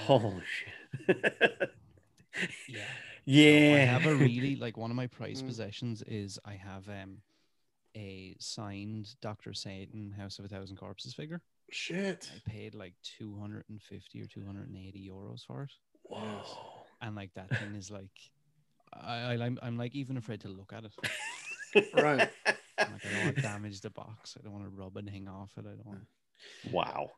Oh 0.09 0.41
shit. 0.41 1.59
Yeah. 2.69 2.83
yeah. 3.27 3.77
I 3.77 3.79
have 3.81 4.07
a 4.07 4.15
really 4.15 4.57
like 4.61 4.77
one 4.77 4.91
of 4.91 4.97
my 4.97 5.07
prized 5.07 5.45
Mm. 5.45 5.49
possessions 5.49 6.03
is 6.03 6.39
I 6.45 6.55
have 6.55 6.89
um 6.89 7.19
a 7.97 8.35
signed 8.41 9.15
Doctor 9.23 9.55
Satan 9.55 10.11
House 10.11 10.39
of 10.41 10.45
a 10.45 10.49
Thousand 10.49 10.77
Corpses 10.77 11.15
figure. 11.15 11.41
Shit. 11.71 12.29
I 12.35 12.51
paid 12.51 12.75
like 12.75 12.95
250 13.19 14.21
or 14.21 14.27
280 14.27 15.11
euros 15.11 15.47
for 15.47 15.63
it. 15.63 15.71
Whoa. 16.03 16.43
And 17.01 17.15
like 17.15 17.33
that 17.35 17.49
thing 17.57 17.75
is 17.77 17.91
like 17.91 18.11
I, 19.03 19.15
I 19.35 19.45
I'm, 19.45 19.59
I'm 19.63 19.77
like 19.79 19.95
even 19.95 20.17
afraid 20.17 20.41
to 20.43 20.49
look 20.49 20.73
at 20.73 20.85
it. 20.85 20.93
Right. 21.93 22.31
I'm 22.79 22.93
like 22.93 23.05
I 23.05 23.13
don't 23.15 23.25
want 23.25 23.37
to 23.37 23.43
damage 23.43 23.81
the 23.81 23.91
box. 23.91 24.37
I 24.39 24.45
don't 24.45 24.53
want 24.53 24.65
to 24.65 24.71
rub 24.71 24.97
anything 24.97 25.27
off 25.27 25.51
it. 25.57 25.65
I 25.67 25.71
don't 25.75 25.85
want 25.87 26.01
wow. 26.71 27.11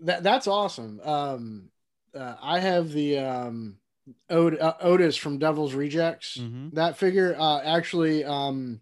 That 0.00 0.22
that's 0.22 0.46
awesome. 0.46 1.00
Um, 1.02 1.70
uh, 2.14 2.34
I 2.42 2.58
have 2.60 2.90
the 2.92 3.18
um, 3.18 3.78
Ot- 4.30 4.60
uh, 4.60 4.74
Otis 4.82 5.16
from 5.16 5.38
Devil's 5.38 5.72
Rejects. 5.72 6.36
Mhm. 6.36 6.74
That 6.74 6.98
figure 6.98 7.34
uh, 7.38 7.60
actually 7.62 8.22
um, 8.24 8.80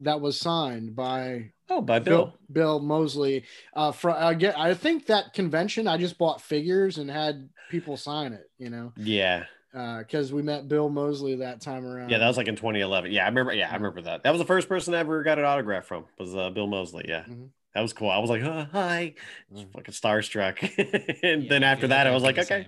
that 0.00 0.20
was 0.20 0.38
signed 0.38 0.94
by 0.94 1.50
Oh, 1.68 1.80
by 1.82 1.98
Bill 1.98 2.26
Bill. 2.26 2.34
Bill 2.52 2.78
Moseley. 2.80 3.44
Uh, 3.74 3.90
for 3.90 4.10
I 4.12 4.34
get 4.34 4.56
I 4.56 4.74
think 4.74 5.06
that 5.06 5.32
convention 5.32 5.88
I 5.88 5.96
just 5.96 6.18
bought 6.18 6.40
figures 6.40 6.98
and 6.98 7.10
had 7.10 7.48
people 7.72 7.96
sign 7.96 8.32
it. 8.32 8.48
You 8.58 8.70
know, 8.70 8.92
Yeah. 8.96 9.44
Because 9.72 10.32
we 10.32 10.42
met 10.42 10.68
Bill 10.68 10.88
Moseley 10.88 11.36
that 11.36 11.60
time 11.60 11.84
around. 11.84 12.08
Yeah, 12.10 12.18
that 12.18 12.28
was 12.28 12.36
like 12.36 12.48
in 12.48 12.56
2011. 12.56 13.12
Yeah, 13.12 13.24
I 13.24 13.28
remember. 13.28 13.52
Yeah, 13.52 13.70
I 13.70 13.74
remember 13.74 14.00
that. 14.02 14.22
That 14.22 14.30
was 14.30 14.38
the 14.40 14.46
first 14.46 14.68
person 14.68 14.94
I 14.94 14.98
ever 14.98 15.22
got 15.22 15.38
an 15.38 15.44
autograph 15.44 15.84
from. 15.86 16.04
Was 16.18 16.34
uh, 16.34 16.50
Bill 16.50 16.66
Moseley. 16.66 17.04
Yeah, 17.08 17.24
Mhm. 17.28 17.50
that 17.74 17.80
was 17.82 17.92
cool. 17.92 18.10
I 18.10 18.18
was 18.18 18.30
like, 18.30 18.42
oh, 18.42 18.66
hi, 18.72 19.14
Mhm. 19.54 19.72
fucking 19.72 19.92
starstruck. 19.94 20.62
and 21.22 21.42
Yeah, 21.44 21.48
then 21.48 21.62
after 21.62 21.88
that, 21.88 22.06
I 22.06 22.10
was 22.10 22.22
like, 22.22 22.38
okay. 22.38 22.64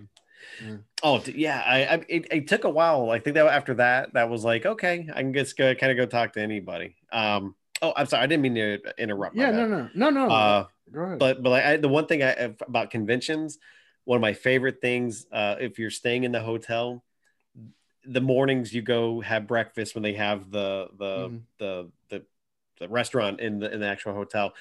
same. 0.61 0.85
Oh, 1.03 1.23
yeah. 1.33 1.63
I, 1.65 1.77
I 1.85 1.95
it, 2.09 2.27
it 2.33 2.49
took 2.49 2.65
a 2.65 2.71
while. 2.71 3.11
I 3.11 3.21
think 3.21 3.35
that 3.35 3.47
after 3.47 3.75
that, 3.75 4.15
that 4.15 4.29
was 4.29 4.45
like, 4.45 4.67
okay, 4.67 5.09
I 5.15 5.23
can 5.23 5.33
just 5.33 5.57
go 5.57 5.75
kind 5.75 5.93
of 5.93 5.97
go 5.97 6.07
talk 6.07 6.33
to 6.35 6.41
anybody. 6.43 6.97
Um. 7.13 7.55
Oh, 7.81 7.93
I'm 7.97 8.07
sorry. 8.07 8.25
I 8.25 8.27
didn't 8.27 8.43
mean 8.43 8.57
to 8.57 8.79
interrupt. 8.99 9.37
my 9.37 9.45
Yeah, 9.45 9.51
bad. 9.53 9.57
no, 9.71 9.89
no, 9.95 10.11
no, 10.11 10.11
no. 10.11 10.35
Uh, 10.35 10.65
Go 10.93 11.01
ahead. 11.03 11.19
but 11.21 11.43
but 11.45 11.51
like 11.51 11.65
I, 11.65 11.77
the 11.77 11.89
one 11.89 12.07
thing 12.07 12.25
I 12.25 12.33
about 12.67 12.91
conventions, 12.91 13.59
one 14.09 14.17
of 14.17 14.23
my 14.23 14.33
favorite 14.33 14.81
things, 14.81 15.27
uh, 15.31 15.57
if 15.61 15.79
you're 15.79 15.91
staying 15.91 16.25
in 16.25 16.33
the 16.33 16.41
hotel, 16.41 17.05
the 18.07 18.23
mornings 18.23 18.73
you 18.73 18.81
go 18.81 19.21
have 19.21 19.47
breakfast 19.47 19.95
when 19.95 20.03
they 20.03 20.15
have 20.15 20.51
the 20.51 20.89
the 20.99 21.29
Mhm. 21.29 21.41
the, 21.59 21.91
the 22.09 22.25
the 22.81 22.89
restaurant 22.89 23.39
in 23.41 23.59
the 23.59 23.71
in 23.71 23.81
the 23.81 23.87
actual 23.87 24.15
hotel, 24.15 24.55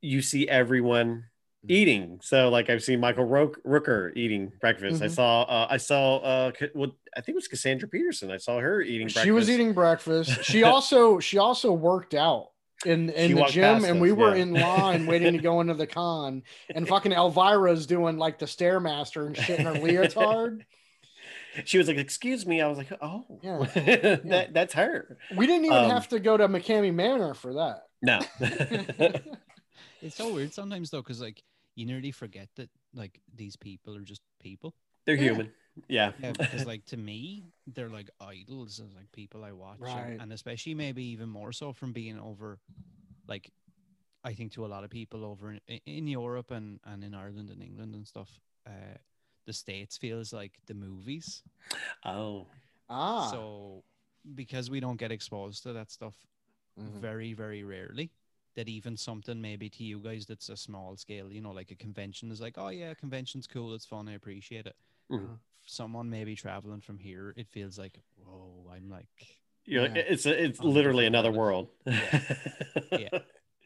you 0.00 0.20
see 0.20 0.48
everyone 0.48 1.26
Mhm. 1.64 1.70
eating. 1.70 2.20
So 2.20 2.48
like 2.48 2.68
I've 2.68 2.82
seen 2.82 2.98
Michael 2.98 3.26
Rook, 3.26 3.62
Rooker 3.64 4.10
eating 4.16 4.50
breakfast. 4.60 5.00
I 5.02 5.06
Mhm. 5.06 5.10
saw 5.14 5.42
uh, 5.42 5.66
I 5.70 5.76
saw 5.76 6.16
uh 6.16 6.50
I 6.60 7.20
think 7.20 7.28
it 7.28 7.34
was 7.36 7.46
Cassandra 7.46 7.88
Peterson. 7.88 8.32
I 8.32 8.38
saw 8.38 8.58
her 8.58 8.82
eating. 8.82 9.06
breakfast. 9.06 9.22
she 9.22 9.30
was 9.30 9.48
eating 9.48 9.72
breakfast. 9.72 10.42
She 10.42 10.64
also 10.72 11.20
she 11.20 11.38
also 11.38 11.70
worked 11.72 12.14
out 12.14 12.50
in 12.86 13.10
in 13.10 13.28
She 13.28 13.34
the 13.34 13.44
gym, 13.46 13.84
and 13.84 13.96
us, 13.96 14.00
we 14.00 14.12
were 14.12 14.34
yeah. 14.34 14.42
in 14.42 14.52
line 14.54 15.06
waiting 15.06 15.32
to 15.34 15.38
go 15.38 15.60
into 15.60 15.74
the 15.74 15.86
con. 15.98 16.42
And 16.74 16.88
fucking 16.88 17.12
Elvira's 17.12 17.86
doing 17.86 18.16
like 18.16 18.38
the 18.38 18.46
stairmaster 18.46 19.26
and 19.26 19.36
shit 19.36 19.60
in 19.60 19.66
her 19.66 19.74
leotard. 19.74 20.64
She 21.64 21.78
was 21.78 21.88
like, 21.88 21.96
"Excuse 21.96 22.46
me." 22.46 22.60
I 22.60 22.68
was 22.68 22.78
like, 22.78 22.92
"Oh, 23.02 23.24
Yeah. 23.42 23.58
that 24.24 24.50
that's 24.54 24.72
her." 24.74 25.18
We 25.34 25.48
didn't 25.48 25.64
even 25.64 25.76
Um, 25.78 25.90
have 25.90 26.06
to 26.10 26.20
go 26.20 26.36
to 26.36 26.46
McKamey 26.46 26.94
Manor 26.94 27.34
for 27.34 27.54
that. 27.54 27.82
No. 28.00 28.20
It's 30.00 30.14
so 30.16 30.32
weird 30.32 30.54
sometimes 30.54 30.90
though, 30.90 31.02
because 31.02 31.20
like 31.20 31.42
you 31.74 31.86
nearly 31.86 32.12
forget 32.12 32.48
that 32.54 32.70
like 32.94 33.20
these 33.34 33.56
people 33.56 33.96
are 33.96 34.02
just 34.02 34.22
people. 34.40 34.74
They're 35.10 35.24
Yeah. 35.24 35.32
human. 35.32 35.52
Yeah. 35.88 36.12
Yeah, 36.20 36.32
because 36.32 36.66
like 36.66 36.84
to 36.86 36.96
me, 36.96 37.44
they're 37.66 37.88
like 37.88 38.10
idols 38.20 38.78
and 38.78 38.94
like 38.94 39.10
people 39.12 39.42
I 39.44 39.52
watch, 39.52 39.78
and- 39.80 39.80
Right. 40.10 40.20
and 40.20 40.32
especially 40.32 40.74
maybe 40.74 41.02
even 41.04 41.28
more 41.28 41.52
so 41.52 41.72
from 41.72 41.92
being 41.92 42.18
over, 42.18 42.58
like, 43.26 43.50
I 44.22 44.34
think 44.34 44.52
to 44.52 44.64
a 44.66 44.68
lot 44.68 44.84
of 44.84 44.90
people 44.90 45.24
over 45.24 45.52
in, 45.52 45.80
in 45.86 46.06
Europe 46.06 46.50
and 46.50 46.78
and 46.84 47.02
in 47.02 47.14
Ireland 47.14 47.50
and 47.50 47.62
England 47.62 47.94
and 47.94 48.06
stuff, 48.06 48.40
uh, 48.66 48.98
the 49.46 49.52
states 49.52 49.96
feels 49.96 50.32
like 50.32 50.58
the 50.66 50.74
movies. 50.74 51.42
Oh. 52.04 52.46
Ah, 52.88 53.30
So 53.30 53.84
because 54.34 54.70
we 54.70 54.80
don't 54.80 54.98
get 54.98 55.10
exposed 55.10 55.62
to 55.62 55.72
that 55.72 55.90
stuff 55.90 56.14
Mhm. 56.78 57.00
very 57.00 57.32
very 57.32 57.64
rarely. 57.64 58.10
That 58.56 58.68
even 58.68 58.96
something 58.96 59.40
maybe 59.40 59.70
to 59.70 59.84
you 59.84 60.00
guys 60.00 60.26
that's 60.26 60.48
a 60.50 60.56
small 60.56 60.96
scale, 60.96 61.32
you 61.32 61.40
know, 61.40 61.52
like 61.52 61.70
a 61.70 61.76
convention 61.76 62.30
is 62.30 62.40
like, 62.40 62.58
oh 62.58 62.68
yeah, 62.70 62.94
convention's 62.94 63.46
cool, 63.46 63.74
it's 63.74 63.86
fun, 63.86 64.08
I 64.08 64.12
appreciate 64.14 64.66
it. 64.66 64.76
Mhm. 65.10 65.38
Someone 65.66 66.10
maybe 66.10 66.34
traveling 66.34 66.80
from 66.80 66.98
here, 66.98 67.32
it 67.36 67.48
feels 67.48 67.78
like, 67.78 68.00
whoa, 68.16 68.70
I'm 68.74 68.88
like, 68.90 69.06
You're, 69.66 69.84
Yeah. 69.86 69.94
It's 70.08 70.26
it's 70.26 70.58
On 70.60 70.66
a 70.66 70.68
literally 70.68 71.06
another 71.06 71.30
world. 71.30 71.68
yeah, 71.86 73.08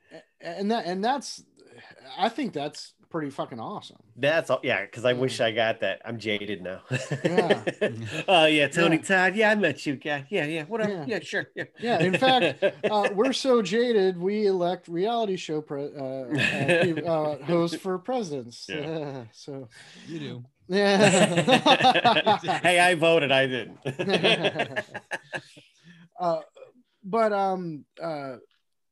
and 0.40 0.70
that 0.70 0.86
and 0.86 1.02
that's 1.04 1.42
I 2.18 2.28
think 2.28 2.52
that's 2.52 2.92
pretty 3.10 3.30
fucking 3.30 3.60
awesome. 3.60 3.96
That's 4.16 4.50
all. 4.50 4.58
Yeah, 4.62 4.84
because 4.84 5.04
I 5.04 5.12
Yeah. 5.12 5.18
wish 5.20 5.40
I 5.40 5.52
got 5.52 5.80
that. 5.80 6.02
I'm 6.04 6.18
jaded 6.18 6.62
now. 6.62 6.80
Yeah. 7.24 7.62
Oh 8.28 8.46
yeah, 8.46 8.68
Tony 8.68 8.96
Yeah. 8.96 9.02
Todd. 9.02 9.36
Yeah, 9.36 9.50
I 9.50 9.54
met 9.54 9.86
you. 9.86 9.98
Yeah, 10.02 10.22
yeah, 10.28 10.44
yeah. 10.46 10.64
Whatever. 10.64 10.92
Yeah. 10.92 11.04
Yeah, 11.06 11.20
sure. 11.20 11.46
Yeah. 11.54 11.64
Yeah, 11.80 12.00
in 12.00 12.18
fact, 12.18 12.62
Uh, 12.90 13.08
we're 13.14 13.32
so 13.32 13.62
jaded, 13.62 14.18
we 14.18 14.46
elect 14.46 14.88
reality 14.88 15.36
show 15.36 15.60
pre- 15.62 15.94
uh, 15.96 16.04
uh, 16.04 16.26
pe- 16.34 17.02
uh, 17.04 17.36
hosts 17.44 17.76
for 17.80 17.98
presidents. 17.98 18.66
Yeah. 18.68 18.80
Uh, 18.80 19.24
so 19.32 19.68
you 20.08 20.18
do. 20.18 20.44
Yeah. 20.68 22.36
hey, 22.62 22.80
I 22.80 22.94
voted. 22.94 23.30
I 23.32 23.46
didn't. 23.46 23.78
uh, 26.20 26.40
but 27.04 27.32
um, 27.32 27.84
uh, 28.02 28.36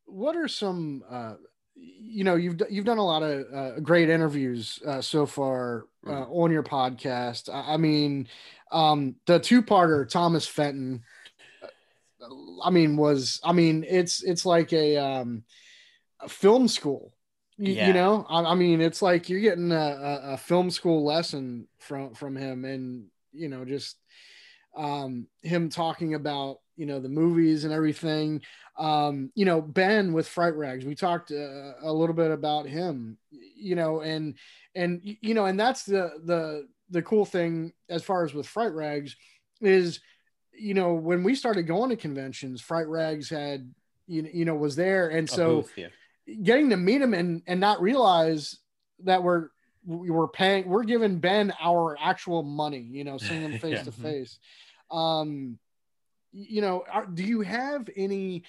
what 0.06 0.36
are 0.36 0.48
some 0.48 1.02
uh, 1.10 1.34
you 1.74 2.24
know 2.24 2.34
you've 2.36 2.60
you've 2.70 2.84
done 2.84 2.98
a 2.98 3.04
lot 3.04 3.22
of 3.22 3.46
uh, 3.54 3.80
great 3.80 4.10
interviews 4.10 4.78
uh, 4.86 5.00
so 5.00 5.26
far 5.26 5.86
uh, 6.06 6.24
on 6.24 6.50
your 6.50 6.62
podcast. 6.62 7.48
I, 7.52 7.74
I 7.74 7.76
mean, 7.76 8.28
um, 8.70 9.16
the 9.26 9.38
two 9.38 9.62
parter 9.62 10.08
Thomas 10.08 10.46
Fenton. 10.46 11.02
uh, 11.62 11.66
I 12.62 12.70
mean, 12.70 12.96
was 12.96 13.40
I 13.42 13.52
mean 13.52 13.84
it's 13.88 14.22
it's 14.22 14.44
like 14.44 14.72
a 14.72 14.98
um, 14.98 15.44
a 16.20 16.28
film 16.28 16.68
school. 16.68 17.11
You, 17.58 17.74
Yeah. 17.74 17.88
you 17.88 17.92
know, 17.92 18.26
I, 18.28 18.42
I 18.42 18.54
mean, 18.54 18.80
it's 18.80 19.02
like 19.02 19.28
you're 19.28 19.40
getting 19.40 19.72
a, 19.72 19.74
a, 19.74 20.32
a 20.32 20.36
film 20.36 20.70
school 20.70 21.04
lesson 21.04 21.68
from 21.78 22.14
from 22.14 22.36
him, 22.36 22.64
and 22.64 23.06
you 23.32 23.48
know, 23.48 23.64
just 23.64 23.96
um, 24.76 25.26
him 25.42 25.68
talking 25.68 26.14
about 26.14 26.58
you 26.76 26.86
know 26.86 27.00
the 27.00 27.08
movies 27.08 27.64
and 27.64 27.72
everything. 27.72 28.42
Um, 28.78 29.30
you 29.34 29.44
know, 29.44 29.60
Ben 29.60 30.12
with 30.14 30.26
Fright 30.26 30.56
Rags, 30.56 30.84
we 30.84 30.94
talked 30.94 31.30
uh, 31.30 31.72
a 31.82 31.92
little 31.92 32.14
bit 32.14 32.30
about 32.30 32.66
him. 32.66 33.18
You 33.30 33.76
know, 33.76 34.00
and 34.00 34.34
and 34.74 35.00
you 35.02 35.34
know, 35.34 35.44
and 35.44 35.60
that's 35.60 35.84
the 35.84 36.10
the 36.24 36.66
the 36.90 37.02
cool 37.02 37.24
thing 37.24 37.72
as 37.88 38.02
far 38.02 38.24
as 38.24 38.34
with 38.34 38.46
Fright 38.46 38.72
Rags 38.74 39.16
is, 39.60 40.00
you 40.52 40.74
know, 40.74 40.94
when 40.94 41.22
we 41.22 41.34
started 41.34 41.66
going 41.66 41.90
to 41.90 41.96
conventions, 41.96 42.60
Fright 42.60 42.88
Rags 42.88 43.28
had 43.28 43.72
you 44.06 44.28
you 44.32 44.44
know 44.44 44.54
was 44.54 44.74
there, 44.74 45.08
and 45.08 45.28
A 45.28 45.32
so 45.32 45.56
booth, 45.56 45.72
yeah. 45.76 45.88
Getting 46.42 46.70
to 46.70 46.76
meet 46.76 47.02
him 47.02 47.14
and 47.14 47.42
and 47.46 47.60
not 47.60 47.80
realize 47.82 48.58
that 49.04 49.22
we're 49.22 49.48
we 49.84 50.10
were 50.10 50.28
paying 50.28 50.68
we're 50.68 50.84
giving 50.84 51.18
ben 51.18 51.52
our 51.60 51.96
actual 52.00 52.42
money 52.42 52.78
you 52.90 53.04
know 53.04 53.18
seeing 53.18 53.42
him 53.42 53.52
face 53.60 53.78
Yeah. 53.78 53.82
to 53.84 53.90
Mhm. 53.90 54.02
face 54.02 54.38
um 54.90 55.58
you 56.32 56.60
know 56.62 56.84
are, 56.90 57.06
do 57.06 57.24
you 57.24 57.40
have 57.42 57.88
any 57.96 58.44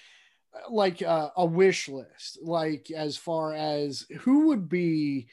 uh, 0.54 0.72
like 0.72 1.02
uh, 1.02 1.30
a 1.36 1.46
wish 1.46 1.90
list 1.90 2.38
like 2.42 2.92
as 2.92 3.18
far 3.18 3.54
as 3.54 4.06
who 4.22 4.48
would 4.50 4.70
be 4.70 5.28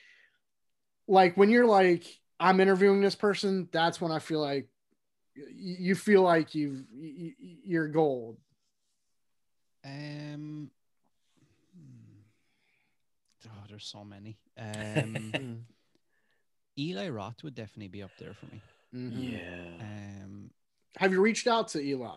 like 1.06 1.36
when 1.36 1.50
you're 1.50 1.66
like 1.66 2.04
i'm 2.40 2.60
interviewing 2.60 3.00
this 3.02 3.14
person 3.14 3.68
that's 3.72 4.00
when 4.00 4.10
i 4.10 4.18
feel 4.18 4.40
like 4.40 4.68
you 5.54 5.94
feel 5.94 6.22
like 6.22 6.54
you've 6.54 6.82
y- 6.92 7.34
y- 7.40 7.56
you're 7.64 7.88
gold 7.88 8.38
Um, 9.84 10.70
there's 13.70 13.86
so 13.86 14.04
many. 14.04 14.36
Um, 14.58 15.66
Eli 16.78 17.08
Roth 17.08 17.42
would 17.42 17.54
definitely 17.54 17.88
be 17.88 18.02
up 18.02 18.12
there 18.18 18.34
for 18.34 18.46
me. 18.46 18.62
Mhm. 18.94 19.32
Yeah. 19.32 20.22
Um, 20.24 20.50
have 20.96 21.12
you 21.12 21.20
reached 21.20 21.46
out 21.46 21.68
to 21.68 21.80
eli 21.80 22.16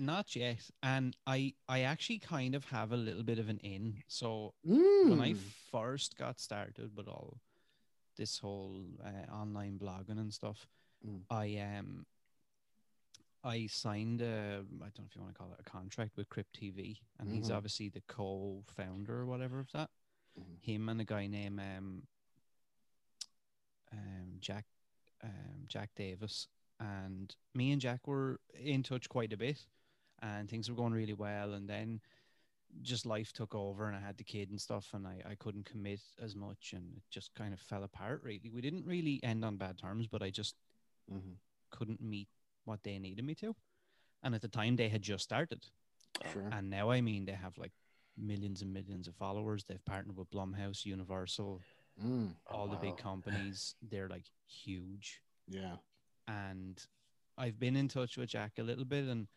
not 0.00 0.36
yet, 0.36 0.70
and 0.82 1.16
I 1.26 1.54
I 1.68 1.80
actually 1.80 2.20
kind 2.20 2.54
of 2.54 2.64
have 2.66 2.92
a 2.92 2.96
little 2.96 3.24
bit 3.24 3.38
of 3.40 3.48
an 3.48 3.58
in. 3.58 4.02
So 4.06 4.54
when 4.62 5.20
I 5.20 5.32
Mm. 5.32 5.40
first 5.72 6.16
got 6.16 6.38
started 6.40 6.96
with 6.96 7.08
all 7.08 7.40
this 8.16 8.38
whole 8.38 8.84
uh, 9.04 9.32
online 9.32 9.76
blogging 9.78 10.18
and 10.20 10.32
stuff, 10.32 10.68
Mm. 11.04 11.22
I 11.30 11.56
um 11.78 12.06
I 13.42 13.66
signed 13.66 14.20
a 14.20 14.64
I 14.80 14.88
don't 14.90 14.98
know 14.98 15.04
if 15.08 15.16
you 15.16 15.22
want 15.22 15.34
to 15.34 15.38
call 15.38 15.52
it 15.52 15.60
a 15.66 15.70
contract 15.70 16.16
with 16.16 16.28
Crypt 16.28 16.54
TV, 16.60 17.00
and 17.18 17.32
he's 17.32 17.48
Mhm. 17.48 17.54
obviously 17.56 17.88
the 17.88 18.02
co-founder 18.02 19.14
or 19.20 19.26
whatever 19.26 19.58
of 19.60 19.70
that. 19.72 19.90
Mhm. 20.38 20.58
Him 20.60 20.88
and 20.88 21.00
a 21.00 21.04
guy 21.04 21.26
named 21.26 21.60
um, 21.60 22.02
um 23.92 24.38
Jack 24.40 24.64
um, 25.24 25.64
Jack 25.66 25.90
Davis, 25.96 26.46
and 26.80 27.34
me 27.54 27.72
and 27.72 27.80
Jack 27.80 28.06
were 28.06 28.40
in 28.54 28.82
touch 28.82 29.08
quite 29.08 29.32
a 29.32 29.36
bit, 29.36 29.66
and 30.22 30.48
things 30.48 30.68
were 30.70 30.76
going 30.76 30.92
really 30.92 31.14
well. 31.14 31.54
And 31.54 31.68
then 31.68 32.00
just 32.82 33.06
life 33.06 33.32
took 33.32 33.54
over, 33.54 33.86
and 33.86 33.96
I 33.96 34.00
had 34.00 34.16
the 34.18 34.24
kid 34.24 34.50
and 34.50 34.60
stuff, 34.60 34.88
and 34.92 35.06
I, 35.06 35.22
I 35.28 35.34
couldn't 35.34 35.64
commit 35.66 36.00
as 36.22 36.36
much, 36.36 36.72
and 36.74 36.96
it 36.96 37.02
just 37.10 37.34
kind 37.34 37.52
of 37.52 37.60
fell 37.60 37.82
apart. 37.82 38.22
Really, 38.22 38.50
we 38.54 38.60
didn't 38.60 38.86
really 38.86 39.20
end 39.22 39.44
on 39.44 39.56
bad 39.56 39.78
terms, 39.78 40.06
but 40.06 40.22
I 40.22 40.30
just 40.30 40.54
Mhm. 41.10 41.36
couldn't 41.70 42.00
meet 42.00 42.28
what 42.64 42.82
they 42.84 42.98
needed 42.98 43.24
me 43.24 43.34
to. 43.36 43.56
And 44.22 44.34
at 44.34 44.42
the 44.42 44.48
time, 44.48 44.76
they 44.76 44.88
had 44.88 45.02
just 45.02 45.24
started, 45.24 45.66
Sure. 46.32 46.48
and 46.52 46.70
now 46.70 46.90
I 46.90 47.00
mean 47.00 47.24
they 47.24 47.32
have 47.32 47.56
like 47.58 47.72
millions 48.18 48.62
and 48.62 48.72
millions 48.72 49.08
of 49.08 49.14
followers. 49.16 49.64
They've 49.64 49.84
partnered 49.84 50.16
with 50.16 50.30
Blumhouse, 50.30 50.84
Universal, 50.84 51.62
Mm, 52.02 52.34
all 52.50 52.68
the 52.68 52.76
wow. 52.76 52.82
big 52.82 52.96
companies. 52.96 53.74
They're 53.82 54.08
like 54.08 54.26
huge 54.46 55.22
yeah. 55.48 55.76
and 56.26 56.84
I've 57.36 57.58
been 57.58 57.76
in 57.76 57.88
touch 57.88 58.16
with 58.16 58.30
Jack 58.30 58.58
a 58.58 58.62
little 58.62 58.84
bit, 58.84 59.04
and 59.06 59.28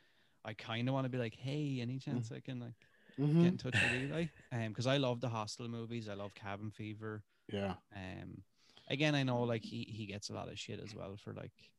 I 0.44 0.54
kind 0.54 0.88
of 0.88 0.94
want 0.94 1.06
to 1.06 1.10
be 1.10 1.18
like, 1.18 1.36
hey, 1.36 1.80
any 1.82 2.00
chance 2.00 2.32
I 2.32 2.40
can 2.40 2.60
like 2.60 2.76
Mhm. 3.20 3.42
get 3.42 3.52
in 3.52 3.58
touch 3.58 3.82
with 3.82 3.94
Eli? 3.94 4.28
Um, 4.52 4.70
because 4.70 4.88
I 4.88 4.98
love 4.98 5.22
the 5.22 5.30
Hostel 5.30 5.68
movies, 5.68 6.10
I 6.10 6.16
love 6.16 6.34
Cabin 6.34 6.72
Fever. 6.72 7.24
Yeah. 7.52 7.76
Um, 7.96 8.44
again, 8.88 9.16
I 9.16 9.24
know 9.24 9.42
like 9.44 9.64
he 9.64 9.84
he 9.84 10.06
gets 10.06 10.30
a 10.30 10.34
lot 10.34 10.50
of 10.50 10.58
shit 10.60 10.80
as 10.80 10.96
well 10.96 11.16
for 11.18 11.34
like 11.34 11.72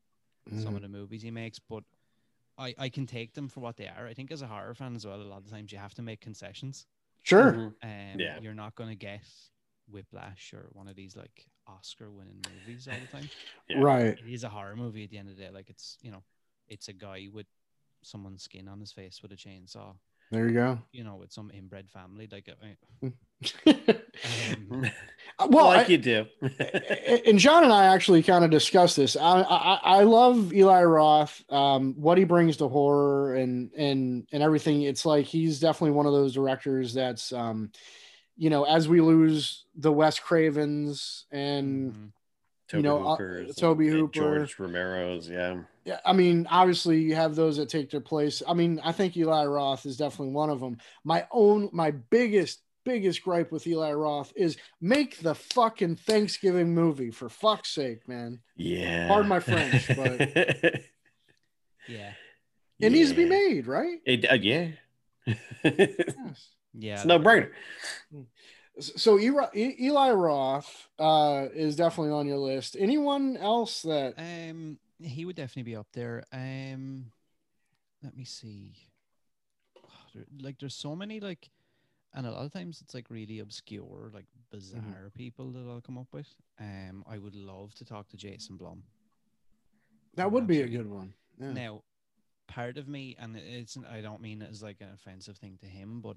some 0.58 0.74
Mhm. 0.74 0.76
of 0.76 0.82
the 0.82 0.88
movies 0.88 1.22
he 1.22 1.30
makes, 1.30 1.58
but 1.58 1.84
I 2.58 2.74
I 2.78 2.88
can 2.88 3.06
take 3.06 3.32
them 3.34 3.48
for 3.48 3.60
what 3.60 3.76
they 3.76 3.88
are. 3.88 4.06
I 4.06 4.14
think 4.14 4.30
as 4.30 4.42
a 4.42 4.46
horror 4.46 4.74
fan 4.74 4.94
as 4.94 5.06
well, 5.06 5.20
a 5.20 5.24
lot 5.24 5.42
of 5.44 5.50
times 5.50 5.72
you 5.72 5.78
have 5.78 5.94
to 5.94 6.02
make 6.02 6.20
concessions. 6.20 6.86
Sure. 7.22 7.52
Mhm. 7.82 8.14
Um, 8.14 8.20
Yeah. 8.20 8.38
you're 8.40 8.54
not 8.54 8.74
gonna 8.74 8.94
get 8.94 9.22
Whiplash 9.88 10.52
or 10.54 10.68
one 10.72 10.88
of 10.88 10.96
these 10.96 11.16
like 11.16 11.46
Oscar-winning 11.66 12.40
movies 12.42 12.88
all 12.88 12.98
the 13.00 13.06
time 13.06 13.28
Yeah. 13.68 13.80
Right. 13.80 14.18
it 14.18 14.26
is 14.26 14.44
a 14.44 14.48
horror 14.48 14.76
movie 14.76 15.04
at 15.04 15.10
the 15.10 15.18
end 15.18 15.28
of 15.28 15.36
the 15.36 15.42
day. 15.42 15.50
Like 15.50 15.70
it's 15.70 15.98
you 16.02 16.10
know, 16.10 16.22
it's 16.68 16.88
a 16.88 16.92
guy 16.92 17.28
with 17.32 17.46
someone's 18.02 18.42
skin 18.42 18.68
on 18.68 18.80
his 18.80 18.92
face 18.92 19.20
with 19.22 19.32
a 19.32 19.36
chainsaw. 19.36 19.94
There 20.30 20.48
you 20.48 20.54
go. 20.54 20.78
You 20.92 21.04
know, 21.04 21.16
with 21.16 21.32
some 21.32 21.50
inbred 21.52 21.90
family. 21.90 22.28
Like, 22.30 22.48
uh, 22.48 22.66
um, 23.02 23.12
well, 25.38 25.66
like 25.66 25.88
I- 25.88 25.92
you 25.92 25.98
do. 25.98 26.26
and 27.26 27.38
John 27.38 27.64
and 27.64 27.72
I 27.72 27.86
actually 27.86 28.22
kind 28.22 28.44
of 28.44 28.50
discussed 28.50 28.96
this. 28.96 29.16
I, 29.16 29.40
I 29.42 29.80
I 29.82 30.02
love 30.02 30.52
Eli 30.52 30.82
Roth, 30.82 31.42
um, 31.50 31.94
what 31.96 32.18
he 32.18 32.24
brings 32.24 32.58
to 32.58 32.68
horror 32.68 33.34
and 33.34 33.72
and 33.76 34.26
and 34.32 34.42
everything. 34.42 34.82
It's 34.82 35.04
like 35.04 35.26
he's 35.26 35.60
definitely 35.60 35.92
one 35.92 36.06
of 36.06 36.12
those 36.12 36.34
directors 36.34 36.94
that's, 36.94 37.32
um, 37.32 37.70
you 38.36 38.50
know, 38.50 38.64
as 38.64 38.88
we 38.88 39.00
lose 39.00 39.64
the 39.74 39.92
Wes 39.92 40.18
Cravens 40.18 41.26
and 41.30 41.92
mhm. 41.92 42.12
Tobe 42.68 42.82
know, 42.84 43.06
uh, 43.06 43.10
Hooper's 43.10 43.56
Tobe 43.56 43.82
Hooper. 43.82 44.12
George 44.12 44.58
Romero's, 44.58 45.28
yeah. 45.28 45.58
yeah, 45.84 46.00
I 46.06 46.14
mean, 46.14 46.46
obviously 46.50 47.00
you 47.00 47.14
have 47.14 47.34
those 47.34 47.58
that 47.58 47.68
take 47.68 47.90
their 47.90 48.00
place. 48.00 48.42
I 48.46 48.54
mean, 48.54 48.80
I 48.82 48.92
think 48.92 49.16
Eli 49.16 49.44
Roth 49.44 49.84
is 49.84 49.98
definitely 49.98 50.32
one 50.32 50.48
of 50.48 50.60
them. 50.60 50.78
My 51.04 51.26
own, 51.30 51.68
my 51.72 51.90
biggest 51.90 52.62
biggest 52.84 53.22
gripe 53.22 53.52
with 53.52 53.66
Eli 53.66 53.92
Roth 53.92 54.32
is 54.36 54.56
make 54.80 55.18
the 55.18 55.34
fucking 55.34 55.96
Thanksgiving 55.96 56.74
movie 56.74 57.10
for 57.10 57.28
fuck's 57.28 57.70
sake, 57.70 58.06
man. 58.08 58.40
Yeah. 58.56 59.08
Pardon 59.08 59.28
my 59.28 59.40
French, 59.40 59.86
but- 59.96 60.82
yeah, 61.88 62.12
It 62.80 62.90
needs 62.92 63.10
to 63.10 63.16
be 63.16 63.24
made, 63.24 63.66
right? 63.66 63.98
It, 64.06 64.30
uh, 64.30 64.34
yeah. 64.34 64.68
it's 65.26 66.14
Yes. 66.14 66.48
yeah. 66.74 67.02
a 67.02 67.06
no 67.06 67.18
brainer. 67.18 67.50
So 68.80 69.18
Eli, 69.18 69.46
Eli 69.54 70.10
Roth 70.12 70.88
uh, 70.98 71.46
is 71.54 71.76
definitely 71.76 72.12
on 72.12 72.26
your 72.26 72.38
list. 72.38 72.76
Anyone 72.78 73.36
else 73.36 73.82
that? 73.82 74.14
Um, 74.16 74.78
he 74.98 75.24
would 75.24 75.36
definitely 75.36 75.70
be 75.72 75.76
up 75.76 75.88
there. 75.92 76.24
Um, 76.32 77.12
let 78.02 78.16
me 78.16 78.24
see. 78.24 78.72
Oh, 79.76 80.20
like, 80.40 80.58
there's 80.58 80.74
so 80.74 80.96
many 80.96 81.20
like, 81.20 81.50
and 82.14 82.26
a 82.26 82.30
lot 82.30 82.44
of 82.44 82.52
times 82.52 82.80
it's 82.80 82.94
like 82.94 83.10
really 83.10 83.38
obscure, 83.40 84.10
like 84.12 84.26
bizarre 84.50 85.10
people 85.14 85.50
that 85.52 85.66
I'll 85.68 85.80
come 85.80 85.98
up 85.98 86.08
with. 86.12 86.28
Um, 86.60 87.04
I 87.08 87.18
would 87.18 87.34
love 87.34 87.74
to 87.76 87.84
talk 87.84 88.08
to 88.08 88.16
Jason 88.16 88.56
Blum. 88.56 88.82
That 90.14 90.30
would 90.30 90.46
be 90.46 90.60
a 90.62 90.68
good 90.68 90.88
one. 90.90 91.14
Yeah. 91.38 91.52
Now, 91.52 91.82
part 92.48 92.76
of 92.76 92.86
me, 92.88 93.16
and 93.18 93.36
it's 93.36 93.76
I 93.90 94.00
don't 94.00 94.20
mean 94.20 94.42
it 94.42 94.50
as 94.50 94.62
like 94.62 94.80
an 94.80 94.90
offensive 94.94 95.38
thing 95.38 95.56
to 95.60 95.66
him, 95.66 96.00
but 96.00 96.16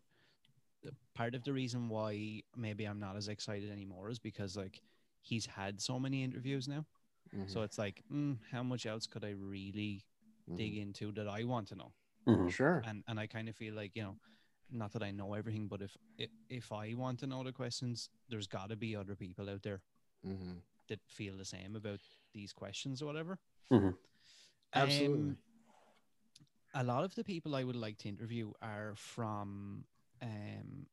part 1.14 1.34
of 1.34 1.44
the 1.44 1.54
reason 1.54 1.90
why 1.90 2.42
maybe 2.56 2.86
I'm 2.86 3.00
not 3.00 3.16
as 3.16 3.28
excited 3.28 3.72
anymore 3.72 4.10
is 4.10 4.20
because 4.20 4.56
like 4.56 4.82
he's 5.22 5.46
had 5.46 5.82
so 5.82 6.00
many 6.00 6.24
interviews 6.24 6.68
now. 6.68 6.86
Mhm. 7.34 7.50
So 7.50 7.62
it's 7.64 7.78
like, 7.78 8.04
mm, 8.12 8.38
how 8.52 8.64
much 8.64 8.86
else 8.86 9.08
could 9.08 9.24
I 9.24 9.32
really 9.32 10.04
Mhm. 10.50 10.58
dig 10.58 10.78
into 10.78 11.12
that 11.14 11.28
I 11.28 11.44
want 11.44 11.70
to 11.70 11.76
know? 11.76 11.94
Mhm. 12.28 12.52
Sure. 12.52 12.82
And 12.86 13.04
and 13.08 13.20
I 13.20 13.28
kind 13.28 13.50
of 13.50 13.56
feel 13.56 13.74
like 13.74 13.96
you 13.96 14.04
know, 14.04 14.18
not 14.72 14.92
that 14.94 15.04
I 15.04 15.12
know 15.12 15.34
everything, 15.34 15.68
but 15.68 15.82
if 15.82 15.96
if, 16.18 16.30
if 16.50 16.72
I 16.72 16.94
want 16.96 17.20
to 17.20 17.28
know 17.28 17.44
the 17.44 17.52
questions, 17.52 18.10
there's 18.30 18.48
got 18.48 18.70
to 18.70 18.76
be 18.76 18.96
other 18.96 19.16
people 19.16 19.50
out 19.50 19.64
there 19.64 19.82
Mhm. 20.26 20.62
that 20.88 21.00
feel 21.08 21.38
the 21.38 21.46
same 21.46 21.76
about 21.76 22.00
these 22.34 22.54
questions 22.54 23.02
or 23.02 23.06
whatever. 23.06 23.38
Mhm. 23.72 23.98
Absolutely. 24.74 25.30
Um, 25.30 25.38
a 26.74 26.84
lot 26.84 27.04
of 27.04 27.16
the 27.16 27.24
people 27.24 27.56
I 27.56 27.64
would 27.64 27.76
like 27.76 27.98
to 28.00 28.10
interview 28.10 28.52
are 28.62 28.94
from 28.96 29.86
um 30.22 30.88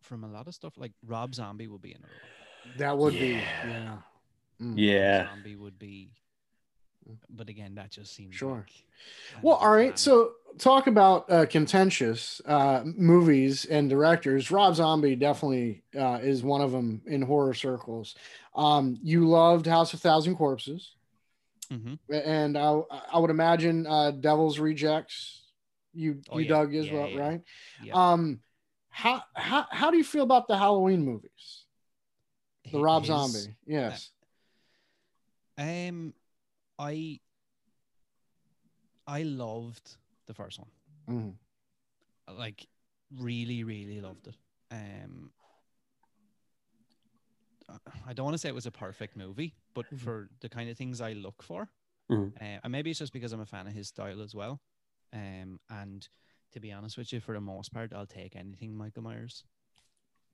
from 0.00 0.24
a 0.24 0.28
lot 0.28 0.46
of 0.46 0.54
stuff 0.54 0.78
like 0.78 0.92
Rob 1.04 1.34
Zombie 1.34 1.66
will 1.66 1.78
be 1.80 1.92
another 1.92 2.14
one. 2.22 2.76
That 2.76 2.96
would 2.96 3.14
Yeah. 3.14 3.20
be. 3.20 3.70
Yeah. 3.70 4.02
Mm. 4.60 4.74
Yeah. 4.78 5.26
Zombie 5.26 5.56
would 5.56 5.78
be 5.78 6.12
but 7.30 7.48
again 7.48 7.74
that 7.76 7.90
just 7.90 8.14
seems 8.14 8.34
Sure. 8.34 8.56
like 8.56 9.42
Well, 9.42 9.56
all 9.56 9.70
right. 9.70 9.98
So 9.98 10.32
talk 10.58 10.86
about 10.86 11.30
uh, 11.30 11.46
contentious 11.46 12.40
uh, 12.46 12.82
movies 12.84 13.64
and 13.66 13.88
directors. 13.90 14.50
Rob 14.50 14.74
Zombie 14.74 15.14
definitely 15.16 15.82
uh, 15.96 16.18
is 16.22 16.42
one 16.42 16.60
of 16.62 16.72
them 16.72 17.02
in 17.06 17.22
horror 17.22 17.54
circles. 17.54 18.14
Um, 18.54 18.98
you 19.02 19.28
loved 19.28 19.66
House 19.66 19.92
of 19.94 20.00
Thousand 20.00 20.36
Corpses, 20.36 20.94
Mhm. 21.70 21.98
and 22.08 22.56
I, 22.56 22.80
I 23.12 23.18
would 23.18 23.30
imagine 23.30 23.86
uh, 23.86 24.10
Devil's 24.12 24.58
Rejects. 24.58 25.42
You 25.92 26.20
Oh, 26.30 26.38
you 26.38 26.44
yeah. 26.44 26.48
dug 26.48 26.74
as 26.74 26.86
Yeah, 26.86 26.94
well, 26.94 27.08
yeah. 27.08 27.20
right? 27.20 27.42
Um, 27.92 28.40
how 28.88 29.22
how 29.34 29.66
how 29.70 29.90
do 29.90 29.96
you 29.98 30.04
feel 30.04 30.22
about 30.24 30.48
the 30.48 30.56
Halloween 30.56 31.04
movies? 31.04 31.64
The 32.72 32.80
Rob 32.80 33.02
his- 33.02 33.08
Zombie, 33.08 33.56
yes. 33.66 34.10
Um, 35.58 36.14
I 36.78 37.20
I 39.06 39.22
loved 39.22 39.96
the 40.26 40.34
first 40.34 40.58
one. 40.58 40.70
Mhm. 41.08 42.36
Like, 42.36 42.66
really, 43.10 43.62
really 43.62 44.00
loved 44.00 44.26
it. 44.26 44.36
Um, 44.70 45.32
I 48.04 48.12
don't 48.12 48.24
want 48.24 48.34
to 48.34 48.38
say 48.38 48.48
it 48.48 48.54
was 48.54 48.66
a 48.66 48.70
perfect 48.72 49.16
movie, 49.16 49.54
but 49.74 49.86
Mhm. 49.90 49.98
for 50.00 50.28
the 50.40 50.48
kind 50.48 50.68
of 50.70 50.76
things 50.76 51.00
I 51.00 51.12
look 51.12 51.42
for, 51.42 51.68
Mhm. 52.10 52.32
uh, 52.40 52.60
and 52.62 52.72
maybe 52.72 52.90
it's 52.90 52.98
just 52.98 53.12
because 53.12 53.32
I'm 53.32 53.40
a 53.40 53.46
fan 53.46 53.66
of 53.66 53.72
his 53.72 53.88
style 53.88 54.20
as 54.22 54.34
well. 54.34 54.60
Um, 55.12 55.60
and 55.70 56.08
to 56.52 56.60
be 56.60 56.72
honest 56.72 56.96
with 56.98 57.12
you, 57.12 57.20
for 57.20 57.32
the 57.32 57.40
most 57.40 57.72
part, 57.72 57.92
I'll 57.92 58.06
take 58.06 58.34
anything 58.36 58.74
Michael 58.74 59.02
Myers. 59.02 59.44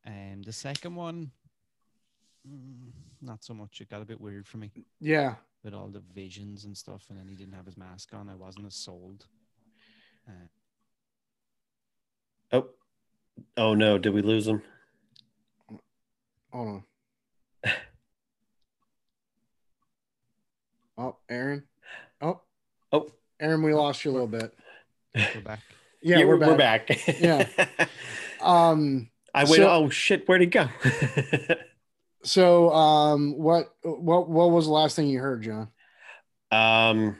Um, 0.04 0.42
the 0.42 0.52
second 0.52 0.94
one, 0.94 1.32
mm, 2.48 2.90
not 3.20 3.44
so 3.44 3.54
much. 3.54 3.80
It 3.80 3.88
got 3.90 4.02
a 4.02 4.04
bit 4.04 4.20
weird 4.20 4.46
for 4.46 4.58
me 4.58 4.70
Yeah. 5.00 5.34
with 5.64 5.74
all 5.74 5.88
the 5.88 6.02
visions 6.14 6.64
and 6.64 6.76
stuff, 6.76 7.04
and 7.10 7.18
then 7.18 7.28
he 7.28 7.34
didn't 7.34 7.54
have 7.54 7.66
his 7.66 7.76
mask 7.76 8.12
on. 8.14 8.28
I 8.28 8.34
wasn't 8.34 8.66
as 8.66 8.74
sold. 8.74 9.26
Uh, 10.28 10.32
Oh, 12.54 12.68
oh 13.56 13.74
no! 13.74 13.96
Did 13.96 14.12
we 14.12 14.20
lose 14.20 14.46
him? 14.46 14.60
Hold 16.52 16.68
on. 16.68 16.84
Oh, 20.98 21.16
Aaron. 21.30 21.62
Oh, 22.20 22.42
Oh, 22.92 23.10
Aaron, 23.40 23.62
we 23.62 23.72
lost 23.72 24.04
you 24.04 24.10
a 24.10 24.12
little 24.12 24.26
bit. 24.28 24.54
we're 25.14 25.40
back. 25.42 25.60
Yeah, 26.04 26.24
we're, 26.24 26.36
back. 26.36 26.48
We're 26.48 26.56
back. 26.56 27.20
Yeah. 27.20 27.46
Um. 28.42 29.08
I 29.32 29.44
went. 29.44 29.56
So- 29.56 29.70
oh 29.70 29.88
shit! 29.88 30.26
Where'd 30.28 30.40
he 30.42 30.46
go? 30.48 30.68
So, 32.24 32.72
um, 32.72 33.36
what, 33.38 33.74
what, 33.82 34.28
what 34.28 34.50
was 34.50 34.66
the 34.66 34.72
last 34.72 34.96
thing 34.96 35.08
you 35.08 35.18
heard, 35.20 35.42
John? 35.42 35.68
um, 36.50 37.16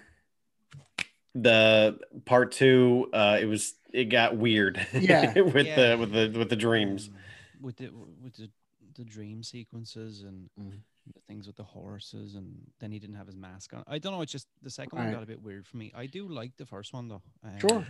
the 1.35 1.99
part 2.27 2.53
two. 2.53 3.09
Uh, 3.13 3.39
it 3.41 3.47
was. 3.47 3.75
It 3.93 4.07
got 4.07 4.37
weird. 4.37 4.85
Yeah. 4.93 5.33
with 5.41 5.67
Yeah. 5.67 5.91
the 5.95 5.99
with 5.99 6.13
the 6.13 6.39
with 6.39 6.49
the 6.51 6.57
dreams. 6.57 7.09
Um, 7.09 7.15
with 7.63 7.77
the 7.77 7.91
with 8.23 8.35
the, 8.37 8.51
the 8.97 9.05
dream 9.05 9.43
sequences 9.43 10.23
and 10.23 10.51
Mhm. 10.61 10.81
the 11.15 11.21
things 11.29 11.47
with 11.47 11.57
the 11.57 11.63
horses, 11.65 12.35
and 12.35 12.55
then 12.81 12.93
he 12.93 12.99
didn't 12.99 13.17
have 13.17 13.27
his 13.27 13.37
mask 13.37 13.73
on. 13.75 13.83
I 13.87 13.99
don't 13.99 14.13
know. 14.13 14.21
It's 14.21 14.33
just 14.33 14.47
the 14.63 14.71
second 14.71 14.99
one 14.99 15.07
Right. 15.09 15.15
got 15.15 15.23
a 15.23 15.27
bit 15.27 15.41
weird 15.43 15.67
for 15.67 15.79
me. 15.79 15.91
I 15.95 16.05
do 16.07 16.29
like 16.29 16.55
the 16.59 16.67
first 16.67 16.93
one 16.93 17.09
though. 17.09 17.23
Um, 17.43 17.59
Sure. 17.59 17.87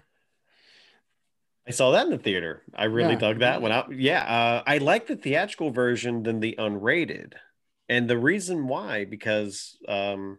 I 1.67 1.71
saw 1.71 1.93
that 1.93 2.07
in 2.07 2.11
the 2.11 2.19
theater. 2.19 2.63
I 2.75 2.85
really 2.85 3.13
Yeah. 3.13 3.19
dug 3.19 3.39
that 3.41 3.63
one 3.63 3.73
out. 3.73 3.93
Yeah, 3.95 4.23
uh, 4.23 4.63
I 4.67 4.79
like 4.79 5.07
the 5.07 5.17
theatrical 5.17 5.71
version 5.71 6.23
than 6.23 6.41
the 6.41 6.57
unrated, 6.59 7.35
and 7.89 8.11
the 8.11 8.19
reason 8.19 8.67
why 8.67 9.05
because 9.05 9.77
um, 9.87 10.39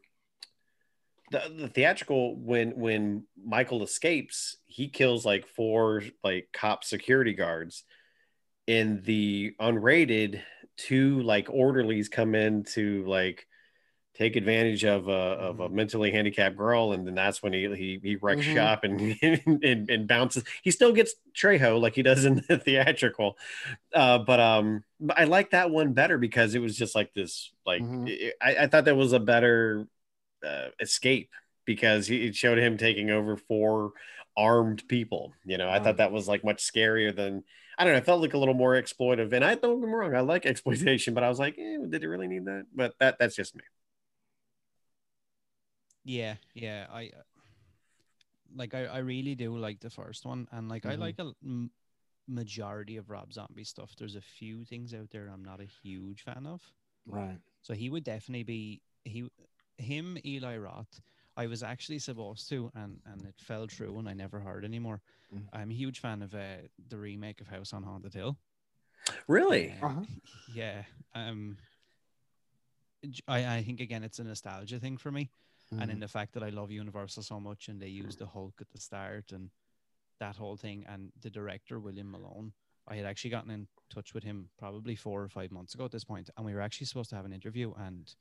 the, 1.31 1.41
the 1.57 1.67
theatrical 1.69 2.35
when 2.35 2.71
when 2.71 3.25
Michael 3.41 3.83
escapes, 3.83 4.57
he 4.65 4.89
kills 4.89 5.25
like 5.25 5.47
four 5.47 6.03
like 6.23 6.49
cop 6.53 6.83
security 6.83 7.33
guards. 7.33 7.83
In 8.67 9.01
the 9.03 9.55
unrated, 9.59 10.41
two 10.77 11.21
like 11.21 11.47
orderlies 11.49 12.09
come 12.09 12.35
in 12.35 12.63
to 12.73 13.05
like 13.05 13.47
take 14.15 14.35
advantage 14.35 14.83
of 14.85 15.07
a 15.07 15.11
of 15.11 15.59
a 15.59 15.69
mentally 15.69 16.11
handicapped 16.11 16.55
girl, 16.57 16.93
and 16.93 17.07
then 17.07 17.15
that's 17.15 17.41
when 17.41 17.53
he 17.53 17.67
he, 17.75 17.99
he 18.01 18.15
wrecks 18.17 18.45
Mhm. 18.45 18.53
shop 18.53 18.83
and, 18.83 19.17
and 19.63 19.89
and 19.89 20.07
bounces. 20.07 20.43
He 20.61 20.71
still 20.71 20.91
gets 20.93 21.15
Trejo 21.35 21.79
like 21.81 21.95
he 21.95 22.03
does 22.03 22.25
in 22.25 22.43
the 22.47 22.57
theatrical, 22.63 23.37
uh, 23.93 24.19
but 24.19 24.39
um, 24.39 24.83
I 25.15 25.25
like 25.25 25.51
that 25.51 25.71
one 25.71 25.93
better 25.93 26.17
because 26.17 26.55
it 26.55 26.59
was 26.59 26.77
just 26.77 26.95
like 26.95 27.13
this 27.13 27.51
like 27.65 27.81
Mhm. 27.81 28.07
it- 28.09 28.35
I, 28.41 28.55
I 28.63 28.67
thought 28.67 28.85
that 28.85 28.95
was 28.97 29.13
a 29.13 29.19
better 29.19 29.87
uh, 30.45 30.69
escape 30.79 31.29
because 31.65 32.07
he, 32.07 32.27
it 32.27 32.35
showed 32.35 32.57
him 32.57 32.77
taking 32.77 33.09
over 33.09 33.37
four 33.37 33.93
armed 34.35 34.87
people. 34.87 35.33
You 35.45 35.57
know, 35.57 35.69
I 35.69 35.77
Wow. 35.77 35.83
thought 35.85 35.97
that 35.97 36.11
was 36.11 36.27
like 36.27 36.43
much 36.43 36.63
scarier 36.63 37.15
than 37.15 37.43
I 37.77 37.83
don't 37.83 37.93
know. 37.93 37.97
It 37.99 38.05
felt 38.05 38.21
like 38.21 38.33
a 38.33 38.37
little 38.37 38.53
more 38.53 38.73
exploitive, 38.75 39.33
and 39.33 39.43
I 39.43 39.55
don't 39.55 39.79
get 39.79 39.87
me 39.87 39.93
wrong, 39.95 40.15
I 40.15 40.21
like 40.21 40.45
exploitation, 40.47 41.13
but 41.13 41.23
I 41.23 41.29
was 41.29 41.39
like, 41.39 41.57
eh, 41.57 41.77
did 41.89 42.03
it 42.03 42.07
really 42.07 42.27
need 42.27 42.45
that? 42.45 42.65
But 42.75 42.93
that 42.99 43.17
that's 43.19 43.35
just 43.35 43.55
me. 43.55 43.63
Yeah, 46.03 46.35
yeah. 46.53 46.87
I 46.91 47.05
uh, 47.07 47.21
like. 48.55 48.73
I, 48.73 48.85
I 48.85 48.97
really 48.99 49.35
do 49.35 49.57
like 49.57 49.79
the 49.79 49.89
first 49.89 50.25
one, 50.25 50.47
and 50.51 50.69
like 50.69 50.85
I 50.85 50.95
Mhm. 50.95 50.99
like 50.99 51.19
a 51.19 51.31
m- 51.43 51.71
majority 52.27 52.97
of 52.97 53.09
Rob 53.09 53.33
Zombie 53.33 53.63
stuff. 53.63 53.95
There's 53.95 54.15
a 54.15 54.21
few 54.21 54.65
things 54.65 54.93
out 54.93 55.09
there 55.11 55.27
I'm 55.27 55.43
not 55.43 55.59
a 55.61 55.65
huge 55.65 56.23
fan 56.23 56.45
of. 56.45 56.61
Right. 57.05 57.39
So 57.61 57.73
he 57.73 57.89
would 57.89 58.03
definitely 58.03 58.43
be 58.43 58.81
he, 59.05 59.29
him, 59.77 60.17
Eli 60.25 60.57
Roth. 60.57 61.01
I 61.35 61.47
was 61.47 61.63
actually 61.63 61.99
supposed 61.99 62.47
to, 62.49 62.71
and 62.75 62.99
and 63.05 63.23
it 63.25 63.35
fell 63.39 63.67
through, 63.67 63.97
and 63.99 64.07
I 64.09 64.13
never 64.13 64.39
heard 64.39 64.65
anymore. 64.65 65.01
Mm. 65.33 65.47
I'm 65.53 65.71
a 65.71 65.73
huge 65.73 65.99
fan 65.99 66.21
of 66.21 66.33
uh, 66.35 66.67
the 66.89 66.97
remake 66.97 67.41
of 67.41 67.47
House 67.47 67.73
on 67.73 67.83
Haunted 67.83 68.13
Hill. 68.13 68.37
Really? 69.27 69.71
Um, 69.81 69.87
Uh-huh. 69.89 70.05
Yeah. 70.53 70.83
Um. 71.15 71.57
I 73.27 73.57
I 73.57 73.63
think 73.63 73.81
again 73.81 74.03
it's 74.03 74.19
a 74.19 74.23
nostalgia 74.23 74.79
thing 74.79 74.97
for 74.97 75.11
me 75.11 75.29
and 75.73 75.81
Mm-hmm. 75.81 75.91
in 75.91 75.99
the 75.99 76.07
fact 76.07 76.33
that 76.33 76.43
I 76.43 76.49
love 76.49 76.71
Universal 76.71 77.23
so 77.23 77.39
much 77.39 77.67
and 77.69 77.79
they 77.81 77.87
used 77.87 78.19
the 78.19 78.25
Hulk 78.27 78.55
at 78.61 78.69
the 78.71 78.79
start 78.79 79.31
and 79.31 79.49
that 80.19 80.35
whole 80.35 80.57
thing 80.57 80.85
and 80.87 81.11
the 81.21 81.29
director 81.29 81.79
William 81.79 82.11
Malone 82.11 82.53
I 82.87 82.95
had 82.95 83.05
actually 83.05 83.31
gotten 83.31 83.51
in 83.51 83.67
touch 83.93 84.13
with 84.13 84.23
him 84.23 84.49
probably 84.57 84.95
four 84.95 85.21
or 85.23 85.29
five 85.29 85.51
months 85.51 85.73
ago 85.73 85.85
at 85.85 85.91
this 85.91 86.03
point 86.03 86.29
and 86.35 86.45
we 86.45 86.53
were 86.53 86.61
actually 86.61 86.87
supposed 86.87 87.09
to 87.11 87.15
have 87.15 87.25
an 87.25 87.33
interview 87.33 87.73
and 87.87 88.13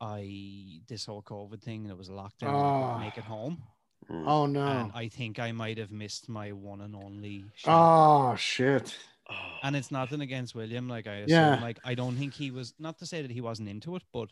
I 0.00 0.80
this 0.86 1.06
whole 1.06 1.22
COVID 1.22 1.60
thing 1.62 1.82
and 1.82 1.90
it 1.90 1.98
was 1.98 2.08
a 2.08 2.12
lockdown 2.12 2.48
I 2.48 2.54
Ah. 2.54 2.86
couldn't 2.86 3.00
make 3.06 3.18
it 3.18 3.24
home 3.24 3.62
Mm. 4.08 4.24
Oh 4.28 4.46
no. 4.46 4.64
and 4.66 4.92
I 4.94 5.08
think 5.08 5.38
I 5.40 5.50
might 5.52 5.76
have 5.76 5.90
missed 5.90 6.28
my 6.28 6.52
one 6.52 6.80
and 6.82 6.94
only 6.94 7.44
shot. 7.56 8.30
Oh 8.32 8.36
shit. 8.36 8.96
Oh. 9.28 9.58
and 9.64 9.74
it's 9.76 9.90
nothing 9.90 10.20
against 10.22 10.54
William. 10.54 10.88
Like 10.88 11.06
I 11.08 11.16
assume, 11.24 11.28
Yeah. 11.36 11.60
like 11.60 11.78
I 11.84 11.94
don't 11.96 12.16
think 12.16 12.32
he 12.32 12.50
was 12.52 12.72
not 12.78 12.98
to 13.00 13.06
say 13.06 13.22
that 13.22 13.30
he 13.32 13.40
wasn't 13.40 13.68
into 13.68 13.96
it, 13.96 14.02
but 14.12 14.28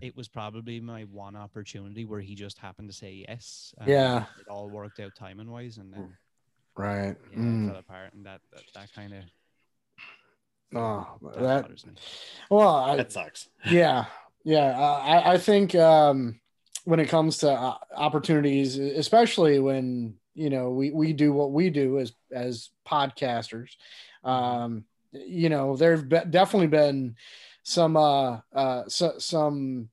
it 0.00 0.16
was 0.16 0.28
probably 0.28 0.80
my 0.80 1.02
one 1.04 1.36
opportunity 1.36 2.04
where 2.04 2.20
he 2.20 2.34
just 2.34 2.58
happened 2.58 2.88
to 2.88 2.94
say 2.94 3.24
yes. 3.28 3.74
and 3.78 3.88
Yeah. 3.88 4.24
it 4.38 4.48
all 4.48 4.68
worked 4.70 5.00
out 5.00 5.14
timing 5.14 5.50
wise, 5.50 5.78
and 5.78 5.92
then 5.92 6.16
Right. 6.76 7.16
yeah, 7.30 7.36
Mm. 7.38 7.66
fell 7.68 7.76
apart, 7.76 8.12
and 8.14 8.24
that 8.26 8.40
that, 8.52 8.62
that 8.74 8.92
kind 8.92 9.14
of 9.14 9.24
Oh, 10.72 11.18
that, 11.22 11.66
that. 11.66 12.00
Well, 12.48 12.76
I, 12.76 12.96
that 12.96 13.10
sucks. 13.10 13.48
yeah, 13.66 14.04
yeah. 14.44 14.78
Uh, 14.78 15.00
I 15.02 15.32
I 15.34 15.38
think 15.38 15.74
um, 15.74 16.40
when 16.84 17.00
it 17.00 17.08
comes 17.08 17.38
to 17.38 17.50
uh, 17.50 17.76
opportunities, 17.96 18.78
especially 18.78 19.58
when 19.58 20.14
you 20.34 20.48
know 20.48 20.70
we 20.70 20.92
we 20.92 21.12
do 21.12 21.32
what 21.32 21.50
we 21.50 21.70
do 21.70 21.98
as 21.98 22.12
as 22.32 22.70
podcasters, 22.86 23.70
um, 24.22 24.84
you 25.12 25.48
know, 25.48 25.76
there've 25.76 26.08
be- 26.08 26.20
definitely 26.30 26.68
been 26.68 27.16
some 27.62 27.96
uh 27.96 28.40
uh 28.54 28.84
so, 28.88 29.14
some 29.18 29.88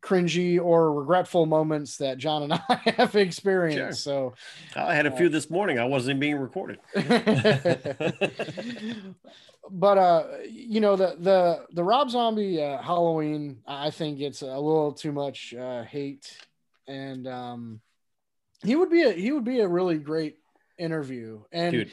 cringy 0.00 0.62
or 0.62 0.92
regretful 0.92 1.46
moments 1.46 1.96
that 1.98 2.18
John 2.18 2.44
and 2.44 2.52
I 2.68 2.94
have 2.96 3.16
experienced. 3.16 4.04
So 4.04 4.34
I 4.76 4.94
had 4.94 5.06
a 5.06 5.10
few 5.10 5.28
this 5.28 5.50
morning. 5.50 5.78
I 5.78 5.84
wasn't 5.84 6.20
being 6.20 6.36
recorded. 6.36 6.78
but 9.70 9.98
uh 9.98 10.24
you 10.48 10.80
know 10.80 10.96
the 10.96 11.16
the 11.18 11.66
the 11.72 11.82
rob 11.82 12.10
zombie 12.10 12.62
uh, 12.62 12.80
halloween 12.80 13.58
i 13.66 13.90
think 13.90 14.20
it's 14.20 14.42
a 14.42 14.46
little 14.46 14.92
too 14.92 15.12
much 15.12 15.54
uh 15.54 15.82
hate 15.82 16.36
and 16.86 17.26
um 17.26 17.80
he 18.62 18.76
would 18.76 18.90
be 18.90 19.02
a 19.02 19.12
he 19.12 19.32
would 19.32 19.44
be 19.44 19.60
a 19.60 19.68
really 19.68 19.98
great 19.98 20.38
interview 20.78 21.42
and 21.52 21.72
Dude, 21.72 21.90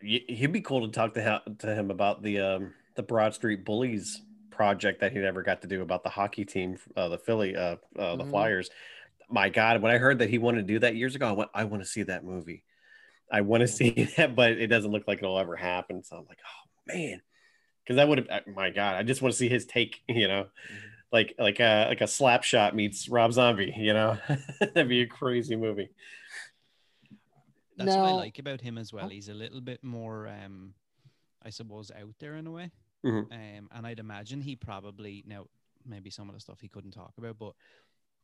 he'd 0.00 0.52
be 0.52 0.62
cool 0.62 0.86
to 0.86 0.92
talk 0.92 1.14
to 1.14 1.20
him, 1.20 1.56
to 1.58 1.74
him 1.74 1.90
about 1.90 2.22
the 2.22 2.40
um 2.40 2.72
the 3.00 3.06
Broad 3.06 3.32
Street 3.32 3.64
Bullies 3.64 4.20
project 4.50 5.00
that 5.00 5.12
he 5.12 5.18
never 5.18 5.42
got 5.42 5.62
to 5.62 5.66
do 5.66 5.80
about 5.80 6.04
the 6.04 6.10
hockey 6.10 6.44
team, 6.44 6.76
uh, 6.94 7.08
the 7.08 7.16
Philly, 7.16 7.56
uh, 7.56 7.76
uh 7.98 8.16
the 8.16 8.24
Mhm. 8.24 8.30
Flyers. 8.30 8.70
My 9.30 9.48
God, 9.48 9.80
when 9.80 9.90
I 9.90 9.96
heard 9.96 10.18
that 10.18 10.28
he 10.28 10.36
wanted 10.36 10.66
to 10.66 10.74
do 10.74 10.78
that 10.80 10.96
years 10.96 11.14
ago, 11.14 11.28
I 11.28 11.32
went, 11.32 11.50
I 11.54 11.64
want 11.64 11.82
to 11.82 11.88
see 11.88 12.02
that 12.02 12.24
movie. 12.24 12.62
I 13.32 13.40
want 13.40 13.62
to 13.62 13.68
see 13.68 13.90
that, 14.18 14.34
but 14.36 14.52
it 14.52 14.66
doesn't 14.66 14.90
look 14.90 15.08
like 15.08 15.18
it'll 15.18 15.38
ever 15.38 15.56
happen. 15.56 16.04
So 16.04 16.16
I'm 16.16 16.26
like, 16.26 16.40
oh 16.44 16.94
man, 16.94 17.22
because 17.82 17.98
I 17.98 18.04
would 18.04 18.18
have. 18.18 18.46
My 18.48 18.68
God, 18.68 18.96
I 18.96 19.02
just 19.02 19.22
want 19.22 19.32
to 19.32 19.38
see 19.38 19.48
his 19.48 19.64
take. 19.64 20.02
You 20.08 20.28
know, 20.28 20.48
like 21.10 21.34
like 21.38 21.58
a 21.60 21.86
like 21.88 22.02
a 22.02 22.06
slap 22.06 22.44
shot 22.44 22.76
meets 22.76 23.08
Rob 23.08 23.32
Zombie. 23.32 23.72
You 23.74 23.94
know, 23.94 24.18
that'd 24.60 24.88
be 24.88 25.02
a 25.02 25.06
crazy 25.06 25.56
movie. 25.56 25.88
That's 27.78 27.96
what 27.96 28.08
I 28.08 28.12
like 28.12 28.38
about 28.38 28.60
him 28.60 28.76
as 28.76 28.92
well. 28.92 29.08
He's 29.08 29.30
a 29.30 29.34
little 29.34 29.62
bit 29.62 29.82
more, 29.82 30.28
um, 30.28 30.74
I 31.42 31.48
suppose, 31.48 31.90
out 31.90 32.14
there 32.18 32.34
in 32.34 32.46
a 32.46 32.50
way. 32.50 32.72
Mhm. 33.02 33.30
Um, 33.30 33.68
and 33.72 33.86
I'd 33.86 34.00
imagine 34.00 34.40
he 34.40 34.56
probably 34.56 35.22
now 35.26 35.46
maybe 35.84 36.10
some 36.10 36.28
of 36.28 36.34
the 36.34 36.40
stuff 36.40 36.60
he 36.60 36.68
couldn't 36.68 36.90
talk 36.92 37.14
about, 37.18 37.38
but 37.38 37.54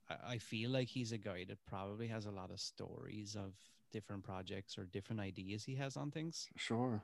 I, 0.09 0.35
I 0.35 0.39
feel 0.39 0.71
like 0.71 0.89
he's 0.89 1.13
a 1.13 1.19
guy 1.19 1.45
that 1.45 1.65
probably 1.67 2.09
has 2.09 2.27
a 2.27 2.33
lot 2.33 2.51
of 2.51 2.61
stories 2.61 3.37
of 3.37 3.55
different 3.93 4.25
projects 4.25 4.79
or 4.79 4.87
different 4.87 5.21
ideas 5.21 5.65
he 5.65 5.77
has 5.77 5.97
on 5.97 6.11
things. 6.11 6.51
sure 6.57 7.03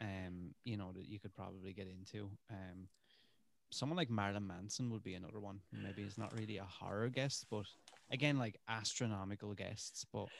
Um, 0.00 0.54
you 0.64 0.76
know 0.78 0.92
that 0.92 1.08
you 1.08 1.20
could 1.20 1.34
probably 1.34 1.74
get 1.74 1.86
into. 1.86 2.30
Um, 2.50 2.88
someone 3.72 3.96
like 3.96 4.10
Marilyn 4.10 4.46
Manson 4.46 4.90
would 4.90 5.02
be 5.02 5.14
another 5.14 5.40
one. 5.40 5.62
Maybe 5.72 6.04
it's 6.04 6.18
not 6.18 6.34
really 6.34 6.58
a 6.58 6.64
horror 6.64 7.10
guest, 7.10 7.46
but 7.50 7.66
again, 8.10 8.38
like 8.38 8.58
astronomical 8.68 9.54
guests, 9.54 10.06
but 10.12 10.30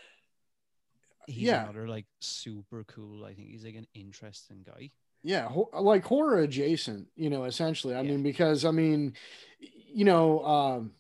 he's 1.26 1.52
Yeah. 1.52 1.52
another 1.52 1.88
like 1.88 2.06
super 2.20 2.84
cool. 2.84 3.24
I 3.24 3.34
think 3.34 3.48
he's 3.48 3.64
like 3.64 3.74
an 3.74 3.86
interesting 3.94 4.62
guy. 4.62 4.90
Yeah 5.22 5.48
ho- 5.48 5.70
like 5.80 6.05
horror 6.05 6.40
adjacent 6.40 7.06
you 7.16 7.30
know 7.30 7.44
essentially. 7.44 7.94
I 7.94 8.01
Yeah. 8.02 8.10
mean 8.12 8.22
because 8.22 8.64
i 8.64 8.70
mean 8.70 9.14
you 9.92 10.05
know 10.05 10.44
um 10.44 10.92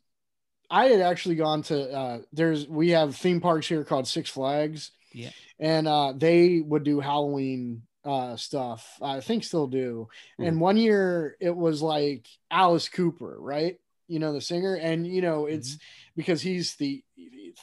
i 0.70 0.86
had 0.86 1.00
actually 1.00 1.36
gone 1.36 1.62
to 1.62 1.90
uh 1.92 2.18
there's 2.32 2.66
we 2.68 2.90
have 2.90 3.16
theme 3.16 3.40
parks 3.40 3.66
here 3.68 3.84
called 3.84 4.06
six 4.06 4.28
flags. 4.30 4.92
Yeah. 5.12 5.30
and 5.58 5.88
uh 5.88 6.12
they 6.16 6.60
would 6.60 6.84
do 6.84 7.00
halloween 7.00 7.82
uh 8.04 8.36
stuff. 8.36 8.96
I 9.02 9.20
think 9.20 9.44
still 9.44 9.66
do. 9.66 10.08
Mhm. 10.40 10.48
and 10.48 10.60
one 10.60 10.76
year 10.76 11.36
it 11.40 11.54
was 11.54 11.82
like 11.82 12.26
alice 12.50 12.88
cooper 12.88 13.36
right? 13.38 13.76
You 14.08 14.18
know 14.18 14.32
the 14.32 14.40
singer? 14.40 14.74
And 14.74 15.06
you 15.06 15.22
know 15.22 15.46
it's 15.46 15.78
because 16.16 16.40
he's 16.42 16.76
the 16.76 17.02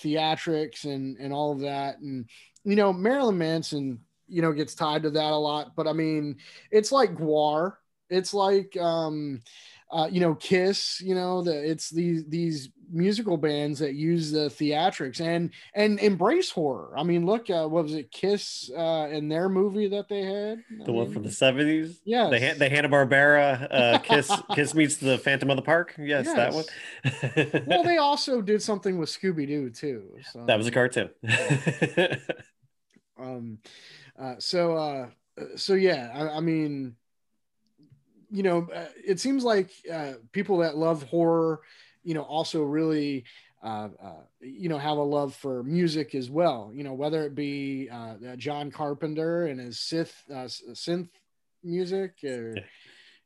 theatrics 0.04 0.86
and 0.86 1.18
and 1.18 1.34
all 1.34 1.52
of 1.54 1.62
that. 1.62 2.00
And 2.00 2.30
you 2.64 2.76
know 2.76 2.92
marilyn 2.94 3.38
manson 3.38 4.00
you 4.28 4.42
know 4.42 4.52
gets 4.54 4.76
tied 4.76 5.04
to 5.04 5.10
that 5.12 5.32
a 5.32 5.36
lot 5.38 5.76
but 5.76 5.88
i 5.88 5.94
mean 5.94 6.38
it's 6.72 6.92
like 6.92 7.16
guar 7.16 7.74
it's 8.10 8.34
like 8.34 8.76
um 8.78 9.42
uh 9.92 10.08
you 10.12 10.20
know 10.20 10.36
kiss 10.36 11.00
you 11.02 11.16
know 11.16 11.42
the 11.42 11.70
it's 11.70 11.90
these 11.90 12.26
these 12.28 12.70
musical 12.92 13.36
bands 13.38 13.80
that 13.80 13.96
use 13.96 14.32
the 14.32 14.48
theatrics 14.48 15.20
and 15.20 15.52
and 15.76 16.00
embrace 16.00 16.50
horror 16.50 16.94
i 16.98 17.04
mean 17.04 17.26
look 17.26 17.50
uh 17.50 17.68
what 17.68 17.84
was 17.84 17.94
it 17.94 18.10
kiss 18.12 18.70
uh 18.78 19.08
in 19.12 19.28
their 19.28 19.50
movie 19.50 19.88
that 19.90 20.08
they 20.08 20.22
had 20.24 20.60
I 20.82 20.86
The 20.86 20.94
one 20.94 21.06
mean, 21.06 21.14
from 21.14 21.24
the 21.24 21.32
seventies. 21.32 22.00
Yeah, 22.06 22.30
The 22.30 22.56
the 22.58 22.70
Hanna 22.70 22.88
Barbera 22.90 23.68
uh, 23.70 24.00
Kiss 24.00 24.32
Kiss 24.56 24.74
meets 24.74 24.98
the 24.98 25.18
Phantom 25.18 25.50
of 25.50 25.58
the 25.58 25.62
Park. 25.64 25.96
Yes, 25.98 26.28
that 26.34 26.54
one. 26.54 26.66
well 27.68 27.84
they 27.84 27.98
also 27.98 28.42
did 28.42 28.62
something 28.62 28.98
with 28.98 29.10
scooby-doo 29.10 29.70
too 29.70 30.10
so 30.32 30.46
that 30.46 30.58
was 30.58 30.68
a 30.68 30.72
cartoon. 30.72 31.10
um 33.20 33.58
uh 34.20 34.36
so 34.40 34.76
uh 34.76 35.08
so 35.56 35.74
yeah 35.74 36.10
i, 36.14 36.38
I 36.38 36.40
mean 36.40 36.96
you 38.30 38.44
know 38.44 38.68
uh, 38.74 38.88
it 39.06 39.20
seems 39.20 39.44
like 39.44 39.72
uh 39.92 40.14
people 40.32 40.58
that 40.60 40.78
love 40.78 41.04
horror 41.04 41.62
you 42.04 42.14
know 42.14 42.24
also 42.24 42.64
really 42.64 43.24
uh, 43.64 43.90
uh 44.02 44.22
you 44.40 44.70
know 44.70 44.78
have 44.78 44.98
a 44.98 45.02
love 45.04 45.34
for 45.34 45.64
music 45.64 46.14
as 46.16 46.30
well 46.30 46.72
you 46.74 46.84
know 46.84 46.94
whether 46.94 47.24
it 47.26 47.36
be 47.36 47.90
john 48.38 48.72
carpenter 48.72 49.48
and 49.48 49.60
his 49.60 49.78
synth 49.78 50.14
uh, 50.32 50.48
synth 50.74 51.10
music 51.64 52.14
or 52.24 52.56
Yeah. 52.56 52.62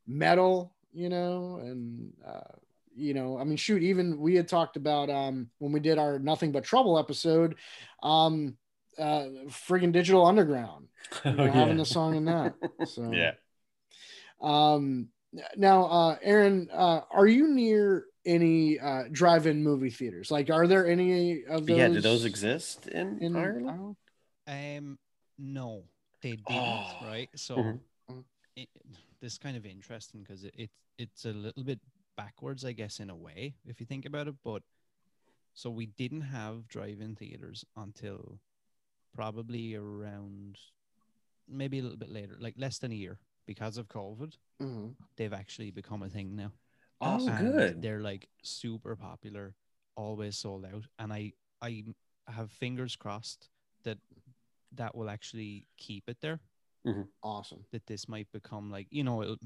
metal 0.07 0.73
you 0.93 1.09
know 1.09 1.59
and 1.61 2.11
uh 2.26 2.55
you 2.95 3.13
know, 3.13 3.38
I 3.38 3.43
mean, 3.43 3.57
shoot, 3.57 3.81
even 3.84 4.19
we 4.19 4.35
had 4.35 4.47
talked 4.47 4.76
about 4.76 5.09
um 5.09 5.49
when 5.59 5.72
we 5.72 5.80
did 5.80 5.97
our 5.97 6.19
Nothing 6.19 6.51
But 6.51 6.63
Trouble 6.63 6.99
episode, 6.99 7.55
um, 8.03 8.57
uh, 9.02 9.28
friggin' 9.49 9.91
Digital 9.91 10.26
Underground, 10.26 10.88
you 11.26 11.32
know, 11.34 11.44
Oh, 11.44 11.48
having 11.48 11.78
yeah. 11.78 11.84
the 11.84 11.86
song 11.86 12.15
in 12.15 12.26
that. 12.26 12.53
So 12.86 13.11
yeah. 13.14 13.34
Um, 14.41 15.10
now, 15.56 15.86
uh, 15.86 16.18
Aaron, 16.22 16.69
uh, 16.73 17.02
are 17.11 17.28
you 17.28 17.48
near 17.48 18.06
any 18.26 18.80
uh, 18.80 19.03
drive-in 19.11 19.64
movie 19.64 19.90
theaters? 19.90 20.30
Like, 20.32 20.49
are 20.49 20.68
there 20.68 20.88
any 20.88 21.44
of 21.45 21.65
those? 21.65 21.78
Yeah. 21.78 21.88
Do 21.88 22.02
those 22.02 22.26
exist 22.26 22.88
in, 22.88 23.19
in 23.19 23.36
Ireland? 23.36 23.95
Um, 24.48 24.99
no, 25.38 25.84
they 26.22 26.36
didn't. 26.36 26.65
Oh. 27.02 27.07
Right. 27.07 27.30
So 27.36 27.56
Mhm. 27.57 27.80
Mhm. 28.10 28.23
it, 28.56 28.69
this 29.22 29.34
is 29.34 29.38
kind 29.38 29.56
of 29.56 29.65
interesting 29.65 30.22
because 30.22 30.44
it, 30.44 30.53
it 30.57 30.69
it's 30.98 31.26
a 31.26 31.32
little 31.32 31.64
bit 31.64 31.80
backwards, 32.18 32.65
I 32.65 32.73
guess, 32.73 32.99
in 32.99 33.10
a 33.10 33.15
way, 33.15 33.56
if 33.65 33.80
you 33.80 33.86
think 33.86 34.06
about 34.06 34.28
it. 34.28 34.36
But 34.44 34.64
so 35.53 35.69
we 35.69 35.86
didn't 35.86 36.22
have 36.22 36.68
drive-in 36.68 37.15
theaters 37.15 37.64
until 37.78 38.40
probably 39.13 39.75
around 39.75 40.57
maybe 41.47 41.79
a 41.79 41.83
little 41.83 41.97
bit 41.97 42.09
later, 42.09 42.38
like 42.39 42.55
less 42.57 42.79
than 42.79 42.91
a 42.91 42.95
year, 42.95 43.19
because 43.45 43.77
of 43.77 43.88
COVID. 43.88 44.38
Mhm. 44.61 44.95
They've 45.17 45.33
actually 45.33 45.71
become 45.71 46.03
a 46.03 46.09
thing 46.09 46.35
now. 46.35 46.53
Oh, 47.01 47.27
and 47.27 47.38
good. 47.53 47.81
They're 47.81 48.01
like 48.01 48.29
super 48.43 48.95
popular, 48.95 49.55
always 49.95 50.38
sold 50.38 50.65
out, 50.65 50.88
and 50.99 51.11
I 51.13 51.33
I 51.61 51.83
have 52.27 52.51
fingers 52.51 52.95
crossed 52.95 53.49
that 53.83 53.99
that 54.73 54.95
will 54.95 55.09
actually 55.09 55.67
keep 55.77 56.09
it 56.09 56.21
there. 56.21 56.39
Awesome. 57.23 57.65
That 57.71 57.85
this 57.88 58.07
might 58.07 58.31
become 58.31 58.71
like 58.71 58.88
you 58.91 59.03
know 59.03 59.21
it'll- 59.23 59.38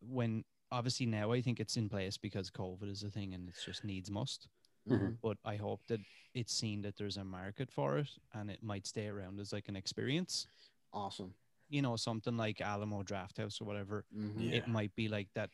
when 0.00 0.44
obviously 0.70 1.06
now 1.06 1.32
I 1.32 1.42
think 1.42 1.60
it's 1.60 1.76
in 1.76 1.88
place 1.88 2.18
because 2.18 2.50
COVID 2.50 2.90
is 2.90 3.02
a 3.04 3.10
thing 3.10 3.34
and 3.34 3.48
it's 3.48 3.64
just 3.64 3.84
needs 3.84 4.10
must. 4.10 4.48
Mhm. 4.88 5.18
But 5.22 5.36
I 5.44 5.56
hope 5.56 5.80
that 5.88 6.00
it's 6.34 6.52
seen 6.54 6.82
that 6.82 6.96
there's 6.96 7.16
a 7.16 7.24
market 7.24 7.70
for 7.70 7.98
it 7.98 8.08
and 8.34 8.50
it 8.50 8.62
might 8.62 8.86
stay 8.86 9.08
around 9.08 9.40
as 9.40 9.52
like 9.52 9.68
an 9.68 9.76
experience. 9.76 10.46
Awesome. 10.92 11.34
You 11.68 11.82
know, 11.82 11.96
something 11.96 12.36
like 12.36 12.60
Alamo 12.60 13.02
Drafthouse 13.02 13.60
or 13.60 13.64
whatever 13.64 14.04
Mhm. 14.14 14.34
Yeah. 14.50 14.56
it 14.58 14.68
might 14.68 14.94
be 14.94 15.08
like 15.08 15.28
that 15.34 15.50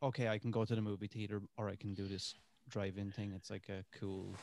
okay 0.00 0.28
i 0.28 0.38
can 0.38 0.52
go 0.52 0.64
to 0.64 0.76
the 0.76 0.80
movie 0.80 1.08
theater 1.08 1.42
or 1.56 1.68
i 1.68 1.74
can 1.74 1.92
do 1.92 2.06
this 2.06 2.36
drive-in 2.68 3.10
thing 3.10 3.32
it's 3.32 3.50
like 3.50 3.68
a 3.68 3.84
cool 3.98 4.36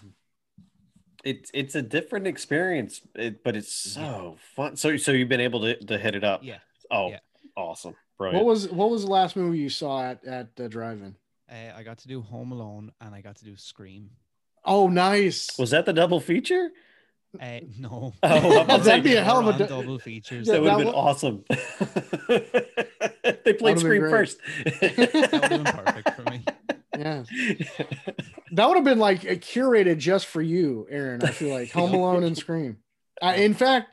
It's 1.24 1.50
it's 1.54 1.76
a 1.76 1.82
different 1.82 2.28
experience, 2.28 3.02
it, 3.16 3.42
but 3.44 3.56
it's 3.56 3.72
so 3.74 4.36
fun. 4.56 4.76
So 4.76 4.98
so 4.98 5.12
you've 5.12 5.30
been 5.30 5.40
able 5.40 5.62
to, 5.62 5.76
to 5.86 5.98
hit 5.98 6.14
it 6.14 6.24
up. 6.24 6.44
yeah 6.44 6.60
Oh, 6.92 7.10
Yeah. 7.10 7.20
awesome. 7.56 7.96
What 8.18 8.46
was 8.46 8.70
what 8.70 8.90
was 8.92 9.04
the 9.06 9.12
last 9.12 9.36
movie 9.36 9.60
you 9.60 9.70
saw 9.70 10.04
at 10.04 10.24
at 10.26 10.56
the 10.56 10.68
drive-in? 10.70 11.16
Uh, 11.52 11.78
i 11.78 11.84
got 11.84 11.98
to 12.00 12.08
do 12.08 12.22
home 12.22 12.52
alone 12.52 12.92
and 13.02 13.14
i 13.16 13.22
got 13.22 13.36
to 13.38 13.46
do 13.46 13.56
scream 13.56 14.10
Oh, 14.68 14.88
nice. 14.88 15.56
was 15.60 15.70
that 15.70 15.86
the 15.86 15.94
double 15.94 16.20
feature? 16.20 16.72
uh, 17.40 17.60
no 17.78 18.14
Oh, 18.24 18.28
I'm 18.60 18.66
about 18.66 18.78
to 18.80 18.84
That'd 18.84 19.04
say, 19.04 19.10
be 19.12 19.16
a 19.16 19.24
hell 19.24 19.48
of 19.48 19.56
a 19.56 19.58
du- 19.60 19.68
double 19.68 20.00
features 20.00 20.48
Yeah, 20.48 20.54
that 20.54 20.62
would 20.64 20.70
have 20.72 20.80
been 20.80 20.88
wa- 20.88 20.94
awesome. 20.94 21.44
they 23.44 23.54
played 23.54 23.76
been 23.76 23.78
Scream 23.78 24.02
first. 24.02 24.40
that 24.64 25.30
would 25.32 25.42
have 25.44 25.50
been 25.50 25.64
perfect 25.64 26.10
for 26.16 26.24
me 26.24 26.44
yeah, 26.98 27.24
that 28.54 28.68
would 28.68 28.76
have 28.78 28.84
been 28.86 29.00
like 29.00 29.24
a 29.26 29.36
curated 29.36 29.98
just 29.98 30.26
for 30.28 30.42
you, 30.42 30.88
Aaron. 30.90 31.22
I 31.24 31.28
feel 31.32 31.50
like 31.50 31.70
Home 31.72 31.94
Alone 31.94 32.24
and 32.24 32.38
Scream. 32.38 32.78
Uh, 33.22 33.34
in 33.36 33.54
fact, 33.54 33.90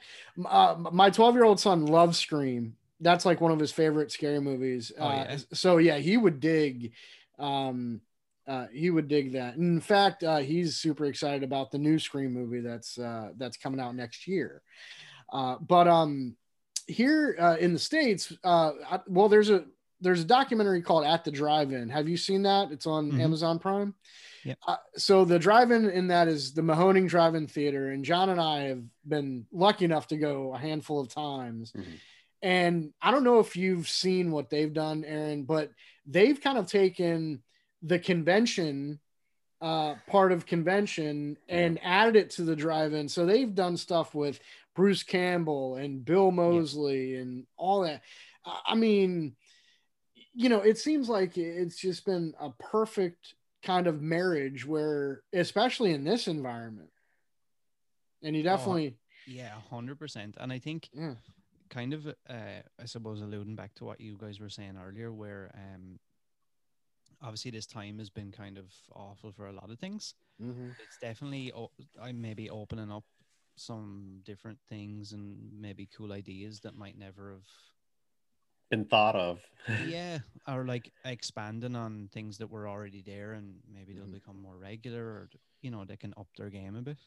uh, 0.48 0.76
my 0.92 1.10
12 1.10 1.34
year 1.34 1.44
old 1.44 1.58
son 1.60 1.84
loves 1.86 2.16
Scream. 2.18 2.76
That's 3.00 3.26
like 3.26 3.40
one 3.40 3.50
of 3.50 3.58
his 3.58 3.72
favorite 3.72 4.12
scary 4.12 4.40
movies. 4.40 4.92
Oh, 4.96 5.04
uh, 5.08 5.12
yeah? 5.28 5.36
So 5.52 5.78
yeah, 5.78 5.98
he 5.98 6.16
would 6.16 6.38
dig. 6.38 6.92
Um, 7.38 8.00
uh, 8.46 8.66
he 8.72 8.90
would 8.90 9.08
dig 9.08 9.32
that. 9.32 9.56
In 9.56 9.80
fact, 9.80 10.24
uh, 10.24 10.38
he's 10.38 10.76
super 10.76 11.04
excited 11.06 11.42
about 11.44 11.70
the 11.70 11.78
new 11.78 11.98
Scream 11.98 12.32
movie 12.32 12.60
that's 12.60 12.98
uh, 12.98 13.30
that's 13.36 13.56
coming 13.56 13.80
out 13.80 13.94
next 13.94 14.26
year. 14.26 14.62
Uh, 15.32 15.56
but 15.60 15.86
um, 15.86 16.36
here 16.88 17.36
uh, 17.38 17.56
in 17.60 17.72
the 17.72 17.78
states, 17.78 18.32
uh, 18.44 18.72
I, 18.90 19.00
well, 19.06 19.28
there's 19.28 19.50
a 19.50 19.64
there's 20.00 20.20
a 20.22 20.24
documentary 20.24 20.82
called 20.82 21.04
At 21.04 21.22
the 21.24 21.30
Drive-In. 21.30 21.88
Have 21.88 22.08
you 22.08 22.16
seen 22.16 22.42
that? 22.42 22.72
It's 22.72 22.88
on 22.88 23.12
Mhm. 23.12 23.20
Amazon 23.20 23.60
Prime. 23.60 23.94
Yep. 24.42 24.58
Uh, 24.66 24.76
so 24.96 25.24
the 25.24 25.38
drive-in 25.38 25.88
in 25.88 26.08
that 26.08 26.26
is 26.26 26.52
the 26.52 26.62
Mahoning 26.62 27.08
Drive-In 27.08 27.46
Theater, 27.46 27.90
and 27.92 28.04
John 28.04 28.28
and 28.28 28.40
I 28.40 28.62
have 28.62 28.82
been 29.06 29.46
lucky 29.52 29.84
enough 29.84 30.08
to 30.08 30.16
go 30.16 30.52
a 30.52 30.58
handful 30.58 30.98
of 30.98 31.06
times. 31.08 31.70
Mhm. 31.70 31.84
And 32.42 32.92
I 33.00 33.10
don't 33.10 33.24
know 33.24 33.38
if 33.38 33.56
you've 33.56 33.88
seen 33.88 34.32
what 34.32 34.50
they've 34.50 34.72
done, 34.72 35.04
Aaron, 35.04 35.44
but 35.44 35.70
they've 36.06 36.40
kind 36.40 36.58
of 36.58 36.66
taken 36.66 37.42
the 37.82 37.98
convention 37.98 38.98
uh, 39.60 39.94
part 40.08 40.32
of 40.32 40.44
convention 40.44 41.36
and 41.48 41.78
added 41.84 42.16
it 42.16 42.30
to 42.30 42.42
the 42.42 42.56
drive-in. 42.56 43.08
So 43.08 43.24
they've 43.24 43.54
done 43.54 43.76
stuff 43.76 44.12
with 44.12 44.40
Bruce 44.74 45.04
Campbell 45.04 45.76
and 45.76 46.04
Bill 46.04 46.32
Moseley 46.32 47.14
and 47.14 47.46
all 47.56 47.82
that. 47.82 48.02
I 48.44 48.74
mean, 48.74 49.36
you 50.34 50.48
know, 50.48 50.60
it 50.62 50.78
seems 50.78 51.08
like 51.08 51.38
it's 51.38 51.76
just 51.76 52.04
been 52.04 52.34
a 52.40 52.50
perfect 52.50 53.34
kind 53.62 53.86
of 53.86 54.02
marriage 54.02 54.66
where, 54.66 55.22
especially 55.32 55.92
in 55.92 56.02
this 56.02 56.26
environment, 56.26 56.90
and 58.22 58.34
you 58.34 58.42
definitely, 58.42 58.96
yeah 59.26 59.52
100% 59.70 60.34
and 60.40 60.52
i 60.52 60.58
think 60.58 60.88
yeah, 60.92 61.14
kind 61.72 61.94
of 61.94 62.06
uh, 62.06 62.62
i 62.80 62.86
suppose 62.86 63.22
alluding 63.22 63.56
back 63.56 63.74
to 63.74 63.84
what 63.84 64.00
you 64.00 64.16
guys 64.18 64.40
were 64.40 64.50
saying 64.50 64.78
earlier 64.78 65.12
where 65.12 65.50
um 65.56 65.98
obviously 67.20 67.50
this 67.50 67.66
time 67.66 67.98
has 67.98 68.10
been 68.10 68.32
kind 68.32 68.58
of 68.58 68.72
awful 68.94 69.32
for 69.32 69.46
a 69.46 69.52
lot 69.52 69.70
of 69.70 69.78
things 69.78 70.14
Mhm. 70.38 70.76
it's 70.78 70.98
definitely 70.98 71.52
o- 71.52 71.72
i'm 72.00 72.20
maybe 72.20 72.50
opening 72.50 72.90
up 72.92 73.04
some 73.56 74.20
different 74.24 74.58
things 74.68 75.12
and 75.12 75.52
maybe 75.60 75.86
cool 75.86 76.12
ideas 76.12 76.60
that 76.60 76.76
might 76.76 76.98
never 76.98 77.32
have 77.32 77.46
Been 78.70 78.86
thought 78.86 79.14
of. 79.16 79.40
yeah 79.78 80.18
or 80.48 80.64
like 80.66 80.92
expanding 81.04 81.76
on 81.76 82.08
things 82.12 82.38
that 82.38 82.50
were 82.50 82.68
already 82.68 83.02
there 83.02 83.32
and 83.32 83.60
maybe 83.72 83.94
they'll 83.94 84.06
Mhm. 84.06 84.18
become 84.20 84.40
more 84.40 84.56
regular 84.58 85.04
or 85.04 85.30
you 85.62 85.70
know 85.70 85.84
they 85.84 85.96
can 85.96 86.14
up 86.16 86.28
their 86.36 86.50
game 86.50 86.74
a 86.76 86.82
bit 86.82 86.98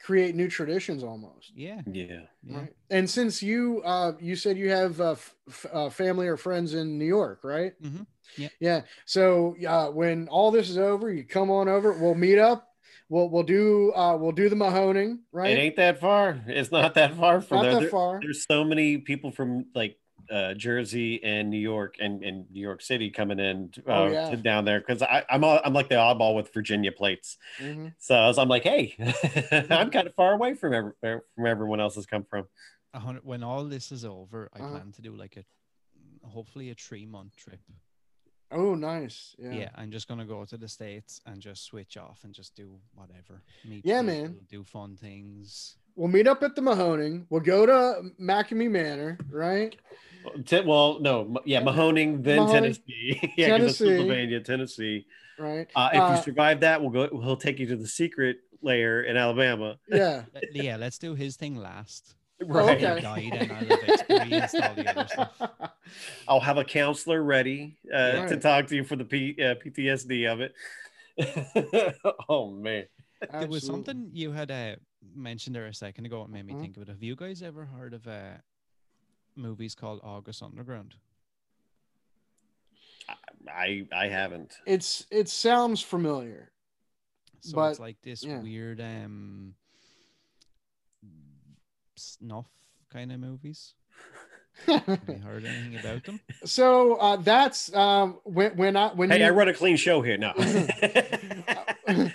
create 0.00 0.34
new 0.34 0.48
traditions 0.48 1.02
almost. 1.04 1.52
yeah 1.54 1.80
Yeah. 1.86 2.04
yeah 2.44 2.58
Right. 2.58 2.72
And 2.90 3.08
since 3.08 3.42
you 3.42 3.82
uh 3.84 4.12
you 4.20 4.36
said 4.36 4.56
you 4.58 4.70
have 4.70 5.00
uh, 5.00 5.12
f- 5.12 5.34
f- 5.48 5.66
uh 5.72 5.90
family 5.90 6.28
or 6.28 6.36
friends 6.36 6.74
in 6.74 6.98
New 6.98 7.04
York, 7.06 7.40
right? 7.44 7.72
Mhm. 7.82 8.06
Yeah. 8.36 8.48
Yeah. 8.60 8.80
So 9.06 9.56
uh 9.66 9.88
when 9.90 10.28
all 10.28 10.50
this 10.50 10.68
is 10.70 10.78
over, 10.78 11.12
you 11.12 11.24
come 11.24 11.50
on 11.50 11.68
over, 11.68 11.92
we'll 11.92 12.14
meet 12.14 12.38
up. 12.38 12.68
We'll 13.08 13.28
we'll 13.28 13.42
do 13.42 13.92
uh 13.94 14.16
we'll 14.16 14.32
do 14.32 14.48
the 14.48 14.56
Mahoning, 14.56 15.18
right? 15.32 15.50
It 15.50 15.58
ain't 15.60 15.76
that 15.76 16.00
far. 16.00 16.42
It's 16.46 16.72
not 16.72 16.94
that 16.94 17.14
far 17.16 17.40
from 17.40 17.56
Not 17.58 17.62
there. 17.64 17.72
that 17.74 17.80
There- 17.82 17.90
far. 17.90 18.20
There's 18.22 18.46
so 18.46 18.64
many 18.64 18.98
people 18.98 19.30
from 19.30 19.66
like 19.74 19.98
uh, 20.30 20.54
Jersey 20.54 21.22
and 21.22 21.50
New 21.50 21.58
York 21.58 21.96
and, 22.00 22.22
and 22.24 22.50
New 22.50 22.60
York 22.60 22.82
City 22.82 23.10
coming 23.10 23.38
in 23.38 23.70
uh, 23.86 23.90
Oh, 23.92 24.06
yeah. 24.08 24.30
to 24.30 24.36
down 24.36 24.64
there 24.64 24.80
because 24.80 25.02
I'm 25.30 25.44
all, 25.44 25.60
I'm 25.64 25.72
like 25.72 25.88
the 25.88 25.96
oddball 25.96 26.34
with 26.34 26.52
Virginia 26.54 26.92
plates. 26.92 27.36
Mhm. 27.58 27.94
So 27.98 28.14
I 28.14 28.26
was, 28.28 28.38
I'm 28.38 28.48
like, 28.48 28.62
hey, 28.64 28.94
I'm 29.70 29.90
kind 29.96 30.06
of 30.06 30.14
far 30.14 30.32
away 30.34 30.54
from 30.54 30.72
every, 30.74 30.92
from 31.00 31.46
everyone 31.46 31.80
else 31.80 31.94
has 31.96 32.06
come 32.06 32.24
from. 32.24 32.46
when 33.22 33.42
all 33.42 33.64
this 33.64 33.90
is 33.92 34.04
over 34.04 34.48
i 34.54 34.58
Uh-huh. 34.60 34.70
plan 34.70 34.92
to 34.92 35.02
do 35.02 35.16
like 35.16 35.36
a 35.36 35.44
hopefully 36.28 36.70
a 36.70 36.74
three 36.74 37.06
month 37.06 37.36
trip 37.36 37.60
Oh, 38.50 38.74
nice. 38.76 39.34
Yeah. 39.38 39.52
yeah. 39.52 39.68
i'm 39.74 39.90
just 39.90 40.06
gonna 40.06 40.24
go 40.24 40.44
to 40.44 40.56
the 40.56 40.68
states 40.68 41.20
and 41.26 41.40
just 41.40 41.64
switch 41.64 41.96
off 41.96 42.20
and 42.24 42.32
just 42.32 42.54
do 42.54 42.78
whatever 42.94 43.42
meet 43.64 43.84
Yeah, 43.84 44.00
people, 44.02 44.14
man. 44.14 44.38
do 44.48 44.62
fun 44.62 44.96
things 44.96 45.76
We'll 45.96 46.08
meet 46.08 46.26
up 46.26 46.42
at 46.42 46.56
the 46.56 46.62
Mahoning. 46.62 47.26
We'll 47.30 47.40
go 47.40 47.66
to 47.66 48.10
McKamey 48.20 48.68
Manor, 48.70 49.18
right? 49.30 49.74
Te- 50.46 50.62
well, 50.62 50.98
no, 51.00 51.36
yeah, 51.44 51.60
Mahoning, 51.62 52.24
then 52.24 52.38
Mahoning, 52.40 52.52
Tennessee. 52.52 53.32
yeah, 53.36 53.58
'cause 53.58 53.62
it's 53.70 53.78
Tennessee. 53.78 53.84
Pennsylvania, 53.86 54.40
Tennessee. 54.40 55.06
Right. 55.38 55.68
Uh, 55.76 55.90
if 55.92 56.00
Uh, 56.00 56.14
you 56.16 56.22
survive 56.22 56.60
that, 56.60 56.80
we'll 56.80 56.90
go. 56.90 57.08
We'll 57.12 57.36
take 57.36 57.58
you 57.58 57.66
to 57.66 57.76
the 57.76 57.86
secret 57.86 58.38
layer 58.62 59.02
in 59.02 59.16
Alabama. 59.16 59.76
Yeah. 59.88 60.24
Let- 60.32 60.44
yeah 60.54 60.76
let's 60.76 60.98
do 60.98 61.14
his 61.14 61.36
thing 61.36 61.56
last 61.56 62.14
Right. 62.42 62.82
okay. 62.82 63.00
Guide 63.02 63.32
and 63.34 63.52
I'll 63.52 63.58
have 63.58 63.88
experienced 63.88 64.54
all 64.56 64.74
the 64.74 64.90
other 64.90 65.08
stuff. 65.08 65.40
I'll 66.28 66.40
have 66.40 66.56
a 66.58 66.64
counselor 66.64 67.22
ready 67.22 67.76
uh, 67.92 68.12
Right. 68.16 68.28
to 68.30 68.36
talk 68.38 68.66
to 68.68 68.74
you 68.76 68.84
for 68.84 68.96
the 68.96 69.04
P, 69.04 69.36
uh, 69.40 69.54
PTSD 69.56 70.26
of 70.32 70.40
it. 70.40 70.54
oh 72.28 72.50
man, 72.50 72.86
there 73.30 73.46
was 73.46 73.64
something 73.64 74.10
you 74.12 74.32
had 74.32 74.50
uh, 74.50 74.76
mentioned 75.14 75.54
there 75.56 75.66
a 75.66 75.74
second 75.74 76.06
ago. 76.06 76.22
It 76.22 76.30
made 76.30 76.46
me 76.46 76.54
Mhm. 76.54 76.60
think 76.60 76.76
of 76.76 76.82
it. 76.82 76.88
Have 76.88 77.02
you 77.02 77.16
guys 77.16 77.42
ever 77.42 77.64
heard 77.66 77.94
of 77.94 78.06
uh, 78.06 78.38
movies 79.36 79.74
called 79.74 80.00
August 80.02 80.42
Underground? 80.42 80.94
I 83.48 83.86
I 83.92 84.08
haven't. 84.08 84.54
It's 84.66 85.06
it 85.10 85.28
sounds 85.28 85.82
familiar. 85.82 86.52
So 87.40 87.56
But, 87.56 87.70
it's 87.72 87.80
like 87.80 88.00
this 88.02 88.24
yeah. 88.24 88.40
weird 88.40 88.80
um 88.80 89.54
snuff 91.96 92.46
kind 92.90 93.12
of 93.12 93.20
movies. 93.20 93.74
Have 94.66 95.00
you 95.08 95.18
heard 95.18 95.44
anything 95.44 95.76
about 95.78 96.04
them? 96.04 96.20
so 96.44 96.94
uh, 96.94 97.16
that's 97.16 97.74
um, 97.74 98.20
when 98.24 98.56
when 98.56 98.76
I 98.76 98.88
when 98.94 99.10
Hey, 99.10 99.18
you, 99.20 99.26
I 99.26 99.30
run 99.30 99.48
a 99.48 99.54
clean 99.54 99.76
show 99.76 100.00
here. 100.00 100.16
No. 100.16 100.32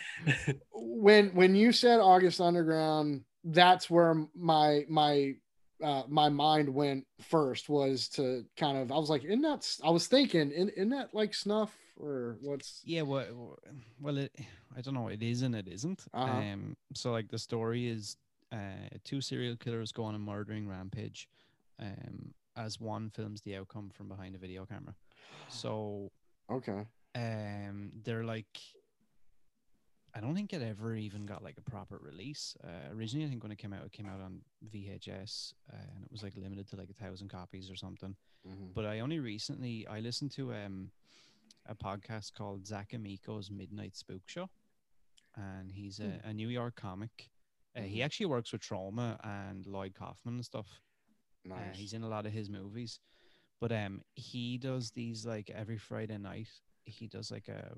when 0.99 1.29
when 1.29 1.55
you 1.55 1.71
said 1.71 1.99
August 1.99 2.41
Underground, 2.41 3.23
that's 3.43 3.89
where 3.89 4.25
my 4.35 4.85
my 4.89 5.35
uh, 5.83 6.03
my 6.07 6.29
mind 6.29 6.67
went 6.73 7.05
first 7.21 7.69
was 7.69 8.09
to 8.09 8.45
kind 8.57 8.77
of 8.77 8.91
I 8.91 8.97
was 8.97 9.09
like, 9.09 9.23
in 9.23 9.41
that 9.41 9.65
I 9.83 9.89
was 9.89 10.07
thinking, 10.07 10.51
in 10.51 10.69
in 10.75 10.89
that 10.89 11.13
like 11.13 11.33
snuff 11.33 11.75
or 11.95 12.37
what's 12.41 12.81
Yeah, 12.83 13.03
well, 13.03 13.57
well, 13.99 14.17
it, 14.17 14.35
I 14.75 14.81
don't 14.81 14.93
know. 14.93 15.07
It 15.07 15.23
is 15.23 15.41
and 15.41 15.55
it 15.55 15.67
isn't. 15.67 16.05
Uh-huh. 16.13 16.31
Um, 16.31 16.77
so 16.93 17.11
like 17.11 17.29
the 17.29 17.39
story 17.39 17.87
is, 17.87 18.17
uh, 18.51 18.89
two 19.03 19.21
serial 19.21 19.55
killers 19.55 19.91
go 19.91 20.03
on 20.03 20.15
a 20.15 20.19
murdering 20.19 20.67
rampage, 20.67 21.27
um, 21.79 22.33
as 22.55 22.79
one 22.79 23.09
films 23.09 23.41
the 23.41 23.55
outcome 23.55 23.89
from 23.93 24.07
behind 24.07 24.35
a 24.35 24.37
video 24.37 24.65
camera. 24.65 24.95
So, 25.49 26.11
okay. 26.51 26.85
um, 27.15 27.91
they're 28.03 28.23
like, 28.23 28.59
I 30.19 30.21
don't 30.21 30.35
think 30.35 30.51
it 30.51 30.61
ever 30.61 30.95
even 30.97 31.25
got 31.25 31.41
like 31.41 31.57
a 31.57 31.61
proper 31.61 31.97
release. 32.01 32.57
Uh, 32.61 32.93
originally, 32.93 33.25
I 33.25 33.29
think 33.29 33.41
when 33.41 33.53
it 33.53 33.57
came 33.57 33.71
out, 33.71 33.85
it 33.85 33.93
came 33.93 34.05
out 34.05 34.19
on 34.19 34.41
VHS, 34.69 35.53
uh, 35.71 35.77
and 35.95 36.03
it 36.03 36.11
was 36.11 36.23
like 36.23 36.33
limited 36.35 36.67
to 36.69 36.75
like 36.75 36.89
a 36.89 36.93
thousand 36.93 37.29
copies 37.29 37.71
or 37.71 37.75
something 37.77 38.15
Mhm. 38.47 38.73
but 38.73 38.85
I 38.85 38.99
only 39.01 39.19
recently 39.19 39.85
I 39.87 39.99
listened 39.99 40.31
to 40.31 40.53
um 40.53 40.91
a 41.65 41.75
podcast 41.75 42.33
called 42.33 42.65
Zach 42.67 42.91
Amico's 42.93 43.49
Midnight 43.51 43.95
Spook 43.95 44.23
Show, 44.27 44.49
and 45.35 45.71
he's 45.71 45.99
a, 45.99 46.19
a 46.25 46.33
New 46.33 46.47
York 46.49 46.75
comic. 46.75 47.29
Uh, 47.75 47.81
he 47.81 47.99
Mhm. 47.99 48.05
actually 48.05 48.25
works 48.27 48.51
with 48.51 48.61
Troma 48.61 49.17
and 49.23 49.65
Lloyd 49.65 49.93
Kaufman 49.93 50.35
and 50.35 50.45
stuff. 50.45 50.81
Uh, 51.45 51.55
Nice. 51.55 51.77
he's 51.77 51.93
in 51.93 52.03
a 52.03 52.07
lot 52.09 52.25
of 52.25 52.33
his 52.33 52.49
movies, 52.49 52.99
but 53.61 53.71
um 53.71 54.03
he 54.15 54.57
does 54.57 54.91
these 54.91 55.25
like 55.25 55.49
every 55.49 55.77
Friday 55.77 56.17
night. 56.17 56.49
He 56.85 57.07
does 57.07 57.29
like 57.31 57.47
a 57.49 57.77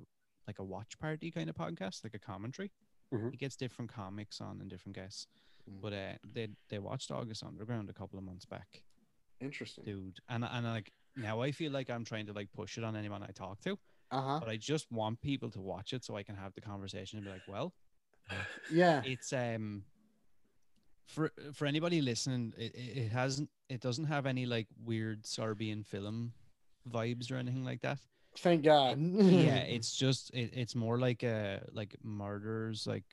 like 0.52 0.60
a 0.60 0.64
watch 0.76 0.94
party 1.00 1.32
kind 1.32 1.50
of 1.50 1.56
podcast, 1.56 2.04
like 2.04 2.14
a 2.14 2.20
commentary. 2.32 2.72
Mhm. 3.14 3.32
He 3.32 3.38
gets 3.38 3.56
different 3.56 3.90
comics 3.94 4.42
on 4.42 4.60
and 4.62 4.70
different 4.70 4.96
guests. 4.96 5.28
Mm. 5.70 5.82
But 5.84 5.94
uh, 5.94 6.14
they 6.36 6.48
they 6.70 6.80
watched 6.80 7.10
August 7.12 7.44
Underground 7.44 7.90
a 7.90 7.94
couple 7.94 8.18
of 8.20 8.26
months 8.26 8.46
back 8.46 8.84
Interesting. 9.40 9.84
dude. 9.86 10.20
And 10.30 10.44
and 10.56 10.66
like 10.66 10.92
now 11.16 11.42
I 11.48 11.52
feel 11.52 11.72
like 11.72 11.90
I'm 11.90 12.06
trying 12.06 12.28
to 12.28 12.34
like 12.34 12.50
push 12.54 12.78
it 12.78 12.84
on 12.84 12.96
anyone 12.96 13.24
I 13.30 13.32
talk 13.34 13.60
to, 13.62 13.72
Uh 14.18 14.22
huh. 14.28 14.40
but 14.42 14.50
I 14.50 14.58
just 14.58 14.92
want 14.92 15.22
people 15.22 15.50
to 15.52 15.62
watch 15.62 15.94
it 15.94 16.04
so 16.04 16.18
I 16.20 16.24
can 16.24 16.36
have 16.36 16.54
the 16.54 16.62
conversation 16.62 17.18
and 17.18 17.26
be 17.26 17.32
like, 17.32 17.48
well, 17.48 17.74
Yeah. 18.72 19.02
it's 19.14 19.32
um 19.34 19.84
for 21.14 21.32
for 21.54 21.66
anybody 21.68 22.02
listening, 22.02 22.54
it 22.58 22.72
it 22.76 23.10
hasn't 23.12 23.50
it 23.70 23.82
doesn't 23.82 24.06
have 24.16 24.26
any 24.26 24.46
like 24.46 24.68
weird 24.86 25.26
Serbian 25.26 25.84
film 25.84 26.34
vibes 26.88 27.32
or 27.32 27.36
anything 27.36 27.66
like 27.72 27.82
that. 27.82 28.00
Thank 28.38 28.64
God. 28.64 28.98
yeah, 29.00 29.56
it's 29.76 29.96
just 29.96 30.32
it, 30.34 30.52
it's 30.54 30.76
more 30.76 30.98
like 31.00 31.24
uh 31.24 31.58
like 31.74 31.96
murders 32.04 32.88
like 32.88 33.04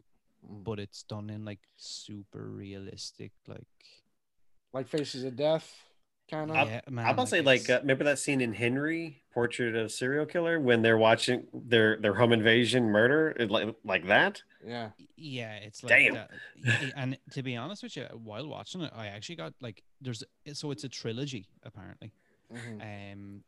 but 0.48 0.78
it's 0.78 1.02
done 1.02 1.30
in 1.30 1.44
like 1.44 1.58
super 1.76 2.48
realistic 2.48 3.32
like 3.48 3.66
like 4.72 4.86
Faces 4.86 5.24
of 5.24 5.34
Death, 5.36 5.68
kind 6.30 6.50
of. 6.50 6.68
yeah 6.68 6.80
man 6.88 7.06
I'm 7.06 7.14
about 7.14 7.24
to 7.24 7.30
say 7.30 7.40
like 7.40 7.68
uh, 7.68 7.80
remember 7.80 8.04
that 8.04 8.18
scene 8.20 8.40
in 8.40 8.52
Henry 8.54 9.22
Portrait 9.34 9.74
of 9.74 9.86
a 9.86 9.88
Serial 9.88 10.26
Killer 10.26 10.60
when 10.60 10.82
they're 10.82 10.98
watching 10.98 11.46
their 11.52 11.96
their 11.96 12.14
home 12.14 12.32
invasion 12.32 12.84
murder 12.84 13.34
It 13.38 13.50
like 13.50 13.74
like 13.84 14.06
that. 14.06 14.42
yeah. 14.64 14.90
Yeah, 15.16 15.54
it's 15.56 15.82
like 15.82 15.90
Damn. 15.90 16.14
that. 16.14 16.30
And 16.96 17.18
to 17.32 17.42
be 17.42 17.56
honest 17.56 17.82
with 17.82 17.96
you, 17.96 18.04
while 18.22 18.46
watching 18.48 18.82
it, 18.82 18.92
I 18.94 19.08
actually 19.08 19.36
got 19.36 19.52
like 19.60 19.82
there's 20.00 20.22
so 20.52 20.70
it's 20.70 20.84
a 20.84 20.88
trilogy 20.88 21.48
apparently. 21.64 22.12
Mhm. 22.52 23.12
Um, 23.12 23.44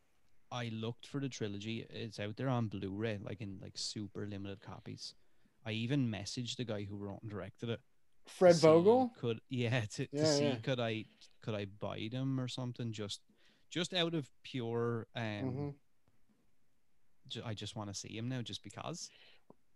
I 0.51 0.69
looked 0.73 1.07
for 1.07 1.19
the 1.21 1.29
trilogy. 1.29 1.85
It's 1.89 2.19
out 2.19 2.35
there 2.37 2.49
on 2.49 2.67
Blu-ray, 2.67 3.19
like 3.23 3.41
in 3.41 3.59
like 3.61 3.77
super 3.77 4.25
limited 4.27 4.61
copies. 4.61 5.13
I 5.65 5.71
even 5.71 6.09
messaged 6.11 6.57
the 6.57 6.65
guy 6.65 6.83
who 6.83 6.97
wrote 6.97 7.21
and 7.21 7.31
directed 7.31 7.69
it. 7.69 7.79
Fred 8.27 8.55
Vogel. 8.57 9.11
Could 9.19 9.39
yeah 9.49 9.81
to, 9.95 10.07
Yeah, 10.11 10.19
to 10.21 10.25
see 10.27 10.43
yeah. 10.45 10.55
could 10.55 10.79
I 10.79 11.05
could 11.41 11.55
I 11.55 11.65
buy 11.65 12.09
them 12.11 12.39
or 12.39 12.47
something 12.47 12.91
just 12.91 13.21
just 13.69 13.93
out 13.93 14.13
of 14.13 14.29
pure 14.43 15.07
um. 15.15 15.23
Mhm. 15.23 15.73
ju- 17.27 17.43
I 17.45 17.53
just 17.53 17.75
want 17.75 17.89
to 17.89 17.97
see 17.99 18.15
him 18.17 18.27
now, 18.29 18.41
just 18.41 18.63
because. 18.63 19.09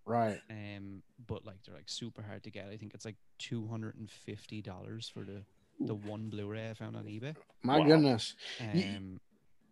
Right. 0.06 0.40
Um, 0.52 1.02
but 1.26 1.46
like 1.46 1.64
they're 1.66 1.76
like 1.76 1.90
super 1.90 2.22
hard 2.22 2.44
to 2.44 2.52
get. 2.52 2.68
I 2.70 2.78
think 2.78 2.94
it's 2.94 3.06
like 3.06 3.16
two 3.40 3.68
hundred 3.68 3.96
and 3.98 4.10
fifty 4.10 4.62
dollars 4.62 5.10
for 5.10 5.24
the 5.24 5.44
the 5.80 5.96
one 5.96 6.30
Blu-ray 6.30 6.70
I 6.70 6.74
found 6.74 6.96
on 6.96 7.06
eBay. 7.06 7.36
My 7.64 7.80
Wow. 7.80 7.86
goodness. 7.86 8.36
Y- 8.62 9.10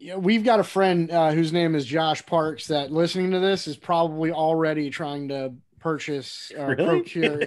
Um, 0.03 0.07
Yeah, 0.07 0.15
we've 0.17 0.43
got 0.43 0.59
a 0.59 0.63
friend 0.63 1.09
uh, 1.11 1.31
whose 1.31 1.53
name 1.53 1.75
is 1.75 1.85
Josh 1.85 2.25
Parks 2.25 2.67
that 2.67 2.91
listening 2.91 3.31
to 3.31 3.39
this 3.39 3.67
is 3.67 3.77
probably 3.77 4.31
already 4.31 4.89
trying 4.89 5.30
to 5.30 5.53
purchase 5.80 6.51
or 6.57 6.69
Really? 6.75 6.85
procure. 7.01 7.41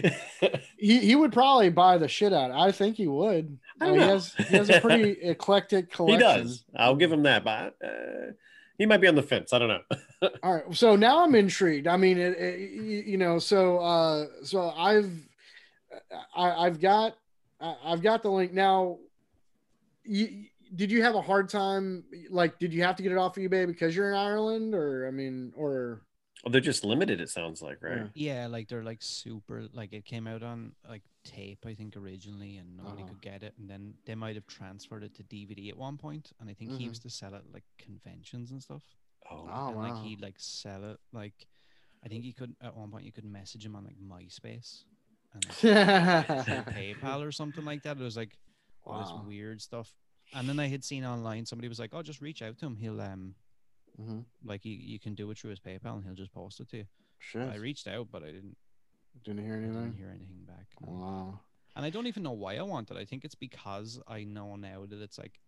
he, 0.76 0.98
he 0.98 1.14
would 1.16 1.32
probably 1.32 1.70
buy 1.70 1.98
the 1.98 2.08
shit 2.08 2.32
out. 2.32 2.50
I 2.50 2.72
think 2.72 2.96
he 2.96 3.06
would. 3.06 3.58
I 3.80 3.84
Uh, 3.84 3.86
don't 3.88 3.94
he 3.94 4.00
know. 4.00 4.06
has 4.12 4.34
he 4.34 4.56
has 4.56 4.70
a 4.70 4.80
pretty 4.80 5.10
eclectic 5.22 5.90
collection. 5.90 6.18
he 6.20 6.42
does. 6.42 6.64
I'll 6.76 6.96
give 6.96 7.10
him 7.12 7.22
that, 7.24 7.44
but 7.44 7.76
uh, 7.84 8.32
he 8.78 8.86
might 8.86 9.00
be 9.00 9.08
on 9.08 9.14
the 9.14 9.22
fence. 9.22 9.52
I 9.52 9.58
don't 9.58 9.68
know. 9.68 10.28
All 10.42 10.54
right. 10.54 10.74
So 10.76 10.96
now 10.96 11.24
I'm 11.24 11.34
intrigued. 11.34 11.86
I 11.86 11.96
mean, 11.96 12.18
it, 12.18 12.36
it, 12.38 12.60
you 12.60 13.02
you 13.12 13.16
know, 13.16 13.38
so 13.38 13.78
uh, 13.78 14.26
so 14.42 14.70
I've 14.76 15.10
I, 16.36 16.50
I've 16.66 16.80
got 16.80 17.16
I- 17.60 17.76
I've 17.84 18.02
got 18.02 18.22
the 18.22 18.30
link 18.30 18.52
now. 18.52 18.98
You, 20.06 20.44
did 20.74 20.90
you 20.90 21.02
have 21.02 21.14
a 21.14 21.22
hard 21.22 21.48
time? 21.48 22.04
Like, 22.30 22.58
did 22.58 22.72
you 22.72 22.82
have 22.82 22.96
to 22.96 23.02
get 23.02 23.12
it 23.12 23.18
off 23.18 23.36
of 23.36 23.42
eBay 23.42 23.66
because 23.66 23.94
you're 23.94 24.10
in 24.10 24.16
Ireland, 24.16 24.74
or 24.74 25.06
I 25.06 25.10
mean, 25.10 25.52
or 25.56 26.02
Well, 26.44 26.52
they're 26.52 26.60
just 26.60 26.84
limited. 26.84 27.20
It 27.20 27.30
sounds 27.30 27.62
like, 27.62 27.82
right? 27.82 28.10
Yeah. 28.14 28.42
yeah, 28.42 28.46
like 28.48 28.68
they're 28.68 28.82
like 28.84 29.00
super. 29.02 29.66
Like 29.72 29.92
it 29.92 30.04
came 30.04 30.26
out 30.26 30.42
on 30.42 30.72
like 30.88 31.02
tape, 31.24 31.64
I 31.66 31.74
think 31.74 31.96
originally, 31.96 32.56
and 32.58 32.76
nobody 32.76 33.02
Uh-huh. 33.02 33.10
could 33.12 33.20
get 33.22 33.42
it. 33.42 33.54
And 33.58 33.68
then 33.68 33.94
they 34.06 34.14
might 34.14 34.34
have 34.36 34.46
transferred 34.46 35.04
it 35.04 35.14
to 35.16 35.22
DVD 35.24 35.70
at 35.70 35.76
one 35.76 35.96
point, 35.96 36.32
and 36.40 36.50
I 36.50 36.54
think 36.54 36.72
he 36.72 36.84
Mhm. 36.84 36.88
used 36.88 37.02
to 37.02 37.10
sell 37.10 37.34
it 37.34 37.38
at, 37.38 37.52
like 37.52 37.64
conventions 37.78 38.50
and 38.50 38.62
stuff. 38.62 38.82
Oh, 39.30 39.48
Oh, 39.48 39.66
and 39.68 39.76
wow. 39.76 39.82
like 39.82 39.96
he'd 40.02 40.20
like 40.20 40.36
sell 40.38 40.84
it 40.84 40.98
like. 41.12 41.46
I 42.04 42.08
think 42.08 42.22
he 42.22 42.34
could 42.34 42.54
at 42.60 42.76
one 42.76 42.90
point 42.90 43.06
you 43.06 43.12
could 43.12 43.24
message 43.24 43.64
him 43.64 43.74
on 43.74 43.84
like 43.84 43.96
MySpace 43.96 44.84
and 45.32 45.42
like, 45.46 45.56
PayPal 46.66 47.26
or 47.26 47.32
something 47.32 47.64
like 47.64 47.82
that. 47.84 47.96
It 47.98 48.02
was 48.02 48.16
like 48.16 48.36
all 48.84 48.92
Wow. 48.94 49.00
this 49.00 49.12
weird 49.26 49.62
stuff. 49.62 49.90
And 50.32 50.48
then 50.48 50.58
I 50.58 50.68
had 50.68 50.84
seen 50.84 51.04
online 51.04 51.46
somebody 51.46 51.68
was 51.68 51.78
like, 51.78 51.90
"Oh, 51.92 52.02
just 52.02 52.20
reach 52.20 52.42
out 52.42 52.58
to 52.58 52.66
him. 52.66 52.76
He'll 52.76 53.00
um 53.00 53.34
Mhm. 54.00 54.24
like 54.44 54.64
you, 54.64 54.74
you 54.74 54.98
can 54.98 55.14
do 55.14 55.30
it 55.30 55.38
through 55.38 55.50
his 55.50 55.60
PayPal 55.60 55.94
and 55.96 56.04
he'll 56.04 56.14
just 56.14 56.32
post 56.32 56.60
it 56.60 56.68
to 56.70 56.78
you." 56.78 56.86
Shit. 57.18 57.48
I 57.48 57.56
reached 57.56 57.86
out, 57.86 58.08
but 58.10 58.22
I 58.22 58.26
didn't, 58.32 58.56
Didn't 59.22 59.44
hear 59.44 59.54
I 59.54 59.60
didn't 59.60 59.76
anything. 59.76 59.92
hear 59.96 60.10
anything 60.10 60.44
back. 60.44 60.66
no. 60.80 60.92
Wow. 60.92 61.40
And 61.76 61.84
I 61.84 61.90
don't 61.90 62.06
even 62.06 62.22
know 62.22 62.32
why 62.32 62.56
I 62.56 62.62
want 62.62 62.90
it. 62.90 62.96
I 62.96 63.04
think 63.04 63.24
it's 63.24 63.34
because 63.34 64.00
I 64.06 64.24
know 64.24 64.56
now 64.56 64.86
that 64.86 65.00
it's 65.00 65.18
like 65.18 65.40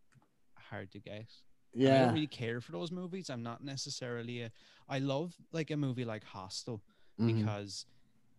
hard 0.58 0.90
to 0.92 0.98
get. 1.00 1.30
And 1.74 1.88
I 1.92 1.98
don't 1.98 2.14
really 2.14 2.26
care 2.26 2.60
for 2.62 2.72
those 2.72 2.90
movies. 2.90 3.28
I'm 3.28 3.42
not 3.42 3.62
necessarily 3.62 4.42
a. 4.42 4.50
I 4.88 4.98
love 4.98 5.36
like 5.52 5.70
a 5.70 5.76
movie 5.76 6.04
like 6.06 6.24
Hostel 6.24 6.82
Mhm. 7.20 7.26
because 7.26 7.86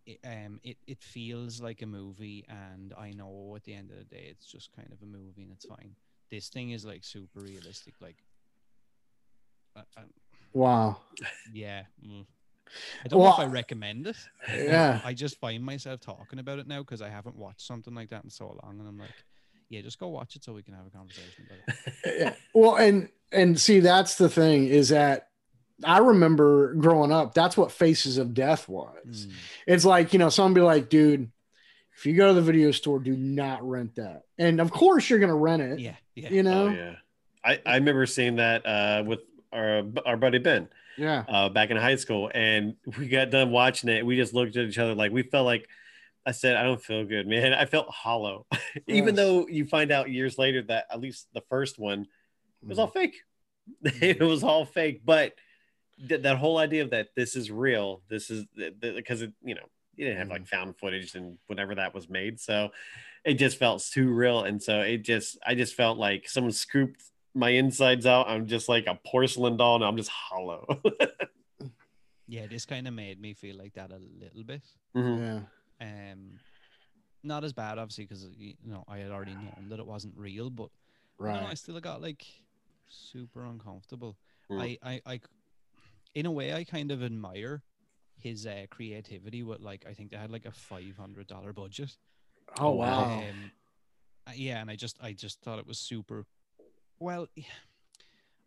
it, 0.06 0.20
um 0.24 0.60
it, 0.64 0.78
it 0.88 1.04
feels 1.04 1.62
like 1.62 1.82
a 1.82 1.86
movie 1.86 2.46
and 2.50 2.94
I 2.98 3.12
know 3.12 3.54
at 3.56 3.64
the 3.66 3.74
end 3.74 3.92
of 3.92 3.98
the 3.98 4.06
day 4.06 4.28
it's 4.32 4.46
just 4.46 4.72
kind 4.72 4.92
of 4.92 5.02
a 5.02 5.06
movie 5.06 5.44
and 5.44 5.52
it's 5.52 5.66
fine. 5.66 5.96
This 6.30 6.50
thing 6.50 6.72
is 6.72 6.86
like 6.86 7.04
super 7.04 7.40
realistic, 7.40 7.96
like 8.02 8.18
Wow. 10.54 10.98
yeah. 11.54 11.84
mm. 12.06 12.26
I 13.06 13.08
don't 13.08 13.20
know 13.22 13.30
if 13.30 13.40
I 13.40 13.46
recommend 13.46 14.08
it. 14.08 14.18
Yeah. 14.54 15.00
I 15.06 15.14
just 15.14 15.40
find 15.40 15.64
myself 15.64 16.02
talking 16.02 16.40
about 16.40 16.60
it 16.60 16.68
now 16.68 16.80
because 16.82 17.02
I 17.02 17.10
haven't 17.10 17.38
watched 17.38 17.62
something 17.62 17.94
like 17.96 18.10
that 18.10 18.24
in 18.24 18.30
so 18.30 18.60
long, 18.64 18.80
and 18.80 18.88
I'm 18.88 18.98
like, 18.98 19.14
yeah, 19.70 19.82
just 19.82 20.00
go 20.00 20.08
watch 20.10 20.36
it 20.36 20.44
so 20.44 20.54
we 20.54 20.64
can 20.64 20.74
have 20.74 20.86
a 20.86 20.90
conversation 20.90 21.46
about 21.46 21.76
it. 21.78 22.16
yeah. 22.20 22.34
Well, 22.54 22.76
and 22.76 23.10
and 23.32 23.60
see, 23.60 23.80
that's 23.80 24.16
the 24.16 24.30
thing 24.30 24.68
is 24.68 24.90
that 24.90 25.30
I 25.84 26.00
remember 26.00 26.74
growing 26.74 27.12
up. 27.12 27.34
That's 27.34 27.56
what 27.56 27.72
Faces 27.72 28.18
of 28.18 28.34
Death 28.34 28.68
was. 28.68 29.28
Mm. 29.28 29.32
It's 29.68 29.86
like 29.86 30.12
you 30.12 30.20
know, 30.20 30.30
someone 30.30 30.54
be 30.54 30.62
like, 30.62 30.90
"Dude, 30.90 31.32
if 31.98 32.06
you 32.06 32.14
go 32.16 32.28
to 32.28 32.34
the 32.34 32.42
video 32.42 32.72
store, 32.72 33.00
do 33.00 33.16
not 33.16 33.68
rent 33.68 33.96
that." 33.96 34.24
And 34.38 34.62
of 34.62 34.72
course, 34.72 35.10
you're 35.10 35.20
gonna 35.20 35.36
rent 35.36 35.62
it. 35.62 35.80
Yeah, 35.80 35.96
yeah. 36.16 36.30
You 36.30 36.44
know. 36.44 36.68
Oh, 36.68 36.72
yeah. 36.72 36.96
I, 37.44 37.62
I 37.66 37.76
remember 37.76 38.06
seeing 38.06 38.38
that 38.38 38.66
uh, 38.66 39.04
with 39.06 39.20
our 39.54 39.84
our 40.06 40.18
buddy 40.18 40.38
Ben 40.40 40.68
Yeah. 40.98 41.24
uh, 41.28 41.50
back 41.50 41.70
in 41.70 41.78
high 41.78 41.96
school, 41.96 42.30
and 42.34 42.76
we 42.98 43.08
got 43.08 43.30
done 43.30 43.52
watching 43.52 43.90
it. 43.90 44.06
We 44.06 44.16
just 44.18 44.34
looked 44.34 44.56
at 44.58 44.66
each 44.68 44.78
other 44.78 44.94
like 44.96 45.12
we 45.12 45.24
felt 45.24 45.46
like 45.46 45.68
I 46.26 46.32
said, 46.32 46.56
"I 46.58 46.64
don't 46.64 46.82
feel 46.84 47.06
good, 47.06 47.26
man." 47.28 47.54
I 47.54 47.66
felt 47.66 47.88
hollow, 47.90 48.46
even 48.88 49.16
though 49.16 49.48
you 49.48 49.66
find 49.66 49.92
out 49.92 50.10
years 50.10 50.38
later 50.38 50.62
that 50.64 50.86
at 50.92 51.00
least 51.00 51.28
the 51.34 51.42
first 51.50 51.80
one 51.80 52.02
it 52.02 52.66
Mm. 52.66 52.70
was 52.70 52.80
all 52.80 52.88
fake. 52.88 53.16
it 53.84 54.20
was 54.22 54.44
all 54.44 54.66
fake, 54.66 55.02
but 55.06 55.34
th- 56.10 56.22
that 56.24 56.38
whole 56.38 56.58
idea 56.58 56.84
of 56.84 56.90
that 56.90 57.10
this 57.16 57.36
is 57.36 57.52
real, 57.52 58.02
this 58.10 58.30
is 58.32 58.46
because 58.82 59.22
it, 59.22 59.32
you 59.44 59.54
know, 59.56 59.68
you 59.98 60.06
didn't 60.06 60.20
have 60.20 60.30
like 60.30 60.48
found 60.48 60.78
footage 60.78 61.16
and 61.16 61.38
whenever 61.48 61.76
that 61.76 61.94
was 61.94 62.10
made, 62.10 62.40
so 62.40 62.70
it 63.26 63.34
just 63.36 63.58
felt 63.58 63.84
too 63.84 64.10
real, 64.14 64.44
and 64.44 64.62
so 64.62 64.80
it 64.80 65.00
just 65.00 65.38
I 65.46 65.56
just 65.56 65.76
felt 65.76 65.98
like 65.98 66.30
someone 66.30 66.54
scooped 66.54 67.02
my 67.36 67.50
insides 67.50 68.06
out. 68.06 68.30
I'm 68.30 68.48
just 68.48 68.70
like 68.70 68.88
a 68.88 69.00
porcelain 69.06 69.58
doll, 69.58 69.76
and 69.76 69.84
I'm 69.84 69.98
just 69.98 70.10
hollow. 70.10 70.66
Yeah, 72.28 72.46
this 72.46 72.66
kind 72.66 72.88
of 72.88 72.94
made 72.94 73.22
me 73.22 73.34
feel 73.34 73.58
like 73.58 73.74
that 73.76 73.92
a 73.92 74.00
little 74.20 74.44
bit. 74.44 74.62
Mhm. 74.94 75.46
Yeah. 75.80 76.12
Um, 76.12 76.40
not 77.24 77.44
as 77.44 77.54
bad, 77.54 77.78
obviously, 77.78 78.06
because 78.06 78.28
you 78.38 78.56
know 78.66 78.84
I 78.88 78.98
had 78.98 79.12
already 79.12 79.34
known 79.34 79.70
that 79.70 79.80
it 79.80 79.88
wasn't 79.88 80.14
real, 80.18 80.50
but 80.50 80.70
I 81.22 81.34
don't 81.34 81.44
know, 81.44 81.50
I 81.50 81.54
still 81.54 81.80
got 81.80 82.02
like 82.02 82.26
super 82.90 83.46
uncomfortable. 83.46 84.18
Mm. 84.52 84.62
I, 84.62 84.78
I, 84.84 85.02
I, 85.06 85.22
in 86.16 86.26
a 86.26 86.32
way, 86.32 86.54
I 86.54 86.64
kind 86.64 86.92
of 86.92 87.02
admire 87.02 87.64
his 88.20 88.46
uh, 88.46 88.66
creativity. 88.70 89.44
With 89.44 89.62
like, 89.62 89.86
I 89.90 89.94
think 89.94 90.12
they 90.12 90.18
had 90.18 90.32
like 90.32 90.46
a 90.46 90.52
five 90.52 90.98
hundred 90.98 91.28
dollar 91.28 91.54
budget. 91.54 91.96
Oh 92.60 92.72
wow. 92.72 93.20
Um, 93.20 93.52
yeah, 94.36 94.60
and 94.62 94.70
I 94.70 94.76
just, 94.76 94.98
I 95.02 95.14
just 95.14 95.42
thought 95.42 95.60
it 95.60 95.68
was 95.68 95.80
super. 95.80 96.26
Well, 97.00 97.28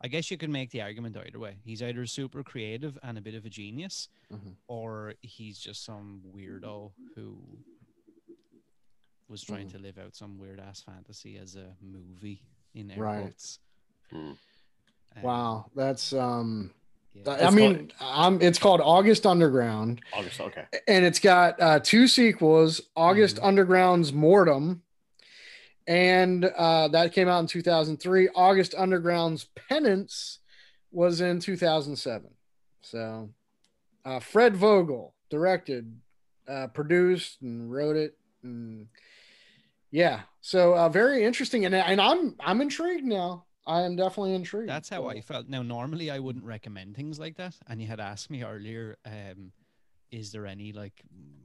I 0.03 0.09
guess 0.09 0.31
you 0.31 0.37
could 0.37 0.51
make 0.51 0.71
the 0.71 0.83
argument 0.83 1.17
either 1.17 1.39
way. 1.39 1.57
He's 1.65 1.83
either 1.83 2.05
super 2.07 2.43
creative 2.43 2.99
and 3.03 3.17
a 3.17 3.21
bit 3.21 3.35
of 3.35 3.45
a 3.47 3.51
genius, 3.51 4.09
Mhm. 4.33 4.57
or 4.67 5.15
he's 5.23 5.59
just 5.59 5.85
some 5.85 6.23
weirdo 6.35 6.93
who 7.15 7.39
was 9.29 9.43
trying 9.43 9.69
Mm. 9.69 9.73
to 9.73 9.79
live 9.79 9.99
out 9.99 10.15
some 10.17 10.39
weird 10.39 10.59
ass 10.61 10.81
fantasy 10.83 11.37
as 11.39 11.55
a 11.57 11.77
movie 11.81 12.43
in 12.75 12.91
airports. 12.91 13.59
Right. 14.11 14.21
Mm. 14.21 14.37
Um, 15.17 15.23
Wow. 15.23 15.71
That's 15.75 16.13
um. 16.13 16.73
Yeah. 17.15 17.31
I 17.33 17.47
It's 17.47 17.55
mean, 17.55 17.93
I'm. 18.01 18.41
It's 18.41 18.59
called 18.59 18.81
August 18.81 19.27
Underground. 19.27 20.01
August, 20.13 20.41
okay. 20.41 20.65
and 20.89 21.05
it's 21.05 21.19
got 21.21 21.61
uh, 21.61 21.81
two 21.81 22.07
sequels 22.07 22.81
august 22.97 23.37
Mhm. 23.37 23.45
underground's 23.45 24.13
mortem 24.13 24.83
and 25.87 26.45
uh, 26.45 26.89
that 26.89 27.13
came 27.13 27.29
out 27.29 27.41
in 27.41 27.47
2003 27.47 28.29
august 28.35 28.75
underground's 28.77 29.47
penance 29.69 30.39
was 30.93 31.21
in 31.21 31.41
2007 31.41 32.31
so 32.83 33.31
uh, 34.05 34.21
fred 34.21 34.57
vogel 34.57 35.15
directed 35.31 36.01
uh, 36.49 36.67
produced 36.69 37.41
and 37.43 37.73
wrote 37.73 37.97
it 37.97 38.17
and 38.43 38.87
yeah 39.91 40.21
so 40.41 40.75
uh, 40.77 40.89
very 40.89 41.25
interesting 41.25 41.65
and, 41.65 41.75
and 41.75 42.01
i'm 42.01 42.35
i'm 42.41 42.61
intrigued 42.61 43.05
now 43.05 43.45
i 43.67 43.81
am 43.83 43.97
definitely 43.97 44.35
intrigued 44.35 44.69
That's 44.69 44.89
how 44.89 45.07
I 45.09 45.21
felt. 45.21 45.49
Now, 45.49 45.63
normally 45.63 46.11
I 46.11 46.19
wouldn't 46.19 46.45
recommend 46.45 46.97
things 46.97 47.19
like 47.19 47.37
that. 47.37 47.55
And 47.69 47.81
you 47.81 47.87
had 47.87 48.01
asked 48.01 48.31
me 48.31 48.43
earlier, 48.43 48.97
um, 49.05 49.53
is 50.11 50.33
there 50.33 50.47
any 50.47 50.73
like 50.73 51.03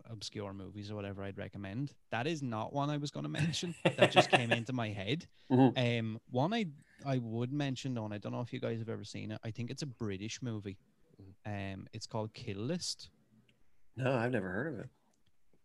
obscure 0.10 0.54
movies 0.54 0.90
or 0.90 0.96
whatever 0.96 1.24
I'd 1.24 1.38
recommend? 1.38 1.94
That 2.12 2.26
is 2.26 2.42
not 2.42 2.74
one 2.74 2.90
I 2.90 2.98
was 2.98 3.12
going 3.12 3.26
to 3.26 3.30
mention. 3.30 3.76
that 3.98 4.12
just 4.12 4.32
came 4.32 4.52
into 4.52 4.74
my 4.74 4.90
head. 4.90 5.28
Mhm. 5.52 5.78
Um, 6.00 6.20
one 6.32 6.54
I 6.56 6.66
I 7.06 7.20
would 7.20 7.54
mention 7.54 8.00
on. 8.00 8.12
I 8.12 8.18
don't 8.18 8.32
know 8.32 8.42
if 8.42 8.52
you 8.52 8.60
guys 8.60 8.80
have 8.80 8.90
ever 8.90 9.04
seen 9.04 9.32
it. 9.32 9.40
I 9.44 9.52
think 9.52 9.70
it's 9.70 9.84
a 9.84 9.86
British 9.86 10.42
movie. 10.42 10.80
Um, 11.46 11.86
it's 11.94 12.08
called 12.08 12.34
Kill 12.34 12.58
List. 12.58 13.12
No, 13.96 14.12
I've 14.12 14.32
never 14.32 14.50
heard 14.50 14.74
of 14.74 14.80
it. 14.80 14.90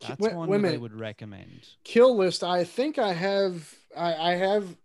That's 0.09 0.21
wait- 0.21 0.35
one 0.35 0.49
wait 0.49 0.63
that 0.63 0.75
I 0.75 0.79
would 0.79 0.99
recommend. 0.99 1.69
kill 1.85 2.17
list 2.17 2.43
i 2.43 2.65
think 2.65 2.99
i 2.99 3.13
have 3.13 3.75
i, 3.97 4.15
I 4.15 4.35
have 4.37 4.77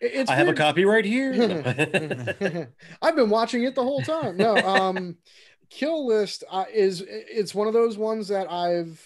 it's 0.00 0.28
I 0.30 0.34
have 0.34 0.46
a 0.46 0.50
weird- 0.50 0.58
copy 0.58 0.84
right 0.84 1.04
here. 1.04 1.32
I've 3.02 3.14
been 3.14 3.30
watching 3.30 3.62
it 3.62 3.76
the 3.76 3.84
whole 3.84 4.02
time. 4.02 4.36
No, 4.36 4.56
um, 4.56 5.16
Kill 5.70 6.06
List 6.08 6.42
uh, 6.50 6.64
is 6.74 7.04
it's 7.06 7.54
one 7.54 7.68
of 7.68 7.72
those 7.72 7.96
ones 7.96 8.26
that 8.28 8.50
I've. 8.50 9.00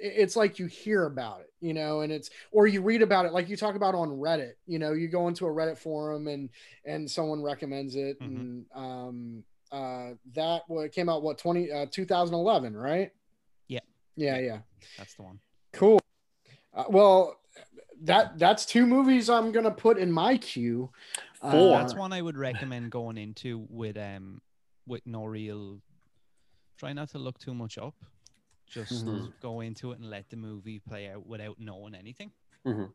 It's 0.00 0.34
like 0.34 0.58
you 0.58 0.66
hear 0.66 1.06
about 1.06 1.40
it, 1.42 1.52
you 1.60 1.72
know, 1.72 2.00
and 2.00 2.12
it's 2.12 2.30
or 2.50 2.66
you 2.66 2.82
read 2.82 3.00
about 3.00 3.26
it, 3.26 3.32
like 3.32 3.48
you 3.48 3.56
talk 3.56 3.76
about 3.76 3.94
on 3.94 4.08
Reddit. 4.10 4.54
You 4.66 4.80
know, 4.80 4.92
you 4.92 5.06
go 5.06 5.28
into 5.28 5.46
a 5.46 5.50
Reddit 5.50 5.78
forum 5.78 6.26
and 6.26 6.50
and 6.84 7.08
someone 7.08 7.40
recommends 7.40 7.94
it, 7.94 8.20
Mhm. 8.20 8.26
and 8.26 8.66
um, 8.74 9.44
uh, 9.70 10.14
that 10.34 10.62
what 10.66 10.90
came 10.90 11.08
out 11.08 11.22
what 11.22 11.38
20 11.38 11.70
uh, 11.70 11.86
2011, 11.92 12.76
right? 12.76 13.12
Yeah. 14.16 14.36
yeah, 14.38 14.40
yeah. 14.40 14.58
That's 14.98 15.14
the 15.14 15.22
one. 15.22 15.40
Cool. 15.72 16.00
Uh, 16.72 16.84
well, 16.88 17.40
that 18.02 18.38
that's 18.38 18.66
two 18.66 18.86
movies 18.86 19.30
I'm 19.30 19.52
gonna 19.52 19.70
put 19.70 19.98
in 19.98 20.10
my 20.12 20.36
queue. 20.38 20.90
Four. 21.40 21.74
Uh, 21.76 21.78
That's 21.78 21.94
one 21.94 22.12
I 22.12 22.22
would 22.22 22.36
recommend 22.36 22.90
going 22.90 23.16
into 23.18 23.66
with 23.68 23.96
um 23.96 24.40
with 24.86 25.02
no 25.06 25.24
real. 25.24 25.80
Try 26.78 26.92
not 26.92 27.10
to 27.10 27.18
look 27.18 27.38
too 27.38 27.54
much 27.54 27.78
up. 27.78 27.94
Just 28.66 29.04
Mhm. 29.04 29.32
go 29.40 29.60
into 29.60 29.92
it 29.92 29.98
and 29.98 30.10
let 30.10 30.28
the 30.30 30.36
movie 30.36 30.78
play 30.80 31.08
out 31.08 31.26
without 31.26 31.58
knowing 31.60 31.94
anything. 31.94 32.32
Mhm. 32.66 32.92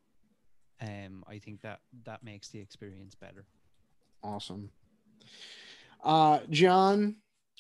Um, 0.82 1.24
I 1.28 1.40
think 1.40 1.62
that 1.62 1.80
that 2.06 2.24
makes 2.24 2.50
the 2.50 2.60
experience 2.60 3.16
better. 3.16 3.46
Awesome. 4.24 4.72
Uh, 6.04 6.40
John, 6.50 7.18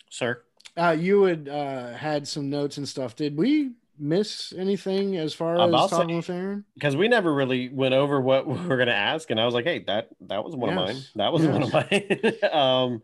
Sir. 0.09 0.43
Uh, 0.77 0.95
you 0.97 1.23
had 1.23 1.47
uh, 1.49 1.93
had 1.93 2.27
some 2.27 2.49
notes 2.49 2.77
and 2.77 2.87
stuff. 2.87 3.15
Did 3.15 3.37
we 3.37 3.71
miss 3.97 4.53
anything 4.57 5.17
as 5.17 5.33
far 5.33 5.55
as 5.55 5.67
About 5.69 5.89
talking 5.89 6.09
say- 6.09 6.15
with 6.15 6.29
Aaron? 6.29 6.65
because 6.75 6.95
we 6.95 7.07
never 7.07 7.33
really 7.33 7.69
went 7.69 7.93
over 7.93 8.21
what 8.21 8.47
we 8.47 8.55
were 8.67 8.77
gonna 8.77 8.91
ask, 8.91 9.29
and 9.29 9.39
I 9.39 9.45
was 9.45 9.53
like, 9.53 9.65
"Hey, 9.65 9.79
that 9.87 10.09
that 10.21 10.43
was 10.43 10.55
one 10.55 10.69
of 10.69 10.75
mine. 10.75 10.97
That 11.15 11.33
was 11.33 11.45
one 11.45 11.63
of 11.63 11.73
mine." 11.73 12.33
um, 12.51 13.01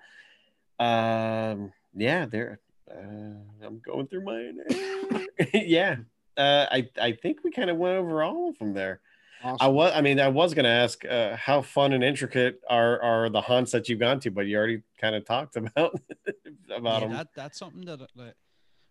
um, 0.85 1.71
yeah, 1.95 2.25
there. 2.25 2.59
Uh, 2.89 3.65
I'm 3.65 3.81
going 3.85 4.07
through 4.07 4.23
mine. 4.23 4.59
yeah, 5.53 5.97
uh, 6.37 6.65
I 6.71 6.89
I 7.01 7.11
think 7.13 7.43
we 7.43 7.51
kind 7.51 7.69
of 7.69 7.77
went 7.77 7.97
over 7.97 8.23
all 8.23 8.49
of 8.49 8.59
them 8.59 8.73
there. 8.73 9.01
I 9.43 9.67
was, 9.67 9.91
I 9.93 10.01
mean, 10.01 10.19
I 10.19 10.27
was 10.27 10.53
gonna 10.53 10.69
ask 10.69 11.05
uh, 11.05 11.35
how 11.35 11.61
fun 11.61 11.93
and 11.93 12.03
intricate 12.03 12.61
are 12.69 13.01
are 13.01 13.29
the 13.29 13.41
haunts 13.41 13.71
that 13.73 13.87
you've 13.89 13.99
gone 13.99 14.19
to, 14.21 14.31
but 14.31 14.47
you 14.47 14.57
already 14.57 14.81
kind 14.99 15.15
of 15.15 15.25
talked 15.25 15.55
about 15.57 15.99
about 16.75 17.01
yeah, 17.01 17.07
them. 17.07 17.11
that 17.13 17.27
that's 17.35 17.59
something 17.59 17.85
that 17.85 18.01
uh, 18.01 18.07
like, 18.15 18.33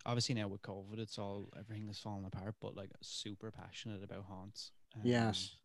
obviously 0.06 0.34
now 0.34 0.46
with 0.48 0.62
COVID, 0.62 0.98
it's 0.98 1.18
all 1.18 1.48
everything 1.58 1.88
is 1.88 1.98
falling 1.98 2.24
apart. 2.24 2.54
But 2.60 2.76
like, 2.76 2.90
super 3.02 3.50
passionate 3.50 4.02
about 4.04 4.24
haunts. 4.28 4.70
Um, 4.94 5.00
yes. 5.04 5.56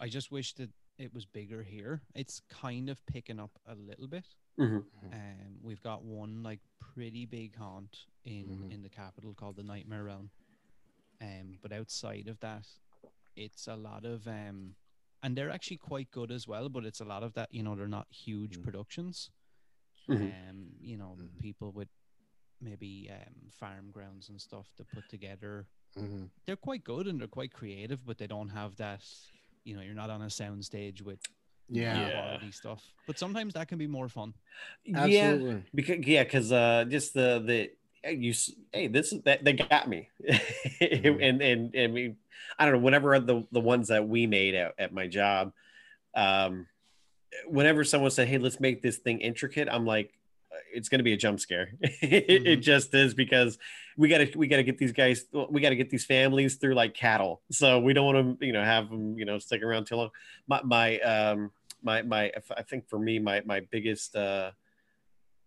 I 0.00 0.08
just 0.08 0.30
wish 0.30 0.54
that 0.54 0.70
it 0.98 1.12
was 1.12 1.24
bigger 1.26 1.62
here. 1.62 2.02
It's 2.14 2.40
kind 2.48 2.88
of 2.88 3.04
picking 3.06 3.38
up 3.40 3.50
a 3.66 3.74
little 3.74 4.06
bit. 4.08 4.24
Mhm. 4.58 4.84
Um, 5.12 5.58
we've 5.62 5.82
got 5.82 6.02
one 6.04 6.42
like 6.42 6.60
pretty 6.80 7.26
big 7.26 7.56
haunt 7.56 7.96
in 8.24 8.46
Mhm. 8.46 8.72
in 8.72 8.82
the 8.82 8.88
capital 8.88 9.34
called 9.34 9.56
the 9.56 9.62
Nightmare 9.62 10.04
Realm. 10.04 10.30
Um, 11.20 11.58
but 11.62 11.72
outside 11.72 12.28
of 12.28 12.38
that, 12.40 12.66
it's 13.38 13.66
a 13.68 13.76
lot 13.76 14.04
of 14.04 14.26
um, 14.26 14.74
and 15.22 15.36
they're 15.36 15.50
actually 15.50 15.78
quite 15.78 16.10
good 16.10 16.30
as 16.30 16.46
well. 16.46 16.68
But 16.68 16.84
it's 16.84 17.00
a 17.00 17.04
lot 17.04 17.22
of 17.22 17.34
that, 17.34 17.48
you 17.52 17.62
know, 17.62 17.74
they're 17.74 17.88
not 17.88 18.08
huge 18.10 18.58
Mhm. 18.58 18.62
productions. 18.62 19.30
Mhm. 20.08 20.32
Um, 20.50 20.58
you 20.80 20.96
know, 20.96 21.16
Mhm. 21.18 21.38
people 21.40 21.72
with 21.72 21.88
maybe 22.60 23.10
um 23.12 23.50
farm 23.50 23.90
grounds 23.92 24.28
and 24.28 24.40
stuff 24.40 24.66
to 24.76 24.84
put 24.84 25.08
together. 25.08 25.66
Mhm. 25.96 26.30
They're 26.46 26.56
quite 26.56 26.82
good 26.84 27.06
and 27.06 27.20
they're 27.20 27.28
quite 27.28 27.52
creative, 27.52 28.04
but 28.04 28.18
they 28.18 28.26
don't 28.26 28.48
have 28.50 28.76
that. 28.76 29.04
You 29.64 29.76
know, 29.76 29.82
you're 29.82 29.94
not 29.94 30.10
on 30.10 30.22
a 30.22 30.30
sound 30.30 30.64
stage 30.64 31.02
with 31.02 31.20
Yeah. 31.68 31.94
Yeah. 31.98 32.10
quality 32.10 32.50
stuff. 32.52 32.82
But 33.06 33.18
sometimes 33.18 33.54
that 33.54 33.68
can 33.68 33.78
be 33.78 33.86
more 33.86 34.08
fun. 34.08 34.34
Yeah, 34.84 35.36
because 35.74 36.06
yeah, 36.06 36.24
because 36.24 36.52
uh, 36.52 36.84
just 36.88 37.14
the 37.14 37.42
the 37.44 37.58
hey, 37.58 37.70
you 38.04 38.32
hey 38.72 38.86
this 38.86 39.12
is 39.12 39.22
that 39.22 39.44
they 39.44 39.52
got 39.52 39.88
me, 39.88 40.08
Mhm. 40.80 41.22
and 41.28 41.42
and 41.42 41.74
and 41.74 41.92
we 41.92 42.14
I 42.58 42.64
don't 42.64 42.74
know 42.74 42.80
whenever 42.80 43.18
the 43.20 43.46
the 43.52 43.60
ones 43.60 43.88
that 43.88 44.06
we 44.08 44.26
made 44.26 44.54
at, 44.54 44.74
at 44.78 44.92
my 44.92 45.06
job, 45.06 45.52
um, 46.14 46.66
whenever 47.46 47.84
someone 47.84 48.10
said 48.10 48.28
hey 48.28 48.38
let's 48.38 48.60
make 48.60 48.82
this 48.82 48.98
thing 48.98 49.20
intricate, 49.20 49.68
I'm 49.70 49.86
like 49.86 50.12
it's 50.72 50.88
going 50.88 50.98
to 50.98 51.04
be 51.04 51.12
a 51.12 51.16
jump 51.16 51.38
scare. 51.40 51.72
it, 51.80 52.24
it 52.30 52.42
Mhm. 52.60 52.62
just 52.62 52.94
is 52.94 53.14
because 53.14 53.58
we 53.96 54.08
got 54.08 54.18
to 54.18 54.38
we 54.38 54.46
got 54.48 54.56
to 54.56 54.64
get 54.64 54.78
these 54.78 54.92
guys 54.92 55.24
we 55.50 55.60
got 55.60 55.70
to 55.70 55.76
get 55.76 55.90
these 55.90 56.04
families 56.06 56.56
through 56.56 56.74
like 56.74 56.94
cattle. 56.94 57.42
So 57.50 57.78
we 57.80 57.92
don't 57.92 58.06
want 58.06 58.40
to 58.40 58.46
you 58.46 58.52
know 58.52 58.64
have 58.64 58.88
them 58.88 59.18
you 59.18 59.24
know 59.24 59.38
stick 59.38 59.62
around 59.62 59.86
too 59.86 59.96
long. 59.96 60.10
My 60.46 60.62
my 60.62 60.98
um 61.00 61.50
my 61.82 62.02
my 62.02 62.32
I 62.56 62.62
think 62.62 62.88
for 62.88 62.98
me 62.98 63.18
my 63.18 63.42
my 63.44 63.60
biggest 63.70 64.16
uh 64.16 64.52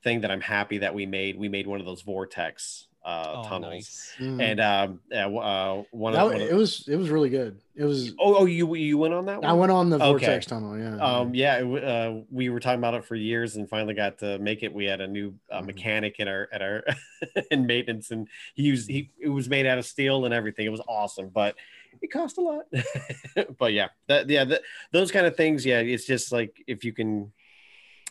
thing 0.03 0.21
that 0.21 0.31
I'm 0.31 0.41
happy 0.41 0.79
that 0.79 0.93
we 0.93 1.05
made 1.05 1.37
we 1.37 1.49
made 1.49 1.67
one 1.67 1.79
of 1.79 1.85
those 1.85 2.01
vortex 2.01 2.87
uh 3.03 3.33
Oh, 3.37 3.49
tunnels 3.49 3.71
nice. 3.73 4.13
Mhm. 4.19 4.41
and 4.41 4.59
um 4.59 4.99
yeah, 5.11 5.25
uh 5.27 5.83
one 5.91 6.13
That- 6.13 6.21
of, 6.25 6.31
one 6.33 6.41
of 6.41 6.49
it 6.49 6.53
was 6.53 6.87
it 6.87 6.95
was 6.95 7.09
really 7.09 7.29
good. 7.29 7.59
It 7.75 7.83
was. 7.85 8.11
oh 8.19 8.35
oh 8.39 8.45
you 8.45 8.75
you 8.75 8.97
went 8.97 9.13
on 9.13 9.25
that 9.25 9.41
one 9.41 9.49
I 9.49 9.53
went 9.53 9.71
on 9.71 9.89
the 9.89 9.95
Okay. 9.97 10.05
vortex 10.25 10.45
tunnel. 10.45 10.77
Yeah. 10.77 10.97
um 10.97 11.33
yeah 11.33 11.57
it 11.63 11.83
uh, 11.83 12.21
we 12.29 12.49
were 12.49 12.59
talking 12.59 12.77
about 12.79 12.93
it 12.93 13.03
for 13.05 13.15
years 13.15 13.55
and 13.55 13.67
finally 13.67 13.93
got 13.95 14.19
to 14.19 14.37
make 14.39 14.61
it 14.61 14.71
we 14.73 14.85
had 14.85 15.01
a 15.01 15.07
new 15.07 15.33
uh, 15.51 15.61
Mhm. 15.61 15.65
mechanic 15.67 16.19
in 16.19 16.27
our 16.27 16.47
at 16.51 16.61
our 16.61 16.83
in 17.51 17.65
maintenance 17.65 18.11
and 18.11 18.27
he 18.53 18.63
used 18.63 18.87
he 18.89 19.09
it 19.19 19.29
was 19.29 19.49
made 19.49 19.65
out 19.65 19.77
of 19.79 19.85
steel 19.85 20.25
and 20.25 20.33
everything 20.33 20.65
it 20.67 20.69
was 20.69 20.81
awesome 20.87 21.29
but 21.29 21.55
it 22.03 22.11
cost 22.11 22.37
a 22.37 22.41
lot 22.41 22.65
but 23.57 23.73
yeah 23.73 23.87
that 24.07 24.29
yeah 24.29 24.43
that, 24.45 24.61
those 24.91 25.11
kind 25.11 25.25
of 25.25 25.35
things 25.35 25.65
yeah 25.65 25.79
it's 25.79 26.05
just 26.05 26.31
like 26.31 26.63
if 26.67 26.83
you 26.83 26.93
can 26.93 27.31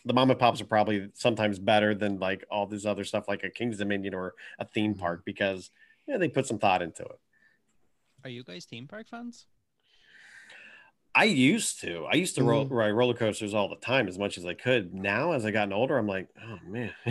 the 0.05 0.13
mom 0.13 0.29
and 0.31 0.39
pops 0.39 0.61
are 0.61 0.65
probably 0.65 1.09
sometimes 1.13 1.59
better 1.59 1.93
than 1.93 2.19
like 2.19 2.43
all 2.49 2.65
this 2.67 2.85
other 2.85 3.03
stuff 3.03 3.27
like 3.27 3.43
a 3.43 3.49
Kings 3.49 3.77
Dominion 3.77 4.13
or 4.13 4.33
a 4.59 4.65
theme 4.65 4.95
Mhm. 4.95 4.99
park 4.99 5.23
because 5.25 5.69
yeah, 6.07 6.17
they 6.17 6.27
put 6.29 6.47
some 6.47 6.57
thought 6.59 6.81
into 6.81 7.03
it. 7.03 7.19
Are 8.23 8.29
you 8.29 8.43
guys 8.43 8.65
theme 8.65 8.87
park 8.87 9.07
fans? 9.07 9.45
I 11.13 11.25
used 11.25 11.81
to. 11.81 12.05
I 12.09 12.15
used 12.15 12.35
to 12.35 12.43
roll, 12.43 12.63
Mm-hmm. 12.65 12.73
ride 12.73 12.91
roller 12.91 13.13
coasters 13.13 13.53
all 13.53 13.67
the 13.67 13.75
time 13.75 14.07
as 14.07 14.17
much 14.17 14.37
as 14.37 14.45
I 14.45 14.53
could. 14.53 14.93
Now, 14.93 15.33
as 15.33 15.45
I 15.45 15.51
gotten 15.51 15.73
older, 15.73 15.97
I'm 15.97 16.07
like, 16.07 16.29
oh 16.41 16.57
man, 16.65 16.91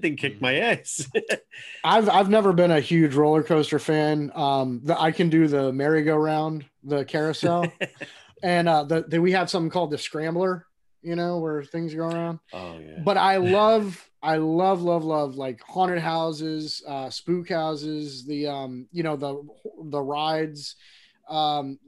they 0.00 0.16
kicked 0.16 0.40
my 0.40 0.54
ass. 0.56 1.06
I've 1.84 2.08
I've 2.08 2.30
never 2.30 2.54
been 2.54 2.70
a 2.70 2.80
huge 2.80 3.14
roller 3.14 3.42
coaster 3.42 3.78
fan. 3.78 4.32
Um, 4.34 4.80
the, 4.84 4.98
I 4.98 5.12
can 5.12 5.28
do 5.28 5.48
the 5.48 5.70
merry-go-round, 5.70 6.64
the 6.82 7.04
carousel, 7.04 7.70
and 8.42 8.68
uh, 8.70 8.84
the, 8.84 9.02
the 9.06 9.20
we 9.20 9.32
have 9.32 9.50
something 9.50 9.70
called 9.70 9.90
the 9.90 9.98
scrambler. 9.98 10.66
You 11.06 11.14
know 11.14 11.38
where 11.38 11.62
things 11.62 11.94
go 11.94 12.02
around. 12.08 12.40
oh 12.52 12.78
yeah. 12.80 12.98
But 13.04 13.16
I 13.16 13.36
love, 13.36 14.10
I 14.22 14.38
love, 14.38 14.82
love, 14.82 15.04
love 15.04 15.36
like 15.36 15.60
haunted 15.62 16.00
houses, 16.00 16.82
uh, 16.86 17.10
spook 17.10 17.48
houses. 17.48 18.26
The 18.26 18.48
um, 18.48 18.88
you 18.90 19.04
know 19.04 19.14
the 19.16 19.40
the 19.84 20.02
rides. 20.02 20.74
Um, 21.28 21.78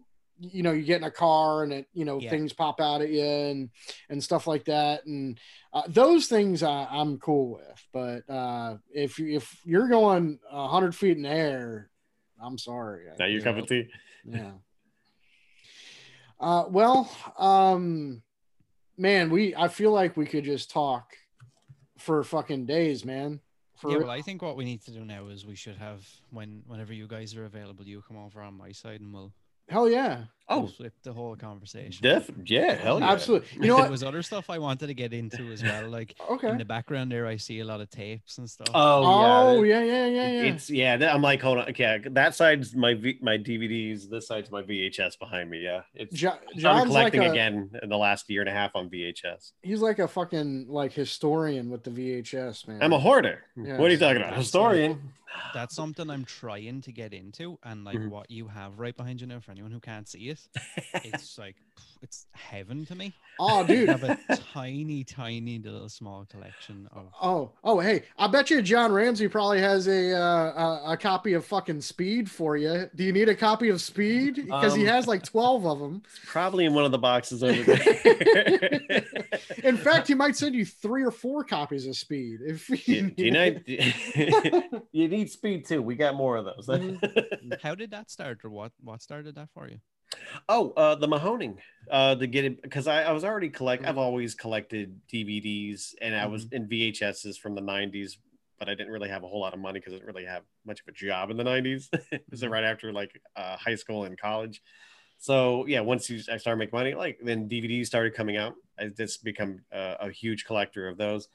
you 0.41 0.63
know, 0.63 0.71
you 0.71 0.85
get 0.85 0.99
in 0.99 1.05
a 1.05 1.11
car 1.11 1.65
and 1.65 1.73
it, 1.73 1.89
you 1.93 2.05
know, 2.05 2.21
Yeah. 2.21 2.31
things 2.31 2.53
pop 2.53 2.81
out 2.81 3.03
at 3.03 3.09
you 3.11 3.25
and 3.25 3.71
and 4.09 4.23
stuff 4.23 4.47
like 4.47 4.65
that. 4.67 5.05
And 5.05 5.37
uh, 5.73 5.83
those 5.89 6.29
things 6.29 6.63
I, 6.63 6.87
I'm 6.89 7.19
cool 7.19 7.55
with. 7.57 7.87
But 7.93 8.23
uh, 8.33 8.77
if 8.95 9.19
you 9.19 9.35
if 9.35 9.61
you're 9.65 9.89
going 9.89 10.39
hundred 10.49 10.95
feet 10.95 11.17
in 11.17 11.25
the 11.25 11.29
air, 11.31 11.91
I'm 12.41 12.57
sorry. 12.57 13.07
now 13.19 13.25
your 13.27 13.39
you 13.39 13.43
cup 13.43 13.57
know, 13.57 13.63
of 13.63 13.69
tea. 13.69 13.89
yeah. 14.25 14.53
Uh, 16.41 16.67
well, 16.71 17.11
um, 17.37 18.23
man, 18.99 19.31
we 19.31 19.55
I 19.55 19.69
feel 19.69 19.93
like 19.93 20.17
we 20.17 20.27
could 20.27 20.45
just 20.45 20.71
talk 20.71 21.17
for 21.97 22.23
fucking 22.23 22.67
days, 22.67 23.05
man. 23.05 23.41
For 23.77 23.93
yeah, 23.93 23.99
well, 23.99 24.11
I 24.11 24.23
think 24.23 24.43
what 24.43 24.57
we 24.57 24.65
need 24.65 24.83
to 24.87 24.91
do 24.91 25.05
now 25.05 25.29
is 25.29 25.47
we 25.47 25.55
should 25.55 25.77
have 25.77 26.05
when 26.31 26.63
whenever 26.67 26.93
you 26.93 27.07
guys 27.07 27.37
are 27.37 27.45
available, 27.45 27.85
you 27.85 28.03
come 28.07 28.17
over 28.17 28.43
on 28.43 28.55
my 28.55 28.73
side 28.73 29.01
and 29.01 29.15
we'll, 29.15 29.33
hell 29.69 29.89
yeah, 29.89 30.25
we'll 30.49 30.61
Oh, 30.61 30.67
flip 30.67 30.95
the 31.03 31.13
whole 31.13 31.37
conversation. 31.37 32.03
def, 32.03 32.31
yeah, 32.47 32.73
hell 32.75 33.01
yeah. 33.01 33.11
absolutely. 33.13 33.49
You 33.61 33.67
know 33.69 33.75
what? 33.75 33.83
there 33.83 33.91
was 33.91 34.03
other 34.03 34.23
stuff 34.23 34.49
I 34.49 34.59
wanted 34.59 34.87
to 34.87 34.95
get 34.95 35.13
into 35.13 35.43
as 35.53 35.63
well. 35.63 35.89
Like 35.99 36.15
Okay. 36.31 36.49
in 36.49 36.57
the 36.59 36.65
background 36.65 37.13
there, 37.13 37.27
I 37.27 37.37
see 37.37 37.61
a 37.61 37.65
lot 37.67 37.81
of 37.83 37.91
tapes 37.91 38.39
and 38.39 38.49
stuff. 38.49 38.69
Oh, 38.73 39.59
Oh 39.59 39.63
yeah. 39.63 39.83
yeah, 39.83 40.07
yeah, 40.07 40.07
yeah, 40.07 40.31
yeah. 40.43 40.43
It's 40.53 40.71
yeah. 40.71 40.97
that- 40.97 41.15
I'm 41.15 41.21
like, 41.21 41.43
hold 41.43 41.59
on. 41.59 41.69
Okay, 41.69 42.01
that 42.13 42.35
side's 42.35 42.75
my 42.75 42.95
v, 42.95 43.19
my 43.21 43.37
DVDs. 43.37 44.09
This 44.09 44.27
side's 44.27 44.51
my 44.51 44.63
VHS 44.63 45.19
behind 45.19 45.51
me. 45.51 45.59
Yeah, 45.63 45.83
it's 45.95 46.15
Jo- 46.17 46.31
started 46.31 46.61
John's 46.61 46.91
like 46.93 47.13
collecting 47.13 47.23
a 47.25 47.31
again 47.31 47.71
in 47.83 47.89
the 47.91 47.99
last 47.99 48.31
year 48.31 48.41
and 48.41 48.49
a 48.49 48.53
half 48.53 48.71
on 48.75 48.89
VHS. 48.89 49.53
he's 49.63 49.83
like 49.83 49.99
a 49.99 50.09
fucking 50.09 50.67
like 50.69 50.93
historian 50.95 51.69
with 51.69 51.85
the 51.85 51.91
VHS, 51.91 52.67
man. 52.69 52.83
I'm 52.83 52.95
a 52.95 52.99
hoarder. 52.99 53.45
Yeah. 53.55 53.77
What 53.77 53.89
are 53.89 53.93
you 53.93 53.99
talking 53.99 54.23
about? 54.23 54.35
Historian. 54.35 55.13
That's 55.51 55.75
something 55.75 56.11
I'm 56.11 56.25
trying 56.25 56.81
to 56.83 56.93
get 56.93 57.15
into, 57.15 57.59
and 57.63 57.85
like 57.85 58.01
Mhm. 58.01 58.09
what 58.09 58.31
you 58.31 58.49
have 58.49 58.79
right 58.79 58.97
behind 58.97 59.21
you 59.21 59.27
now, 59.27 59.41
for 59.41 59.51
anyone 59.53 59.71
who 59.73 59.81
can't 59.81 60.09
see 60.09 60.29
it, 60.29 60.41
it's 61.03 61.39
like 61.39 61.57
it's 62.03 62.27
heaven 62.33 62.87
to 62.87 62.95
me. 62.95 63.13
oh, 63.41 63.65
dude, 63.67 63.89
I 63.89 63.97
have 63.97 64.05
a 64.05 64.37
tiny, 64.53 65.05
tiny 65.05 65.59
little 65.59 65.89
small 65.89 66.25
collection 66.31 66.89
of. 66.93 67.07
Oh, 67.21 67.53
oh, 67.65 67.81
hey! 67.81 68.03
I 68.19 68.27
bet 68.29 68.51
you 68.51 68.63
John 68.63 68.93
Ramsey 68.93 69.29
probably 69.29 69.61
has 69.61 69.87
a 69.89 70.13
uh, 70.17 70.21
a, 70.89 70.93
a 70.93 70.97
copy 70.97 71.33
of 71.35 71.45
fucking 71.45 71.81
Speed 71.81 72.31
for 72.31 72.57
you. 72.57 72.89
Do 72.95 73.05
you 73.05 73.13
need 73.13 73.29
a 73.29 73.35
copy 73.35 73.69
of 73.69 73.81
Speed? 73.81 74.37
Because 74.47 74.75
he 74.75 74.83
Um, 74.83 74.95
has 74.95 75.07
like 75.07 75.23
twelve 75.25 75.67
of 75.67 75.79
them. 75.79 76.03
Probably 76.27 76.65
in 76.65 76.75
one 76.75 76.85
of 76.85 76.91
the 76.93 76.99
boxes 76.99 77.43
over 77.43 77.63
there. 77.75 79.05
In 79.65 79.77
fact, 79.77 80.09
he 80.09 80.15
might 80.15 80.37
send 80.37 80.55
you 80.55 80.65
three 80.65 81.05
or 81.05 81.11
four 81.11 81.45
copies 81.45 81.87
of 81.87 81.97
Speed. 81.97 82.41
If 82.45 82.89
you, 82.89 83.11
do 83.11 83.25
you 83.25 83.31
know 83.31 83.55
you 84.93 85.09
need 85.09 85.31
speed 85.31 85.67
too. 85.67 85.83
We 85.83 85.95
got 85.97 86.15
more 86.15 86.37
of 86.37 86.45
those. 86.45 86.69
How 87.63 87.75
did 87.75 87.91
that 87.93 88.11
start, 88.11 88.41
or 88.45 88.51
what? 88.51 88.73
What 88.83 89.03
started 89.03 89.35
that 89.37 89.49
for 89.55 89.69
you? 89.69 89.79
Oh, 90.49 90.73
uh, 90.73 90.95
the 90.95 91.09
Mahoning. 91.09 91.57
Uh, 91.91 92.15
to 92.15 92.27
get 92.27 92.45
it 92.45 92.61
because 92.61 92.87
I, 92.87 93.05
I 93.05 93.13
was 93.13 93.25
already 93.25 93.49
collect. 93.49 93.83
Mm-hmm. 93.83 93.89
I've 93.91 93.99
always 93.99 94.35
collected 94.35 95.01
DVDs, 95.13 95.95
and 96.03 96.15
I 96.15 96.27
was 96.27 96.47
in 96.53 96.69
VHSs 96.69 97.39
from 97.39 97.55
the 97.55 97.63
'90s, 97.63 98.19
but 98.59 98.69
I 98.69 98.75
didn't 98.75 98.93
really 98.93 99.09
have 99.09 99.23
a 99.25 99.27
whole 99.27 99.41
lot 99.41 99.55
of 99.55 99.59
money 99.61 99.81
because 99.81 99.95
I 99.95 99.97
didn't 99.97 100.09
really 100.09 100.27
have 100.27 100.43
much 100.67 100.81
of 100.81 100.89
a 100.89 100.93
job 100.93 101.31
in 101.31 101.39
the 101.39 101.45
'90s. 101.45 101.89
it 102.13 102.25
was 102.31 102.43
Mm-hmm. 102.43 102.53
right 102.53 102.65
after 102.65 102.93
like 102.93 103.19
uh, 103.37 103.57
high 103.57 103.75
school 103.77 104.05
and 104.05 104.21
college. 104.21 104.61
So 105.19 105.67
yeah, 105.67 105.81
once 105.81 106.11
you 106.11 106.21
I 106.31 106.37
started 106.37 106.59
making 106.59 106.77
money, 106.79 106.95
like 106.95 107.19
then 107.23 107.49
DVDs 107.49 107.87
started 107.87 108.15
coming 108.15 108.37
out. 108.37 108.55
I 108.79 108.89
just 108.89 109.25
become 109.25 109.61
a, 109.73 109.97
a 110.01 110.11
huge 110.11 110.45
collector 110.45 110.89
of 110.89 110.99
those. 110.99 111.29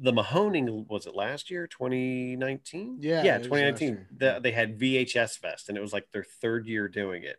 The 0.00 0.12
Mahoning 0.12 0.88
was 0.88 1.06
it 1.06 1.14
last 1.14 1.50
year, 1.50 1.66
2019? 1.66 2.98
Yeah, 3.00 3.22
yeah, 3.22 3.36
it 3.36 3.38
was 3.40 3.50
last 3.50 3.78
2019. 3.78 4.06
The, 4.16 4.40
they 4.42 4.52
had 4.52 4.78
VHS 4.78 5.38
Fest, 5.38 5.68
and 5.68 5.76
it 5.76 5.80
was 5.80 5.92
like 5.92 6.10
their 6.12 6.24
third 6.24 6.66
year 6.66 6.88
doing 6.88 7.24
it. 7.24 7.36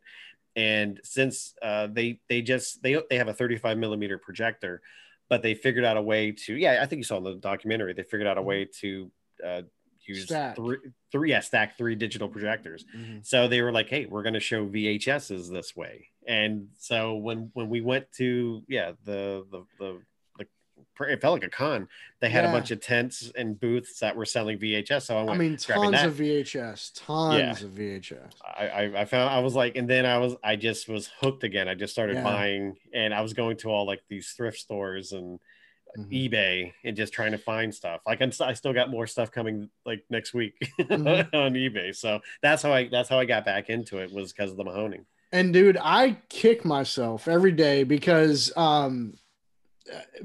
And 0.55 0.99
since 1.03 1.53
uh, 1.61 1.88
they 1.91 2.19
they 2.30 2.41
just 2.41 2.81
they 2.81 2.99
they 3.09 3.18
have 3.18 3.27
a 3.27 3.34
35 3.34 3.77
millimeter 3.77 4.18
projector, 4.18 4.81
but 5.30 5.41
they 5.43 5.53
figured 5.53 5.85
out 5.85 5.97
a 5.97 6.01
way 6.01 6.31
to 6.31 6.55
yeah, 6.55 6.80
I 6.81 6.85
think 6.85 6.99
you 6.99 7.03
saw 7.03 7.18
in 7.18 7.23
the 7.23 7.35
documentary 7.35 7.93
they 7.93 8.03
figured 8.03 8.27
out 8.27 8.38
a 8.38 8.41
way 8.41 8.65
to 8.81 9.11
uh, 9.45 9.61
use 10.07 10.23
Stack. 10.26 10.55
three 10.55 10.77
three 11.11 11.30
yeah 11.31 11.41
stack 11.41 11.77
three 11.77 11.95
digital 11.95 12.27
projectors. 12.27 12.85
So 13.23 13.47
they 13.47 13.61
were 13.61 13.72
like, 13.72 13.89
"Hey, 13.89 14.05
we're 14.05 14.23
going 14.23 14.34
to 14.34 14.39
show 14.39 14.65
VHSs 14.65 15.51
this 15.51 15.76
way." 15.76 16.07
And 16.27 16.69
so 16.80 17.15
when 17.15 17.51
when 17.53 17.69
we 17.69 17.81
went 17.81 18.11
to 18.14 18.64
yeah 18.68 18.93
the 19.05 19.45
the, 19.51 19.65
the 19.80 20.01
it 21.06 21.22
felt 21.22 21.36
like 21.41 21.44
a 21.44 21.49
con. 21.49 21.88
They 22.19 22.30
had 22.30 22.44
Yeah. 22.44 22.49
a 22.49 22.53
bunch 22.53 22.72
of 22.72 22.82
tents 22.82 23.32
and 23.36 23.60
booths 23.60 23.99
that 23.99 24.15
were 24.15 24.26
selling 24.26 24.57
VHS. 24.57 25.03
So 25.06 25.18
I 25.18 25.24
went. 25.24 25.30
I 25.32 25.38
mean, 25.38 25.57
tons 25.57 25.91
that. 25.91 26.06
of 26.07 26.14
VHS, 26.15 26.91
tons 26.95 27.38
Yeah. 27.61 27.65
of 27.68 27.72
VHS. 27.74 28.32
I, 28.44 28.68
I 28.68 29.02
I 29.02 29.06
found 29.06 29.30
I 29.30 29.40
was 29.40 29.53
like, 29.56 29.76
and 29.76 29.88
then 29.90 30.06
I 30.06 30.18
was 30.18 30.36
I 30.44 30.56
just 30.56 30.88
was 30.90 31.10
hooked 31.22 31.44
again. 31.44 31.68
I 31.68 31.76
just 31.76 31.94
started 31.94 32.15
Yeah. 32.15 32.24
buying, 32.24 32.78
and 32.94 33.14
I 33.14 33.22
was 33.22 33.34
going 33.34 33.57
to 33.57 33.69
all 33.69 33.86
like 33.86 34.02
these 34.10 34.30
thrift 34.32 34.57
stores 34.57 35.11
and 35.11 35.40
Mhm. 35.98 36.30
eBay 36.30 36.74
and 36.84 36.98
just 36.98 37.14
trying 37.14 37.32
to 37.32 37.38
find 37.38 37.74
stuff. 37.74 38.02
Like 38.06 38.22
I'm, 38.22 38.32
I 38.41 38.53
still 38.53 38.74
got 38.74 38.90
more 38.91 39.07
stuff 39.07 39.32
coming 39.32 39.69
like 39.86 40.03
next 40.10 40.34
week 40.34 40.53
Mhm. 40.80 41.30
on 41.34 41.53
eBay. 41.53 41.95
So 41.95 42.19
that's 42.41 42.61
how 42.61 42.74
I 42.74 42.88
that's 42.90 43.07
how 43.10 43.18
I 43.19 43.26
got 43.26 43.45
back 43.45 43.69
into 43.69 43.99
it 43.99 44.11
was 44.11 44.34
because 44.34 44.52
of 44.52 44.57
the 44.57 44.65
Mahoning. 44.65 45.06
And 45.32 45.53
dude, 45.53 45.78
I 45.82 46.18
kick 46.30 46.65
myself 46.65 47.28
every 47.28 47.52
day 47.53 47.84
because 47.84 48.52
um 48.57 49.14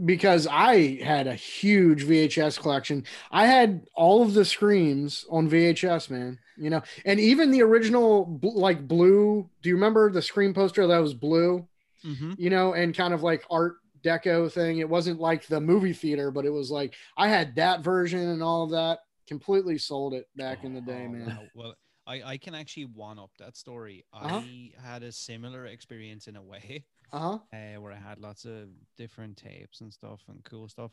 because 0.04 0.46
I 0.46 0.96
had 1.02 1.26
a 1.26 1.34
huge 1.34 2.04
VHS 2.04 2.58
collection. 2.58 3.04
I 3.30 3.46
had 3.46 3.86
all 3.94 4.22
of 4.22 4.34
the 4.34 4.44
screams 4.44 5.24
on 5.30 5.48
VHS, 5.48 6.10
man. 6.10 6.38
You 6.56 6.70
know, 6.70 6.82
and 7.04 7.18
even 7.18 7.50
the 7.50 7.62
original 7.62 8.38
like 8.42 8.86
blue. 8.86 9.48
Do 9.62 9.68
you 9.68 9.74
remember 9.74 10.10
the 10.10 10.22
Scream 10.22 10.52
poster 10.54 10.86
that 10.86 10.98
was 10.98 11.14
blue? 11.14 11.66
Mm-hmm. 12.04 12.34
You 12.36 12.50
know, 12.50 12.74
and 12.74 12.94
kind 12.94 13.14
of 13.14 13.22
like 13.22 13.44
art 13.50 13.76
deco 14.04 14.50
thing. 14.52 14.78
It 14.78 14.88
wasn't 14.88 15.20
like 15.20 15.46
the 15.46 15.60
movie 15.60 15.92
theater, 15.94 16.30
but 16.30 16.44
it 16.44 16.50
was 16.50 16.70
like 16.70 16.94
I 17.16 17.28
had 17.28 17.56
that 17.56 17.80
version 17.82 18.20
and 18.20 18.42
all 18.42 18.64
of 18.64 18.70
that. 18.70 18.98
Completely 19.28 19.78
sold 19.78 20.14
it 20.14 20.26
back 20.36 20.62
in 20.64 20.74
the 20.74 20.80
day, 20.80 21.06
Oh, 21.08 21.12
man. 21.12 21.26
wow. 21.26 21.42
Well, 21.54 21.74
I, 22.06 22.22
I 22.22 22.36
can 22.36 22.54
actually 22.54 22.86
one 22.86 23.18
up 23.18 23.30
that 23.38 23.56
story. 23.56 24.04
Uh-huh. 24.12 24.38
I 24.38 24.72
had 24.82 25.02
a 25.04 25.12
similar 25.12 25.66
experience 25.66 26.26
in 26.26 26.36
a 26.36 26.42
way, 26.42 26.84
Uh 27.12 27.18
huh. 27.18 27.38
uh, 27.52 27.80
where 27.80 27.92
I 27.92 27.96
had 27.96 28.18
lots 28.18 28.44
of 28.44 28.68
different 28.96 29.36
tapes 29.36 29.80
and 29.82 29.92
stuff 29.92 30.20
and 30.28 30.42
cool 30.44 30.68
stuff, 30.68 30.92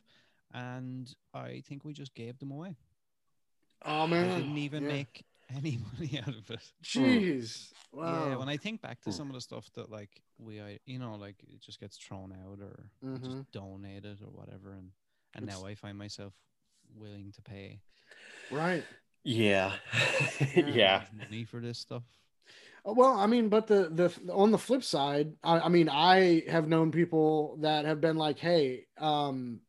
and 0.53 1.13
I 1.33 1.61
think 1.65 1.85
we 1.85 1.93
just 1.93 2.13
gave 2.13 2.37
them 2.39 2.51
away. 2.51 2.75
Oh 3.85 4.03
I 4.03 4.07
man. 4.07 4.39
didn't 4.39 4.57
even 4.57 4.83
Yeah. 4.83 4.89
make 4.89 5.25
any 5.55 5.79
money 5.93 6.19
out 6.19 6.35
of 6.35 6.49
it. 6.51 6.73
Jeez. 6.83 7.71
Wow. 7.93 8.29
Yeah, 8.29 8.35
when 8.35 8.49
I 8.49 8.57
think 8.57 8.81
back 8.81 8.99
to 9.01 9.09
Hmm. 9.11 9.15
some 9.15 9.27
of 9.29 9.33
the 9.33 9.41
stuff 9.41 9.71
that 9.75 9.89
like 9.89 10.21
we, 10.37 10.61
I, 10.61 10.79
you 10.85 10.99
know, 10.99 11.15
like 11.15 11.37
it 11.47 11.61
just 11.61 11.79
gets 11.79 11.97
thrown 11.97 12.33
out 12.33 12.59
or 12.59 12.89
we 13.01 13.09
Mhm. 13.09 13.23
just 13.23 13.51
donated 13.51 14.21
or 14.21 14.29
whatever, 14.31 14.73
and 14.73 14.91
and 15.35 15.43
It's- 15.43 15.59
now 15.61 15.65
I 15.65 15.75
find 15.75 15.97
myself 15.97 16.33
willing 16.95 17.31
to 17.33 17.41
pay 17.41 17.79
right. 18.51 18.83
Yeah, 19.23 19.77
yeah. 20.55 21.05
money 21.13 21.43
for 21.45 21.59
this 21.61 21.77
stuff. 21.79 22.03
Uh, 22.89 22.93
Well, 22.93 23.13
I 23.13 23.27
mean, 23.27 23.49
but 23.49 23.67
the 23.67 23.89
the 23.89 24.33
on 24.33 24.51
the 24.51 24.57
flip 24.57 24.83
side, 24.83 25.33
I, 25.43 25.59
I 25.61 25.69
mean, 25.69 25.89
I 25.89 26.43
have 26.49 26.67
known 26.67 26.91
people 26.91 27.57
that 27.61 27.85
have 27.85 28.01
been 28.01 28.17
like, 28.17 28.39
"Hey, 28.39 28.85
um, 28.97 29.61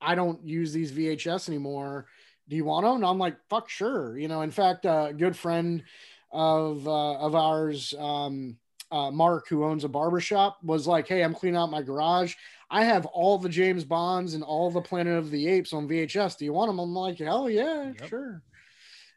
I 0.00 0.14
don't 0.14 0.46
use 0.46 0.72
these 0.72 0.92
VHS 0.92 1.48
anymore. 1.48 2.06
Do 2.48 2.56
you 2.56 2.64
want 2.64 2.84
them?" 2.84 2.96
And 2.96 3.04
I'm 3.06 3.18
like, 3.18 3.36
"Fuck, 3.48 3.68
sure." 3.68 4.18
You 4.18 4.28
know, 4.28 4.42
in 4.42 4.50
fact, 4.50 4.84
a 4.84 5.14
good 5.16 5.36
friend 5.36 5.82
of 6.30 6.86
uh, 6.86 7.14
of 7.18 7.34
ours, 7.34 7.94
um, 7.98 8.56
uh, 8.90 9.10
Mark, 9.10 9.48
who 9.48 9.64
owns 9.64 9.84
a 9.84 9.88
barbershop, 9.88 10.58
was 10.62 10.86
like, 10.86 11.08
"Hey, 11.08 11.22
I'm 11.22 11.34
cleaning 11.34 11.58
out 11.58 11.70
my 11.70 11.82
garage. 11.82 12.34
I 12.70 12.84
have 12.84 13.06
all 13.06 13.38
the 13.38 13.48
James 13.48 13.84
Bonds 13.84 14.34
and 14.34 14.42
all 14.42 14.70
the 14.70 14.80
Planet 14.80 15.16
of 15.18 15.30
the 15.30 15.48
Apes 15.48 15.72
on 15.72 15.88
VHS. 15.88 16.36
Do 16.36 16.44
you 16.44 16.52
want 16.52 16.68
them?" 16.68 16.78
I'm 16.78 16.94
like, 16.94 17.18
"Hell 17.18 17.48
yeah, 17.48 17.92
Yep. 17.98 18.08
sure." 18.08 18.42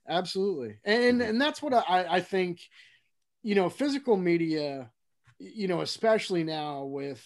Absolutely. 0.09 0.77
And 0.85 1.21
and 1.21 1.41
that's 1.41 1.61
what 1.61 1.73
I, 1.73 2.05
I 2.09 2.21
think 2.21 2.61
you 3.47 3.55
know 3.55 3.69
physical 3.69 4.17
media 4.17 4.91
you 5.39 5.67
know 5.69 5.79
especially 5.81 6.43
now 6.43 6.83
with 6.83 7.21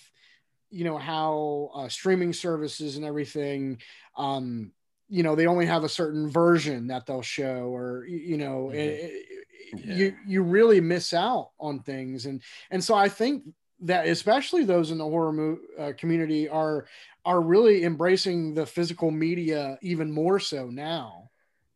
you 0.69 0.83
know 0.87 0.97
how 0.97 1.71
uh, 1.73 1.89
streaming 1.89 2.31
services 2.33 2.95
and 2.95 3.03
everything 3.05 3.81
um 4.17 4.71
you 5.09 5.23
know 5.23 5.33
they 5.35 5.47
only 5.47 5.65
have 5.65 5.83
a 5.83 5.89
certain 6.01 6.29
version 6.29 6.87
that 6.87 7.05
they'll 7.05 7.23
show 7.39 7.59
or 7.77 8.05
you 8.05 8.37
know 8.37 8.69
Mhm. 8.71 8.75
it- 8.75 9.13
it- 9.13 9.37
Yeah. 9.85 9.95
you 9.97 10.15
you 10.27 10.43
really 10.43 10.81
miss 10.81 11.13
out 11.13 11.51
on 11.59 11.79
things 11.91 12.25
and 12.27 12.43
and 12.71 12.83
so 12.83 12.93
i 12.93 13.07
think 13.09 13.35
that 13.79 14.05
especially 14.07 14.63
those 14.65 14.91
in 14.91 14.97
the 14.99 15.09
horror 15.13 15.31
mo- 15.33 15.63
uh, 15.79 15.93
community 15.97 16.47
are 16.49 16.85
are 17.25 17.41
really 17.41 17.83
embracing 17.83 18.53
the 18.53 18.65
physical 18.65 19.09
media 19.11 19.79
even 19.81 20.11
more 20.11 20.39
so 20.39 20.61
now 20.69 21.29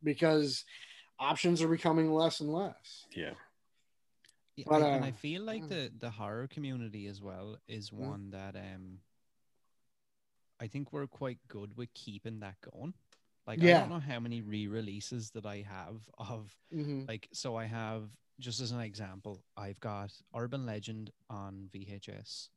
because 0.04 0.66
options 1.20 1.62
are 1.64 1.70
becoming 1.78 2.12
less 2.12 2.42
and 2.42 2.52
less 2.52 3.08
Yeah. 3.16 3.34
Yeah, 4.56 4.66
But, 4.70 4.82
I, 4.84 4.88
and 4.96 5.04
I 5.06 5.10
uh, 5.10 5.12
feel 5.12 5.42
like 5.44 5.68
the 5.68 5.92
the 6.00 6.10
horror 6.12 6.48
community 6.48 7.08
as 7.08 7.22
well 7.22 7.58
is 7.68 7.92
Mm. 7.92 7.98
one 8.08 8.30
that 8.32 8.56
um 8.56 9.00
I 10.60 10.68
think 10.68 10.94
we're 10.94 11.08
quite 11.08 11.40
good 11.48 11.76
with 11.78 11.94
keeping 11.94 12.40
that 12.40 12.56
going. 12.62 12.94
Like 13.46 13.60
I 13.64 13.74
don't 13.74 13.90
know 13.90 14.00
how 14.00 14.20
many 14.20 14.42
re-releases 14.42 15.32
that 15.32 15.46
I 15.46 15.62
have 15.62 16.10
of 16.18 16.56
Mhm. 16.74 17.08
like 17.08 17.28
so 17.34 17.56
I 17.56 17.66
have 17.66 18.10
just 18.40 18.60
as 18.60 18.72
an 18.72 18.82
example, 18.82 19.44
I've 19.56 19.80
got 19.80 20.12
Urban 20.36 20.66
Legend 20.66 21.12
on 21.30 21.70
VHS. 21.74 22.50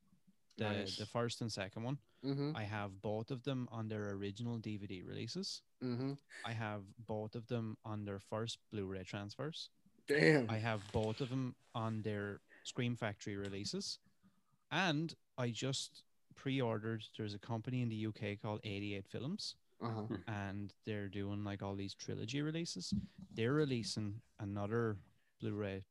The 0.57 0.65
Nice. 0.65 0.97
the 0.97 1.07
first 1.07 1.41
and 1.41 1.53
second 1.53 1.83
one. 1.85 1.99
Mhm. 2.25 2.57
I 2.57 2.65
have 2.65 3.01
both 3.03 3.31
of 3.31 3.43
them 3.43 3.69
on 3.71 3.89
their 3.89 4.11
original 4.13 4.59
DVD 4.59 5.03
releases. 5.07 5.63
Mhm. 5.83 6.19
I 6.45 6.53
have 6.53 6.83
both 6.99 7.35
of 7.35 7.47
them 7.49 7.77
on 7.85 8.05
their 8.05 8.19
first 8.21 8.59
Blu-ray 8.71 9.05
transfers. 9.05 9.71
Damn 10.09 10.51
I 10.51 10.59
have 10.59 10.81
both 10.93 11.21
of 11.21 11.29
them 11.29 11.55
on 11.75 12.03
their 12.03 12.41
Scream 12.65 12.97
Factory 12.97 13.37
releases, 13.37 13.99
and 14.71 15.15
I 15.37 15.51
just 15.51 16.03
pre-ordered. 16.35 17.05
There's 17.17 17.35
a 17.35 17.39
company 17.39 17.83
in 17.83 17.89
the 17.89 18.07
UK 18.07 18.41
called 18.41 18.61
88 18.65 19.07
Films, 19.07 19.55
uh-huh. 19.83 20.17
and 20.27 20.73
they're 20.85 21.09
doing 21.09 21.45
like 21.45 21.63
all 21.63 21.75
these 21.75 21.95
trilogy 21.95 22.43
releases. 22.43 22.93
They're 23.35 23.53
releasing 23.53 24.21
another 24.41 24.97
Blu-ray 25.41 25.85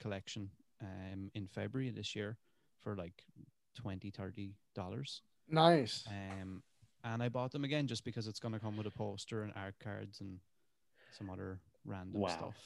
collection 0.00 0.50
um, 0.82 1.30
in 1.34 1.46
February 1.46 1.90
this 1.90 2.16
year 2.16 2.36
for 2.80 2.96
like 2.96 3.24
20 3.76 4.10
30 4.10 4.54
dollars. 4.74 5.22
nice 5.48 6.04
Um, 6.08 6.62
and 7.04 7.22
I 7.22 7.28
bought 7.28 7.52
them 7.52 7.64
again 7.64 7.86
just 7.86 8.04
because 8.04 8.26
it's 8.26 8.40
going 8.40 8.54
to 8.54 8.60
come 8.60 8.76
with 8.76 8.86
a 8.86 8.90
poster 8.90 9.42
and 9.42 9.52
art 9.56 9.74
cards 9.82 10.20
and 10.20 10.38
some 11.16 11.30
other 11.30 11.58
random 11.84 12.20
Wow. 12.20 12.28
stuff. 12.28 12.56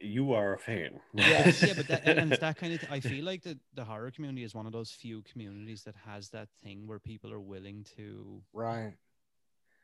You 0.00 0.32
are 0.32 0.54
a 0.54 0.58
fan. 0.58 0.98
Yes. 1.14 1.62
yeah, 1.66 1.74
but 1.76 1.86
that, 1.88 2.02
and 2.04 2.18
and 2.18 2.32
it's 2.32 2.40
that 2.40 2.56
kind 2.56 2.72
of. 2.74 2.80
Th- 2.80 2.92
I 2.92 3.00
feel 3.00 3.24
like 3.24 3.42
the 3.42 3.58
the 3.74 3.84
horror 3.84 4.10
community 4.10 4.42
is 4.42 4.54
one 4.54 4.66
of 4.66 4.72
those 4.72 4.90
few 4.90 5.22
communities 5.22 5.84
that 5.84 5.94
has 6.04 6.28
that 6.30 6.48
thing 6.64 6.86
where 6.86 6.98
people 6.98 7.32
are 7.32 7.40
willing 7.40 7.86
to 7.96 8.42
right 8.52 8.94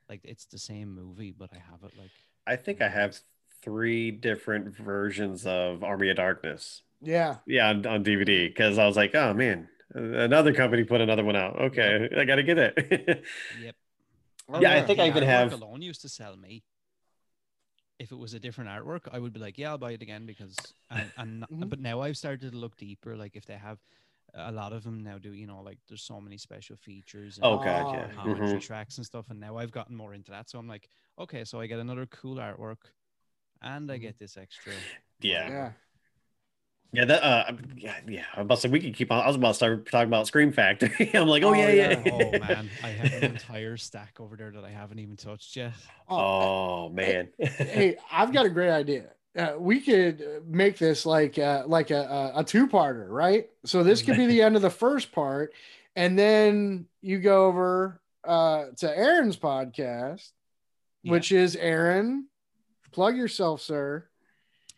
like 0.09 0.21
it's 0.25 0.45
the 0.47 0.59
same 0.59 0.93
movie, 0.93 1.31
but 1.31 1.51
I 1.53 1.59
have 1.71 1.85
it 1.85 1.97
like 1.97 2.11
I 2.47 2.57
think 2.57 2.83
I 2.83 2.89
have 2.89 3.17
three 3.63 4.11
different 4.11 4.77
versions 4.77 5.47
of 5.47 5.85
Army 5.85 6.11
of 6.11 6.17
Darkness. 6.17 6.83
yeah 7.01 7.37
Yeah, 7.47 7.69
on, 7.71 7.87
on 7.87 8.03
DVD 8.05 8.49
because 8.49 8.79
I 8.79 8.87
was 8.87 8.97
like, 8.97 9.15
oh 9.15 9.33
man, 9.33 9.69
another 9.95 10.53
company 10.53 10.83
put 10.83 11.01
another 11.01 11.23
one 11.25 11.37
out. 11.37 11.61
Okay, 11.61 12.09
I 12.19 12.25
got 12.25 12.37
to 12.37 12.43
get 12.43 12.59
it. 12.59 13.25
yep. 13.63 13.77
Oh, 14.49 14.61
yeah, 14.61 14.71
I 14.71 14.73
Alright. 14.75 14.87
think 14.89 14.99
I 14.99 15.07
even 15.07 15.23
artwork 15.23 15.27
have- 15.29 15.53
alone 15.53 15.81
used 15.81 16.03
to 16.03 16.09
sell 16.09 16.37
me. 16.37 16.65
If 18.03 18.11
it 18.11 18.19
was 18.19 18.35
a 18.35 18.41
different 18.41 18.69
artwork, 18.69 19.03
I 19.13 19.19
would 19.21 19.33
be 19.33 19.39
like, 19.39 19.59
yeah, 19.59 19.71
I'll 19.71 19.79
buy 19.79 19.93
it 19.93 20.03
again 20.03 20.27
because 20.27 20.75
and, 20.91 21.13
and 21.17 21.45
Mhm. 21.53 21.71
but 21.71 21.79
now 21.81 22.01
I've 22.01 22.17
started 22.17 22.51
to 22.53 22.59
look 22.59 22.77
deeper. 22.77 23.17
Like 23.17 23.37
if 23.37 23.47
they 23.47 23.55
have 23.57 23.79
a 24.35 24.51
lot 24.51 24.73
of 24.73 24.83
them 24.83 25.03
now 25.05 25.19
do, 25.19 25.33
you 25.33 25.47
know, 25.47 25.61
like 25.63 25.79
there's 25.89 26.03
so 26.03 26.21
many 26.21 26.37
special 26.37 26.77
features. 26.77 27.39
and 27.39 27.45
oh 27.47 27.59
god, 27.59 27.87
yeah. 27.93 28.09
commentary 28.15 28.59
Mhm. 28.59 28.67
tracks 28.67 28.97
and 28.97 29.07
stuff. 29.07 29.31
And 29.31 29.39
now 29.39 29.57
I've 29.57 29.71
gotten 29.73 29.95
more 29.97 30.15
into 30.15 30.33
that. 30.33 30.51
So 30.51 30.59
I'm 30.59 30.67
like, 30.69 30.89
okay, 31.19 31.45
so 31.45 31.61
I 31.61 31.67
get 31.67 31.79
another 31.79 32.07
cool 32.07 32.37
artwork 32.37 32.91
and 33.63 33.91
I 33.91 33.99
Mhm. 33.99 34.03
get 34.03 34.19
this 34.19 34.37
extra. 34.37 34.85
Yeah. 35.21 35.49
yeah 35.49 35.71
Yeah, 36.95 37.07
that 37.07 37.23
uh, 37.25 37.53
yeah, 37.77 37.95
yeah. 38.07 38.25
I 38.35 38.41
was 38.41 38.45
about 38.45 38.55
to 38.57 38.61
say 38.61 38.69
we 38.69 38.81
could 38.81 38.95
keep 38.95 39.11
on. 39.11 39.23
I 39.25 39.27
was 39.27 39.37
about 39.37 39.49
to 39.49 39.55
start 39.55 39.91
talking 39.91 40.09
about 40.09 40.27
Scream 40.27 40.53
Factory. 40.53 41.11
I'm 41.15 41.27
like, 41.27 41.43
oh, 41.43 41.49
Oh, 41.51 41.53
yeah, 41.55 41.71
yeah. 41.71 42.03
yeah. 42.05 42.13
Oh 42.13 42.39
man, 42.39 42.71
I 42.83 42.89
have 42.89 43.23
an 43.23 43.25
entire 43.33 43.77
stack 43.79 44.17
over 44.21 44.37
there 44.37 44.51
that 44.51 44.63
I 44.65 44.69
haven't 44.71 44.99
even 44.99 45.17
touched 45.17 45.57
yet. 45.57 45.73
Oh 46.09 46.91
man. 46.91 47.29
hey, 47.39 47.97
I've 48.13 48.33
got 48.33 48.45
a 48.45 48.51
great 48.51 48.71
idea. 48.71 49.07
Uh, 49.35 49.55
we 49.59 49.81
could 49.81 50.21
uh, 50.21 50.41
make 50.47 50.77
this 50.77 51.07
like 51.07 51.39
uh, 51.39 51.63
like 51.67 51.91
a, 51.91 52.33
a, 52.37 52.41
a 52.41 52.45
two-parter, 52.45 53.07
right? 53.09 53.49
So 53.65 53.83
this 53.83 54.03
could 54.03 54.19
be 54.19 54.27
the 54.27 54.43
end 54.43 54.57
of 54.57 54.63
the 54.63 54.69
first 54.69 55.13
part, 55.13 55.55
and 55.97 56.19
then 56.19 56.85
you 57.01 57.19
go 57.21 57.47
over 57.47 57.99
uh, 58.25 58.67
to 58.77 58.95
Aaron's 58.95 59.39
podcast, 59.39 60.31
Yeah. 61.03 61.13
which 61.13 61.33
is 61.33 61.57
Aaron. 61.57 62.27
Plug 62.91 63.17
yourself, 63.17 63.63
sir. 63.63 64.07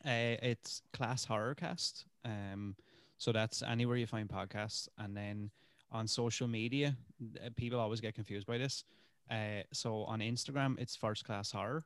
Uh, 0.07 0.37
it's 0.43 0.83
Class 0.93 1.27
Horrorcast. 1.27 2.05
Um, 2.25 2.77
so 3.17 3.33
that's 3.33 3.63
anywhere 3.63 3.97
you 3.97 4.07
find 4.07 4.29
podcasts, 4.29 4.89
and 4.99 5.17
then 5.17 5.51
on 5.91 6.07
social 6.07 6.49
media, 6.49 6.97
uh, 7.45 7.49
people 7.57 7.79
always 7.81 8.01
get 8.01 8.15
confused 8.15 8.47
by 8.47 8.59
this. 8.59 8.85
Uh, 9.31 9.63
so 9.73 10.05
on 10.05 10.21
Instagram, 10.21 10.79
it's 10.79 10.97
First 10.97 11.25
Class 11.25 11.53
Horror, 11.53 11.85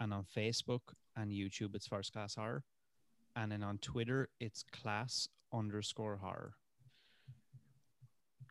and 0.00 0.14
on 0.14 0.24
Facebook 0.24 0.80
and 1.16 1.30
YouTube, 1.30 1.74
it's 1.74 1.86
First 1.86 2.12
Class 2.12 2.36
Horror, 2.36 2.62
and 3.36 3.52
then 3.52 3.62
on 3.62 3.78
Twitter, 3.78 4.28
it's 4.40 4.64
Class 4.72 5.28
underscore 5.52 6.16
Horror. 6.16 6.54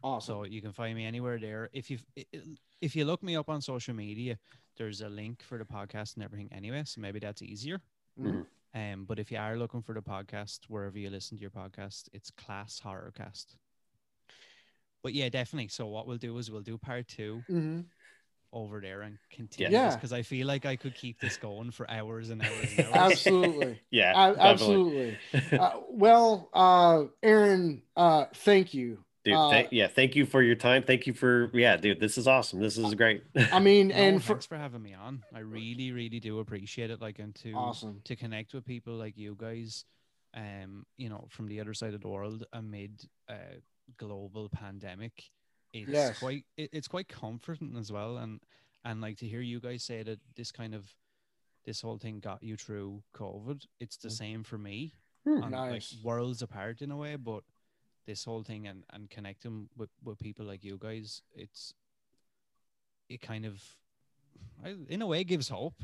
Awesome. 0.03 0.35
So 0.35 0.44
you 0.45 0.61
can 0.61 0.73
find 0.73 0.95
me 0.95 1.06
anywhere 1.06 1.39
there. 1.39 1.69
If 1.73 1.89
you 1.89 1.98
if 2.81 2.95
you 2.95 3.03
look 3.06 3.23
me 3.23 3.35
up 3.35 3.49
on 3.49 3.61
social 3.61 3.95
media, 3.95 4.38
there's 4.77 5.02
a 5.02 5.10
link 5.10 5.41
for 5.41 5.57
the 5.57 5.65
podcast 5.65 6.15
and 6.15 6.23
everything 6.23 6.49
anyway. 6.52 6.84
So 6.85 7.02
maybe 7.02 7.19
that's 7.19 7.41
easier. 7.41 7.81
Mhm. 8.19 8.45
Um, 8.73 9.06
but 9.06 9.19
if 9.19 9.31
you 9.31 9.38
are 9.38 9.57
looking 9.57 9.81
for 9.81 9.94
the 9.94 10.02
podcast 10.02 10.60
wherever 10.68 10.98
you 10.98 11.10
listen 11.10 11.38
to 11.38 11.41
your 11.41 11.52
podcast, 11.52 12.10
it's 12.14 12.30
Class 12.31 12.80
Horrorcast. 12.84 13.56
But 15.03 15.14
yeah, 15.14 15.30
definitely. 15.30 15.69
So 15.69 15.88
what 15.88 16.07
we'll 16.07 16.18
do 16.18 16.38
is 16.38 16.52
we'll 16.52 16.61
do 16.61 16.77
part 16.77 17.07
two 17.07 17.44
Mhm. 17.49 17.85
over 18.52 18.80
there 18.81 19.02
and 19.02 19.18
continue 19.31 19.72
Yeah. 19.72 19.95
because 19.95 20.11
I 20.11 20.22
feel 20.22 20.48
like 20.48 20.65
I 20.65 20.76
could 20.76 20.95
keep 20.95 21.19
this 21.19 21.38
going 21.38 21.72
for 21.72 21.89
hours 21.89 22.30
and 22.30 22.41
hours 22.41 22.77
and 22.77 22.88
hours. 22.88 22.95
Absolutely. 22.95 23.80
yeah, 23.91 24.11
A- 24.31 24.38
absolutely. 24.39 25.18
Uh, 25.52 25.80
well, 25.89 26.49
uh, 26.53 27.06
Aaron, 27.23 27.81
uh, 27.95 28.26
thank 28.34 28.73
you. 28.73 29.03
Dude. 29.28 29.36
uh, 29.36 29.49
thank- 29.49 29.68
yeah, 29.72 29.88
thank 29.88 30.16
you 30.16 30.26
for 30.26 30.41
your 30.41 30.56
time. 30.56 30.84
Thank 30.84 31.06
you 31.08 31.14
for 31.14 31.49
yeah, 31.54 31.78
dude. 31.78 31.99
This 31.99 32.18
is 32.18 32.28
awesome. 32.28 32.60
This 32.60 32.78
is 32.78 32.94
great. 32.95 33.24
I 33.52 33.60
mean, 33.60 33.88
No, 33.90 33.95
and 33.95 34.22
for 34.24 34.34
thanks 34.34 34.45
for 34.45 34.58
having 34.58 34.82
me 34.82 34.94
on. 34.94 35.24
I 35.34 35.40
really, 35.40 35.91
really 35.91 36.20
do 36.20 36.40
appreciate 36.40 36.90
it. 36.91 37.02
Like, 37.02 37.20
and 37.20 37.34
to 37.36 37.52
awesome. 37.54 38.02
to 38.06 38.16
connect 38.16 38.54
with 38.54 38.66
people 38.66 38.94
like 38.95 39.18
you 39.18 39.36
guys, 39.38 39.86
um, 40.34 40.86
you 40.98 41.10
know, 41.10 41.28
from 41.30 41.48
the 41.48 41.60
other 41.60 41.74
side 41.74 41.94
of 41.94 42.02
the 42.02 42.08
world 42.10 42.45
amid 42.54 43.04
a 43.30 43.38
global 43.98 44.49
pandemic. 44.49 45.24
It's 45.74 45.90
Yes. 45.90 46.20
quite 46.20 46.45
it, 46.58 46.70
it's 46.74 46.88
quite 46.88 47.08
comforting 47.08 47.76
as 47.78 47.91
well, 47.91 48.18
and 48.18 48.40
and 48.86 49.02
like 49.02 49.18
to 49.18 49.28
hear 49.28 49.41
you 49.41 49.60
guys 49.60 49.84
say 49.84 50.02
that 50.04 50.20
this 50.36 50.52
kind 50.52 50.74
of 50.74 50.90
this 51.66 51.82
whole 51.82 51.98
thing 51.98 52.20
got 52.22 52.41
you 52.41 52.56
through 52.56 53.04
COVID. 53.14 53.66
It's 53.82 53.98
the 53.98 54.08
Mm. 54.08 54.12
same 54.18 54.44
for 54.44 54.58
me. 54.58 54.94
On, 55.26 55.52
Nice. 55.52 55.94
like 55.94 56.06
worlds 56.06 56.41
apart 56.41 56.82
in 56.82 56.90
a 56.90 56.95
way, 56.95 57.18
but 57.18 57.44
this 58.08 58.24
whole 58.26 58.42
thing 58.44 58.66
and 58.68 58.84
and 58.92 59.10
connecting 59.10 59.70
with 59.78 59.90
with 60.04 60.18
people 60.18 60.46
like 60.46 60.64
you 60.64 60.78
guys, 60.82 61.22
it's 61.36 61.74
it 63.10 63.22
kind 63.22 63.46
of 63.46 63.62
in 64.90 65.02
a 65.02 65.08
way 65.08 65.24
gives 65.24 65.50
hope. 65.50 65.76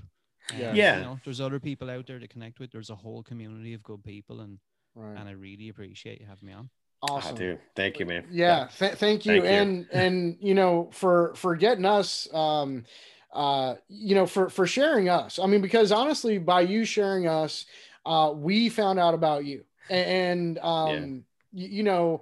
Yeah. 0.57 0.69
Um, 0.71 0.75
Yeah. 0.75 0.97
You 0.97 1.03
know, 1.03 1.19
there's 1.23 1.39
other 1.41 1.59
people 1.59 1.89
out 1.89 2.07
there 2.07 2.19
to 2.19 2.27
connect 2.27 2.59
with. 2.59 2.71
There's 2.71 2.89
a 2.89 2.95
whole 2.95 3.23
community 3.23 3.73
of 3.73 3.83
good 3.83 4.03
people, 4.03 4.41
and 4.41 4.57
Right. 4.95 5.17
and 5.19 5.27
I 5.27 5.31
really 5.31 5.69
appreciate 5.69 6.19
you 6.21 6.25
having 6.27 6.47
me 6.47 6.53
on. 6.53 6.69
Ah, 7.01 7.15
Awesome. 7.15 7.35
dude, 7.35 7.59
thank 7.75 7.99
you, 7.99 8.05
man. 8.05 8.25
yeah 8.31 8.67
th- 8.79 8.93
thank 8.93 9.25
you 9.25 9.33
Thank 9.41 9.43
you. 9.43 9.49
and 9.49 9.87
and 9.91 10.37
you 10.39 10.53
know 10.53 10.89
for 10.93 11.33
for 11.35 11.55
getting 11.55 11.83
us 11.85 12.33
um 12.33 12.85
uh 13.33 13.75
you 13.89 14.15
know 14.15 14.25
for 14.25 14.47
for 14.49 14.65
sharing 14.65 15.09
us 15.09 15.37
i 15.39 15.45
mean 15.47 15.59
because 15.61 15.91
honestly 15.91 16.37
by 16.37 16.61
you 16.61 16.85
sharing 16.85 17.27
us 17.27 17.65
uh 18.05 18.31
we 18.33 18.69
found 18.69 18.99
out 18.99 19.13
about 19.13 19.43
you 19.43 19.65
A- 19.89 19.93
and 19.95 20.59
um 20.59 20.85
y- 21.17 21.23
you 21.53 21.83
know 21.83 22.21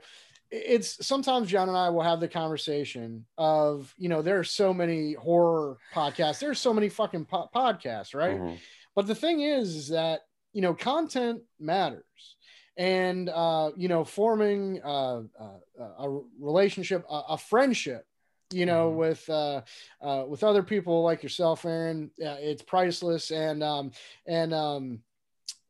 it's 0.51 1.05
sometimes 1.05 1.47
john 1.49 1.69
and 1.69 1.77
i 1.77 1.89
will 1.89 2.01
have 2.01 2.19
the 2.19 2.27
conversation 2.27 3.25
of 3.37 3.93
you 3.97 4.09
know 4.09 4.21
there 4.21 4.37
are 4.37 4.43
so 4.43 4.73
many 4.73 5.13
horror 5.13 5.77
podcasts 5.93 6.39
there's 6.39 6.59
so 6.59 6.73
many 6.73 6.89
fucking 6.89 7.25
po- 7.25 7.49
podcasts 7.55 8.13
right 8.13 8.37
Mhm. 8.37 8.59
but 8.95 9.07
the 9.07 9.15
thing 9.15 9.39
is, 9.41 9.75
is 9.75 9.87
that 9.89 10.21
you 10.53 10.61
know 10.61 10.73
content 10.73 11.41
matters, 11.59 12.35
and 12.75 13.29
uh, 13.29 13.71
you 13.77 13.87
know 13.87 14.03
forming 14.03 14.81
uh, 14.83 15.21
uh, 15.39 15.59
a 15.99 16.19
relationship, 16.39 17.05
a, 17.09 17.21
a 17.29 17.37
friendship, 17.37 18.05
you 18.51 18.65
know, 18.65 18.91
Mhm. 18.91 18.95
with 18.97 19.29
uh, 19.29 19.61
uh, 20.01 20.25
with 20.27 20.43
other 20.43 20.61
people 20.63 21.03
like 21.03 21.23
yourself, 21.23 21.63
Aaron, 21.65 22.11
uh, 22.21 22.35
it's 22.41 22.61
priceless. 22.63 23.31
And 23.31 23.63
um, 23.63 23.91
and 24.25 24.53
um, 24.53 25.03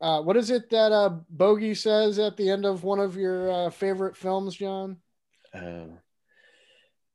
uh, 0.01 0.21
what 0.21 0.35
is 0.35 0.49
it 0.49 0.69
that 0.71 0.91
uh, 0.91 1.09
Bogey 1.29 1.75
says 1.75 2.19
at 2.19 2.35
the 2.35 2.49
end 2.49 2.65
of 2.65 2.83
one 2.83 2.99
of 2.99 3.15
your 3.15 3.51
uh, 3.51 3.69
favorite 3.69 4.17
films, 4.17 4.55
John? 4.55 4.97
Um, 5.53 5.99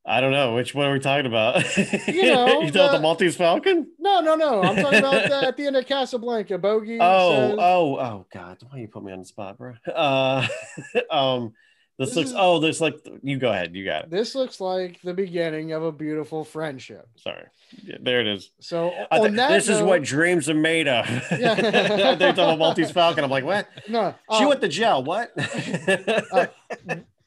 I 0.08 0.20
don't 0.20 0.30
know 0.30 0.54
which 0.54 0.72
one 0.72 0.86
are 0.86 0.92
we 0.92 1.00
talking 1.00 1.26
about. 1.26 1.64
You 2.06 2.32
know, 2.32 2.62
you 2.62 2.70
thought 2.70 2.92
the 2.92 2.98
the- 2.98 3.00
Maltese 3.00 3.36
Falcon? 3.36 3.88
No, 3.98 4.20
no, 4.20 4.36
no. 4.36 4.62
I'm 4.62 4.76
talking 4.76 5.00
about 5.00 5.28
the, 5.28 5.48
at 5.48 5.56
the 5.56 5.66
end 5.66 5.76
of 5.76 5.86
Casablanca. 5.86 6.56
Bogey. 6.58 6.98
Oh, 7.00 7.30
says, 7.30 7.58
oh, 7.58 7.96
oh, 7.96 8.26
God! 8.32 8.58
Why 8.68 8.78
you 8.78 8.88
put 8.88 9.02
me 9.02 9.12
on 9.12 9.18
the 9.18 9.24
spot, 9.24 9.58
bro? 9.58 9.74
Uh, 9.92 10.46
um, 11.10 11.52
this, 11.98 12.08
This 12.10 12.16
looks. 12.16 12.30
is- 12.30 12.36
Oh, 12.38 12.58
this 12.58 12.80
like. 12.80 13.06
You 13.22 13.38
go 13.38 13.50
ahead. 13.50 13.74
You 13.74 13.84
got 13.84 14.04
it. 14.04 14.10
This 14.10 14.34
looks 14.34 14.60
like 14.60 15.00
the 15.02 15.14
beginning 15.14 15.72
of 15.72 15.82
a 15.82 15.90
beautiful 15.92 16.44
friendship. 16.44 17.08
Sorry. 17.16 17.44
Yeah, 17.82 17.96
there 18.00 18.20
it 18.20 18.26
is. 18.26 18.50
So 18.60 18.90
I 19.10 19.18
on 19.18 19.30
thi- 19.30 19.36
that 19.36 19.48
this 19.50 19.68
is 19.68 19.80
what 19.82 20.02
dreams 20.02 20.48
are 20.50 20.54
made 20.54 20.88
of. 20.88 21.06
Yeah. 21.38 21.54
They're 22.16 22.32
talking 22.32 22.44
about 22.44 22.58
Maltese 22.58 22.90
Falcon. 22.90 23.24
I'm 23.24 23.30
like, 23.30 23.44
what? 23.44 23.68
no 23.88 24.14
she 24.36 24.44
uh, 24.44 24.48
went 24.48 24.60
to 24.60 24.68
jail. 24.68 25.02
What? 25.02 25.32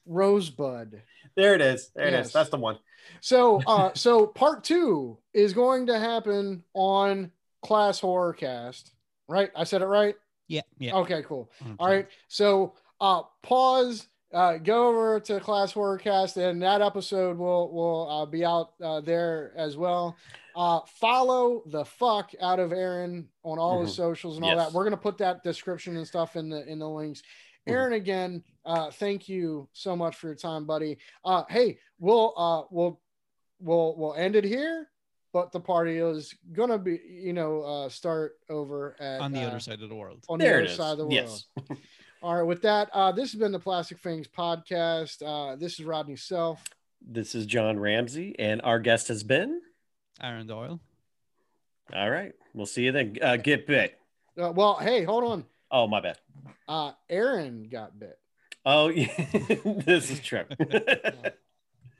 Rosebud. 0.05 1.01
there 1.35 1.55
it 1.55 1.61
is. 1.61 1.91
There 1.95 2.07
it 2.07 2.13
is. 2.13 2.27
Yes. 2.27 2.33
That's 2.33 2.49
the 2.49 2.57
one. 2.57 2.77
So 3.21 3.61
uh 3.67 3.91
so 3.95 4.27
part 4.27 4.63
two 4.63 5.17
is 5.33 5.53
going 5.53 5.87
to 5.87 5.99
happen 5.99 6.63
on 6.73 7.31
Class 7.61 7.99
Horror 7.99 8.33
Cast, 8.33 8.91
right? 9.27 9.51
I 9.55 9.63
said 9.63 9.81
it 9.81 9.85
right. 9.87 10.15
Yeah, 10.47 10.61
yeah. 10.79 10.95
Okay, 10.95 11.21
cool. 11.23 11.51
100%. 11.63 11.75
All 11.79 11.87
right. 11.87 12.07
So 12.27 12.73
uh 13.01 13.23
pause, 13.43 14.07
uh 14.33 14.57
go 14.57 14.87
over 14.89 15.19
to 15.19 15.39
Class 15.39 15.71
Horror 15.71 15.97
Cast 15.97 16.37
and 16.37 16.61
that 16.61 16.81
episode 16.81 17.37
will 17.37 17.71
will 17.73 18.09
uh, 18.09 18.25
be 18.25 18.45
out 18.45 18.73
uh, 18.83 19.01
there 19.01 19.53
as 19.55 19.75
well. 19.77 20.15
Uh 20.55 20.81
follow 20.99 21.63
the 21.67 21.85
fuck 21.85 22.31
out 22.41 22.59
of 22.59 22.71
Aaron 22.71 23.27
on 23.43 23.57
all 23.57 23.81
his 23.81 23.91
Mhm. 23.91 23.95
socials 23.95 24.35
and 24.35 24.45
all 24.45 24.51
Yes. 24.55 24.67
that. 24.67 24.73
We're 24.73 24.83
gonna 24.83 24.97
put 24.97 25.17
that 25.19 25.43
description 25.43 25.97
and 25.97 26.07
stuff 26.07 26.35
in 26.35 26.49
the 26.49 26.65
in 26.67 26.79
the 26.79 26.89
links. 26.89 27.21
Mhm. 27.67 27.71
Aaron 27.73 27.93
again, 27.93 28.43
uh 28.65 28.91
thank 28.91 29.27
you 29.29 29.67
so 29.73 29.95
much 29.95 30.15
for 30.15 30.27
your 30.27 30.35
time, 30.35 30.65
buddy. 30.65 30.97
Uh 31.25 31.43
hey, 31.49 31.79
we'll 31.97 32.33
uh 32.37 32.63
we'll 32.69 33.01
we'll 33.59 33.95
we'll 33.97 34.13
end 34.13 34.35
it 34.35 34.43
here. 34.43 34.89
But 35.31 35.51
the 35.51 35.59
party 35.59 35.97
is 35.97 36.33
gonna 36.53 36.79
be, 36.79 36.99
you 37.07 37.33
know, 37.33 37.61
uh, 37.61 37.89
start 37.89 38.39
over 38.49 38.95
at 38.99 39.21
on 39.21 39.31
the 39.31 39.41
uh, 39.43 39.47
other 39.47 39.59
side 39.59 39.79
of 39.81 39.89
the 39.89 39.95
world. 39.95 40.23
on 40.27 40.39
There 40.39 40.49
the 40.53 40.63
other 40.63 40.65
is. 40.65 40.75
side 40.75 40.91
of 40.93 40.97
the 40.97 41.03
world. 41.05 41.13
Yes. 41.13 41.45
All 42.21 42.35
right, 42.35 42.43
with 42.43 42.63
that, 42.63 42.89
uh, 42.91 43.13
this 43.13 43.31
has 43.31 43.39
been 43.39 43.53
the 43.53 43.59
Plastic 43.59 43.99
Things 43.99 44.27
podcast. 44.27 45.23
Uh, 45.25 45.55
this 45.55 45.79
is 45.79 45.85
Rodney 45.85 46.17
Self. 46.17 46.61
This 47.01 47.33
is 47.33 47.45
John 47.45 47.79
Ramsey, 47.79 48.35
and 48.37 48.61
our 48.61 48.79
guest 48.79 49.07
has 49.07 49.23
been. 49.23 49.61
Aaron 50.21 50.45
Doyle. 50.45 50.81
All 51.93 52.09
right. 52.09 52.33
We'll 52.53 52.65
see 52.65 52.83
you 52.83 52.91
then. 52.91 53.15
Uh, 53.21 53.37
get 53.37 53.65
bit. 53.65 53.97
Uh, 54.37 54.51
well, 54.51 54.75
hey, 54.75 55.03
hold 55.03 55.23
on. 55.23 55.45
Oh, 55.71 55.87
my 55.87 56.01
bad. 56.01 56.17
Uh, 56.67 56.91
Aaron 57.09 57.69
got 57.69 57.97
bit. 57.97 58.19
Oh, 58.65 58.89
yeah. 58.89 59.07
this 59.85 60.11
is 60.11 60.19
true. 60.19 60.43